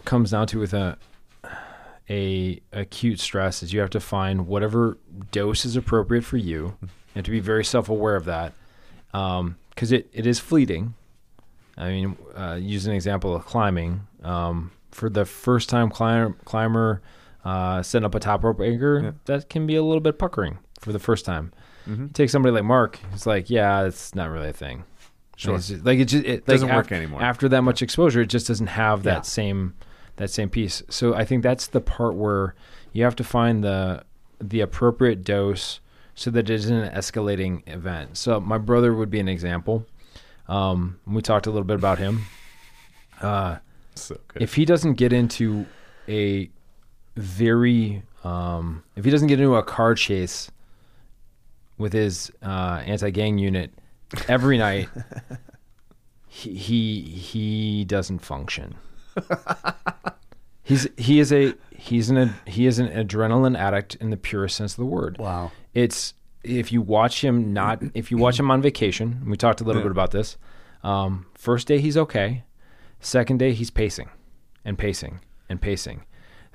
[0.08, 0.98] comes down to with a
[2.10, 4.98] a acute stress is you have to find whatever
[5.32, 6.78] dose is appropriate for you.
[6.82, 8.54] You have to be very self aware of that
[9.12, 10.94] because it, it is fleeting.
[11.78, 14.08] I mean, uh, use an example of climbing.
[14.24, 17.02] Um, for the first time climber, climber
[17.46, 19.12] uh, setting up a top rope anchor, Yeah.
[19.26, 21.52] that can be a little bit puckering for the first time.
[21.88, 22.14] Mhm.
[22.14, 24.84] Take somebody like Mark, who's like, yeah, it's not really a thing.
[25.36, 25.56] Sure.
[25.56, 27.22] It's just- like it just it Doesn't like work anymore.
[27.22, 29.22] After that much exposure, it just doesn't have that Yeah.
[29.22, 29.74] same
[30.18, 30.84] that same piece.
[30.90, 32.56] So I think that's the part where
[32.92, 34.04] you have to find the
[34.40, 35.80] the appropriate dose
[36.14, 38.18] so that it isn't an escalating event.
[38.18, 39.86] So my brother would be an example.
[40.48, 42.26] Um, we talked a little bit about him.
[43.22, 43.58] Uh,
[43.96, 45.66] so good if he doesn't get into
[46.08, 46.50] a
[47.16, 50.52] very um, if he doesn't get into a car chase
[51.78, 53.72] with his uh, anti-gang unit
[54.28, 54.90] every night
[56.28, 58.76] he he, he doesn't function
[60.64, 64.74] he's he is a he's an he is an adrenaline addict in the purest sense
[64.74, 65.18] of the word.
[65.18, 65.52] Wow.
[65.74, 66.14] it's
[66.44, 69.64] if you watch him not if you watch him on vacation and we talked a
[69.64, 70.38] little bit about this
[70.84, 72.44] um, first day he's okay
[73.00, 74.10] second day he's pacing
[74.64, 76.04] and pacing and pacing.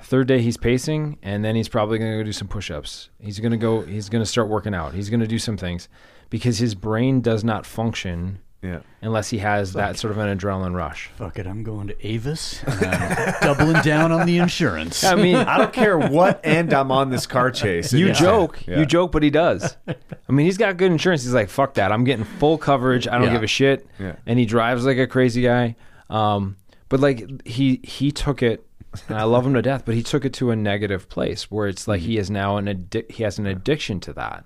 [0.01, 3.11] Third day he's pacing and then he's probably going to go do some push-ups.
[3.21, 4.95] He's going to go he's going to start working out.
[4.95, 5.89] He's going to do some things
[6.29, 10.75] because his brain does not function yeah unless he has that sort of an adrenaline
[10.75, 12.63] rush Fuck it, I'm going to Avis.
[12.65, 15.03] And I'm doubling down on the insurance.
[15.05, 17.93] i mean I don't care what end I'm on this car chase.
[17.93, 18.79] You It's- joke, Yeah.
[18.79, 19.77] you joke, but he does.
[19.89, 21.23] I mean, he's got good insurance.
[21.25, 21.91] He's like, fuck that.
[21.93, 23.09] I'm getting full coverage.
[23.09, 23.33] I don't Yeah.
[23.33, 23.87] give a shit.
[23.99, 24.15] Yeah.
[24.27, 25.75] And he drives like a crazy guy.
[26.09, 26.57] Um,
[26.89, 28.65] but like he he took it,
[29.09, 29.83] and I love him to death.
[29.85, 32.67] But he took it to a negative place where it's like he is now an
[32.67, 34.45] addi- he has an addiction to that.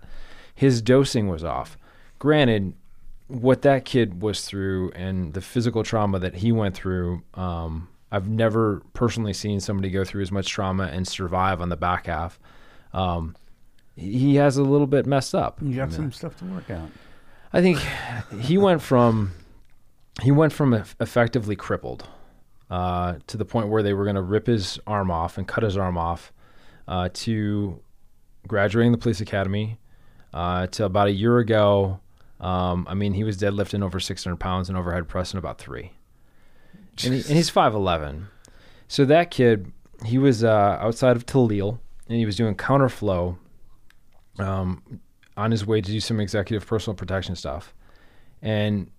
[0.55, 1.77] His dosing was off.
[2.19, 2.73] Granted,
[3.29, 7.23] what that kid was through and the physical trauma that he went through.
[7.35, 11.77] Um, I've never personally seen somebody go through as much trauma and survive on the
[11.77, 12.39] back half.
[12.93, 13.37] Um,
[13.97, 15.59] he has a little bit messed up.
[15.61, 16.89] You got some stuff to work out.
[17.53, 17.79] I think
[18.41, 19.33] he went from
[20.23, 22.09] he went from effectively crippled
[22.71, 25.63] uh, to the point where they were going to rip his arm off and cut
[25.63, 26.33] his arm off
[26.89, 27.81] uh, to
[28.47, 29.79] graduating the police academy
[30.33, 32.01] uh, to about a year ago.
[32.41, 35.93] Um, I mean, he was deadlifting over 600 pounds and overhead pressing about three,
[37.05, 38.25] and, he, and he's 5'11.
[38.89, 39.73] So that kid,
[40.05, 43.37] he was uh, outside of Tallil and he was doing counterflow
[44.39, 45.01] um,
[45.37, 47.75] on his way to do some executive personal protection stuff.
[48.43, 48.91] And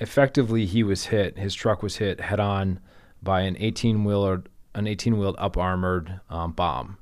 [0.00, 1.38] effectively, he was hit.
[1.38, 2.80] His truck was hit head on
[3.22, 4.42] by an 18 wheeler,
[4.74, 6.98] an 18 wheeled up armored um, bomb.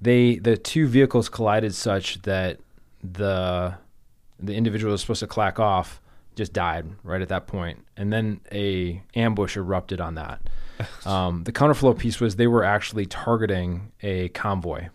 [0.00, 2.60] They the two vehicles collided such that
[3.02, 3.74] the
[4.38, 6.00] the individual that was supposed to clack off
[6.36, 10.40] just died right at that point, and then a ambush erupted on that.
[11.06, 14.88] Um, the counterflow piece was they were actually targeting a convoy,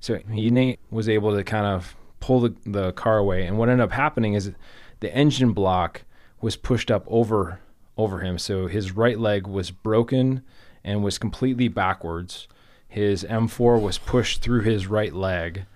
[0.00, 3.84] so he was able to kind of pull the, the car away, and what ended
[3.84, 4.50] up happening is
[4.98, 6.02] the engine block
[6.40, 7.60] was pushed up over
[7.96, 10.42] over him, so his right leg was broken
[10.82, 12.48] and was completely backwards.
[12.88, 15.66] His M4 was pushed through his right leg.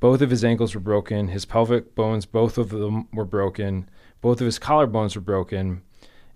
[0.00, 1.28] Both of his ankles were broken.
[1.28, 3.88] His pelvic bones, both of them were broken.
[4.20, 5.82] Both of his collarbones were broken.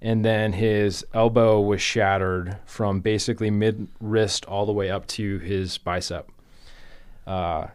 [0.00, 5.38] And then his elbow was shattered from basically mid wrist all the way up to
[5.38, 6.30] his bicep.
[7.26, 7.66] Uh,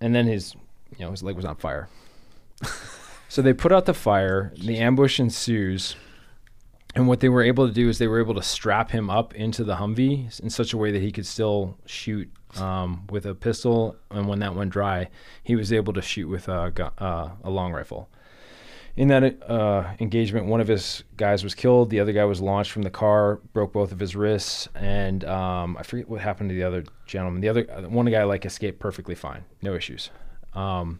[0.00, 0.54] and then his,
[0.96, 1.88] you know, his leg was on fire.
[3.28, 4.52] so they put out the fire.
[4.56, 5.96] The ambush ensues.
[6.94, 9.34] And what they were able to do is they were able to strap him up
[9.34, 13.34] into the Humvee in such a way that he could still shoot um, with a
[13.34, 13.96] pistol.
[14.10, 15.08] And when that went dry,
[15.42, 18.08] he was able to shoot with a, uh, a long rifle.
[18.96, 21.90] In that uh, engagement, one of his guys was killed.
[21.90, 25.76] The other guy was launched from the car, broke both of his wrists, and um,
[25.76, 27.40] I forget what happened to the other gentleman.
[27.40, 30.10] The other one guy like escaped perfectly fine, no issues.
[30.52, 30.98] Um,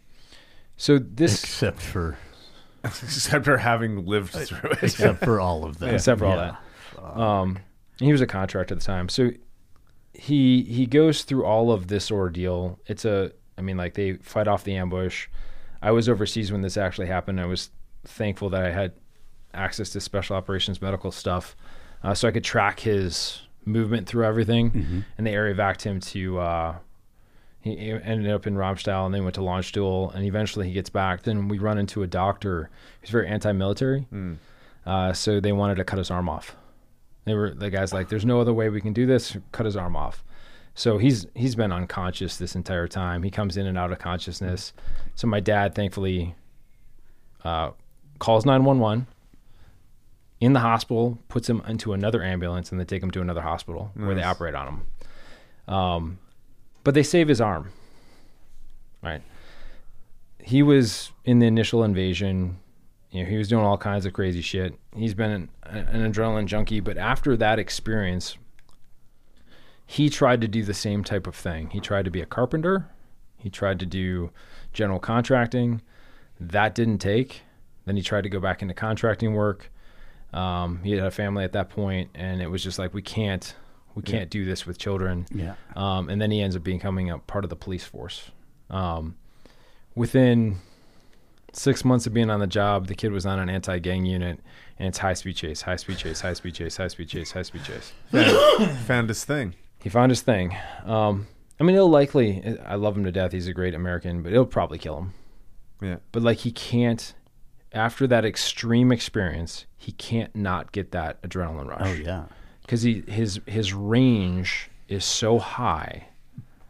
[0.77, 2.17] so this except for
[3.03, 4.79] Except for having lived through it.
[4.83, 5.95] except for all of that.
[5.95, 6.57] except for all Yeah.
[6.97, 7.21] that.
[7.21, 7.59] Um,
[7.99, 9.31] he was a contractor at the time, so
[10.15, 12.79] he he goes through all of this ordeal.
[12.87, 15.29] It's a, I mean, like they fight off the ambush.
[15.81, 17.41] I was overseas when this actually happened.
[17.41, 17.71] I was
[18.05, 18.93] thankful that I had
[19.55, 21.57] access to special operations medical stuff,
[22.03, 25.05] uh, so I could track his movement through everything.
[25.17, 26.39] And they area vac him to.
[26.41, 26.77] Uh,
[27.77, 31.23] he ended up in Ramstein and then went to Landstuhl and eventually he gets back.
[31.23, 34.07] Then we run into a doctor who's very anti-military.
[34.87, 36.57] Uh, so they wanted to cut his arm off.
[37.25, 39.37] They were the guy's like, "There's no other way we can do this.
[39.53, 40.25] Cut his arm off."
[40.75, 43.23] So he's he's been unconscious this entire time.
[43.23, 44.73] He comes in and out of consciousness.
[45.15, 46.35] So my dad, thankfully,
[47.45, 47.73] uh,
[48.19, 49.07] calls nine one one
[50.41, 53.91] in the hospital, puts him into another ambulance, and they take him to another hospital
[53.95, 55.75] where they operate on him.
[55.75, 56.19] Um,
[56.85, 57.73] but they save his arm.
[59.03, 59.23] Right.
[60.43, 62.59] He was in the initial invasion.
[63.11, 64.75] You know, he was doing all kinds of crazy shit.
[64.95, 68.37] He's been an, an adrenaline junkie, but after that experience,
[69.87, 71.71] he tried to do the same type of thing.
[71.71, 72.89] He tried to be a carpenter.
[73.39, 74.31] He tried to do
[74.73, 75.81] general contracting.
[76.39, 77.43] That didn't take.
[77.87, 79.71] Then he tried to go back into contracting work.
[80.33, 83.55] Um, he had a family at that point, and it was just like we can't,
[83.99, 85.27] we can't do this with children.
[85.35, 85.55] Yeah.
[85.75, 88.31] Um, and then he ends up becoming a part of the police force.
[88.71, 89.17] Um,
[89.95, 90.59] within
[91.53, 94.41] six months of being on the job, the kid was on an anti-gang unit,
[94.79, 97.43] and it's high speed chase, high speed chase, high speed chase, high speed chase, high
[97.43, 97.93] speed chase.
[98.13, 99.55] Found, found his thing.
[99.83, 100.57] He found his thing.
[100.85, 101.27] Um,
[101.59, 102.57] I mean, it'll likely.
[102.65, 103.33] I love him to death.
[103.33, 105.15] He's a great American, but it'll probably kill him.
[105.83, 105.97] Yeah.
[106.13, 107.15] But like, he can't.
[107.73, 111.81] After that extreme experience, he can't not get that adrenaline rush.
[111.85, 112.25] Oh yeah.
[112.69, 116.09] Because he his his range is so high.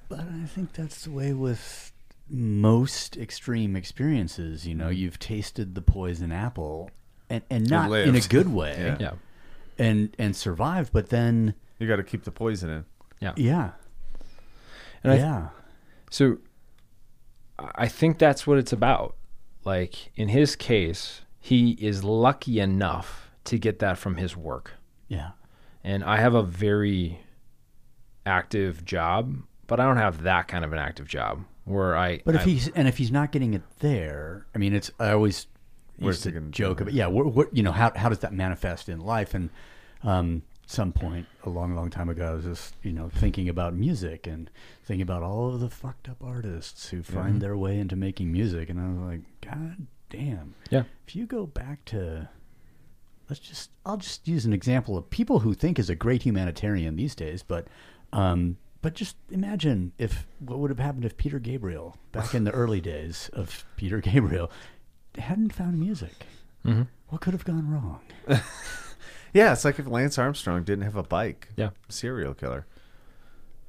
[0.08, 1.92] But I think that's the way with
[2.30, 4.64] most extreme experiences.
[4.64, 4.92] You know, mm-hmm.
[4.92, 6.90] you've tasted the poison apple,
[7.28, 8.96] and and not in a good way, Yeah.
[9.00, 9.12] Yeah,
[9.76, 10.92] and and survived.
[10.92, 12.84] But then, You got to keep the poison in.
[13.18, 13.32] yeah.
[13.36, 13.70] yeah,
[15.02, 15.48] And I, yeah,
[16.12, 16.38] So
[17.58, 19.16] I I think that's what it's about.
[19.64, 24.74] Like in his case, he is lucky enough to get that from his work.
[25.08, 25.30] yeah.
[25.84, 27.20] And I have a very
[28.26, 32.34] active job, but I don't have that kind of an active job where I But
[32.34, 35.46] if I- he's and if he's not getting it there, I mean, it's I always
[35.98, 37.06] Where's used he to joke about yeah.
[37.06, 39.34] What, what you know how how does that manifest in life?
[39.34, 39.50] And
[40.02, 43.74] um, some point a long long time ago, I was just you know thinking about
[43.74, 44.50] music and
[44.84, 48.68] thinking about all of the fucked up artists who find their way into making music,
[48.70, 50.54] and I was like, God damn.
[50.70, 50.84] Yeah.
[51.06, 52.28] If you go back to
[53.28, 56.96] let's just I'll just use an example of people who think is a great humanitarian
[56.96, 57.66] these days, but
[58.12, 62.50] um, but just imagine if what would have happened if Peter Gabriel back in the
[62.52, 64.50] early days of Peter Gabriel
[65.16, 66.26] hadn't found music.
[66.64, 66.82] Mm-hmm.
[67.08, 68.00] What could have gone wrong?
[69.32, 71.48] Yeah, it's like if Lance Armstrong didn't have a bike.
[71.56, 71.70] Yeah.
[71.88, 72.66] Serial killer.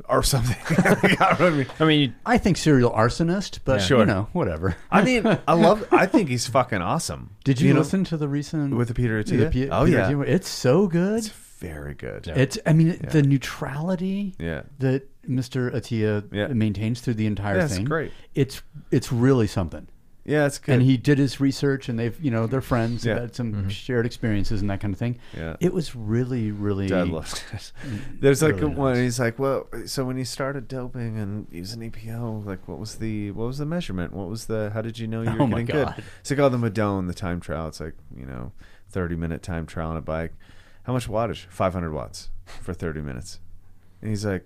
[0.07, 0.55] Or something.
[1.19, 3.85] I mean, I mean, I think serial arsonist, but Yeah.
[3.85, 3.99] Sure.
[3.99, 4.75] you know, whatever.
[4.89, 5.87] I mean, I love.
[5.91, 7.35] I think he's fucking awesome.
[7.43, 9.69] Did you, know, listen to the recent with the Peter the Attia?
[9.71, 10.27] Oh Peter yeah, Attia?
[10.27, 11.19] It's so good.
[11.19, 12.25] it's very good.
[12.25, 12.33] Yeah.
[12.37, 14.63] It's I mean the neutrality Yeah.
[14.79, 15.71] that Mr.
[15.73, 16.47] Attia Yeah.
[16.47, 17.85] maintains through the entire Yeah, it's thing.
[17.85, 18.11] great.
[18.33, 18.61] It's
[18.91, 19.87] it's really something.
[20.30, 20.74] Yeah, it's good.
[20.74, 23.14] and he did his research, and they've you know they're friends, Yeah.
[23.16, 23.67] they've had some mm-hmm.
[23.69, 25.17] shared experiences and that kind of thing.
[25.35, 25.56] Yeah.
[25.59, 26.88] it was really, really.
[26.88, 27.72] Dad loved it.
[28.19, 28.93] There's like Really a one.
[28.93, 29.01] nice.
[29.01, 33.32] He's like, well, so when you started doping and using EPO, like, what was the
[33.32, 34.14] what was the measurement?
[34.14, 34.69] What was the?
[34.74, 35.95] How did you know you oh were Oh my getting God.
[35.95, 36.06] good?
[36.22, 37.67] It's like, oh, the Madone, the time trial.
[37.67, 38.51] It's like you know,
[38.90, 40.33] thirty minute time trial on a bike.
[40.83, 41.45] How much wattage?
[41.49, 43.40] Five hundred watts for thirty minutes.
[44.01, 44.45] And he's like,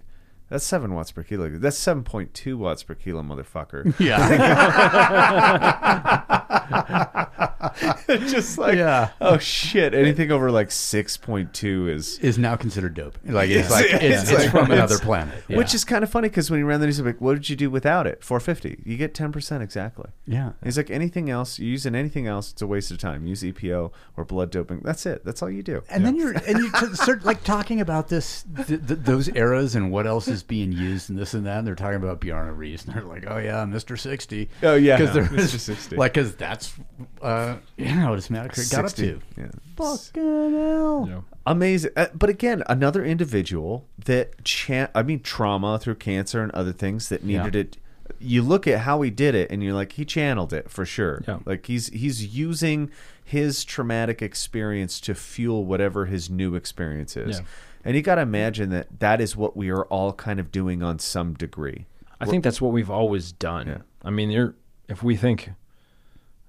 [0.53, 1.49] that's seven watts per kilo.
[1.49, 3.99] That's seven point two watts per kilo, motherfucker.
[3.99, 4.19] Yeah,
[8.27, 9.09] Just like, Yeah.
[9.22, 9.93] oh shit.
[9.93, 13.17] Anything over like six point two is is now considered dope.
[13.25, 13.75] Like it's Yeah.
[13.75, 15.43] like it's, It's it's like- from another planet.
[15.48, 15.57] Yeah.
[15.57, 17.56] Which is kind of funny because when he ran the news, like, "What did you
[17.56, 18.82] do without it?" Four fifty.
[18.85, 20.09] You get ten percent exactly.
[20.25, 23.25] yeah, He's like, anything else, you using anything else, it's a waste of time.
[23.25, 24.82] Use EPO or blood doping.
[24.83, 25.23] That's it.
[25.25, 25.83] That's all you do.
[25.90, 29.75] And then you're and you t- start like talking about this, th- th- those eras
[29.75, 31.59] and what else is being used and this and that.
[31.59, 34.49] And they're talking about Bjarne Riis, and they're like, "Oh yeah, Mister 60.
[34.64, 35.59] Oh, yeah, because no, there was Mr.
[35.59, 35.95] 60.
[35.95, 36.74] like because that's
[37.22, 39.02] uh, you know what his Hematocrit got up 60.
[39.04, 39.22] to.
[39.38, 39.48] Yeah.
[39.78, 41.04] Fucking hell.
[41.06, 41.92] You know, Amazing.
[41.96, 47.10] Uh, but again, another individual that, cha- I mean, trauma through cancer and other things
[47.10, 47.62] that needed Yeah.
[47.62, 47.78] it.
[48.20, 51.24] You look at how he did it, and you're like, he channeled it for sure.
[51.28, 51.40] Yeah.
[51.46, 52.90] Like he's he's using
[53.26, 57.40] his traumatic experience to fuel whatever his new experience is.
[57.40, 57.46] Yeah.
[57.86, 60.82] And you got to imagine that that is what we are all kind of doing
[60.84, 61.86] on some degree.
[62.22, 63.68] I think that's what we've always done.
[63.68, 63.78] Yeah.
[64.02, 64.56] I mean, you're,
[64.88, 65.50] if we think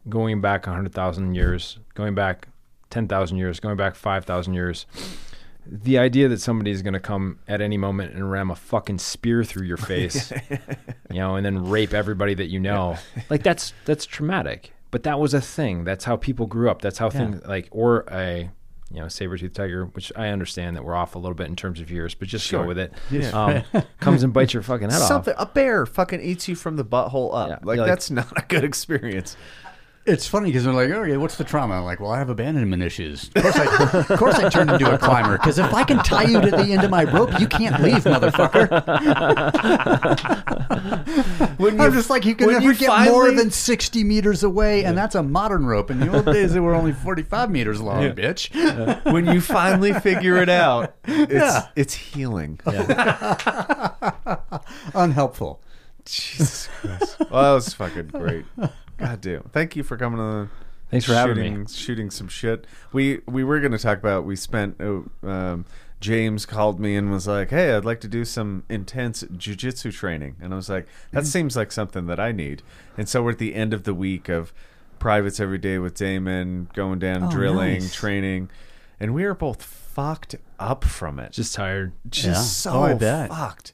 [0.08, 2.49] going back 100,000 years, going back
[2.91, 4.86] 10,000 years, going back 5,000 years,
[5.66, 8.99] the idea that somebody is going to come at any moment and ram a fucking
[8.99, 10.31] spear through your face,
[11.10, 12.97] you know, and then rape everybody that you know,
[13.31, 14.73] like that's that's traumatic.
[14.91, 15.83] But that was a thing.
[15.84, 16.81] That's how people grew up.
[16.83, 18.50] That's how things like or a
[18.92, 21.57] you know saber tooth tiger, which I understand that we're off a little bit in
[21.57, 22.62] terms of years, but just Sure.
[22.62, 22.92] go with it.
[23.10, 23.31] Yeah.
[23.73, 25.49] Um, comes and bites your fucking head Something off.
[25.49, 27.49] a bear fucking eats you from the butthole up.
[27.49, 29.36] Yeah, like, like- that's not a good experience.
[30.07, 31.76] It's funny because they're like, okay, what's the trauma?
[31.76, 33.31] I'm like, well, I have abandonment issues.
[33.34, 36.24] Of course, I, of course, I turned into a climber because if I can tie
[36.24, 38.68] you to the end of my rope, you can't leave, motherfucker.
[41.58, 44.97] When I'm just like, you can never you get more than 60 meters away, and
[44.99, 45.91] that's a modern rope.
[45.91, 48.10] In the old days, they were only 45 meters long, Yeah.
[48.12, 49.10] bitch.
[49.10, 51.68] when you finally figure it out, it's Yeah.
[51.76, 52.60] it's healing.
[54.94, 55.62] Unhelpful.
[56.05, 57.16] Jesus Christ.
[57.31, 58.44] Well, that was fucking great.
[58.99, 59.43] God damn.
[59.53, 60.51] Thank you for coming on.
[60.91, 61.67] Thanks for having shooting, me.
[61.69, 62.67] Shooting some shit.
[62.93, 64.25] We we were going to talk about.
[64.25, 64.81] We spent.
[64.81, 65.65] Uh, um,
[66.01, 70.37] James called me and was like, "Hey, I'd like to do some intense jujitsu training,"
[70.41, 71.17] and I was like, Mm-hmm.
[71.17, 72.63] "That seems like something that I need."
[72.99, 74.53] And so we're at the end of the week of
[74.99, 77.95] privates every day with Damon, going down, Oh, drilling, nice.
[77.95, 78.51] training,
[79.01, 81.93] and we are both fucked up from it Just tired.
[82.09, 82.35] just Yeah.
[82.35, 83.31] so Oh, I bet.
[83.31, 83.73] fucked.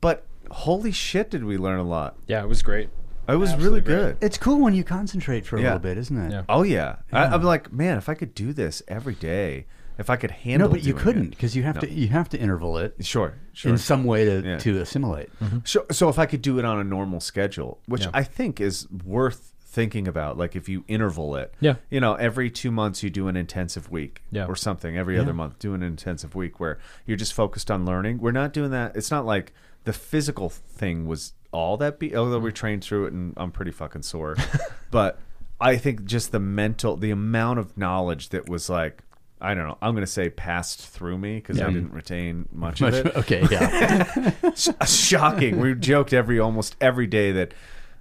[0.00, 2.16] But holy shit, did we learn a lot?
[2.28, 2.88] Yeah, it was great.
[3.28, 3.94] Oh, it was really great.
[3.96, 4.16] good.
[4.20, 5.66] It's cool when you concentrate for a Yeah.
[5.74, 6.30] little bit, isn't it?
[6.32, 6.42] Yeah.
[6.48, 9.66] Oh yeah, I, I'm like, man, if I could do this every day,
[9.98, 10.68] if I could handle.
[10.68, 11.80] It, No, but you doing couldn't because you have No.
[11.82, 13.70] to you have to interval it Sure, sure.
[13.72, 14.58] in some way to, Yeah.
[14.58, 15.28] to assimilate.
[15.40, 15.58] Mm-hmm.
[15.64, 18.10] So, so if I could do it on a normal schedule, which Yeah.
[18.14, 21.74] I think is worth thinking about, like if you interval it, Yeah.
[21.90, 24.46] you know, every two months you do an intensive week, Yeah.
[24.46, 24.96] or something.
[24.96, 28.18] Every other month, do an intensive week where you're just focused on learning.
[28.18, 28.96] We're not doing that.
[28.96, 29.52] It's not like
[29.84, 31.98] the physical thing was all that.
[31.98, 34.36] Be although we trained through it, and I'm pretty fucking sore,
[34.90, 35.18] but
[35.60, 39.02] I think just the mental, the amount of knowledge that was like.
[39.40, 39.78] I don't know.
[39.80, 43.46] I'm going to say passed through me because I didn't retain much of it okay,
[43.48, 44.30] yeah.
[44.84, 45.60] shocking.
[45.60, 47.54] We joked every almost every day that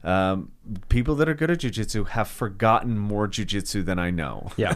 [0.04, 0.52] um,
[0.90, 4.52] people that are good at jujitsu have forgotten more jujitsu than I know.
[4.56, 4.76] Yeah.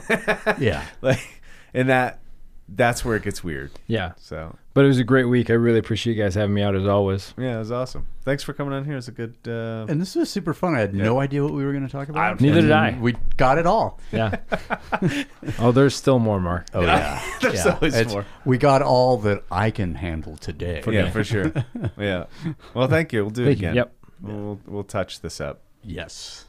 [0.59, 0.85] yeah.
[1.01, 1.41] like,
[1.74, 2.19] and that
[2.67, 3.72] that's where it gets weird.
[3.88, 4.14] Yeah.
[4.17, 5.50] So But it was a great week.
[5.50, 7.33] I really appreciate you guys having me out as always.
[7.38, 8.08] yeah, it was awesome.
[8.24, 8.95] Thanks for coming on here.
[8.95, 9.35] It's a good.
[9.45, 10.75] Uh, And this was super fun.
[10.75, 12.40] I had no idea what we were going to talk about.
[12.40, 12.98] Neither And did I.
[13.00, 14.00] We got it all.
[14.14, 14.38] Yeah.
[15.59, 16.67] oh, there's still more, Mark.
[16.74, 17.74] Oh yeah, There's Yeah.
[17.74, 18.25] always It's- more.
[18.45, 20.82] We got all that I can handle today.
[20.88, 21.51] yeah, for sure.
[21.98, 22.25] yeah.
[22.74, 23.24] Well, thank you.
[23.24, 23.67] We'll do it Thank you.
[23.69, 23.75] again.
[23.75, 23.93] Yep.
[24.22, 25.61] We'll we'll touch this up.
[25.83, 26.45] Yes.